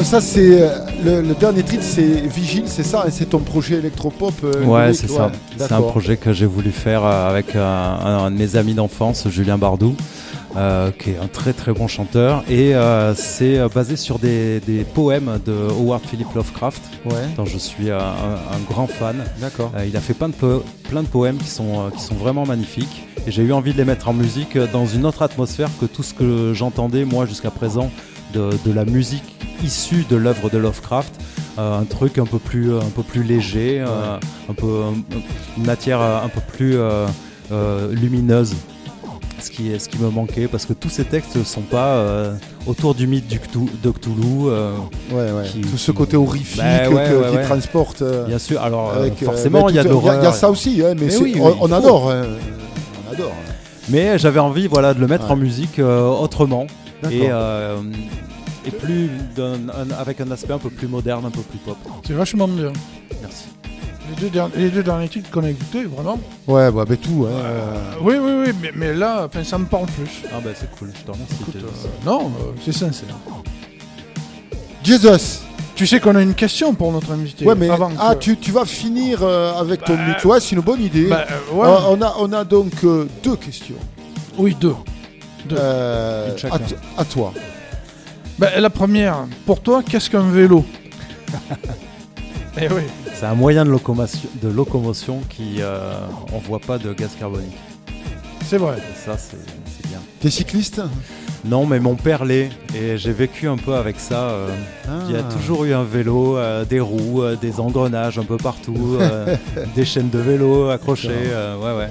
ça, 0.09 0.21
c'est 0.21 0.61
euh, 0.63 0.69
le, 1.03 1.21
le 1.21 1.35
dernier 1.35 1.61
titre, 1.61 1.83
c'est 1.83 2.01
Vigile, 2.01 2.63
c'est 2.65 2.83
ça, 2.83 3.05
et 3.07 3.11
c'est 3.11 3.25
ton 3.27 3.39
projet 3.39 3.75
électropop. 3.75 4.33
euh, 4.43 4.63
Ouais, 4.65 4.93
c'est 4.93 5.07
ça. 5.07 5.31
C'est 5.57 5.71
un 5.71 5.81
projet 5.81 6.17
que 6.17 6.33
j'ai 6.33 6.47
voulu 6.47 6.71
faire 6.71 7.05
euh, 7.05 7.29
avec 7.29 7.55
euh, 7.55 7.63
un, 7.63 8.25
un 8.25 8.31
de 8.31 8.35
mes 8.37 8.55
amis 8.55 8.73
d'enfance, 8.73 9.27
Julien 9.29 9.59
Bardou, 9.59 9.95
euh, 10.57 10.89
qui 10.91 11.11
est 11.11 11.17
un 11.21 11.27
très 11.27 11.53
très 11.53 11.73
bon 11.73 11.87
chanteur. 11.87 12.43
Et 12.49 12.73
euh, 12.75 13.13
c'est 13.13 13.59
basé 13.73 13.95
sur 13.97 14.17
des, 14.17 14.59
des 14.61 14.83
poèmes 14.83 15.39
de 15.45 15.53
Howard 15.79 16.01
Philip 16.03 16.27
Lovecraft, 16.33 16.81
Ouais. 17.05 17.11
dont 17.37 17.45
je 17.45 17.57
suis 17.59 17.91
un, 17.91 17.97
un 17.99 18.59
grand 18.67 18.87
fan. 18.87 19.17
D'accord. 19.39 19.71
Il 19.87 19.95
a 19.95 20.01
fait 20.01 20.15
plein 20.15 20.29
de, 20.29 20.33
po- 20.33 20.63
plein 20.89 21.03
de 21.03 21.07
poèmes 21.07 21.37
qui 21.37 21.49
sont, 21.49 21.91
qui 21.95 22.01
sont 22.01 22.15
vraiment 22.15 22.45
magnifiques. 22.47 23.05
Et 23.27 23.31
j'ai 23.31 23.43
eu 23.43 23.53
envie 23.53 23.73
de 23.73 23.77
les 23.77 23.85
mettre 23.85 24.09
en 24.09 24.13
musique 24.13 24.57
dans 24.73 24.87
une 24.87 25.05
autre 25.05 25.21
atmosphère 25.21 25.69
que 25.79 25.85
tout 25.85 26.01
ce 26.03 26.15
que 26.15 26.53
j'entendais 26.55 27.05
moi 27.05 27.27
jusqu'à 27.27 27.51
présent 27.51 27.91
de, 28.33 28.49
de 28.65 28.71
la 28.73 28.85
musique 28.85 29.35
issue 29.63 30.05
de 30.09 30.15
l'œuvre 30.15 30.49
de 30.49 30.57
Lovecraft. 30.57 31.13
Euh, 31.57 31.79
un 31.79 31.83
truc 31.85 32.17
un 32.17 32.25
peu 32.25 32.39
plus, 32.39 32.73
un 32.75 32.89
peu 32.95 33.03
plus 33.03 33.23
léger, 33.23 33.81
euh, 33.81 34.17
un 34.49 34.53
peu, 34.53 34.81
un- 34.83 35.17
une 35.57 35.65
matière 35.65 35.99
euh, 36.01 36.19
un 36.23 36.29
peu 36.29 36.41
plus 36.41 36.77
euh, 36.77 37.05
euh, 37.51 37.91
lumineuse. 37.93 38.53
Ce 39.41 39.49
qui, 39.49 39.71
ce 39.79 39.87
qui 39.87 39.97
me 39.99 40.09
manquait 40.09 40.47
parce 40.49 40.65
que 40.65 40.73
tous 40.73 40.89
ces 40.89 41.05
textes 41.05 41.37
ne 41.37 41.45
sont 41.45 41.61
pas 41.61 41.93
euh, 41.95 42.33
autour 42.67 42.93
du 42.93 43.07
mythe 43.07 43.25
du 43.27 43.39
Cthul- 43.39 43.69
de 43.81 43.89
Cthulhu. 43.89 44.47
euh, 44.47 44.73
Ouais, 45.11 45.31
ouais. 45.31 45.47
qui- 45.49 45.61
Tout 45.61 45.77
ce 45.77 45.91
côté 45.93 46.17
horrifique 46.17 46.57
Bah 46.61 46.89
ouais, 46.89 47.09
que- 47.09 47.15
ouais, 47.15 47.29
qui 47.31 47.37
ouais. 47.37 47.43
transporte. 47.45 48.01
euh, 48.01 48.25
Bien 48.27 48.37
sûr, 48.37 48.61
alors 48.61 48.91
euh, 48.93 48.99
avec, 48.99 49.21
euh, 49.21 49.25
forcément 49.25 49.65
mais 49.67 49.71
il 49.71 49.75
y 49.75 49.79
a 49.79 49.83
de 49.85 49.89
Il 49.89 50.05
y, 50.23 50.25
a 50.27 50.33
ça 50.33 50.49
aussi, 50.49 50.81
hein, 50.83 50.93
mais, 50.97 51.05
Mais 51.05 51.09
c'est- 51.09 51.21
oui, 51.21 51.35
on, 51.39 51.71
adore. 51.71 52.11
hein. 52.11 52.23
On 53.09 53.13
adore. 53.13 53.31
Mais 53.87 54.17
j'avais 54.19 54.39
envie 54.39 54.67
voilà, 54.67 54.93
de 54.93 54.99
le 54.99 55.07
mettre 55.07 55.25
Ouais. 55.27 55.31
en 55.31 55.37
musique 55.37 55.79
euh, 55.79 56.05
autrement 56.05 56.67
D'accord. 57.01 57.17
et, 57.17 57.27
euh, 57.31 57.77
et 58.69 58.77
plus 58.77 59.09
un- 59.37 59.91
avec 59.99 60.21
un 60.21 60.31
aspect 60.31 60.53
un 60.53 60.57
peu 60.59 60.69
plus 60.69 60.87
moderne, 60.87 61.25
un 61.25 61.31
peu 61.31 61.41
plus 61.41 61.59
pop. 61.59 61.77
C'est 62.05 62.13
vachement 62.13 62.47
bien. 62.47 62.71
Merci. 63.21 63.45
Les 64.09 64.15
deux, 64.21 64.29
derniers, 64.29 64.53
les 64.57 64.69
deux 64.69 64.81
derniers 64.81 65.07
titres 65.09 65.29
qu'on 65.29 65.43
a 65.43 65.49
écoutés, 65.51 65.83
vraiment. 65.83 66.19
Ouais, 66.47 66.71
bah, 66.71 66.83
bah, 66.87 66.95
tout. 66.97 67.27
hein, 67.27 67.31
Euh, 67.31 67.73
oui, 68.01 68.15
oui, 68.19 68.31
oui, 68.47 68.53
mais, 68.61 68.71
mais 68.75 68.93
là, 68.95 69.25
enfin, 69.27 69.43
ça 69.43 69.57
me 69.59 69.65
parle 69.65 69.85
plus. 69.85 70.23
Ah 70.33 70.39
bah 70.43 70.49
c'est 70.55 70.69
cool, 70.79 70.91
je 70.97 71.03
te 71.05 71.11
remercie. 71.11 71.35
Écoute, 71.41 71.53
James. 71.59 71.69
euh, 71.85 72.05
non, 72.09 72.31
euh, 72.39 72.51
c'est 72.65 72.71
sincère. 72.71 73.09
Jesus. 74.83 75.41
Tu 75.75 75.87
sais 75.87 75.99
qu'on 75.99 76.15
a 76.15 76.21
une 76.21 76.33
question 76.33 76.73
pour 76.73 76.91
notre 76.91 77.11
invité. 77.11 77.45
Ouais, 77.45 77.55
mais 77.55 77.69
avant 77.69 77.89
ah, 77.99 78.13
que- 78.15 78.19
tu, 78.19 78.37
tu 78.37 78.51
vas 78.51 78.65
finir 78.65 79.19
euh, 79.23 79.53
avec 79.53 79.83
ton 79.85 79.93
Bah. 79.95 80.17
Ouais, 80.25 80.39
c'est 80.41 80.55
une 80.55 80.61
bonne 80.61 80.81
idée. 80.81 81.05
bah, 81.05 81.25
euh, 81.29 81.55
ouais. 81.55 81.67
Euh, 81.67 81.77
on, 81.89 82.01
a, 82.01 82.15
on 82.19 82.33
a 82.33 82.43
donc 82.43 82.73
euh, 82.83 83.07
deux 83.23 83.35
questions. 83.37 83.75
Oui, 84.37 84.57
deux. 84.59 84.75
Deux. 85.47 85.55
Euh, 85.57 86.35
à 86.97 87.05
toi. 87.05 87.31
Bah, 88.39 88.59
la 88.59 88.69
première, 88.69 89.25
pour 89.45 89.61
toi, 89.61 89.83
qu'est-ce 89.83 90.09
qu'un 90.09 90.29
vélo? 90.29 90.65
Eh 92.57 92.67
oui. 92.67 92.81
C'est 93.13 93.25
un 93.25 93.35
moyen 93.35 93.65
de 93.65 93.69
locomotion, 93.69 94.29
de 94.41 94.47
locomotion 94.47 95.21
qui 95.29 95.57
euh, 95.59 95.91
on 96.33 96.37
voit 96.39 96.59
pas 96.59 96.77
de 96.77 96.93
gaz 96.93 97.09
carbonique. 97.19 97.57
C'est 98.45 98.57
vrai. 98.57 98.77
Et 98.77 98.95
ça 99.05 99.17
c'est 99.17 99.87
bien. 99.89 99.99
T'es 100.21 100.29
cycliste? 100.29 100.81
Non, 101.45 101.65
mais 101.65 101.79
mon 101.79 101.95
père 101.95 102.23
l'est. 102.25 102.49
Et 102.75 102.97
j'ai 102.97 103.11
vécu 103.11 103.47
un 103.47 103.57
peu 103.57 103.75
avec 103.75 103.99
ça. 103.99 104.29
euh, 104.29 104.47
Il 105.09 105.13
y 105.15 105.17
a 105.17 105.23
Ah. 105.29 105.33
toujours 105.33 105.65
eu 105.65 105.73
un 105.73 105.83
vélo, 105.83 106.37
euh, 106.37 106.63
des 106.65 106.79
roues, 106.79 107.21
euh, 107.23 107.35
des 107.35 107.59
engrenages 107.59 108.17
un 108.19 108.23
peu 108.23 108.37
partout, 108.37 108.97
euh, 108.99 109.35
des 109.75 109.85
chaînes 109.85 110.09
de 110.09 110.19
vélo 110.19 110.69
accrochées. 110.69 111.09
euh, 111.11 111.57
ouais, 111.57 111.77
ouais. 111.85 111.89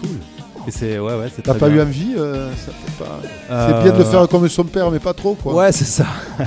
Cool. 0.00 0.18
Et 0.66 0.70
c'est 0.70 0.98
ouais, 0.98 1.12
ouais, 1.14 1.26
c'est 1.34 1.42
T'as 1.42 1.54
pas 1.54 1.68
bien. 1.68 1.78
eu 1.78 1.82
envie 1.82 2.14
euh, 2.16 2.50
ça 2.52 2.72
fait 2.72 3.04
pas... 3.04 3.20
Euh, 3.50 3.68
C'est 3.82 3.90
bien 3.90 3.98
de 3.98 4.04
faire 4.04 4.28
comme 4.28 4.48
son 4.48 4.64
père, 4.64 4.90
mais 4.90 4.98
pas 4.98 5.12
trop, 5.12 5.34
quoi. 5.34 5.52
Ouais, 5.54 5.72
c'est 5.72 5.84
ça. 5.84 6.06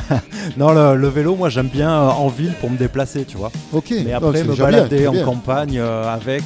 non, 0.57 0.71
le, 0.73 0.95
le 0.99 1.07
vélo, 1.07 1.35
moi 1.35 1.49
j'aime 1.49 1.67
bien 1.67 1.89
euh, 1.91 2.07
en 2.09 2.27
ville 2.27 2.53
pour 2.59 2.69
me 2.71 2.77
déplacer, 2.77 3.25
tu 3.25 3.37
vois. 3.37 3.51
Ok. 3.73 3.93
Mais 4.05 4.13
après, 4.13 4.43
me 4.43 4.53
bien, 4.53 4.63
balader 4.63 5.07
en 5.07 5.11
bien. 5.11 5.23
campagne 5.25 5.77
euh, 5.79 6.11
avec. 6.13 6.43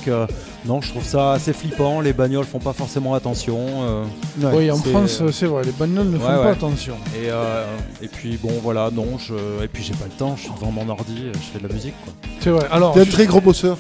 Non, 0.66 0.80
je 0.82 0.90
trouve 0.90 1.04
ça 1.04 1.34
assez 1.34 1.54
flippant. 1.54 2.02
Les 2.02 2.14
bagnoles 2.14 2.46
font 2.46 2.60
pas 2.60 2.74
forcément 2.74 3.14
attention. 3.16 3.58
euh, 3.84 4.06
Oui, 4.54 4.70
en 4.72 4.78
France, 4.78 5.22
c'est 5.32 5.46
vrai, 5.48 5.64
les 5.64 5.72
bagnoles 5.72 6.10
ne 6.10 6.18
font 6.20 6.26
Ouais, 6.28 6.44
pas 6.44 6.52
attention. 6.52 6.96
Et, 7.16 7.30
euh, 7.30 7.66
et 8.02 8.08
puis 8.08 8.38
bon, 8.42 8.52
voilà, 8.62 8.90
non, 8.92 9.18
je... 9.18 9.34
et 9.64 9.68
puis 9.68 9.84
j'ai 9.84 9.94
pas 9.94 10.06
le 10.06 10.12
temps, 10.12 10.36
je 10.36 10.44
suis 10.44 10.52
devant 10.54 10.72
mon 10.72 10.88
ordi, 10.90 11.24
euh, 11.26 11.34
je 11.34 11.40
fais 11.40 11.60
de 11.60 11.68
la 11.68 11.74
musique, 11.74 11.96
quoi. 12.04 12.14
C'est 12.40 12.50
vrai. 12.52 12.68
Alors, 12.72 12.94
T'es 12.94 13.02
un 13.02 13.06
très 13.06 13.26
gros 13.26 13.42
bosseur. 13.42 13.78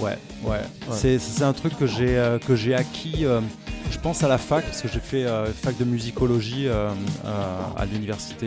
Ouais, 0.00 0.18
ouais. 0.44 0.58
C'est, 0.92 1.18
c'est 1.20 1.44
un 1.44 1.52
truc 1.52 1.78
que 1.78 1.86
j'ai, 1.86 2.16
euh, 2.18 2.38
que 2.38 2.56
j'ai 2.56 2.74
acquis, 2.74 3.24
euh, 3.24 3.40
je 3.92 3.98
pense 3.98 4.24
à 4.24 4.28
la 4.28 4.38
fac, 4.38 4.64
parce 4.64 4.82
que 4.82 4.88
j'ai 4.88 4.98
fait 5.00 5.24
euh, 5.24 5.46
fac 5.52 5.76
de 5.78 5.84
musicologie 5.84 6.66
euh, 6.66 6.88
euh, 7.24 7.30
à 7.76 7.84
l'université 7.86 8.46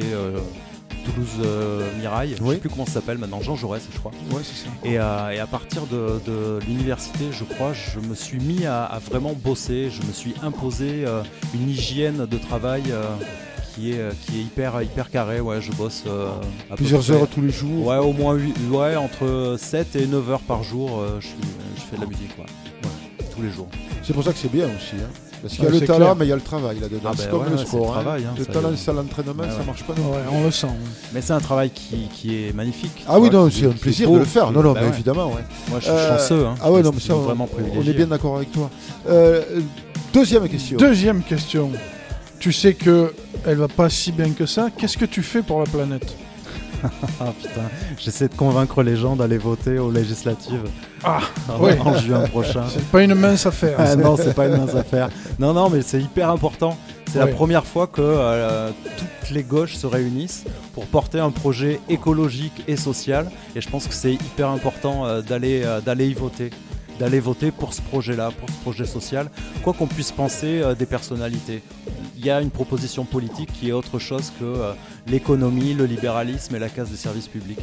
euh, 1.09 1.79
Toulouse-Mirail. 1.91 2.35
Je 2.37 2.43
Oui. 2.43 2.55
sais 2.55 2.59
plus 2.61 2.69
comment 2.69 2.85
ça 2.85 2.93
s'appelle 2.93 3.17
maintenant, 3.17 3.41
Jean 3.41 3.55
Jaurès, 3.55 3.81
je 3.91 3.97
crois. 3.99 4.11
Ouais, 4.31 4.41
c'est 4.43 4.65
ça. 4.65 4.69
Et, 4.83 4.97
euh, 4.99 5.29
et 5.31 5.39
à 5.39 5.47
partir 5.47 5.83
de, 5.87 6.19
de 6.25 6.59
l'université, 6.67 7.25
je 7.31 7.43
crois, 7.43 7.73
je 7.73 7.99
me 7.99 8.15
suis 8.15 8.39
mis 8.39 8.65
à, 8.65 8.83
à 8.85 8.99
vraiment 8.99 9.33
bosser. 9.33 9.89
Je 9.89 10.05
me 10.05 10.11
suis 10.13 10.33
imposé 10.43 11.03
euh, 11.05 11.21
une 11.53 11.69
hygiène 11.69 12.25
de 12.25 12.37
travail 12.37 12.83
euh, 12.91 13.03
qui 13.75 13.91
est, 13.91 13.99
euh, 13.99 14.11
qui 14.25 14.39
est 14.39 14.41
hyper, 14.41 14.81
hyper 14.81 15.09
carrée. 15.09 15.39
Ouais, 15.39 15.61
je 15.61 15.71
bosse 15.71 16.03
euh, 16.07 16.29
à 16.67 16.71
peu 16.71 16.75
Plusieurs 16.77 17.11
heures 17.11 17.27
tous 17.27 17.41
les 17.41 17.51
jours. 17.51 17.87
Ouais, 17.87 17.97
au 17.97 18.13
moins 18.13 18.37
ouais, 18.71 18.95
entre 18.95 19.55
7 19.59 19.95
et 19.95 20.07
9 20.07 20.29
heures 20.31 20.39
par 20.41 20.63
jour, 20.63 20.99
euh, 20.99 21.19
je, 21.19 21.27
je 21.75 21.81
fais 21.81 21.95
de 21.95 22.01
la 22.01 22.07
musique. 22.07 22.31
Ouais. 22.37 22.45
Ouais, 22.83 23.25
tous 23.35 23.41
les 23.41 23.51
jours. 23.51 23.67
C'est 24.03 24.13
pour 24.13 24.23
ça 24.23 24.31
que 24.33 24.39
c'est 24.39 24.51
bien 24.51 24.65
aussi. 24.67 24.95
hein. 24.95 25.09
Parce 25.41 25.53
qu'il 25.53 25.63
y 25.63 25.67
a 25.67 25.69
le 25.69 25.79
talent, 25.81 25.97
clair. 25.99 26.15
mais 26.15 26.25
il 26.25 26.29
y 26.29 26.31
a 26.31 26.35
le 26.35 26.41
travail 26.41 26.79
là-dedans. 26.79 26.99
Ah 27.05 27.11
c'est 27.15 27.25
ben 27.25 27.31
comme 27.31 27.43
ouais, 27.43 27.49
le 27.51 27.57
sport. 27.57 27.79
le 27.79 27.87
hein. 27.87 27.91
travail, 28.01 28.25
hein, 28.25 28.33
le 28.37 28.43
ça, 28.45 28.51
talent 28.51 28.69
y 28.71 28.73
a- 28.73 28.77
sans 28.77 28.93
l'entraînement, 28.93 29.33
Ouais, 29.43 29.49
ça 29.49 29.57
ouais. 29.59 29.65
marche 29.65 29.83
pas. 29.83 29.93
non 29.97 30.09
Ouais, 30.11 30.17
on 30.31 30.43
le 30.43 30.51
sent. 30.51 30.67
Mais 31.13 31.21
c'est 31.21 31.33
un 31.33 31.39
travail 31.39 31.69
qui, 31.69 32.07
qui 32.13 32.47
est 32.47 32.53
magnifique. 32.53 33.05
Ah 33.07 33.19
oui, 33.19 33.29
vois, 33.29 33.39
non, 33.41 33.49
qui- 33.49 33.59
c'est 33.59 33.65
un 33.67 33.71
plaisir 33.71 34.07
beau, 34.07 34.15
de 34.15 34.19
le 34.19 34.25
faire. 34.25 34.47
qui- 34.47 34.53
Non, 34.53 34.63
non, 34.63 34.73
bah 34.73 34.79
mais 34.81 34.87
ouais. 34.87 34.93
évidemment, 34.93 35.27
ouais. 35.27 35.43
Moi, 35.69 35.79
je 35.79 35.83
suis 35.85 35.91
Euh, 35.93 36.17
chanceux. 36.17 36.45
Hein, 36.45 36.55
Ah 36.61 36.71
ouais, 36.71 36.81
non, 36.81 36.91
mais 36.93 36.99
ça, 36.99 37.15
on- 37.15 37.19
vraiment 37.21 37.43
on 37.51 37.55
privilégié. 37.55 37.91
est 37.91 37.95
bien 37.95 38.07
d'accord 38.07 38.37
avec 38.37 38.51
toi. 38.51 38.69
Euh, 39.09 39.41
deuxième 40.13 40.47
question. 40.49 40.77
Deuxième 40.77 41.21
question. 41.23 41.71
Tu 42.39 42.51
sais 42.51 42.73
que 42.73 43.13
elle 43.45 43.57
va 43.57 43.67
pas 43.67 43.89
si 43.89 44.11
bien 44.11 44.29
que 44.31 44.45
ça. 44.45 44.69
Qu'est-ce 44.75 44.97
que 44.97 45.05
tu 45.05 45.21
fais 45.23 45.41
pour 45.41 45.59
la 45.59 45.65
planète? 45.65 46.15
putain, 47.41 47.61
j'essaie 47.97 48.27
de 48.27 48.35
convaincre 48.35 48.83
les 48.83 48.95
gens 48.95 49.15
d'aller 49.15 49.37
voter 49.37 49.79
aux 49.79 49.91
législatives. 49.91 50.69
Ah, 51.03 51.19
en, 51.49 51.59
ouais. 51.59 51.77
en 51.79 51.95
juin 51.97 52.21
prochain. 52.21 52.63
C'est 52.69 52.85
pas 52.85 53.03
une 53.03 53.15
mince 53.15 53.45
affaire. 53.45 53.75
Ah 53.79 53.95
non, 53.95 54.17
c'est 54.17 54.33
pas 54.33 54.47
une 54.47 54.57
mince 54.57 54.75
affaire. 54.75 55.09
Non, 55.39 55.53
non, 55.53 55.69
mais 55.69 55.81
c'est 55.81 56.01
hyper 56.01 56.29
important. 56.31 56.77
C'est 57.11 57.19
la 57.19 57.27
première 57.27 57.65
fois 57.65 57.87
que 57.87 58.01
euh, 58.01 58.69
toutes 58.97 59.31
les 59.31 59.43
gauches 59.43 59.75
se 59.75 59.87
réunissent 59.87 60.43
pour 60.73 60.85
porter 60.85 61.19
un 61.19 61.31
projet 61.31 61.79
écologique 61.89 62.63
et 62.67 62.75
social. 62.75 63.29
Et 63.55 63.61
je 63.61 63.69
pense 63.69 63.87
que 63.87 63.93
c'est 63.93 64.13
hyper 64.13 64.49
important 64.49 65.05
euh, 65.05 65.21
d'aller 65.21 65.63
euh, 65.63 65.79
d'aller 65.79 66.07
y 66.07 66.13
voter. 66.13 66.49
D'aller 66.99 67.19
voter 67.19 67.51
pour 67.51 67.73
ce 67.73 67.81
projet-là, 67.81 68.31
pour 68.31 68.49
ce 68.49 68.55
projet 68.61 68.85
social, 68.85 69.29
quoi 69.63 69.73
qu'on 69.73 69.87
puisse 69.87 70.11
penser 70.11 70.61
euh, 70.61 70.73
des 70.73 70.85
personnalités. 70.85 71.61
Il 72.17 72.25
y 72.25 72.31
a 72.31 72.41
une 72.41 72.49
proposition 72.49 73.05
politique 73.05 73.49
qui 73.53 73.69
est 73.69 73.71
autre 73.71 73.99
chose 73.99 74.31
que 74.39 74.45
euh, 74.45 74.73
l'économie, 75.07 75.73
le 75.73 75.85
libéralisme 75.85 76.55
et 76.55 76.59
la 76.59 76.69
casse 76.69 76.89
des 76.89 76.97
services 76.97 77.27
publics. 77.27 77.59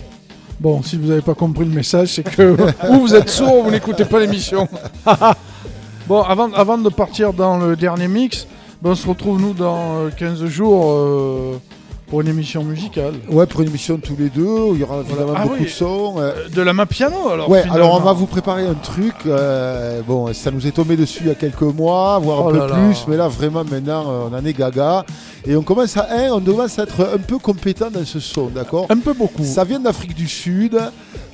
Bon, 0.60 0.82
si 0.82 0.96
vous 0.96 1.08
n'avez 1.08 1.22
pas 1.22 1.34
compris 1.34 1.64
le 1.64 1.72
message, 1.72 2.14
c'est 2.14 2.22
que 2.22 2.56
ou 2.88 3.00
vous 3.00 3.14
êtes 3.14 3.28
sourd 3.28 3.58
ou 3.58 3.64
vous 3.64 3.70
n'écoutez 3.70 4.04
pas 4.04 4.20
l'émission. 4.20 4.68
bon, 6.06 6.22
avant, 6.22 6.52
avant 6.52 6.78
de 6.78 6.88
partir 6.88 7.32
dans 7.32 7.58
le 7.58 7.74
dernier 7.74 8.08
mix, 8.08 8.46
ben, 8.80 8.90
on 8.90 8.94
se 8.94 9.08
retrouve 9.08 9.40
nous 9.40 9.54
dans 9.54 9.98
euh, 9.98 10.10
15 10.10 10.44
jours 10.46 10.90
euh, 10.90 11.60
pour 12.06 12.20
une 12.20 12.28
émission 12.28 12.62
musicale. 12.64 13.14
Ouais, 13.30 13.46
pour 13.46 13.62
une 13.62 13.68
émission 13.68 13.96
tous 13.98 14.14
les 14.18 14.28
deux, 14.28 14.42
où 14.44 14.74
il 14.74 14.80
y 14.80 14.84
aura 14.84 15.00
évidemment 15.00 15.32
Ah 15.36 15.42
beaucoup 15.44 15.54
oui. 15.58 15.64
de 15.64 15.68
sons. 15.70 16.14
euh, 16.18 16.48
De 16.54 16.62
la 16.62 16.72
main 16.72 16.86
piano 16.86 17.28
alors 17.30 17.48
ouais, 17.48 17.62
finalement. 17.62 17.74
alors 17.86 18.00
on 18.00 18.04
va 18.04 18.12
vous 18.12 18.26
préparer 18.26 18.66
un 18.66 18.74
truc. 18.74 19.14
euh, 19.26 20.00
bon, 20.06 20.32
ça 20.32 20.50
nous 20.50 20.66
est 20.66 20.72
tombé 20.72 20.96
dessus 20.96 21.20
il 21.22 21.28
y 21.28 21.30
a 21.30 21.34
quelques 21.34 21.62
mois, 21.62 22.18
voire 22.18 22.40
un 22.40 22.44
Oh 22.46 22.50
peu 22.50 22.58
là 22.58 22.66
là. 22.68 22.74
plus, 22.74 23.04
mais 23.08 23.16
là 23.16 23.28
vraiment 23.28 23.64
maintenant 23.64 24.04
euh, 24.08 24.28
on 24.30 24.34
en 24.34 24.44
est 24.44 24.52
gaga. 24.52 25.04
Et 25.46 25.56
on 25.56 25.62
commence 25.62 25.96
à, 25.98 26.08
hein, 26.10 26.28
on 26.32 26.40
commence 26.40 26.78
à 26.78 26.84
être 26.84 27.02
un 27.14 27.18
peu 27.18 27.38
compétent 27.38 27.90
dans 27.90 28.04
ce 28.04 28.18
son, 28.18 28.46
d'accord 28.46 28.86
Un 28.88 28.96
peu 28.98 29.12
beaucoup. 29.12 29.44
Ça 29.44 29.62
vient 29.64 29.78
d'Afrique 29.80 30.14
du 30.14 30.26
Sud, 30.26 30.78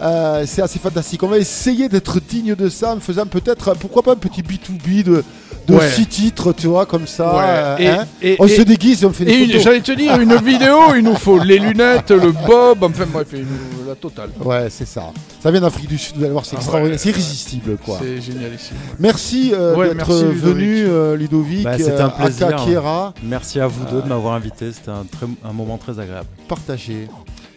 euh, 0.02 0.44
c'est 0.46 0.62
assez 0.62 0.78
fantastique. 0.80 1.22
On 1.22 1.28
va 1.28 1.38
essayer 1.38 1.88
d'être 1.88 2.18
digne 2.20 2.54
de 2.56 2.68
ça 2.68 2.94
en 2.94 3.00
faisant 3.00 3.26
peut-être, 3.26 3.74
pourquoi 3.76 4.02
pas 4.02 4.12
un 4.12 4.16
petit 4.16 4.42
B2B 4.42 5.04
de, 5.04 5.22
de 5.68 5.74
Ouais. 5.74 5.88
six 5.90 6.06
titres, 6.06 6.52
tu 6.52 6.66
vois, 6.66 6.86
comme 6.86 7.06
ça. 7.06 7.36
Ouais. 7.36 7.42
euh, 7.46 7.76
Et- 7.78 7.86
hein. 7.88 8.06
et- 8.20 8.36
on 8.40 8.46
et- 8.46 8.56
se 8.56 8.62
déguise 8.62 9.02
et 9.04 9.06
on 9.06 9.12
fait 9.12 9.24
des 9.24 9.46
photos. 9.46 9.62
j'allais 9.62 9.80
te 9.80 9.92
dire, 9.92 10.18
une 10.18 10.34
vidéo, 10.38 10.78
il 10.96 11.04
nous 11.04 11.14
faut 11.14 11.38
les 11.38 11.60
lunettes, 11.60 12.10
le 12.10 12.32
bob, 12.32 12.82
enfin 12.82 13.04
bref, 13.12 13.28
nous- 13.32 13.86
la 13.88 13.94
totale. 13.94 14.30
Ouais, 14.44 14.66
c'est 14.70 14.86
ça. 14.88 15.04
Ça 15.40 15.50
vient 15.52 15.60
d'Afrique 15.60 15.88
du 15.88 15.98
Sud, 15.98 16.16
vous 16.16 16.22
allez 16.24 16.32
voir, 16.32 16.44
c'est 16.44 16.56
Ah 16.56 16.58
extraordinaire, 16.60 16.94
ouais. 16.94 16.98
c'est 16.98 17.10
irrésistible, 17.10 17.76
quoi. 17.84 17.98
C'est 18.02 18.20
génial 18.20 18.54
ici. 18.54 18.70
Merci 18.98 19.52
euh, 19.54 19.76
Ouais, 19.76 19.88
d'être 19.88 19.96
merci, 20.08 20.24
Ludovic. 20.24 20.42
venu, 20.44 20.84
euh, 20.88 21.16
Ludovic. 21.16 21.62
Bah, 21.64 21.70
un 21.74 22.08
plaisir. 22.08 22.46
Aka 22.48 22.56
Kiera, 22.64 23.14
Merci 23.22 23.60
à 23.60 23.66
vous 23.68 23.84
deux 23.84 23.99
de 24.02 24.08
m'avoir 24.08 24.34
invité. 24.34 24.72
C'était 24.72 24.90
un, 24.90 25.04
très- 25.04 25.26
un 25.44 25.52
moment 25.52 25.78
très 25.78 25.98
agréable. 25.98 26.28
partagé. 26.48 27.08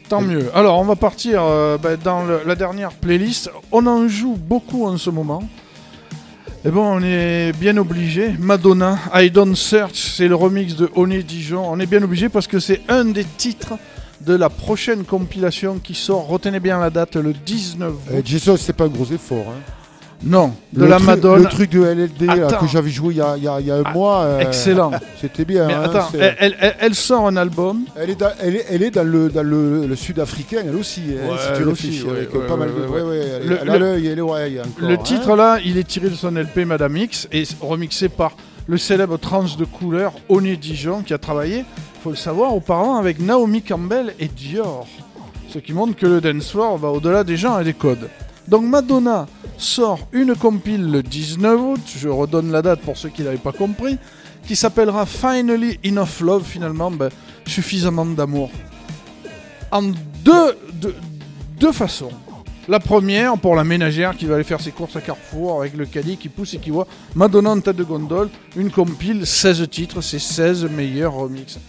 Tant 0.10 0.22
mieux. 0.22 0.50
Alors, 0.56 0.80
on 0.80 0.84
va 0.86 0.96
partir 0.96 1.42
euh, 1.44 1.78
bah, 1.78 1.96
dans 1.98 2.24
le- 2.24 2.42
la 2.46 2.56
dernière 2.56 2.92
playlist. 2.92 3.50
On 3.72 3.86
en 3.88 4.08
joue 4.08 4.36
beaucoup 4.38 4.86
en 4.86 4.98
ce 4.98 5.10
moment. 5.10 5.44
Et 6.66 6.70
bon, 6.70 6.84
on 7.00 7.02
est 7.04 7.52
bien 7.60 7.76
obligé. 7.78 8.34
Madonna, 8.40 8.98
I 9.14 9.30
Don't 9.32 9.56
Search, 9.56 9.96
c'est 10.16 10.28
le 10.28 10.36
remix 10.36 10.76
de 10.76 10.90
Oné 10.96 11.22
Dijon. 11.24 11.64
On 11.70 11.80
est 11.80 11.86
bien 11.86 12.02
obligé 12.04 12.30
parce 12.30 12.48
que 12.48 12.60
c'est 12.60 12.82
un 12.90 13.06
des 13.06 13.26
titres 13.26 13.74
de 14.22 14.34
la 14.36 14.50
prochaine 14.50 15.04
compilation 15.04 15.80
qui 15.84 15.94
sort. 15.96 16.28
Retenez 16.28 16.62
bien 16.62 16.80
la 16.80 16.90
date, 16.90 17.18
le 17.18 17.34
19 17.34 17.92
août. 17.92 17.98
Euh, 18.12 18.22
Jesus, 18.24 18.58
c'est 18.58 18.72
pas 18.74 18.86
un 18.86 18.90
gros 18.90 19.06
effort. 19.12 19.46
Hein. 19.50 19.60
Non, 20.26 20.54
de 20.72 20.80
Le 20.84 20.88
la 20.88 20.96
truc- 20.96 21.08
Madonna. 21.08 21.38
Le 21.44 21.50
truc 21.50 21.70
de 21.72 21.84
LLD 21.84 22.30
Attends. 22.30 22.60
que 22.60 22.68
j'avais 22.68 22.90
joué 22.90 23.14
il 23.14 23.18
y 23.18 23.22
a, 23.22 23.36
il 23.36 23.44
y 23.44 23.48
a- 23.48 23.60
il 23.60 23.68
y 23.68 23.72
a 23.72 23.76
un 23.76 23.92
mois. 23.94 24.22
euh, 24.22 24.40
excellent. 24.40 24.92
C'était 25.20 25.44
bien. 25.44 25.68
Mais 25.68 25.74
hein, 25.74 25.82
attends, 25.84 26.08
elle, 26.18 26.36
elle- 26.40 26.76
elle- 26.80 26.96
sort 26.96 27.28
un 27.28 27.36
album. 27.36 27.82
Elle 27.98 28.12
est 28.12 28.16
dans, 28.20 28.32
elle 28.42 28.56
est, 28.56 28.66
elle 28.70 28.84
est 28.84 28.92
dans 28.92 29.04
le, 29.06 29.28
dans 29.30 29.44
le, 29.44 29.86
le 29.86 29.96
sud-africain, 29.98 30.60
elle 30.66 30.76
aussi. 30.78 31.02
hein, 31.10 31.30
Ouais, 31.30 31.38
si 31.38 31.62
elle 31.62 31.68
aussi, 31.68 32.04
Le 34.78 34.94
hein. 34.94 34.98
titre 35.04 35.36
là, 35.36 35.58
il 35.64 35.78
est 35.78 35.88
tiré 35.88 36.10
de 36.10 36.16
son 36.16 36.32
LP 36.36 36.66
Madame 36.66 36.96
X 36.98 37.28
et 37.32 37.44
remixé 37.62 38.10
par 38.10 38.32
le 38.68 38.78
célèbre 38.78 39.18
trans 39.18 39.44
de 39.58 39.66
couleur 39.66 40.14
Oné 40.30 40.56
Dijon 40.56 41.02
qui 41.06 41.14
a 41.14 41.18
travaillé, 41.18 41.66
faut 42.02 42.12
le 42.12 42.16
savoir, 42.16 42.56
auparavant 42.56 42.96
avec 42.98 43.20
Naomi 43.20 43.62
Campbell 43.62 44.14
et 44.20 44.28
Dior. 44.28 44.88
Ce 45.50 45.60
qui 45.60 45.74
montre 45.74 45.96
que 45.96 46.06
le 46.08 46.22
dance 46.22 46.50
floor 46.52 46.78
va 46.78 46.90
au-delà 46.90 47.24
des 47.24 47.36
gens 47.38 47.60
et 47.60 47.64
des 47.64 47.74
codes. 47.74 48.08
Donc 48.48 48.64
Madonna 48.64 49.28
sort 49.58 50.00
une 50.12 50.36
compile 50.36 50.92
le 50.92 51.04
19 51.04 51.62
août, 51.62 51.82
je 51.98 52.10
redonne 52.10 52.52
la 52.52 52.62
date 52.62 52.82
pour 52.82 52.98
ceux 52.98 53.10
qui 53.10 53.24
n'avaient 53.24 53.38
pas 53.38 53.52
compris, 53.52 53.98
qui 54.48 54.56
s'appellera 54.56 55.06
Finally 55.06 55.80
Enough 55.86 56.22
Love, 56.22 56.44
finalement, 56.46 56.92
ben, 56.92 57.10
suffisamment 57.46 58.06
d'amour. 58.06 58.50
En 59.72 59.84
deux, 60.24 60.58
deux, 60.74 60.96
deux 61.60 61.72
façons. 61.72 62.12
La 62.70 62.80
première, 62.80 63.38
pour 63.38 63.56
la 63.56 63.66
ménagère 63.66 64.16
qui 64.16 64.26
va 64.26 64.36
aller 64.36 64.46
faire 64.46 64.62
ses 64.62 64.72
courses 64.72 64.96
à 64.96 65.02
Carrefour 65.02 65.60
avec 65.60 65.76
le 65.76 65.86
caddie 65.86 66.16
qui 66.16 66.30
pousse 66.30 66.54
et 66.54 66.60
qui 66.60 66.70
voit 66.70 66.88
Madonna 67.14 67.50
en 67.50 67.60
tête 67.60 67.76
de 67.76 67.84
gondole, 67.84 68.30
une 68.56 68.72
compile, 68.72 69.26
16 69.26 69.68
titres, 69.70 70.02
c'est 70.02 70.20
16 70.20 70.70
meilleurs 70.70 71.14
remixes. 71.14 71.60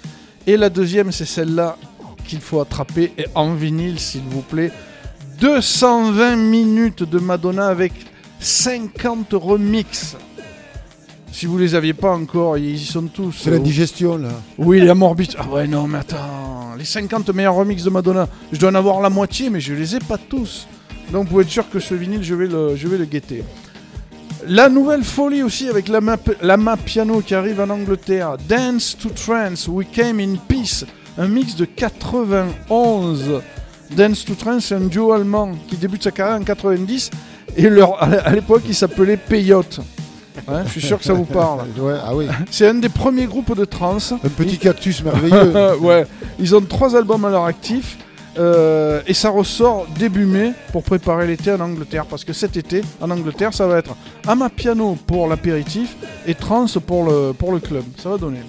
Et 0.47 0.57
la 0.57 0.71
deuxième, 0.71 1.11
c'est 1.11 1.25
celle-là 1.25 1.77
qu'il 2.25 2.41
faut 2.41 2.61
attraper 2.61 3.13
et 3.19 3.27
en 3.35 3.55
vinyle, 3.55 3.99
s'il 3.99 4.23
vous 4.23 4.43
plaît. 4.43 4.71
220 5.41 6.37
minutes 6.37 7.03
de 7.03 7.19
Madonna 7.19 7.69
avec 7.69 7.93
50 8.41 9.29
remixes. 9.33 10.17
Si 11.33 11.47
vous 11.47 11.59
les 11.59 11.75
aviez 11.75 11.95
pas 11.95 12.15
encore, 12.15 12.57
ils 12.59 12.77
y 12.77 12.85
sont 12.85 13.09
tous. 13.09 13.33
C'est 13.43 13.51
l'indigestion 13.51 14.17
là. 14.17 14.29
Oui, 14.59 14.81
la 14.81 14.95
morbide. 14.95 15.35
Ah 15.39 15.49
ouais, 15.49 15.67
non, 15.67 15.89
mais 15.89 15.99
attends. 15.99 16.75
Les 16.79 16.85
50 16.85 17.31
meilleurs 17.31 17.55
remixes 17.55 17.83
de 17.83 17.91
Madonna, 17.91 18.29
je 18.53 18.59
dois 18.59 18.71
en 18.71 18.75
avoir 18.75 19.01
la 19.01 19.11
moitié, 19.11 19.51
mais 19.51 19.61
je 19.61 19.75
les 19.75 19.97
ai 19.97 19.99
pas 19.99 20.19
tous. 20.19 20.69
Donc, 21.11 21.25
vous 21.25 21.31
pouvez 21.31 21.43
être 21.45 21.51
sûr 21.51 21.69
que 21.69 21.81
ce 21.81 21.95
vinyle, 21.95 22.23
je 22.23 22.35
vais 22.35 22.47
le, 22.47 22.77
je 22.77 22.87
vais 22.87 22.99
le 22.99 23.05
guetter. 23.05 23.43
La 24.47 24.69
nouvelle 24.69 25.03
folie 25.03 25.43
aussi 25.43 25.69
avec 25.69 25.89
la 25.89 26.01
map, 26.01 26.19
la 26.43 26.57
map 26.57 26.77
piano 26.77 27.21
qui 27.21 27.35
arrive 27.35 27.61
en 27.61 27.71
Angleterre. 27.71 28.37
Dance 28.49 28.97
to 29.01 29.09
Trance, 29.09 29.67
We 29.69 29.87
Came 29.91 30.21
in 30.21 30.37
Peace. 30.49 30.85
Un 31.17 31.29
mix 31.29 31.57
de 31.57 31.65
91. 31.65 33.43
Dance 33.97 34.25
to 34.25 34.35
Trance, 34.35 34.67
c'est 34.67 34.75
un 34.75 34.81
duo 34.81 35.13
allemand 35.13 35.53
qui 35.69 35.77
débute 35.77 36.03
sa 36.03 36.11
carrière 36.11 36.41
en 36.41 36.45
90. 36.45 37.11
Et 37.57 37.69
leur, 37.69 38.03
à 38.03 38.31
l'époque, 38.33 38.63
il 38.67 38.75
s'appelait 38.75 39.17
Peyote. 39.17 39.81
Hein, 40.49 40.63
je 40.67 40.71
suis 40.71 40.81
sûr 40.81 40.99
que 40.99 41.05
ça 41.05 41.13
vous 41.13 41.25
parle. 41.25 41.61
Ouais, 41.79 41.95
ah 42.05 42.15
oui. 42.15 42.27
C'est 42.51 42.67
un 42.69 42.75
des 42.75 42.89
premiers 42.89 43.27
groupes 43.27 43.57
de 43.57 43.65
trance. 43.65 44.13
Un 44.13 44.29
petit 44.29 44.59
cactus 44.59 45.03
merveilleux. 45.03 45.77
ouais. 45.81 46.07
Ils 46.41 46.55
ont 46.57 46.61
trois 46.61 46.97
albums 46.97 47.25
à 47.25 47.31
leur 47.31 47.45
actif. 47.45 47.97
euh, 48.37 49.01
et 49.07 49.15
ça 49.15 49.31
ressort 49.31 49.87
début 49.97 50.25
mai 50.27 50.53
pour 50.73 50.83
préparer 50.83 51.29
l'été 51.29 51.53
en 51.53 51.61
Angleterre. 51.61 52.07
Parce 52.07 52.25
que 52.25 52.33
cet 52.33 52.57
été, 52.57 52.83
en 53.01 53.11
Angleterre, 53.11 53.55
ça 53.55 53.67
va 53.69 53.79
être 53.79 53.95
Amapiano 54.27 54.99
pour 55.07 55.29
l'apéritif 55.29 55.97
et 56.27 56.35
Trance 56.35 56.79
pour 56.85 57.05
le, 57.05 57.33
pour 57.33 57.53
le 57.53 57.61
club. 57.61 57.85
Ça 58.03 58.09
va 58.11 58.19
donner. 58.19 58.41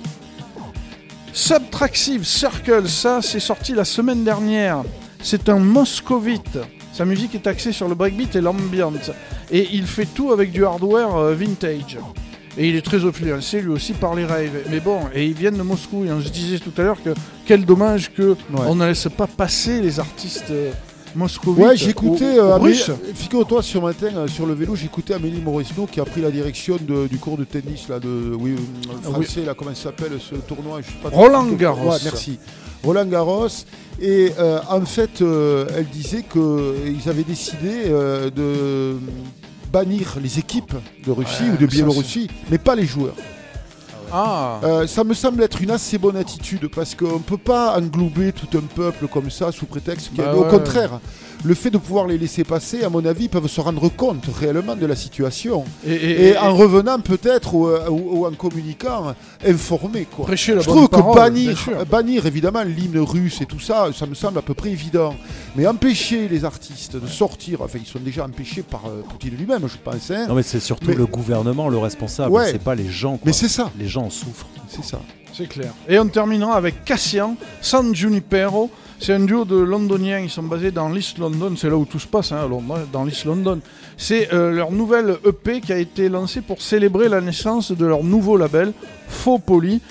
Subtraxive 1.33 2.23
Circle, 2.25 2.87
ça 2.87 3.19
c'est 3.21 3.39
sorti 3.41 3.73
la 3.73 3.85
semaine 3.85 4.23
dernière. 4.23 4.83
C'est 5.27 5.49
un 5.49 5.57
moscovite. 5.57 6.59
Sa 6.93 7.03
musique 7.03 7.33
est 7.33 7.47
axée 7.47 7.71
sur 7.71 7.87
le 7.87 7.95
breakbeat 7.95 8.35
et 8.35 8.41
l'ambient. 8.41 8.93
Et 9.51 9.67
il 9.73 9.87
fait 9.87 10.05
tout 10.05 10.31
avec 10.31 10.51
du 10.51 10.63
hardware 10.63 11.15
euh, 11.15 11.33
vintage. 11.33 11.97
Et 12.57 12.69
il 12.69 12.75
est 12.75 12.81
très 12.85 13.03
influencé 13.03 13.59
lui 13.59 13.71
aussi 13.71 13.93
par 13.93 14.13
les 14.13 14.23
raves. 14.23 14.61
Mais 14.69 14.79
bon, 14.79 14.99
et 15.15 15.25
ils 15.25 15.33
viennent 15.33 15.57
de 15.57 15.63
Moscou. 15.63 16.05
Et 16.05 16.11
on 16.11 16.21
se 16.21 16.29
disait 16.29 16.59
tout 16.59 16.71
à 16.77 16.83
l'heure 16.83 17.01
que 17.03 17.09
quel 17.45 17.65
dommage 17.65 18.13
que 18.13 18.35
on 18.67 18.75
ne 18.75 18.85
laisse 18.85 19.07
pas 19.17 19.25
passer 19.27 19.81
les 19.81 19.99
artistes 19.99 20.51
euh, 20.51 20.71
moscovites. 21.15 21.65
Ouais, 21.65 21.75
j'écoutais. 21.75 22.39
ou- 22.39 22.43
ou 22.43 22.49
Euh. 22.89 22.95
Figure-toi, 23.15 23.63
ce 23.63 23.77
matin, 23.79 24.09
euh, 24.15 24.27
sur 24.27 24.45
le 24.45 24.53
vélo, 24.53 24.75
j'écoutais 24.75 25.15
Amélie 25.15 25.41
Mauresno 25.41 25.87
qui 25.91 25.99
a 25.99 26.05
pris 26.05 26.21
la 26.21 26.29
direction 26.31 26.77
de- 26.79 27.07
du 27.07 27.17
cours 27.17 27.37
de 27.37 27.45
tennis, 27.45 27.89
là, 27.89 27.99
de. 27.99 28.35
Oui, 28.39 28.51
euh, 28.51 28.93
Ah 29.05 29.09
français, 29.11 29.41
là, 29.43 29.53
comment 29.57 29.73
ça 29.73 29.83
s'appelle 29.85 30.11
ce 30.19 30.35
tournoi 30.35 30.81
je 30.81 30.87
sais 30.87 30.97
pas 31.01 31.09
Roland 31.09 31.47
Garros. 31.47 31.89
Ouais, 31.89 31.97
merci. 32.03 32.39
Roland 32.85 33.05
Garros. 33.05 33.47
Et 33.99 34.31
euh, 34.39 34.59
en 34.69 34.81
fait, 34.85 35.21
euh, 35.21 35.65
elle 35.75 35.87
disait 35.87 36.23
qu'ils 36.23 37.09
avaient 37.09 37.23
décidé 37.23 37.85
euh, 37.87 38.29
de 38.29 38.97
bannir 39.71 40.17
les 40.21 40.39
équipes 40.39 40.73
de 41.05 41.11
Russie 41.11 41.43
Ouais, 41.43 41.49
ou 41.53 41.57
de 41.57 41.65
Biélorussie, 41.65 42.29
mais 42.49 42.57
pas 42.57 42.75
les 42.75 42.85
joueurs. 42.85 43.15
Ah. 44.11 44.59
Euh, 44.63 44.87
ça 44.87 45.03
me 45.03 45.13
semble 45.13 45.41
être 45.43 45.61
une 45.61 45.71
assez 45.71 45.97
bonne 45.97 46.15
attitude 46.15 46.69
parce 46.73 46.93
qu'on 46.95 47.13
ne 47.13 47.19
peut 47.19 47.37
pas 47.37 47.77
englober 47.77 48.31
tout 48.31 48.57
un 48.57 48.61
peuple 48.61 49.07
comme 49.07 49.29
ça 49.29 49.51
sous 49.51 49.65
prétexte 49.65 50.09
qu'il 50.09 50.19
y 50.19 50.21
a- 50.21 50.25
Bah 50.31 50.35
Au 50.37 50.43
ouais. 50.43 50.49
contraire, 50.49 50.99
le 51.45 51.53
fait 51.53 51.69
de 51.69 51.77
pouvoir 51.77 52.07
les 52.07 52.17
laisser 52.17 52.43
passer, 52.43 52.83
à 52.83 52.89
mon 52.89 53.05
avis, 53.05 53.29
peuvent 53.29 53.47
se 53.47 53.61
rendre 53.61 53.87
compte 53.89 54.25
réellement 54.39 54.75
de 54.75 54.85
la 54.85 54.95
situation. 54.95 55.63
Et- 55.85 55.91
Et, 55.93 55.95
et- 55.95 56.27
et- 56.29 56.37
en 56.37 56.55
revenant 56.55 56.99
peut-être 56.99 57.53
ou, 57.53 57.67
euh, 57.67 57.87
ou- 57.89 58.19
ou 58.21 58.25
en 58.25 58.31
communiquant, 58.31 59.13
informer. 59.45 60.05
Quoi. 60.05 60.25
Prêcher 60.25 60.55
la 60.55 60.61
Je 60.61 60.67
trouve 60.67 60.85
que 60.87 60.91
parole, 60.91 61.15
bannir, 61.15 61.69
bannir 61.89 62.25
évidemment 62.25 62.63
l'hymne 62.63 62.97
russe 62.99 63.41
et 63.41 63.45
tout 63.45 63.59
ça, 63.59 63.87
ça 63.93 64.05
me 64.05 64.15
semble 64.15 64.39
à 64.39 64.41
peu 64.41 64.53
près 64.53 64.71
évident. 64.71 65.13
Mais 65.55 65.67
empêcher 65.67 66.27
les 66.27 66.43
artistes 66.45 66.95
de 66.95 67.07
sortir, 67.07 67.61
enfin 67.61 67.77
ils 67.79 67.87
sont 67.87 67.99
déjà 67.99 68.25
empêchés 68.25 68.63
par 68.63 68.83
euh, 68.87 69.01
Poutine 69.07 69.35
lui-même, 69.37 69.67
je 69.67 69.77
pense. 69.83 70.09
hein. 70.11 70.25
Non 70.27 70.33
mais 70.35 70.43
c'est 70.43 70.59
surtout 70.59 70.87
Mais- 70.87 70.95
le 70.95 71.05
gouvernement 71.05 71.69
le 71.69 71.77
responsable, 71.77 72.31
Ouais. 72.33 72.51
c'est 72.51 72.61
pas 72.63 72.75
les 72.75 72.89
gens. 72.89 73.11
quoi. 73.17 73.21
Mais 73.25 73.33
c'est 73.33 73.47
ça. 73.49 73.69
Les 73.77 73.87
gens 73.87 74.03
en 74.05 74.09
souffrent. 74.09 74.47
C'est 74.67 74.83
ça. 74.83 74.99
C'est 75.31 75.47
clair. 75.47 75.71
Et 75.87 75.99
on 75.99 76.07
terminera 76.07 76.55
avec 76.55 76.83
Cassian, 76.85 77.35
San 77.61 77.93
Junipero. 77.93 78.69
C'est 78.99 79.13
un 79.13 79.19
duo 79.19 79.45
de 79.45 79.55
londoniens. 79.57 80.19
Ils 80.19 80.29
sont 80.29 80.43
basés 80.43 80.71
dans 80.71 80.89
l'East 80.89 81.17
London. 81.17 81.53
C'est 81.57 81.69
là 81.69 81.77
où 81.77 81.85
tout 81.85 81.99
se 81.99 82.07
passe, 82.07 82.31
hein, 82.31 82.49
dans 82.91 83.03
l'East 83.03 83.25
London. 83.25 83.59
C'est 83.97 84.33
euh, 84.33 84.51
leur 84.51 84.71
nouvelle 84.71 85.17
EP 85.25 85.61
qui 85.61 85.73
a 85.73 85.77
été 85.77 86.09
lancée 86.09 86.41
pour 86.41 86.61
célébrer 86.61 87.09
la 87.09 87.21
naissance 87.21 87.71
de 87.71 87.85
leur 87.85 88.03
nouveau 88.03 88.37
label, 88.37 88.73
Faux 89.07 89.39
Poly. 89.39 89.81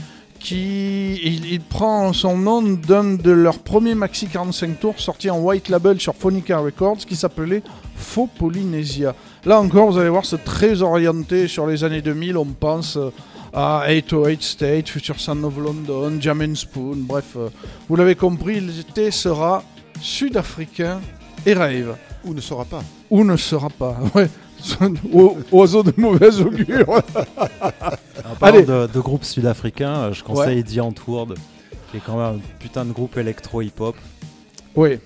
Qui, 0.40 1.14
il 1.24 1.60
prend 1.62 2.12
son 2.12 2.36
nom 2.36 2.60
d'un 2.60 3.14
de 3.14 3.30
leurs 3.30 3.60
premiers 3.60 3.94
maxi 3.94 4.26
45 4.26 4.78
tours 4.78 5.00
sorti 5.00 5.30
en 5.30 5.38
white 5.38 5.70
label 5.70 5.98
sur 5.98 6.14
Phonica 6.14 6.58
Records 6.58 6.98
qui 6.98 7.16
s'appelait 7.16 7.62
Faux 7.96 8.28
Polynesia. 8.38 9.14
Là 9.46 9.58
encore, 9.58 9.90
vous 9.90 9.96
allez 9.96 10.10
voir, 10.10 10.26
c'est 10.26 10.44
très 10.44 10.82
orienté 10.82 11.48
sur 11.48 11.66
les 11.66 11.82
années 11.82 12.02
2000. 12.02 12.36
On 12.36 12.44
pense 12.44 12.98
euh, 12.98 13.08
à 13.54 13.84
808 13.88 14.42
State, 14.42 14.88
Future 14.88 15.20
Sound 15.20 15.44
of 15.44 15.56
London, 15.56 16.20
Jam 16.20 16.56
Spoon, 16.56 16.96
bref, 16.98 17.36
euh, 17.36 17.48
vous 17.88 17.96
l'avez 17.96 18.16
compris, 18.16 18.60
l'été 18.60 19.10
sera 19.10 19.62
sud-africain 20.00 21.00
et 21.46 21.54
rave. 21.54 21.96
Ou 22.24 22.34
ne 22.34 22.40
sera 22.40 22.64
pas. 22.64 22.82
Ou 23.10 23.24
ne 23.24 23.36
sera 23.36 23.70
pas, 23.70 23.96
ouais. 24.14 24.28
Oiseau 25.52 25.82
de 25.82 25.92
mauvaise 25.96 26.40
augure. 26.40 27.02
En 28.26 28.36
parlant 28.36 28.56
Allez, 28.56 28.66
de, 28.66 28.86
de 28.86 29.00
groupe 29.00 29.24
sudafricain, 29.24 29.94
euh, 29.96 30.12
je 30.12 30.24
conseille 30.24 30.58
Ouais. 30.58 30.62
The 30.62 30.78
Antwoord, 30.78 31.34
qui 31.90 31.98
est 31.98 32.00
quand 32.04 32.16
même 32.16 32.36
un 32.36 32.40
putain 32.58 32.84
de 32.86 32.92
groupe 32.92 33.16
électro-hip-hop. 33.18 33.96
oui, 34.76 34.98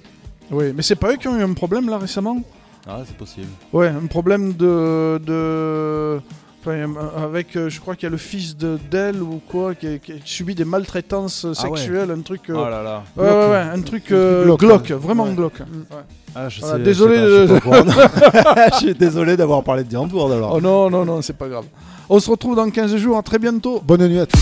oui, 0.50 0.72
mais 0.74 0.82
c'est 0.82 0.94
pas 0.96 1.12
eux 1.12 1.16
qui 1.16 1.26
ont 1.26 1.36
eu 1.36 1.42
un 1.42 1.52
problème 1.52 1.88
là 1.90 1.98
récemment? 1.98 2.40
Ah, 2.86 3.00
c'est 3.04 3.16
possible. 3.16 3.48
Ouais, 3.72 3.88
un 3.88 4.06
problème 4.06 4.52
de. 4.54 5.20
de... 5.24 6.20
Avec, 6.68 7.56
euh, 7.56 7.68
je 7.68 7.80
crois 7.80 7.94
qu'il 7.94 8.04
y 8.04 8.06
a 8.06 8.10
le 8.10 8.16
fils 8.16 8.56
de 8.56 8.78
d'elle 8.90 9.22
ou 9.22 9.40
quoi, 9.48 9.74
qui, 9.74 9.86
a- 9.86 9.98
qui 9.98 10.12
a 10.12 10.16
subi 10.24 10.54
des 10.54 10.64
maltraitances 10.64 11.44
euh, 11.44 11.52
Ah 11.58 11.68
ouais. 11.68 11.76
sexuelles, 11.78 12.10
un 12.10 12.20
truc. 12.20 12.42
euh, 12.50 12.54
Oh 12.56 12.68
là 12.70 12.82
là. 12.82 13.02
Ouais, 13.16 13.24
ouais, 13.24 13.50
ouais, 13.50 13.56
un 13.74 13.80
truc 13.82 14.10
euh, 14.12 14.44
glauque, 14.44 14.60
glauque, 14.60 14.90
hein. 14.90 14.96
vraiment 15.00 15.24
Ouais. 15.24 15.34
glauque. 15.34 15.60
Mm. 15.60 15.64
Ouais. 15.94 16.02
Ah, 16.34 16.48
je 16.48 16.60
Voilà, 16.60 16.76
sais, 16.76 16.82
désolé 16.82 17.16
je 17.16 17.46
de- 17.46 17.54
sais 17.54 17.60
pas, 17.60 17.82
je 18.72 18.76
suis. 18.76 18.88
Je 18.88 18.92
désolé 18.92 19.36
d'avoir 19.36 19.62
parlé 19.64 19.84
de 19.84 19.96
Antwoord 19.96 20.32
alors. 20.32 20.52
Oh 20.56 20.60
non, 20.60 20.90
non, 20.90 21.04
non, 21.04 21.22
c'est 21.22 21.36
pas 21.36 21.48
grave. 21.48 21.64
On 22.10 22.20
se 22.20 22.30
retrouve 22.30 22.54
dans 22.56 22.68
15 22.70 22.96
jours, 22.96 23.16
à 23.18 23.22
très 23.22 23.38
bientôt. 23.38 23.80
Bonne 23.84 24.06
nuit 24.06 24.20
à 24.20 24.26
tous. 24.26 24.38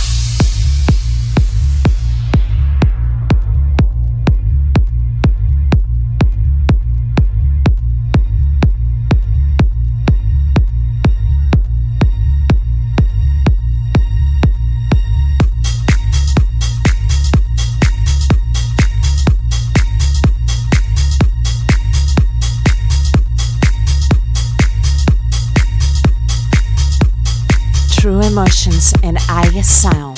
Emotions 28.37 28.93
and 29.03 29.17
Aya 29.31 29.63
sound. 29.63 30.16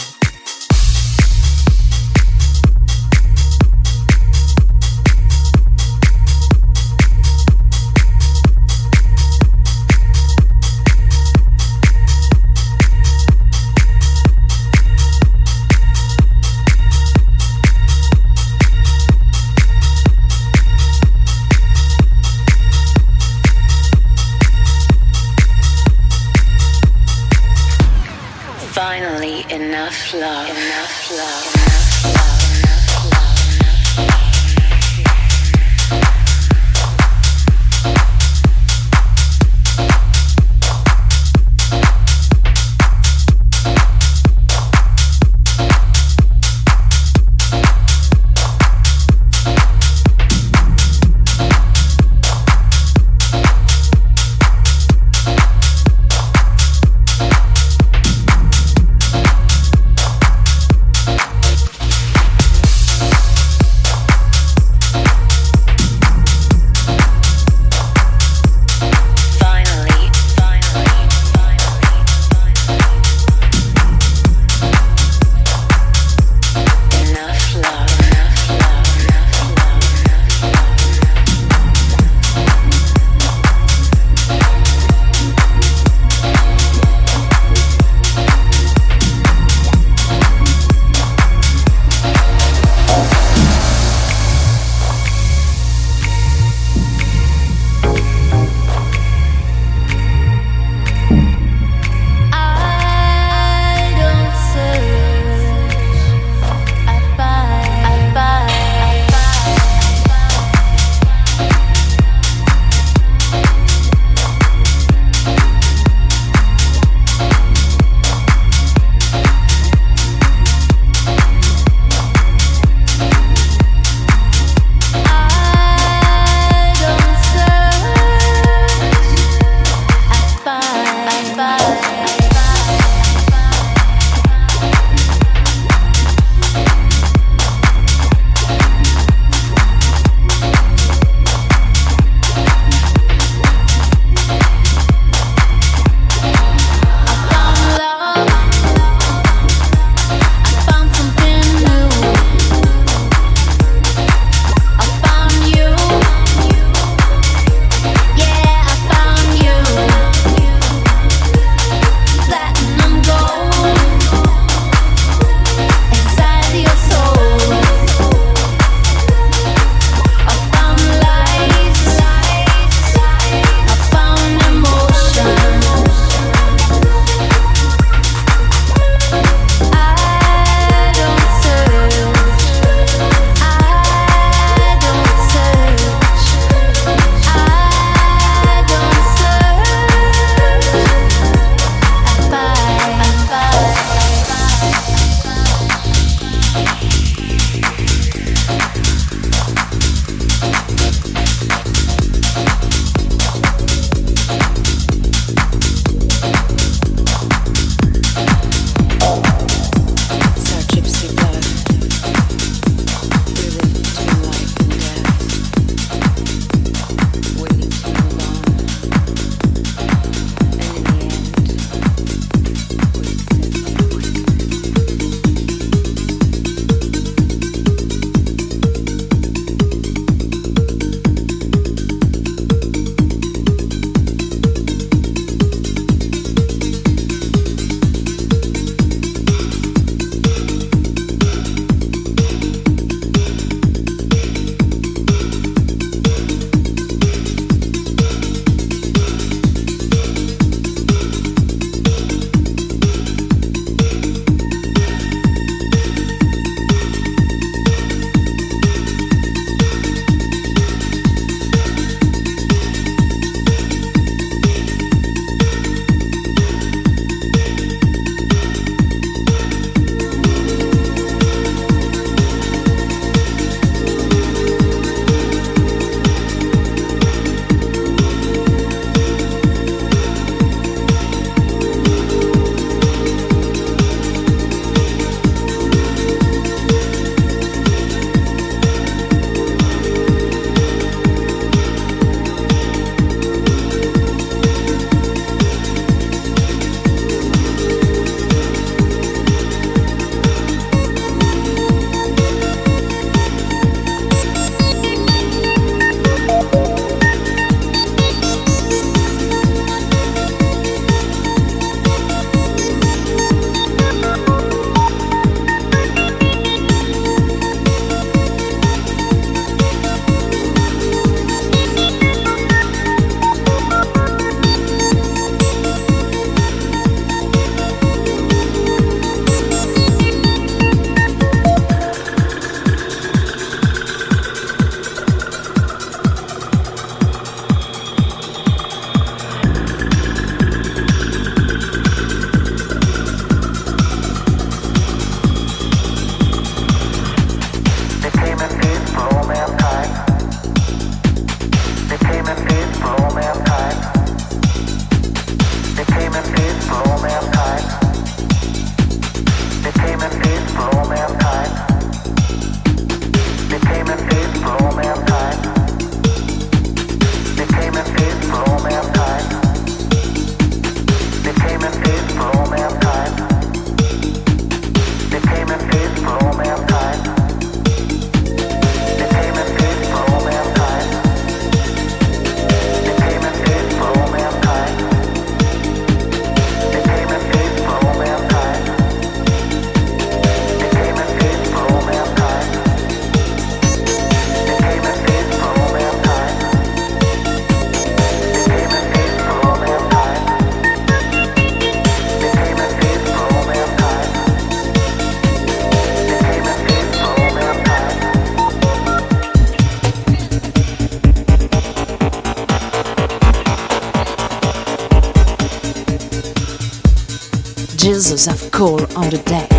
Thousands 417.98 418.28
of 418.28 418.52
coal 418.52 418.80
on 418.96 419.10
the 419.10 419.18
deck. 419.26 419.57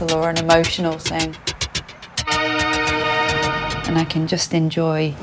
Mental 0.00 0.18
or 0.18 0.30
an 0.30 0.38
emotional 0.38 0.98
thing. 0.98 1.34
And 3.86 3.98
I 3.98 4.04
can 4.08 4.26
just 4.26 4.54
enjoy 4.54 5.14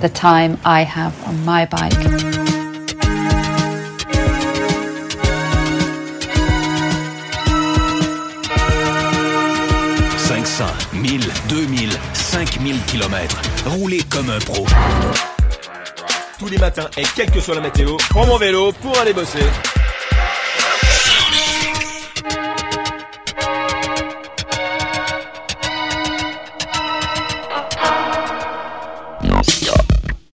the 0.00 0.08
time 0.08 0.58
I 0.64 0.82
have 0.82 1.14
on 1.26 1.44
my 1.44 1.66
bike. 1.66 1.92
500, 10.28 10.92
1000, 10.92 11.20
2000, 11.48 11.90
5000 12.14 12.80
km. 12.86 13.42
Roulez 13.66 14.02
comme 14.10 14.30
un 14.30 14.38
pro. 14.40 14.66
Tous 16.38 16.48
les 16.48 16.58
matins 16.58 16.88
et 16.96 17.04
quelle 17.14 17.30
que 17.30 17.40
soit 17.40 17.54
la 17.54 17.60
météo, 17.60 17.96
prends 18.10 18.26
mon 18.26 18.36
vélo 18.36 18.72
pour 18.72 18.98
aller 18.98 19.12
bosser. 19.12 19.44